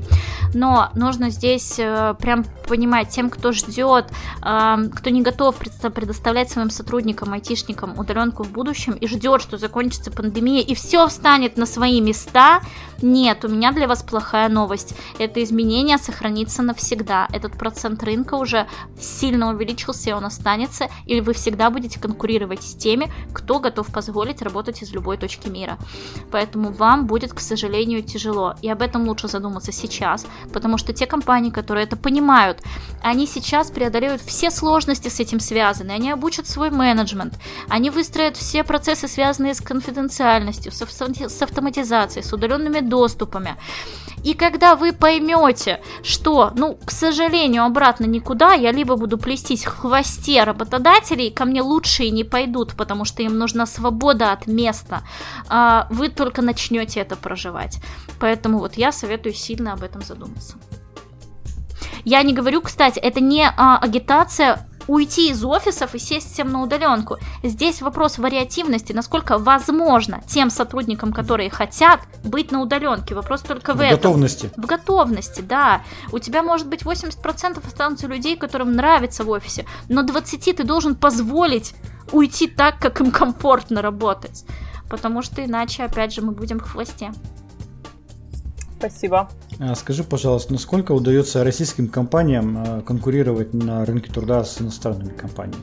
Но 0.52 0.90
нужно 0.94 1.30
здесь 1.30 1.78
э, 1.78 2.14
прям 2.18 2.44
понимать 2.68 3.10
тем, 3.10 3.30
кто 3.30 3.52
ждет, 3.52 4.10
э, 4.42 4.76
кто 4.94 5.10
не 5.10 5.22
готов 5.22 5.56
предоставлять 5.56 6.50
своим 6.50 6.70
сотрудникам, 6.70 7.32
айтишникам 7.32 7.96
удаленку 7.96 8.15
удаленку 8.16 8.42
в 8.44 8.50
будущем 8.50 8.94
и 8.94 9.06
ждет, 9.06 9.42
что 9.42 9.58
закончится 9.58 10.10
пандемия 10.10 10.62
и 10.62 10.74
все 10.74 11.06
встанет 11.06 11.56
на 11.56 11.66
свои 11.66 12.00
места, 12.00 12.60
нет, 13.02 13.44
у 13.44 13.48
меня 13.48 13.72
для 13.72 13.86
вас 13.86 14.02
плохая 14.02 14.48
новость. 14.48 14.94
Это 15.18 15.42
изменение 15.42 15.98
сохранится 15.98 16.62
навсегда. 16.62 17.28
Этот 17.32 17.52
процент 17.58 18.02
рынка 18.02 18.34
уже 18.34 18.66
сильно 18.98 19.50
увеличился, 19.50 20.10
и 20.10 20.12
он 20.12 20.24
останется, 20.24 20.88
или 21.04 21.20
вы 21.20 21.32
всегда 21.32 21.70
будете 21.70 22.00
конкурировать 22.00 22.62
с 22.62 22.74
теми, 22.74 23.12
кто 23.32 23.58
готов 23.58 23.86
позволить 23.88 24.42
работать 24.42 24.82
из 24.82 24.92
любой 24.92 25.16
точки 25.18 25.48
мира. 25.48 25.78
Поэтому 26.30 26.72
вам 26.72 27.06
будет, 27.06 27.32
к 27.32 27.40
сожалению, 27.40 28.02
тяжело. 28.02 28.54
И 28.62 28.70
об 28.70 28.82
этом 28.82 29.06
лучше 29.06 29.28
задуматься 29.28 29.72
сейчас, 29.72 30.26
потому 30.52 30.78
что 30.78 30.92
те 30.92 31.06
компании, 31.06 31.50
которые 31.50 31.84
это 31.84 31.96
понимают, 31.96 32.62
они 33.02 33.26
сейчас 33.26 33.70
преодолеют 33.70 34.22
все 34.22 34.50
сложности 34.50 35.08
с 35.08 35.20
этим 35.20 35.40
связаны, 35.40 35.90
они 35.92 36.10
обучат 36.10 36.46
свой 36.46 36.70
менеджмент, 36.70 37.34
они 37.68 37.90
выстроят 37.90 38.36
все 38.36 38.64
процессы, 38.64 39.08
связанные 39.08 39.54
с 39.54 39.60
конфиденциальностью, 39.60 40.72
с 40.72 41.42
автоматизацией, 41.42 42.24
с 42.24 42.32
удаленными 42.32 42.80
доступами. 42.88 43.56
И 44.26 44.34
когда 44.34 44.74
вы 44.74 44.92
поймете, 44.92 45.80
что, 46.02 46.50
ну, 46.56 46.76
к 46.84 46.90
сожалению, 46.90 47.64
обратно 47.64 48.06
никуда, 48.06 48.54
я 48.54 48.72
либо 48.72 48.96
буду 48.96 49.18
плестись 49.18 49.64
в 49.64 49.68
хвосте 49.68 50.42
работодателей, 50.42 51.30
ко 51.30 51.44
мне 51.44 51.62
лучшие 51.62 52.10
не 52.10 52.24
пойдут, 52.24 52.74
потому 52.74 53.04
что 53.04 53.22
им 53.22 53.38
нужна 53.38 53.66
свобода 53.66 54.32
от 54.32 54.48
места, 54.48 55.02
а 55.48 55.86
вы 55.90 56.08
только 56.08 56.42
начнете 56.42 57.00
это 57.00 57.14
проживать. 57.14 57.78
Поэтому 58.18 58.58
вот 58.58 58.74
я 58.74 58.90
советую 58.90 59.32
сильно 59.32 59.74
об 59.74 59.84
этом 59.84 60.02
задуматься. 60.02 60.56
Я 62.04 62.22
не 62.22 62.32
говорю, 62.32 62.62
кстати, 62.62 62.98
это 62.98 63.20
не 63.20 63.48
а, 63.48 63.78
агитация 63.78 64.66
уйти 64.86 65.30
из 65.30 65.44
офисов 65.44 65.94
и 65.94 65.98
сесть 65.98 66.32
всем 66.32 66.50
на 66.50 66.62
удаленку. 66.62 67.18
Здесь 67.42 67.82
вопрос 67.82 68.18
вариативности, 68.18 68.92
насколько 68.92 69.38
возможно 69.38 70.22
тем 70.26 70.50
сотрудникам, 70.50 71.12
которые 71.12 71.50
хотят 71.50 72.00
быть 72.24 72.52
на 72.52 72.60
удаленке. 72.60 73.14
Вопрос 73.14 73.42
только 73.42 73.74
в, 73.74 73.78
в 73.78 73.80
этом. 73.80 73.96
готовности. 73.96 74.50
В 74.56 74.66
готовности, 74.66 75.40
да. 75.40 75.82
У 76.12 76.18
тебя 76.18 76.42
может 76.42 76.68
быть 76.68 76.82
80% 76.82 77.66
останутся 77.66 78.06
людей, 78.06 78.36
которым 78.36 78.72
нравится 78.72 79.24
в 79.24 79.30
офисе, 79.30 79.66
но 79.88 80.02
20 80.02 80.56
ты 80.56 80.64
должен 80.64 80.94
позволить 80.94 81.74
уйти 82.12 82.46
так, 82.46 82.78
как 82.78 83.00
им 83.00 83.10
комфортно 83.10 83.82
работать. 83.82 84.44
Потому 84.88 85.22
что 85.22 85.44
иначе, 85.44 85.84
опять 85.84 86.12
же, 86.12 86.22
мы 86.22 86.32
будем 86.32 86.60
в 86.60 86.70
хвосте. 86.70 87.12
Спасибо. 88.78 89.28
А, 89.58 89.74
скажи, 89.74 90.04
пожалуйста, 90.04 90.52
насколько 90.52 90.92
удается 90.92 91.42
российским 91.44 91.88
компаниям 91.88 92.58
а, 92.58 92.82
конкурировать 92.82 93.54
на 93.54 93.84
рынке 93.84 94.12
труда 94.12 94.44
с 94.44 94.60
иностранными 94.60 95.10
компаниями? 95.10 95.62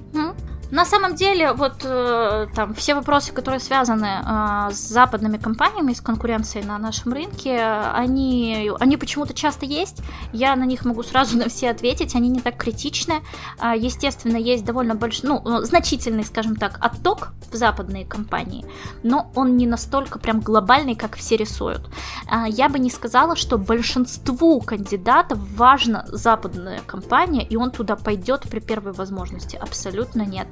На 0.74 0.86
самом 0.86 1.14
деле, 1.14 1.54
вот 1.54 1.86
э, 1.86 2.48
там 2.56 2.74
все 2.74 2.96
вопросы, 2.96 3.32
которые 3.32 3.60
связаны 3.60 4.08
э, 4.08 4.72
с 4.72 4.80
западными 4.90 5.38
компаниями, 5.38 5.94
с 5.94 6.02
конкуренцией 6.02 6.66
на 6.66 6.80
нашем 6.80 7.14
рынке, 7.14 7.64
они, 7.94 8.72
они 8.80 8.98
почему-то 8.98 9.36
часто 9.36 9.68
есть. 9.68 10.02
Я 10.32 10.56
на 10.56 10.64
них 10.64 10.84
могу 10.84 11.04
сразу 11.04 11.38
на 11.42 11.48
все 11.48 11.70
ответить, 11.70 12.16
они 12.16 12.28
не 12.28 12.40
так 12.40 12.58
критичны. 12.58 13.22
Э, 13.62 13.74
естественно, 13.78 14.36
есть 14.36 14.66
довольно 14.66 14.96
большой, 14.96 15.30
ну, 15.30 15.64
значительный, 15.64 16.24
скажем 16.24 16.56
так, 16.56 16.80
отток 16.82 17.34
в 17.52 17.56
западные 17.56 18.04
компании, 18.04 18.66
но 19.04 19.32
он 19.36 19.58
не 19.58 19.68
настолько 19.68 20.18
прям 20.18 20.40
глобальный, 20.40 20.96
как 20.96 21.16
все 21.16 21.38
рисуют. 21.38 21.88
Э, 22.32 22.46
я 22.50 22.68
бы 22.68 22.80
не 22.80 22.90
сказала, 22.90 23.36
что 23.36 23.60
большинству 23.60 24.60
кандидатов 24.60 25.38
важна 25.56 26.06
западная 26.08 26.80
компания, 26.88 27.46
и 27.46 27.58
он 27.58 27.70
туда 27.70 27.96
пойдет 27.96 28.50
при 28.50 28.60
первой 28.60 28.94
возможности. 28.94 29.56
Абсолютно 29.56 30.24
нет. 30.24 30.48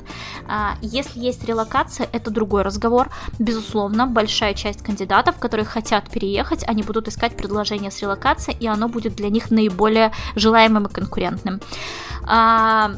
А, 0.47 0.75
если 0.81 1.19
есть 1.19 1.43
релокация, 1.45 2.07
это 2.11 2.31
другой 2.31 2.61
разговор. 2.63 3.09
Безусловно, 3.39 4.07
большая 4.07 4.53
часть 4.53 4.81
кандидатов, 4.81 5.37
которые 5.39 5.65
хотят 5.65 6.09
переехать, 6.09 6.63
они 6.67 6.83
будут 6.83 7.07
искать 7.07 7.37
предложение 7.37 7.91
с 7.91 8.01
релокацией, 8.01 8.57
и 8.59 8.67
оно 8.67 8.87
будет 8.87 9.15
для 9.15 9.29
них 9.29 9.51
наиболее 9.51 10.11
желаемым 10.35 10.87
и 10.87 10.89
конкурентным. 10.89 11.61
А, 12.23 12.91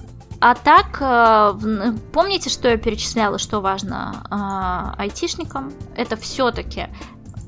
а 0.45 0.55
так, 0.55 0.97
э, 0.99 1.93
помните, 2.11 2.49
что 2.49 2.67
я 2.67 2.75
перечисляла, 2.75 3.37
что 3.37 3.61
важно 3.61 4.25
а, 4.29 4.93
айтишникам? 4.97 5.71
Это 5.95 6.17
все-таки 6.17 6.87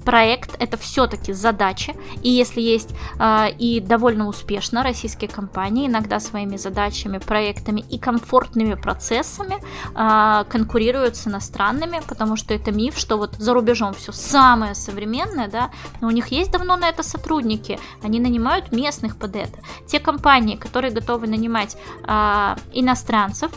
проект 0.06 0.56
это 0.60 0.78
все-таки 0.78 1.34
задача, 1.34 1.94
и 2.22 2.30
если 2.30 2.62
есть 2.62 2.92
э, 3.20 3.52
и 3.58 3.80
довольно 3.80 4.28
успешно 4.28 4.84
российские 4.84 5.30
компании 5.30 5.88
иногда 5.88 6.20
своими 6.20 6.58
задачами, 6.58 7.18
проектами 7.18 7.82
и 7.82 7.98
комфортными 7.98 8.76
процессами 8.76 9.56
э, 9.96 10.46
конкурируют 10.50 11.18
с 11.18 11.28
иностранными, 11.28 12.02
потому 12.08 12.36
что 12.36 12.54
это 12.54 12.72
миф, 12.72 12.98
что 12.98 13.18
вот 13.18 13.36
за 13.36 13.54
рубежом 13.54 13.94
все 13.94 14.12
самое 14.12 14.76
современное, 14.76 15.48
да, 15.48 15.72
но 16.02 16.08
у 16.08 16.12
них 16.12 16.28
есть 16.28 16.52
давно 16.52 16.78
на 16.78 16.88
это 16.88 17.04
сотрудники, 17.04 17.80
они 18.04 18.20
нанимают 18.20 18.72
местных 18.72 19.18
под 19.18 19.36
это. 19.36 19.58
Те 19.88 20.00
компании, 20.00 20.56
которые 20.56 20.92
готовы 20.92 21.28
нанимать 21.28 21.76
э, 22.08 22.56
иностранцев, 22.74 23.52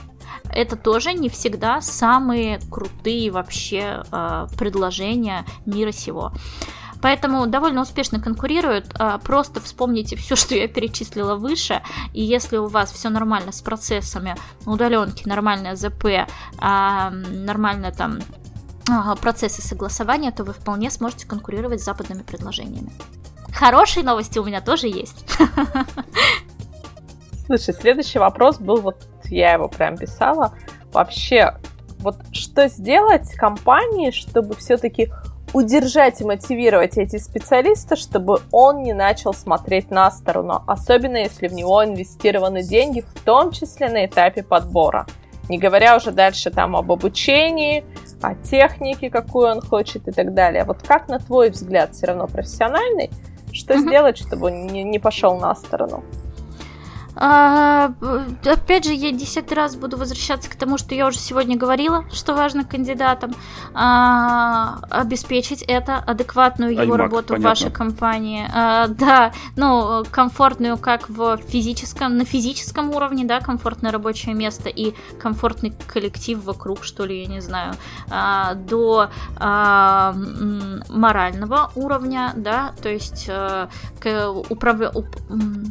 это 0.51 0.77
тоже 0.77 1.13
не 1.13 1.29
всегда 1.29 1.81
самые 1.81 2.61
крутые 2.71 3.31
вообще 3.31 4.03
э, 4.11 4.47
предложения 4.57 5.45
мира 5.67 5.93
сего. 5.93 6.33
Поэтому 7.01 7.47
довольно 7.47 7.83
успешно 7.83 8.21
конкурируют. 8.21 8.87
А, 8.99 9.19
просто 9.19 9.61
вспомните 9.61 10.17
все, 10.17 10.37
что 10.37 10.55
я 10.55 10.69
перечислила 10.69 11.37
выше. 11.37 11.83
И 12.13 12.23
если 12.23 12.57
у 12.57 12.67
вас 12.67 12.93
все 12.93 13.09
нормально 13.09 13.53
с 13.53 13.61
процессами, 13.61 14.37
удаленки, 14.67 15.29
нормальное 15.29 15.77
ЗП, 15.77 16.29
а, 16.59 17.11
нормально 17.11 17.93
там 17.93 18.21
процессы 19.21 19.61
согласования, 19.61 20.33
то 20.33 20.45
вы 20.45 20.55
вполне 20.55 20.91
сможете 20.91 21.27
конкурировать 21.27 21.83
с 21.83 21.85
западными 21.85 22.23
предложениями. 22.23 22.91
Хорошие 23.53 24.03
новости 24.03 24.39
у 24.39 24.45
меня 24.45 24.63
тоже 24.63 24.87
есть. 24.87 25.27
Слушай, 27.47 27.75
следующий 27.75 28.19
вопрос 28.19 28.59
был, 28.59 28.81
вот 28.81 29.07
я 29.31 29.55
его 29.55 29.69
прям 29.69 29.97
писала. 29.97 30.53
Вообще, 30.93 31.55
вот 32.01 32.17
что 32.33 32.69
сделать 32.69 33.31
компании, 33.35 34.11
чтобы 34.11 34.55
все-таки 34.57 35.11
удержать 35.53 36.21
и 36.21 36.25
мотивировать 36.25 36.99
эти 36.99 37.17
специалисты, 37.17 37.97
чтобы 37.97 38.41
он 38.53 38.83
не 38.83 38.93
начал 38.93 39.33
смотреть 39.33 39.91
на 39.91 40.11
сторону, 40.11 40.63
особенно 40.67 41.17
если 41.17 41.49
в 41.49 41.53
него 41.53 41.85
инвестированы 41.85 42.63
деньги, 42.63 43.01
в 43.01 43.25
том 43.25 43.51
числе 43.53 43.89
на 43.89 44.07
этапе 44.07 44.43
подбора. 44.43 45.07
Не 45.49 45.59
говоря 45.59 45.97
уже 45.97 46.11
дальше 46.11 46.51
там 46.51 46.77
об 46.77 46.93
обучении, 46.93 47.85
о 48.21 48.35
технике, 48.35 49.09
какую 49.09 49.49
он 49.49 49.61
хочет 49.63 50.07
и 50.09 50.13
так 50.13 50.35
далее. 50.35 50.65
Вот 50.65 50.83
как, 50.83 51.09
на 51.09 51.19
твой 51.19 51.51
взгляд, 51.51 51.95
все 51.95 52.07
равно 52.07 52.27
профессиональный, 52.27 53.11
что 53.53 53.79
сделать, 53.79 54.19
чтобы 54.19 54.49
он 54.49 54.67
не, 54.67 54.85
не 54.85 54.99
пошел 54.99 55.39
на 55.39 55.55
сторону? 55.55 56.05
А, 57.21 57.93
опять 58.45 58.85
же, 58.85 58.93
я 58.93 59.11
десятый 59.11 59.57
раз 59.57 59.75
буду 59.75 59.97
возвращаться 59.97 60.49
к 60.49 60.55
тому, 60.55 60.79
что 60.79 60.95
я 60.95 61.09
уже 61.09 61.19
сегодня 61.19 61.57
говорила, 61.57 62.05
что 62.13 62.33
важно 62.33 62.65
кандидатам 62.65 63.35
а, 63.75 64.79
обеспечить 64.89 65.63
это, 65.63 65.97
адекватную 65.97 66.73
его 66.73 66.83
Аймак, 66.83 66.99
работу 66.99 67.29
понятно. 67.35 67.49
в 67.49 67.51
вашей 67.51 67.71
компании. 67.73 68.49
А, 68.55 68.87
да, 68.87 69.33
ну, 69.57 70.05
комфортную 70.11 70.79
как 70.79 71.09
в 71.09 71.39
физическом, 71.39 72.17
на 72.17 72.25
физическом 72.25 72.95
уровне, 72.95 73.25
да, 73.25 73.41
комфортное 73.41 73.91
рабочее 73.91 74.35
место 74.35 74.69
и 74.69 74.95
комфортный 75.19 75.73
коллектив 75.89 76.43
вокруг, 76.45 76.85
что 76.85 77.05
ли, 77.05 77.23
я 77.23 77.27
не 77.27 77.41
знаю, 77.41 77.75
а, 78.11 78.55
до 78.55 79.11
а, 79.37 80.15
морального 80.89 81.73
уровня, 81.75 82.33
да, 82.37 82.75
то 82.81 82.89
есть 82.89 83.27
а, 83.29 83.69
управ... 84.49 84.95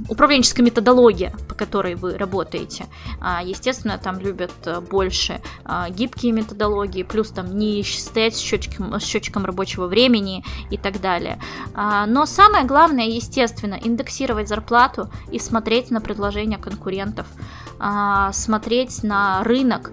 управленческая 0.09 0.65
методология, 0.65 1.36
по 1.47 1.55
которой 1.55 1.95
вы 1.95 2.17
работаете. 2.17 2.85
А, 3.19 3.41
естественно, 3.43 3.97
там 3.97 4.19
любят 4.19 4.51
э, 4.65 4.79
больше 4.79 5.41
а, 5.65 5.89
гибкие 5.89 6.31
методологии, 6.31 7.03
плюс 7.03 7.29
там 7.31 7.57
не 7.57 7.83
стоять 7.83 8.35
с 8.35 8.39
счетчиком, 8.39 8.99
счетчиком 8.99 9.45
рабочего 9.45 9.87
времени 9.87 10.43
и 10.69 10.77
так 10.77 11.01
далее. 11.01 11.39
А, 11.73 12.05
но 12.05 12.25
самое 12.25 12.65
главное, 12.65 13.05
естественно, 13.05 13.79
индексировать 13.81 14.47
зарплату 14.47 15.09
и 15.31 15.39
смотреть 15.39 15.91
на 15.91 16.01
предложения 16.01 16.57
конкурентов 16.57 17.27
смотреть 18.31 19.03
на 19.03 19.43
рынок. 19.43 19.91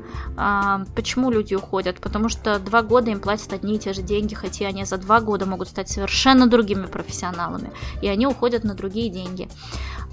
Почему 0.97 1.31
люди 1.31 1.55
уходят? 1.55 2.01
Потому 2.01 2.31
что 2.31 2.59
два 2.59 2.81
года 2.81 3.11
им 3.11 3.21
платят 3.21 3.53
одни 3.53 3.77
и 3.77 3.79
те 3.79 3.93
же 3.93 4.01
деньги, 4.01 4.35
хотя 4.35 4.69
они 4.69 4.87
за 4.87 4.97
два 4.97 5.21
года 5.21 5.45
могут 5.45 5.69
стать 5.69 5.91
совершенно 5.91 6.47
другими 6.47 6.87
профессионалами, 6.87 7.71
и 8.01 8.09
они 8.09 8.27
уходят 8.27 8.65
на 8.65 8.73
другие 8.73 9.11
деньги. 9.11 9.51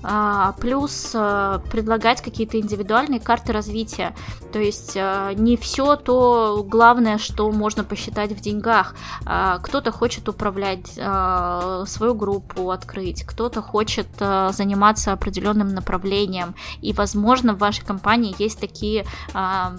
А, 0.03 0.53
плюс 0.59 1.11
а, 1.13 1.59
предлагать 1.71 2.21
какие-то 2.21 2.59
индивидуальные 2.59 3.19
карты 3.19 3.53
развития. 3.53 4.15
То 4.51 4.59
есть 4.59 4.93
а, 4.95 5.33
не 5.33 5.57
все 5.57 5.95
то 5.95 6.65
главное, 6.67 7.17
что 7.17 7.51
можно 7.51 7.83
посчитать 7.83 8.31
в 8.31 8.41
деньгах. 8.41 8.95
Кто-то 9.21 9.91
хочет 9.91 10.27
управлять 10.29 10.87
свою 10.87 12.13
группу, 12.15 12.71
открыть, 12.71 13.23
кто-то 13.23 13.61
хочет 13.61 14.07
заниматься 14.17 15.13
определенным 15.13 15.69
направлением. 15.69 16.55
И, 16.81 16.93
возможно, 16.93 17.53
в 17.53 17.59
вашей 17.59 17.85
компании 17.85 18.35
есть 18.37 18.59
такие, 18.59 19.05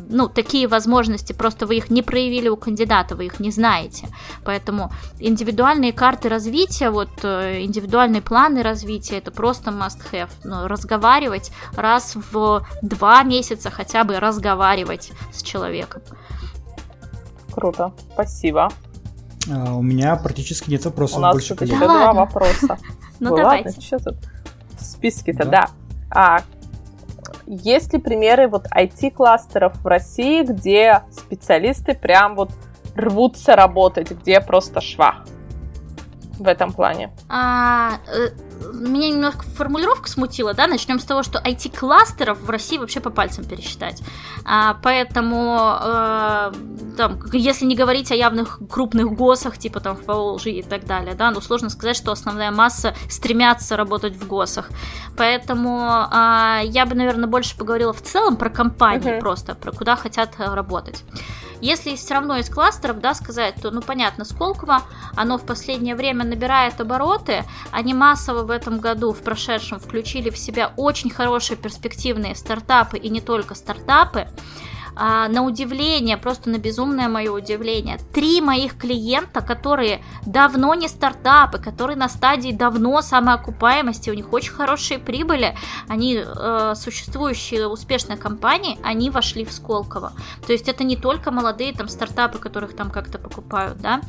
ну, 0.08 0.28
такие 0.28 0.68
возможности, 0.68 1.32
просто 1.32 1.66
вы 1.66 1.76
их 1.76 1.90
не 1.90 2.02
проявили 2.02 2.48
у 2.48 2.56
кандидата, 2.56 3.16
вы 3.16 3.26
их 3.26 3.40
не 3.40 3.50
знаете. 3.50 4.08
Поэтому 4.44 4.90
индивидуальные 5.18 5.92
карты 5.92 6.28
развития, 6.28 6.90
вот 6.90 7.10
э, 7.22 7.62
индивидуальные 7.62 8.22
планы 8.22 8.62
развития, 8.62 9.18
это 9.18 9.30
просто 9.30 9.70
must 9.70 10.11
have. 10.12 10.30
Ну, 10.44 10.66
разговаривать 10.68 11.50
раз 11.76 12.16
в 12.32 12.64
два 12.82 13.22
месяца 13.22 13.70
хотя 13.70 14.04
бы 14.04 14.20
разговаривать 14.20 15.12
с 15.32 15.42
человеком. 15.42 16.02
Круто, 17.52 17.92
спасибо. 18.12 18.70
А, 19.50 19.74
у 19.74 19.82
меня 19.82 20.16
практически 20.16 20.70
нет 20.70 20.84
вопросов. 20.84 21.18
У 21.18 21.20
нас 21.20 21.34
больше 21.34 21.54
да 21.54 21.66
два 21.66 22.12
вопроса. 22.12 22.78
Ну 23.20 23.36
давайте. 23.36 23.80
Что 23.80 23.98
тут 23.98 24.16
в 24.76 24.82
списке-то, 24.82 25.44
да. 25.44 25.68
А 26.10 26.42
есть 27.46 27.92
ли 27.92 28.00
примеры 28.00 28.48
вот 28.48 28.66
IT-кластеров 28.66 29.76
в 29.76 29.86
России, 29.86 30.42
где 30.42 31.02
специалисты 31.12 31.94
прям 31.94 32.34
вот 32.34 32.50
рвутся 32.96 33.54
работать, 33.54 34.10
где 34.10 34.40
просто 34.40 34.80
швах 34.80 35.24
в 36.38 36.46
этом 36.48 36.72
плане? 36.72 37.12
А, 37.28 37.98
э, 38.08 38.30
меня 38.72 39.10
немножко 39.10 39.42
формулировка 39.42 40.08
смутила, 40.08 40.54
да, 40.54 40.66
начнем 40.66 40.98
с 40.98 41.04
того, 41.04 41.22
что 41.22 41.38
IT-кластеров 41.38 42.40
в 42.40 42.50
России 42.50 42.78
вообще 42.78 43.00
по 43.00 43.10
пальцам 43.10 43.44
пересчитать. 43.44 44.02
А, 44.44 44.78
поэтому, 44.82 45.76
э, 45.80 46.52
там, 46.96 47.20
если 47.32 47.64
не 47.64 47.76
говорить 47.76 48.10
о 48.10 48.14
явных 48.14 48.60
крупных 48.70 49.12
ГОСах, 49.12 49.58
типа 49.58 49.80
там 49.80 49.96
в 49.96 50.04
Поволжье 50.04 50.58
и 50.58 50.62
так 50.62 50.84
далее, 50.86 51.14
да, 51.14 51.30
ну 51.30 51.40
сложно 51.40 51.70
сказать, 51.70 51.96
что 51.96 52.12
основная 52.12 52.50
масса 52.50 52.94
стремятся 53.08 53.76
работать 53.76 54.14
в 54.16 54.26
ГОСах. 54.26 54.70
Поэтому 55.16 56.08
э, 56.10 56.60
я 56.64 56.86
бы, 56.86 56.94
наверное, 56.94 57.28
больше 57.28 57.56
поговорила 57.56 57.92
в 57.92 58.02
целом 58.02 58.36
про 58.36 58.50
компании 58.50 59.16
uh-huh. 59.16 59.20
просто, 59.20 59.54
про 59.54 59.72
куда 59.72 59.96
хотят 59.96 60.34
работать. 60.38 61.04
Если 61.62 61.94
все 61.94 62.14
равно 62.14 62.38
из 62.38 62.50
кластеров, 62.50 62.98
да, 62.98 63.14
сказать, 63.14 63.54
то, 63.62 63.70
ну, 63.70 63.82
понятно, 63.82 64.24
Сколково, 64.24 64.82
оно 65.14 65.38
в 65.38 65.46
последнее 65.46 65.94
время 65.94 66.24
набирает 66.24 66.80
обороты, 66.80 67.44
они 67.70 67.94
массово 67.94 68.42
в 68.42 68.50
этом 68.50 68.80
году, 68.80 69.12
в 69.12 69.22
прошедшем, 69.22 69.78
включили 69.78 70.30
в 70.30 70.36
себя 70.36 70.72
очень 70.76 71.08
хорошие 71.08 71.56
перспективные 71.56 72.34
стартапы 72.34 72.98
и 72.98 73.08
не 73.08 73.20
только 73.20 73.54
стартапы, 73.54 74.26
а, 74.94 75.28
на 75.28 75.42
удивление, 75.42 76.16
просто 76.16 76.50
на 76.50 76.58
безумное 76.58 77.08
мое 77.08 77.30
удивление, 77.30 77.98
три 78.12 78.40
моих 78.40 78.76
клиента, 78.76 79.40
которые 79.40 80.02
давно 80.26 80.74
не 80.74 80.88
стартапы, 80.88 81.58
которые 81.58 81.96
на 81.96 82.08
стадии 82.08 82.52
давно 82.52 83.00
самоокупаемости, 83.00 84.10
у 84.10 84.14
них 84.14 84.32
очень 84.32 84.52
хорошие 84.52 84.98
прибыли, 84.98 85.56
они 85.88 86.22
э, 86.24 86.74
существующие 86.76 87.68
успешные 87.68 88.18
компании, 88.18 88.78
они 88.82 89.10
вошли 89.10 89.44
в 89.44 89.52
Сколково. 89.52 90.12
То 90.46 90.52
есть 90.52 90.68
это 90.68 90.84
не 90.84 90.96
только 90.96 91.30
молодые 91.30 91.72
там 91.72 91.88
стартапы, 91.88 92.38
которых 92.38 92.76
там 92.76 92.90
как-то 92.90 93.18
покупают, 93.18 93.78
да, 93.80 94.00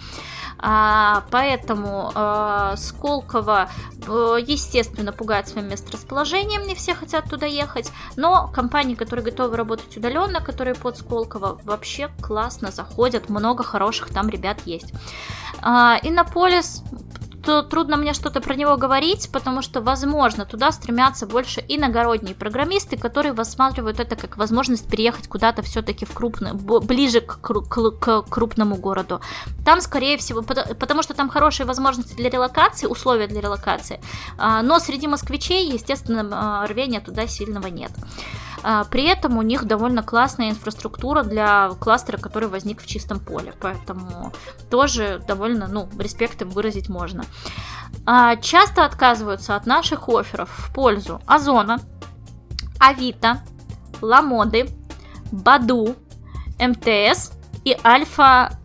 а, 0.66 1.24
поэтому 1.30 2.12
э, 2.16 2.76
Сколково, 2.78 3.70
э, 4.08 4.38
естественно, 4.48 5.12
пугает 5.12 5.48
своим 5.48 5.68
месторасположением, 5.68 6.66
не 6.66 6.74
все 6.74 6.96
хотят 6.96 7.30
туда 7.30 7.46
ехать, 7.46 7.92
но 8.16 8.48
компании, 8.48 8.96
которые 8.96 9.26
готовы 9.26 9.58
работать 9.58 9.98
удаленно, 9.98 10.40
которые 10.40 10.73
под 10.76 10.98
Сколково, 10.98 11.60
вообще 11.64 12.10
классно 12.22 12.72
заходят, 12.72 13.30
много 13.30 13.64
хороших 13.64 14.10
там 14.10 14.30
ребят 14.30 14.62
есть. 14.66 14.94
А, 15.62 16.00
Иннополис 16.04 16.84
то 17.44 17.62
трудно 17.62 17.98
мне 17.98 18.14
что-то 18.14 18.40
про 18.40 18.56
него 18.56 18.78
говорить, 18.78 19.30
потому 19.32 19.62
что, 19.62 19.82
возможно, 19.82 20.46
туда 20.46 20.72
стремятся 20.72 21.28
больше 21.28 21.64
иногородние 21.68 22.36
программисты, 22.36 22.98
которые 22.98 23.34
рассматривают 23.34 24.00
это 24.00 24.16
как 24.16 24.38
возможность 24.38 24.90
переехать 24.90 25.28
куда-то 25.28 25.62
все-таки 25.62 26.06
в 26.06 26.14
крупный, 26.14 26.54
ближе 26.54 27.20
к, 27.20 27.40
к, 27.42 27.92
к 27.92 28.22
крупному 28.30 28.78
городу. 28.78 29.20
Там, 29.66 29.82
скорее 29.82 30.18
всего, 30.18 30.42
потому 30.42 31.04
что 31.04 31.14
там 31.14 31.30
хорошие 31.30 31.68
возможности 31.68 32.14
для 32.14 32.30
релокации, 32.30 32.88
условия 32.88 33.28
для 33.28 33.42
релокации, 33.42 34.00
а, 34.38 34.62
но 34.62 34.80
среди 34.80 35.08
москвичей, 35.08 35.70
естественно, 35.70 36.28
а, 36.32 36.68
рвения 36.68 37.02
туда 37.02 37.28
сильного 37.28 37.68
нет. 37.68 37.92
А, 38.64 38.86
при 38.86 39.04
этом 39.06 39.38
у 39.38 39.42
них 39.42 39.66
довольно 39.66 40.04
классная 40.04 40.50
инфраструктура 40.50 41.24
для 41.24 41.70
кластера, 41.80 42.18
который 42.18 42.48
возник 42.48 42.82
в 42.82 42.86
чистом 42.86 43.20
поле. 43.20 43.54
Поэтому 43.60 44.32
тоже 44.70 45.22
довольно, 45.28 45.68
ну, 45.68 45.90
респектом 46.00 46.50
выразить 46.50 46.90
можно. 46.90 47.26
А, 48.06 48.38
часто 48.38 48.86
отказываются 48.86 49.56
от 49.56 49.66
наших 49.66 50.08
офферов 50.10 50.50
в 50.50 50.74
пользу 50.74 51.22
Озона, 51.28 51.80
Авито, 52.80 53.42
Ламоды, 54.02 54.70
Баду, 55.32 55.96
МТС 56.60 57.32
и 57.66 57.78
Альфа 57.84 58.58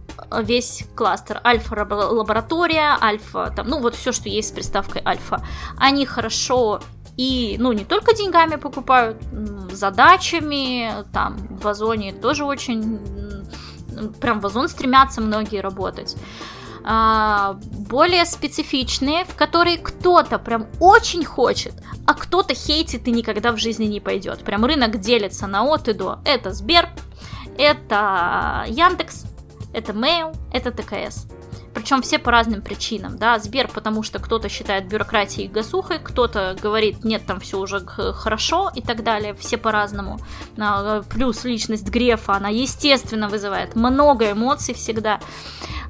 весь 0.42 0.84
кластер. 0.94 1.40
Альфа-лаборатория, 1.44 2.96
альфа, 3.00 3.52
там, 3.54 3.68
ну 3.68 3.80
вот 3.80 3.94
все, 3.94 4.12
что 4.12 4.28
есть 4.28 4.48
с 4.48 4.52
приставкой 4.52 5.02
альфа. 5.04 5.42
Они 5.76 6.04
хорошо 6.06 6.80
и, 7.18 7.56
ну, 7.58 7.72
не 7.72 7.84
только 7.84 8.14
деньгами 8.14 8.54
покупают, 8.56 9.18
задачами, 9.72 11.04
там, 11.12 11.36
в 11.50 11.66
Озоне 11.66 12.12
тоже 12.12 12.44
очень, 12.44 13.00
прям 14.20 14.40
в 14.40 14.46
Озон 14.46 14.68
стремятся 14.68 15.20
многие 15.20 15.60
работать. 15.60 16.16
а, 16.84 17.58
более 17.90 18.24
специфичные, 18.24 19.24
в 19.24 19.34
которые 19.34 19.78
кто-то 19.78 20.38
прям 20.38 20.68
очень 20.80 21.24
хочет, 21.24 21.74
а 22.06 22.14
кто-то 22.14 22.54
хейтит 22.54 23.06
и 23.08 23.10
никогда 23.10 23.52
в 23.52 23.58
жизни 23.58 23.84
не 23.86 24.00
пойдет. 24.00 24.44
Прям 24.44 24.64
рынок 24.64 24.98
делится 24.98 25.46
на 25.46 25.64
от 25.64 25.88
и 25.88 25.92
до. 25.92 26.20
Это 26.24 26.52
Сбер, 26.52 26.88
это 27.58 28.64
Яндекс, 28.68 29.24
это 29.74 29.92
Mail, 29.92 30.34
это 30.52 30.70
ТКС. 30.70 31.26
Причем 31.74 32.02
все 32.02 32.18
по 32.18 32.30
разным 32.30 32.62
причинам, 32.62 33.18
да, 33.18 33.38
Сбер, 33.38 33.68
потому 33.68 34.02
что 34.02 34.18
кто-то 34.18 34.48
считает 34.48 34.88
бюрократией 34.88 35.48
гасухой, 35.48 35.98
кто-то 36.02 36.56
говорит, 36.60 37.04
нет, 37.04 37.22
там 37.26 37.40
все 37.40 37.58
уже 37.58 37.80
хорошо 37.80 38.70
и 38.74 38.80
так 38.80 39.02
далее, 39.02 39.34
все 39.34 39.56
по-разному. 39.58 40.18
А, 40.58 41.02
плюс 41.02 41.44
личность 41.44 41.88
Грефа, 41.88 42.34
она, 42.34 42.48
естественно, 42.48 43.28
вызывает 43.28 43.76
много 43.76 44.32
эмоций 44.32 44.74
всегда. 44.74 45.20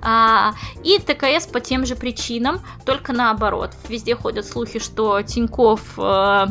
А, 0.00 0.54
и 0.84 0.98
ТКС 0.98 1.46
по 1.46 1.60
тем 1.60 1.86
же 1.86 1.96
причинам, 1.96 2.60
только 2.84 3.12
наоборот. 3.12 3.72
Везде 3.88 4.14
ходят 4.14 4.46
слухи, 4.46 4.78
что 4.78 5.20
Тиньков 5.22 5.80
э, 5.96 6.46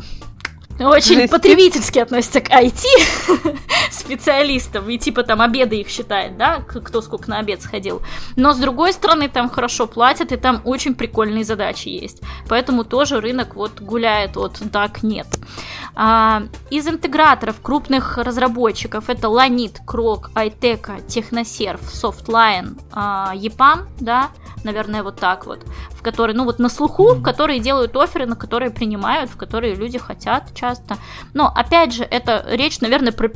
очень 0.79 1.15
Жестик. 1.15 1.31
потребительски 1.31 1.99
относится 1.99 2.41
к 2.41 2.49
IT 2.49 2.83
специалистам 4.27 4.89
и 4.89 4.97
типа 4.97 5.23
там 5.23 5.41
обеды 5.41 5.79
их 5.79 5.87
считает, 5.87 6.37
да, 6.37 6.59
кто 6.59 7.01
сколько 7.01 7.29
на 7.29 7.39
обед 7.39 7.61
сходил. 7.61 8.01
Но 8.35 8.53
с 8.53 8.57
другой 8.57 8.91
стороны 8.91 9.29
там 9.29 9.49
хорошо 9.49 9.87
платят 9.87 10.33
и 10.33 10.35
там 10.35 10.61
очень 10.65 10.95
прикольные 10.95 11.45
задачи 11.45 11.87
есть. 11.87 12.21
Поэтому 12.49 12.83
тоже 12.83 13.21
рынок 13.21 13.55
вот 13.55 13.79
гуляет 13.79 14.35
от 14.35 14.59
так 14.71 15.01
нет. 15.01 15.27
А, 15.95 16.43
из 16.69 16.87
интеграторов 16.87 17.61
крупных 17.61 18.17
разработчиков 18.17 19.09
это 19.09 19.27
Lanit, 19.27 19.77
Крок, 19.85 20.29
Айтека, 20.33 20.99
Техносерв, 21.07 21.81
Softline, 21.81 22.77
а, 22.91 23.31
EPAM, 23.33 23.87
да, 24.01 24.29
наверное, 24.63 25.03
вот 25.03 25.19
так 25.19 25.45
вот, 25.45 25.59
в 25.91 26.01
которые, 26.01 26.35
ну 26.35 26.43
вот 26.43 26.59
на 26.59 26.69
слуху, 26.69 27.13
в 27.13 27.23
которые 27.23 27.59
делают 27.59 27.95
оферы, 27.95 28.25
на 28.25 28.35
которые 28.35 28.71
принимают, 28.71 29.31
в 29.31 29.37
которые 29.37 29.75
люди 29.75 29.97
хотят 29.97 30.53
часто. 30.53 30.97
Но 31.33 31.47
опять 31.47 31.93
же, 31.93 32.03
это 32.03 32.45
речь, 32.49 32.81
наверное, 32.81 33.13
про 33.13 33.29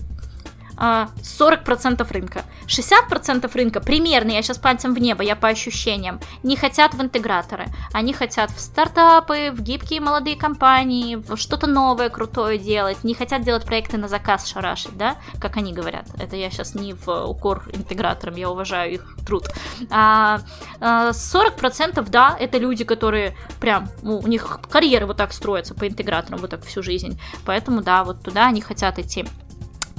40% 0.82 2.02
а, 2.02 2.14
рынка. 2.14 2.44
60% 2.68 3.52
рынка, 3.54 3.80
примерно, 3.80 4.32
я 4.32 4.42
сейчас 4.42 4.58
пальцем 4.58 4.96
в 4.96 5.00
небо, 5.00 5.22
я 5.24 5.36
по 5.36 5.48
ощущениям, 5.48 6.20
не 6.42 6.56
хотят 6.56 6.94
в 6.96 7.02
интеграторы. 7.02 7.68
Они 7.94 8.14
хотят 8.14 8.50
в 8.52 8.60
стартапы, 8.60 9.52
в 9.52 9.62
гибкие 9.62 10.02
молодые 10.02 10.36
компании, 10.36 11.16
в 11.16 11.38
что-то 11.38 11.68
новое, 11.68 12.10
крутое 12.10 12.58
делать. 12.58 13.04
Не 13.04 13.14
хотят 13.14 13.44
делать 13.44 13.66
проекты 13.66 13.98
на 13.98 14.08
заказ 14.08 14.48
шарашить, 14.48 14.98
да, 14.98 15.18
как 15.40 15.58
они 15.58 15.72
говорят. 15.72 16.08
Это 16.20 16.36
я 16.36 16.50
сейчас 16.50 16.74
не 16.74 16.94
в 16.94 17.26
укор 17.26 17.70
интеграторам, 17.74 18.36
я 18.36 18.50
уважаю 18.50 18.94
их 18.94 19.18
труд. 19.26 19.48
А, 19.92 20.42
40% 20.80 22.00
а, 22.00 22.02
да, 22.04 22.36
это 22.40 22.58
люди, 22.58 22.84
которые 22.84 23.36
прям, 23.60 23.88
ну, 24.02 24.18
у 24.18 24.28
них 24.28 24.60
карьера 24.70 25.06
вот 25.06 25.18
так 25.18 25.32
строится 25.34 25.76
по 25.76 25.88
интеграторам 25.88 26.40
вот 26.40 26.50
так 26.50 26.66
всю 26.66 26.82
жизнь. 26.82 27.20
Поэтому 27.46 27.82
да, 27.82 28.04
вот 28.04 28.24
туда 28.24 28.48
они 28.48 28.62
хотят 28.62 28.98
идти. 28.98 29.26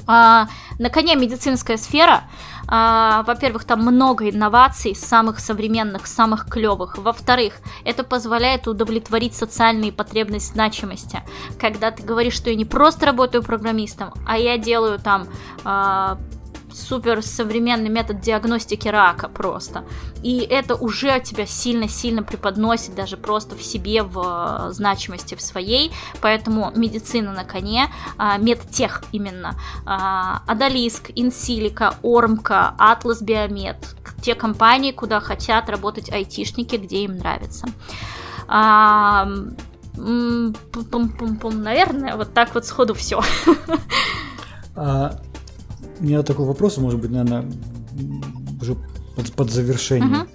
А, 0.07 0.49
на 0.79 0.91
коне 0.91 1.15
медицинская 1.17 1.77
сфера. 1.77 2.25
А, 2.69 3.23
во-первых, 3.25 3.65
там 3.65 3.81
много 3.81 4.31
инноваций, 4.31 4.95
самых 4.95 5.41
современных, 5.41 6.07
самых 6.07 6.49
клевых. 6.49 6.97
Во-вторых, 6.99 7.55
это 7.85 8.05
позволяет 8.05 8.67
удовлетворить 8.69 9.35
социальные 9.35 9.93
потребности 9.93 10.53
значимости. 10.53 11.21
Когда 11.61 11.91
ты 11.91 12.03
говоришь, 12.03 12.35
что 12.35 12.51
я 12.51 12.57
не 12.57 12.65
просто 12.65 13.07
работаю 13.07 13.43
программистом, 13.43 14.13
а 14.27 14.39
я 14.39 14.59
делаю 14.59 14.99
там 14.99 15.27
а, 15.65 16.19
супер 16.75 17.23
современный 17.23 17.89
метод 17.89 18.21
диагностики 18.21 18.89
рака 18.89 19.29
просто. 19.29 19.85
И 20.23 20.39
это 20.39 20.75
уже 20.75 21.21
тебя 21.21 21.47
сильно-сильно 21.47 22.23
преподносит 22.23 22.95
даже 22.95 23.17
просто 23.17 23.57
в 23.57 23.63
себе, 23.63 24.03
в 24.03 24.69
э, 24.69 24.73
значимости 24.73 25.35
в 25.35 25.43
своей. 25.43 25.93
Поэтому 26.21 26.73
медицина 26.75 27.33
на 27.33 27.45
коне, 27.45 27.89
а, 28.19 28.39
медтех 28.39 29.03
именно, 29.13 29.59
а, 29.85 30.43
Адалиск, 30.47 31.11
Инсилика, 31.15 31.95
Ормка, 32.03 32.75
Атлас 32.79 33.23
Биомед, 33.23 33.77
те 34.23 34.35
компании, 34.35 34.93
куда 34.93 35.21
хотят 35.21 35.69
работать 35.69 36.11
айтишники, 36.11 36.77
где 36.77 37.05
им 37.05 37.19
нравится. 37.19 37.67
А, 38.49 39.29
наверное, 39.97 42.17
вот 42.17 42.35
так 42.35 42.55
вот 42.55 42.67
сходу 42.67 42.95
все. 42.95 43.23
У 46.03 46.05
меня 46.05 46.25
такой 46.25 46.47
вопрос, 46.47 46.79
может 46.79 47.01
быть, 47.01 47.13
наверное, 47.13 47.45
уже 48.61 48.75
под, 49.15 49.33
под 49.35 49.51
завершение. 49.53 50.23
Uh-huh. 50.23 50.29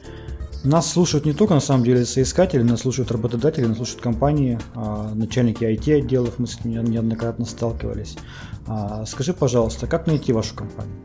Нас 0.63 0.89
слушают 0.89 1.25
не 1.25 1.33
только 1.33 1.55
на 1.55 1.59
самом 1.59 1.83
деле 1.83 2.05
соискатели, 2.05 2.63
нас 2.63 2.81
слушают 2.81 3.11
работодатели, 3.11 3.65
нас 3.65 3.75
слушают 3.75 4.01
компании, 4.01 4.57
а, 4.75 5.11
начальники 5.13 5.65
IT-отделов, 5.65 6.39
мы 6.39 6.47
с 6.47 6.57
этим 6.57 6.85
неоднократно 6.85 7.43
сталкивались. 7.43 8.17
А, 8.65 9.05
скажи, 9.05 9.33
пожалуйста, 9.33 9.87
как 9.87 10.07
найти 10.07 10.31
вашу 10.31 10.55
компанию? 10.55 10.95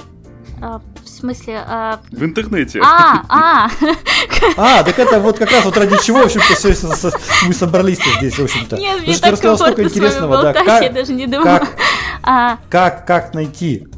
А, 0.60 0.80
в 1.04 1.08
смысле... 1.08 1.60
А... 1.66 1.98
В 2.12 2.22
интернете. 2.22 2.80
А, 2.84 3.24
а! 3.28 3.70
А, 4.56 4.84
так 4.84 4.96
это 4.96 5.18
вот 5.18 5.38
как 5.38 5.50
раз 5.50 5.64
вот 5.64 5.76
ради 5.76 5.96
чего, 6.04 6.20
в 6.20 6.26
общем-то, 6.26 6.54
все, 6.54 7.12
мы 7.48 7.52
собрались 7.52 7.98
здесь, 8.18 8.38
в 8.38 8.44
общем-то. 8.44 8.76
Нет, 8.76 9.02
мне 9.02 9.18
так 9.18 9.40
комфортно 9.40 9.88
с 9.88 9.96
вами 9.96 10.28
болтать, 10.28 10.54
да, 10.54 10.64
как, 10.64 10.82
я 10.82 10.90
даже 10.90 11.12
не 11.12 11.26
думала. 11.26 11.58
Как, 11.58 11.68
а, 12.22 12.58
как, 12.70 13.06
как 13.06 13.34
найти? 13.34 13.88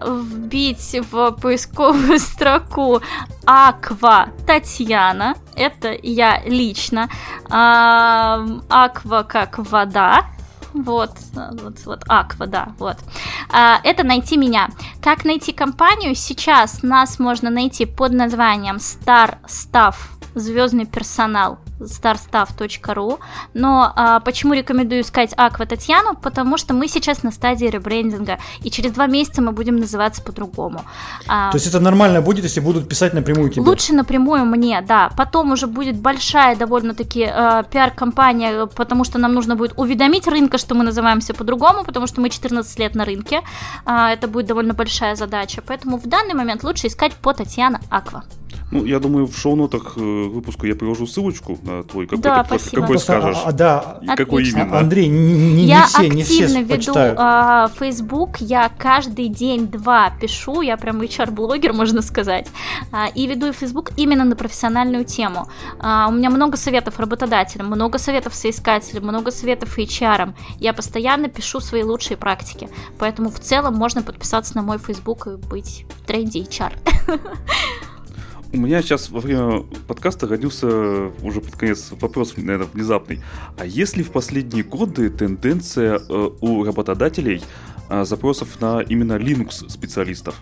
Вбить 0.00 0.96
в 1.10 1.32
поисковую 1.32 2.18
строку 2.20 3.00
Аква 3.44 4.28
Татьяна, 4.46 5.34
это 5.54 5.96
я 6.02 6.42
лично, 6.44 7.08
Аква 7.48 9.22
как 9.22 9.58
вода, 9.58 10.26
вот, 10.72 11.10
вот, 11.34 11.78
вот, 11.84 12.04
Аква, 12.08 12.46
да, 12.46 12.68
вот. 12.78 12.96
А, 13.50 13.78
это 13.84 14.04
найти 14.04 14.36
меня. 14.36 14.70
Как 15.02 15.24
найти 15.24 15.52
компанию? 15.52 16.14
Сейчас 16.14 16.82
нас 16.82 17.18
можно 17.18 17.50
найти 17.50 17.84
под 17.84 18.12
названием 18.12 18.76
Star 18.76 19.36
Staff 19.46 19.96
звездный 20.34 20.86
персонал 20.86 21.58
starstaff.ru. 21.80 23.18
Но 23.54 23.92
а, 23.94 24.20
почему 24.20 24.54
рекомендую 24.54 25.02
искать 25.02 25.32
Аква 25.36 25.66
Татьяну? 25.66 26.14
Потому 26.14 26.56
что 26.56 26.74
мы 26.74 26.88
сейчас 26.88 27.22
на 27.22 27.30
стадии 27.30 27.66
ребрендинга, 27.66 28.38
и 28.62 28.70
через 28.70 28.92
два 28.92 29.06
месяца 29.06 29.42
мы 29.42 29.52
будем 29.52 29.76
называться 29.76 30.22
по-другому. 30.22 30.82
А, 31.28 31.50
То 31.50 31.56
есть 31.56 31.66
это 31.66 31.80
нормально 31.80 32.20
будет, 32.20 32.44
если 32.44 32.60
будут 32.60 32.88
писать 32.88 33.14
напрямую 33.14 33.50
тебе? 33.50 33.62
Лучше 33.62 33.94
напрямую 33.94 34.44
мне, 34.44 34.80
да. 34.80 35.10
Потом 35.16 35.52
уже 35.52 35.66
будет 35.66 35.96
большая 35.96 36.56
довольно-таки 36.56 37.28
э, 37.28 37.64
пиар-компания, 37.70 38.66
потому 38.66 39.04
что 39.04 39.18
нам 39.18 39.34
нужно 39.34 39.56
будет 39.56 39.72
уведомить 39.76 40.26
рынка, 40.26 40.58
что 40.58 40.74
мы 40.74 40.84
называемся 40.84 41.34
по-другому, 41.34 41.84
потому 41.84 42.06
что 42.06 42.20
мы 42.20 42.30
14 42.30 42.78
лет 42.78 42.94
на 42.94 43.04
рынке. 43.04 43.40
Э, 43.86 44.08
это 44.12 44.28
будет 44.28 44.46
довольно 44.46 44.74
большая 44.74 45.16
задача. 45.16 45.62
Поэтому 45.66 45.98
в 45.98 46.06
данный 46.06 46.34
момент 46.34 46.64
лучше 46.64 46.86
искать 46.86 47.14
по 47.14 47.32
Татьяна 47.32 47.80
Аква. 47.90 48.24
Ну, 48.72 48.86
я 48.86 48.98
думаю, 49.00 49.26
в 49.26 49.36
шоу-нотах 49.36 49.98
э, 49.98 50.00
выпуска 50.00 50.66
я 50.66 50.74
приложу 50.74 51.06
ссылочку 51.06 51.58
на 51.62 51.82
твой 51.82 52.06
какой 52.06 52.22
да, 52.22 52.42
спасибо. 52.42 52.80
какой 52.80 52.98
скажешь. 52.98 53.36
А, 53.44 53.52
да. 53.52 53.98
И 54.00 54.06
какой 54.06 54.48
именно. 54.48 54.78
Андрей, 54.78 55.08
не, 55.08 55.34
не, 55.34 55.66
я 55.66 55.82
не 55.82 55.86
все, 55.86 56.08
не 56.08 56.22
все 56.22 56.44
активно 56.44 56.62
веду 56.62 56.92
а, 56.96 57.68
Facebook, 57.78 58.38
я 58.40 58.70
каждый 58.70 59.28
день-два 59.28 60.10
пишу, 60.18 60.62
я 60.62 60.78
прям 60.78 61.02
HR-блогер, 61.02 61.74
можно 61.74 62.00
сказать, 62.00 62.48
а, 62.92 63.08
и 63.08 63.26
веду 63.26 63.52
Facebook 63.52 63.90
именно 63.98 64.24
на 64.24 64.36
профессиональную 64.36 65.04
тему. 65.04 65.48
А, 65.78 66.08
у 66.08 66.12
меня 66.12 66.30
много 66.30 66.56
советов 66.56 66.98
работодателям, 66.98 67.66
много 67.66 67.98
советов 67.98 68.34
соискателям, 68.34 69.04
много 69.04 69.30
советов 69.32 69.78
HR. 69.78 70.32
Я 70.58 70.72
постоянно 70.72 71.28
пишу 71.28 71.60
свои 71.60 71.82
лучшие 71.82 72.16
практики, 72.16 72.70
поэтому 72.98 73.28
в 73.28 73.38
целом 73.38 73.74
можно 73.74 74.02
подписаться 74.02 74.56
на 74.56 74.62
мой 74.62 74.78
Facebook 74.78 75.26
и 75.26 75.36
быть 75.36 75.84
в 76.00 76.06
тренде 76.06 76.40
HR. 76.40 76.72
У 78.54 78.58
меня 78.58 78.82
сейчас 78.82 79.08
во 79.08 79.20
время 79.20 79.62
подкаста 79.88 80.28
родился 80.28 80.66
уже 81.22 81.40
под 81.40 81.56
конец 81.56 81.90
вопрос, 81.92 82.34
наверное, 82.36 82.68
внезапный. 82.70 83.22
А 83.56 83.64
есть 83.64 83.96
ли 83.96 84.02
в 84.02 84.10
последние 84.10 84.62
годы 84.62 85.08
тенденция 85.08 85.98
э, 85.98 86.30
у 86.40 86.62
работодателей 86.62 87.42
э, 87.88 88.04
запросов 88.04 88.60
на 88.60 88.80
именно 88.82 89.14
Linux 89.14 89.70
специалистов? 89.70 90.38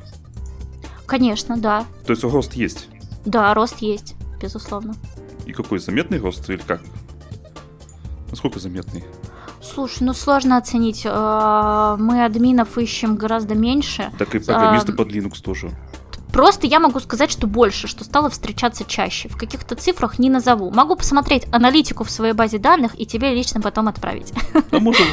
Конечно, 1.07 1.57
да. 1.57 1.87
То 2.05 2.11
есть 2.13 2.25
рост 2.25 2.55
есть? 2.55 2.89
Да, 3.25 3.55
рост 3.55 3.79
есть, 3.79 4.17
безусловно. 4.43 4.95
И 5.47 5.53
какой 5.53 5.79
заметный 5.79 6.19
рост 6.19 6.51
или 6.51 6.57
как? 6.57 6.81
Насколько 8.31 8.59
заметный? 8.59 9.05
Слушай, 9.63 10.03
ну 10.03 10.15
сложно 10.15 10.57
оценить. 10.57 11.03
Э, 11.05 11.97
мы 11.97 12.25
админов 12.25 12.77
ищем 12.77 13.15
гораздо 13.15 13.55
меньше. 13.55 14.11
Так 14.19 14.35
и 14.35 14.41
программисты 14.41 14.93
под 14.93 15.13
Linux 15.13 15.41
тоже. 15.41 15.71
Просто 16.33 16.67
я 16.67 16.81
могу 16.81 17.01
сказать, 17.01 17.31
что 17.31 17.47
больше, 17.47 17.87
что 17.87 18.05
стало 18.05 18.31
встречаться 18.31 18.85
чаще. 18.85 19.29
В 19.29 19.37
каких-то 19.37 19.75
цифрах 19.75 20.19
не 20.19 20.31
назову. 20.31 20.71
Могу 20.71 20.97
посмотреть 20.97 21.47
аналитику 21.53 22.05
в 22.05 22.11
своей 22.11 22.33
базе 22.33 22.59
данных 22.59 22.99
и 22.99 23.07
тебе 23.07 23.35
лично 23.35 23.61
потом 23.61 23.89
отправить. 23.89 24.33
А 24.71 24.79
может, 24.79 25.07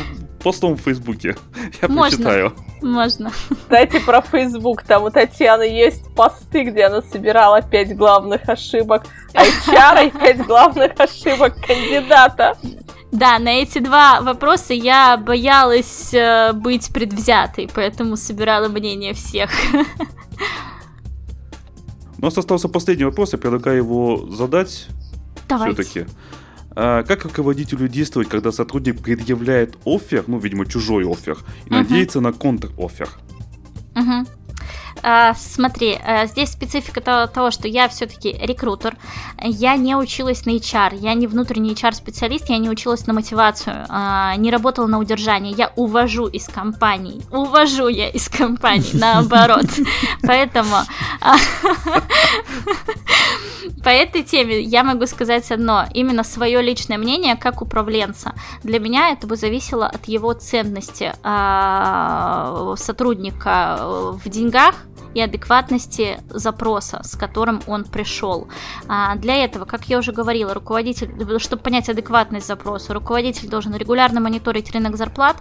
постом 0.44 0.76
в 0.76 0.82
Фейсбуке. 0.82 1.36
Я 1.82 1.88
Можно. 1.88 2.18
прочитаю. 2.18 2.54
Можно. 2.82 3.32
Кстати, 3.50 4.00
про 4.00 4.22
Facebook. 4.22 4.84
Там 4.84 5.04
у 5.04 5.10
Татьяны 5.10 5.64
есть 5.64 6.14
посты, 6.16 6.64
где 6.64 6.86
она 6.86 7.02
собирала 7.02 7.62
пять 7.62 7.96
главных 7.96 8.48
ошибок 8.48 9.06
HR 9.34 10.08
и 10.08 10.12
пять 10.12 10.46
главных 10.46 11.00
ошибок 11.00 11.56
кандидата. 11.66 12.58
Да, 13.12 13.40
на 13.40 13.50
эти 13.50 13.80
два 13.80 14.22
вопроса 14.22 14.74
я 14.74 15.18
боялась 15.18 16.14
э, 16.14 16.52
быть 16.54 16.94
предвзятой, 16.94 17.70
поэтому 17.74 18.18
собирала 18.18 18.68
мнение 18.68 19.14
всех. 19.14 19.50
У 22.18 22.22
нас 22.26 22.38
остался 22.38 22.68
последний 22.68 23.06
вопрос, 23.06 23.34
я 23.34 23.40
предлагаю 23.40 23.78
его 23.78 24.28
задать 24.32 24.88
все-таки. 25.48 26.06
А, 26.80 27.04
как 27.04 27.24
руководителю 27.24 27.88
действовать, 27.88 28.30
когда 28.30 28.52
сотрудник 28.52 29.02
предъявляет 29.02 29.76
офер, 29.86 30.24
ну, 30.28 30.38
видимо, 30.38 30.66
чужой 30.66 31.06
офер, 31.12 31.38
и 31.66 31.70
Мгм. 31.74 31.78
надеется 31.84 32.22
на 32.22 32.34
контр-офер? 32.34 33.10
Мгм. 33.96 34.28
А, 35.04 35.34
смотри, 35.36 35.98
а, 36.04 36.26
здесь 36.26 36.52
специфика 36.52 37.02
то- 37.02 37.28
того, 37.28 37.52
что 37.52 37.68
я 37.68 37.88
все-таки 37.88 38.36
рекрутер, 38.42 38.98
я 39.42 39.76
не 39.76 39.96
училась 39.96 40.46
на 40.46 40.52
HR, 40.52 40.96
я 40.96 41.14
не 41.14 41.28
внутренний 41.28 41.74
HR-специалист, 41.74 42.50
я 42.50 42.58
не 42.58 42.70
училась 42.70 43.06
на 43.08 43.14
мотивацию, 43.14 43.86
а, 43.90 44.36
не 44.36 44.52
работала 44.52 44.88
на 44.88 45.00
удержание, 45.00 45.54
я 45.54 45.72
увожу 45.76 46.28
из 46.28 46.48
компаний, 46.48 47.22
увожу 47.32 47.88
я 47.88 48.10
из 48.10 48.30
компаний, 48.30 48.90
наоборот. 48.94 49.66
Поэтому 50.24 50.78
а, 51.22 51.36
по 53.84 53.90
этой 53.90 54.24
теме 54.24 54.62
я 54.62 54.84
могу 54.84 55.06
сказать 55.06 55.50
одно, 55.52 55.86
именно 55.94 56.24
свое 56.24 56.62
личное 56.62 56.98
мнение 56.98 57.36
как 57.36 57.62
управленца. 57.62 58.34
Для 58.64 58.80
меня 58.80 59.10
это 59.10 59.28
бы 59.28 59.36
зависело 59.36 59.88
от 59.88 60.08
его 60.08 60.34
ценности 60.34 61.14
сотрудника 62.78 63.78
э, 63.80 64.12
в 64.24 64.30
деньгах 64.30 64.76
и 65.14 65.22
адекватности 65.22 66.20
запроса, 66.30 67.02
с 67.04 67.16
которым 67.16 67.62
он 67.68 67.84
пришел. 67.86 68.48
А, 68.88 69.16
Для 69.16 69.44
этого, 69.44 69.66
как 69.66 69.86
я 69.86 69.98
уже 69.98 70.12
говорила, 70.12 70.54
руководитель, 70.54 71.40
чтобы 71.40 71.62
понять 71.62 71.90
адекватность 71.90 72.48
запроса, 72.48 72.94
руководитель 72.94 73.50
должен 73.50 73.76
регулярно 73.76 74.20
мониторить 74.20 74.72
рынок 74.72 74.96
зарплат, 74.98 75.38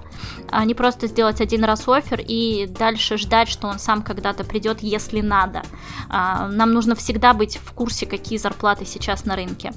а 0.50 0.64
не 0.64 0.74
просто 0.74 1.06
сделать 1.06 1.40
один 1.40 1.64
раз 1.64 1.88
офер 1.88 2.20
и 2.26 2.66
дальше 2.66 3.18
ждать, 3.18 3.48
что 3.48 3.68
он 3.68 3.78
сам 3.78 4.02
когда-то 4.02 4.44
придет, 4.44 4.82
если 4.82 5.20
надо. 5.20 5.62
А, 6.08 6.48
Нам 6.48 6.72
нужно 6.72 6.94
всегда 6.94 7.32
быть 7.32 7.58
в 7.58 7.72
курсе, 7.72 8.06
какие 8.06 8.38
зарплаты 8.38 8.84
сейчас 8.84 9.24
на 9.26 9.36
рынке. 9.36 9.72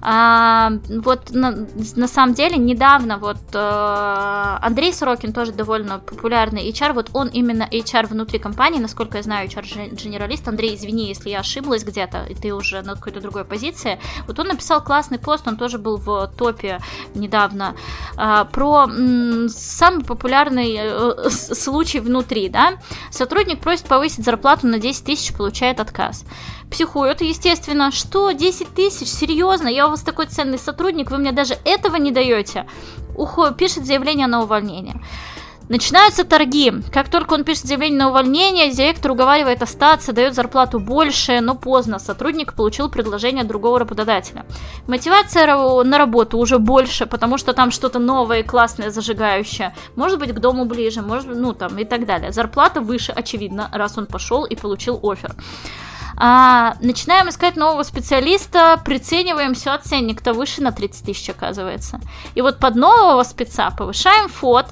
А, 0.00 0.70
Вот 0.88 1.30
на, 1.30 1.66
на 1.96 2.08
самом 2.08 2.34
деле 2.34 2.56
недавно 2.56 3.18
вот 3.18 3.38
э, 3.52 4.58
Андрей 4.62 4.92
Сорокин 4.92 5.32
тоже 5.32 5.52
довольно 5.52 5.98
популярный 5.98 6.70
HR, 6.70 6.92
вот 6.92 7.10
он 7.12 7.28
именно 7.28 7.68
HR 7.70 8.06
внутри 8.06 8.38
компании, 8.38 8.80
насколько 8.80 9.13
я 9.18 9.22
знаю, 9.22 9.48
HR-генералист. 9.48 10.46
Андрей, 10.48 10.74
извини, 10.74 11.08
если 11.08 11.30
я 11.30 11.40
ошиблась 11.40 11.84
где-то, 11.84 12.24
и 12.24 12.34
ты 12.34 12.54
уже 12.54 12.82
на 12.82 12.94
какой-то 12.94 13.20
другой 13.20 13.44
позиции. 13.44 13.98
Вот 14.26 14.38
он 14.38 14.48
написал 14.48 14.82
классный 14.82 15.18
пост, 15.18 15.46
он 15.46 15.56
тоже 15.56 15.78
был 15.78 15.96
в 15.96 16.32
топе 16.36 16.80
недавно, 17.14 17.74
а, 18.16 18.44
про 18.44 18.86
самый 19.48 20.04
популярный 20.04 20.76
э, 20.78 21.30
случай 21.30 22.00
внутри, 22.00 22.48
да. 22.48 22.74
Сотрудник 23.10 23.60
просит 23.60 23.86
повысить 23.86 24.24
зарплату 24.24 24.66
на 24.66 24.78
10 24.78 25.04
тысяч, 25.04 25.34
получает 25.34 25.80
отказ. 25.80 26.24
Психует, 26.70 27.20
естественно, 27.20 27.92
что 27.92 28.32
10 28.32 28.74
тысяч, 28.74 29.08
серьезно, 29.08 29.68
я 29.68 29.86
у 29.86 29.90
вас 29.90 30.02
такой 30.02 30.26
ценный 30.26 30.58
сотрудник, 30.58 31.10
вы 31.10 31.18
мне 31.18 31.32
даже 31.32 31.56
этого 31.64 31.96
не 31.96 32.10
даете. 32.10 32.66
Ухо, 33.16 33.52
пишет 33.52 33.86
заявление 33.86 34.26
на 34.26 34.42
увольнение. 34.42 35.00
Начинаются 35.68 36.24
торги. 36.24 36.72
Как 36.92 37.08
только 37.08 37.32
он 37.32 37.44
пишет 37.44 37.64
заявление 37.64 37.98
на 37.98 38.08
увольнение, 38.10 38.70
директор 38.70 39.12
уговаривает 39.12 39.62
остаться, 39.62 40.12
дает 40.12 40.34
зарплату 40.34 40.78
больше, 40.78 41.40
но 41.40 41.54
поздно. 41.54 41.98
Сотрудник 41.98 42.52
получил 42.52 42.90
предложение 42.90 43.44
другого 43.44 43.78
работодателя. 43.78 44.44
Мотивация 44.86 45.46
на 45.84 45.98
работу 45.98 46.38
уже 46.38 46.58
больше, 46.58 47.06
потому 47.06 47.38
что 47.38 47.54
там 47.54 47.70
что-то 47.70 47.98
новое, 47.98 48.42
классное, 48.42 48.90
зажигающее. 48.90 49.74
Может 49.96 50.18
быть, 50.18 50.32
к 50.34 50.38
дому 50.38 50.66
ближе, 50.66 51.00
может, 51.00 51.34
ну 51.34 51.54
там 51.54 51.78
и 51.78 51.84
так 51.84 52.04
далее. 52.04 52.30
Зарплата 52.30 52.82
выше, 52.82 53.12
очевидно, 53.12 53.70
раз 53.72 53.96
он 53.96 54.06
пошел 54.06 54.44
и 54.44 54.56
получил 54.56 55.00
офер. 55.02 55.34
А, 56.16 56.76
начинаем 56.80 57.28
искать 57.28 57.56
нового 57.56 57.82
специалиста, 57.82 58.80
прицениваем 58.84 59.54
все, 59.54 59.76
ценник-то 59.78 60.32
выше 60.32 60.62
на 60.62 60.72
30 60.72 61.06
тысяч 61.06 61.28
оказывается. 61.30 62.00
И 62.34 62.42
вот 62.42 62.58
под 62.58 62.76
нового 62.76 63.22
спеца 63.24 63.70
повышаем 63.70 64.28
фот. 64.28 64.66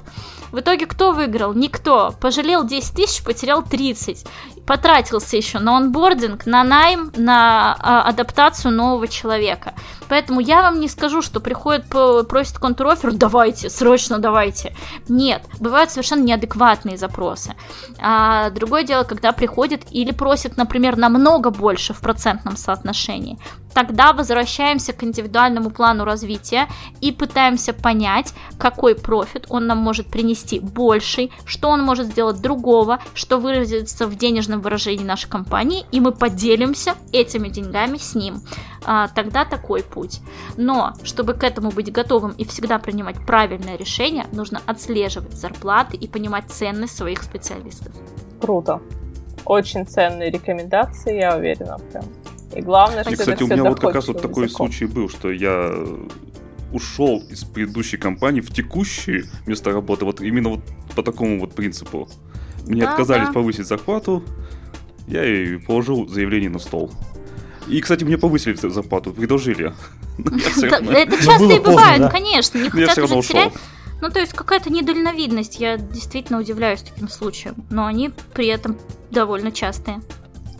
В 0.53 0.59
итоге 0.59 0.85
кто 0.85 1.13
выиграл? 1.13 1.55
Никто. 1.55 2.13
Пожалел 2.21 2.63
10 2.63 2.93
тысяч, 2.93 3.23
потерял 3.23 3.63
30. 3.63 4.23
Потратился 4.67 5.35
еще 5.35 5.57
на 5.57 5.75
онбординг, 5.77 6.45
на 6.45 6.63
найм, 6.63 7.11
на 7.17 7.75
а, 7.79 8.03
адаптацию 8.03 8.71
нового 8.71 9.07
человека. 9.07 9.73
Поэтому 10.09 10.39
я 10.39 10.61
вам 10.61 10.79
не 10.79 10.87
скажу, 10.87 11.23
что 11.23 11.39
приходит, 11.39 11.87
просит 11.87 12.59
контрофер, 12.59 13.13
давайте, 13.13 13.71
срочно 13.71 14.19
давайте. 14.19 14.75
Нет, 15.09 15.43
бывают 15.59 15.89
совершенно 15.89 16.21
неадекватные 16.21 16.97
запросы. 16.97 17.55
А 17.99 18.51
другое 18.51 18.83
дело, 18.83 19.05
когда 19.05 19.31
приходит 19.31 19.81
или 19.89 20.11
просит, 20.11 20.55
например, 20.55 20.97
намного 20.97 21.49
больше 21.49 21.95
в 21.95 21.99
процентном 21.99 22.57
соотношении. 22.57 23.39
Тогда 23.73 24.13
возвращаемся 24.13 24.93
к 24.93 25.03
индивидуальному 25.03 25.69
плану 25.69 26.05
развития 26.05 26.67
и 27.01 27.11
пытаемся 27.11 27.73
понять, 27.73 28.33
какой 28.57 28.95
профит 28.95 29.45
он 29.49 29.67
нам 29.67 29.79
может 29.79 30.07
принести 30.07 30.59
больший, 30.59 31.31
что 31.45 31.69
он 31.69 31.81
может 31.81 32.07
сделать 32.07 32.41
другого, 32.41 32.99
что 33.13 33.37
выразится 33.37 34.07
в 34.07 34.15
денежном 34.15 34.61
выражении 34.61 35.03
нашей 35.03 35.29
компании, 35.29 35.85
и 35.91 35.99
мы 35.99 36.11
поделимся 36.11 36.95
этими 37.11 37.49
деньгами 37.49 37.97
с 37.97 38.15
ним. 38.15 38.41
А, 38.85 39.07
тогда 39.07 39.45
такой 39.45 39.81
путь. 39.83 40.19
Но, 40.57 40.93
чтобы 41.03 41.33
к 41.33 41.43
этому 41.43 41.71
быть 41.71 41.91
готовым 41.91 42.31
и 42.31 42.45
всегда 42.45 42.79
принимать 42.79 43.25
правильное 43.25 43.77
решение, 43.77 44.25
нужно 44.31 44.61
отслеживать 44.65 45.33
зарплаты 45.33 45.97
и 45.97 46.07
понимать 46.07 46.49
ценность 46.49 46.97
своих 46.97 47.23
специалистов. 47.23 47.93
Круто. 48.41 48.81
Очень 49.45 49.85
ценные 49.85 50.29
рекомендации, 50.29 51.19
я 51.19 51.35
уверена, 51.35 51.77
прям. 51.91 52.05
И 52.55 52.61
главное, 52.61 53.01
И, 53.01 53.15
что 53.15 53.17
кстати, 53.17 53.43
у 53.43 53.47
меня 53.47 53.63
вот 53.63 53.79
как 53.79 53.95
раз 53.95 54.07
вот 54.07 54.21
такой 54.21 54.45
языком. 54.45 54.67
случай 54.67 54.85
был, 54.85 55.09
что 55.09 55.31
я 55.31 55.73
ушел 56.71 57.23
из 57.29 57.43
предыдущей 57.43 57.97
компании 57.97 58.41
в 58.41 58.51
текущее 58.51 59.25
место 59.45 59.71
работы, 59.71 60.05
вот 60.05 60.21
именно 60.21 60.49
вот 60.49 60.61
по 60.95 61.03
такому 61.03 61.39
вот 61.39 61.53
принципу. 61.53 62.09
Мне 62.65 62.81
Да, 62.81 62.91
отказались 62.91 63.27
да. 63.27 63.33
повысить 63.33 63.67
зарплату, 63.67 64.23
я 65.07 65.25
и 65.25 65.57
положил 65.57 66.07
заявление 66.07 66.49
на 66.49 66.59
стол. 66.59 66.91
И, 67.67 67.79
кстати, 67.79 68.03
мне 68.03 68.17
повысили 68.17 68.55
зарплату, 68.55 69.11
предложили. 69.11 69.73
Это 70.17 71.23
часто 71.23 71.53
и 71.53 71.59
бывает, 71.59 72.11
конечно, 72.11 72.57
не 72.57 72.69
хотят 72.69 72.97
уже 72.97 73.21
терять. 73.21 73.53
Ну, 74.01 74.09
то 74.09 74.19
есть 74.19 74.33
какая-то 74.33 74.69
недальновидность, 74.69 75.61
я 75.61 75.77
действительно 75.77 76.39
удивляюсь 76.39 76.81
таким 76.81 77.07
случаям, 77.07 77.55
но 77.69 77.85
они 77.85 78.11
при 78.33 78.47
этом 78.47 78.77
довольно 79.11 79.49
частые. 79.51 80.01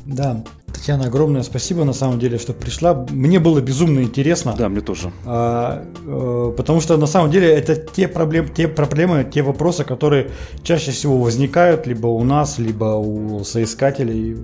Да, 0.05 0.43
Татьяна, 0.73 1.05
огромное 1.05 1.43
спасибо 1.43 1.85
на 1.85 1.93
самом 1.93 2.19
деле, 2.19 2.37
что 2.37 2.53
пришла. 2.53 2.93
Мне 3.09 3.39
было 3.39 3.61
безумно 3.61 4.01
интересно. 4.01 4.53
Да, 4.57 4.67
мне 4.67 4.81
тоже. 4.81 5.11
А, 5.25 5.85
э, 6.05 6.53
потому 6.57 6.81
что 6.81 6.97
на 6.97 7.05
самом 7.05 7.31
деле 7.31 7.49
это 7.49 7.75
те 7.75 8.07
проблемы, 8.07 8.49
те 8.49 8.67
проблемы, 8.67 9.23
те 9.23 9.43
вопросы, 9.43 9.85
которые 9.85 10.31
чаще 10.63 10.91
всего 10.91 11.17
возникают 11.17 11.87
либо 11.87 12.07
у 12.07 12.23
нас, 12.23 12.57
либо 12.57 12.95
у 12.95 13.43
соискателей. 13.45 14.37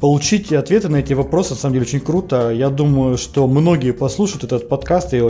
Получить 0.00 0.52
ответы 0.52 0.88
на 0.88 0.96
эти 0.96 1.14
вопросы 1.14 1.50
на 1.50 1.56
самом 1.56 1.74
деле 1.74 1.86
очень 1.86 2.00
круто. 2.00 2.50
Я 2.50 2.70
думаю, 2.70 3.18
что 3.18 3.46
многие 3.46 3.92
послушают 3.92 4.44
этот 4.44 4.68
подкаст 4.68 5.12
и 5.14 5.22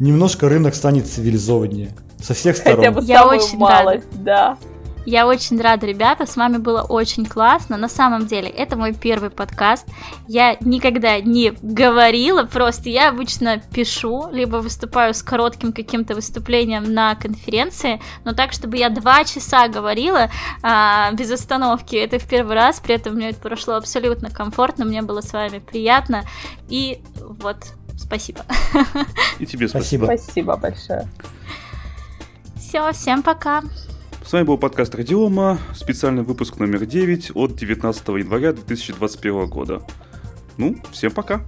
немножко 0.00 0.48
рынок 0.48 0.74
станет 0.74 1.06
цивилизованнее 1.06 1.90
со 2.22 2.34
всех 2.34 2.56
сторон. 2.56 2.78
Хотя 2.78 2.90
бы 2.90 3.02
Я 3.04 3.20
самую 3.20 3.38
очень 3.38 3.58
малость, 3.58 4.22
да. 4.22 4.58
Я 5.06 5.26
очень 5.26 5.60
рада, 5.60 5.86
ребята, 5.86 6.26
с 6.26 6.36
вами 6.36 6.56
было 6.56 6.82
очень 6.82 7.26
классно. 7.26 7.76
На 7.76 7.88
самом 7.88 8.26
деле, 8.26 8.48
это 8.48 8.76
мой 8.76 8.94
первый 8.94 9.30
подкаст. 9.30 9.86
Я 10.26 10.56
никогда 10.60 11.20
не 11.20 11.52
говорила, 11.62 12.44
просто 12.44 12.88
я 12.88 13.10
обычно 13.10 13.58
пишу, 13.58 14.28
либо 14.32 14.56
выступаю 14.56 15.12
с 15.12 15.22
коротким 15.22 15.72
каким-то 15.72 16.14
выступлением 16.14 16.92
на 16.92 17.14
конференции, 17.14 18.00
но 18.24 18.32
так, 18.32 18.52
чтобы 18.52 18.76
я 18.78 18.88
два 18.88 19.24
часа 19.24 19.68
говорила 19.68 20.30
а, 20.62 21.12
без 21.12 21.30
остановки, 21.30 21.96
это 21.96 22.18
в 22.18 22.28
первый 22.28 22.54
раз, 22.54 22.80
при 22.80 22.94
этом 22.94 23.14
мне 23.14 23.30
это 23.30 23.40
прошло 23.40 23.74
абсолютно 23.74 24.30
комфортно, 24.30 24.84
мне 24.84 25.02
было 25.02 25.20
с 25.20 25.32
вами 25.32 25.58
приятно, 25.58 26.24
и 26.68 27.02
вот, 27.20 27.58
спасибо. 27.98 28.44
И 29.38 29.46
тебе 29.46 29.68
спасибо. 29.68 30.06
Спасибо. 30.06 30.22
Спасибо 30.24 30.56
большое. 30.56 31.08
Все, 32.56 32.92
всем 32.92 33.22
пока. 33.22 33.62
С 34.26 34.32
вами 34.32 34.44
был 34.44 34.56
подкаст 34.56 34.94
Радиома, 34.94 35.58
специальный 35.74 36.22
выпуск 36.22 36.58
номер 36.58 36.86
9 36.86 37.32
от 37.34 37.54
19 37.56 38.08
января 38.08 38.54
2021 38.54 39.46
года. 39.46 39.82
Ну, 40.56 40.76
всем 40.92 41.12
пока. 41.12 41.42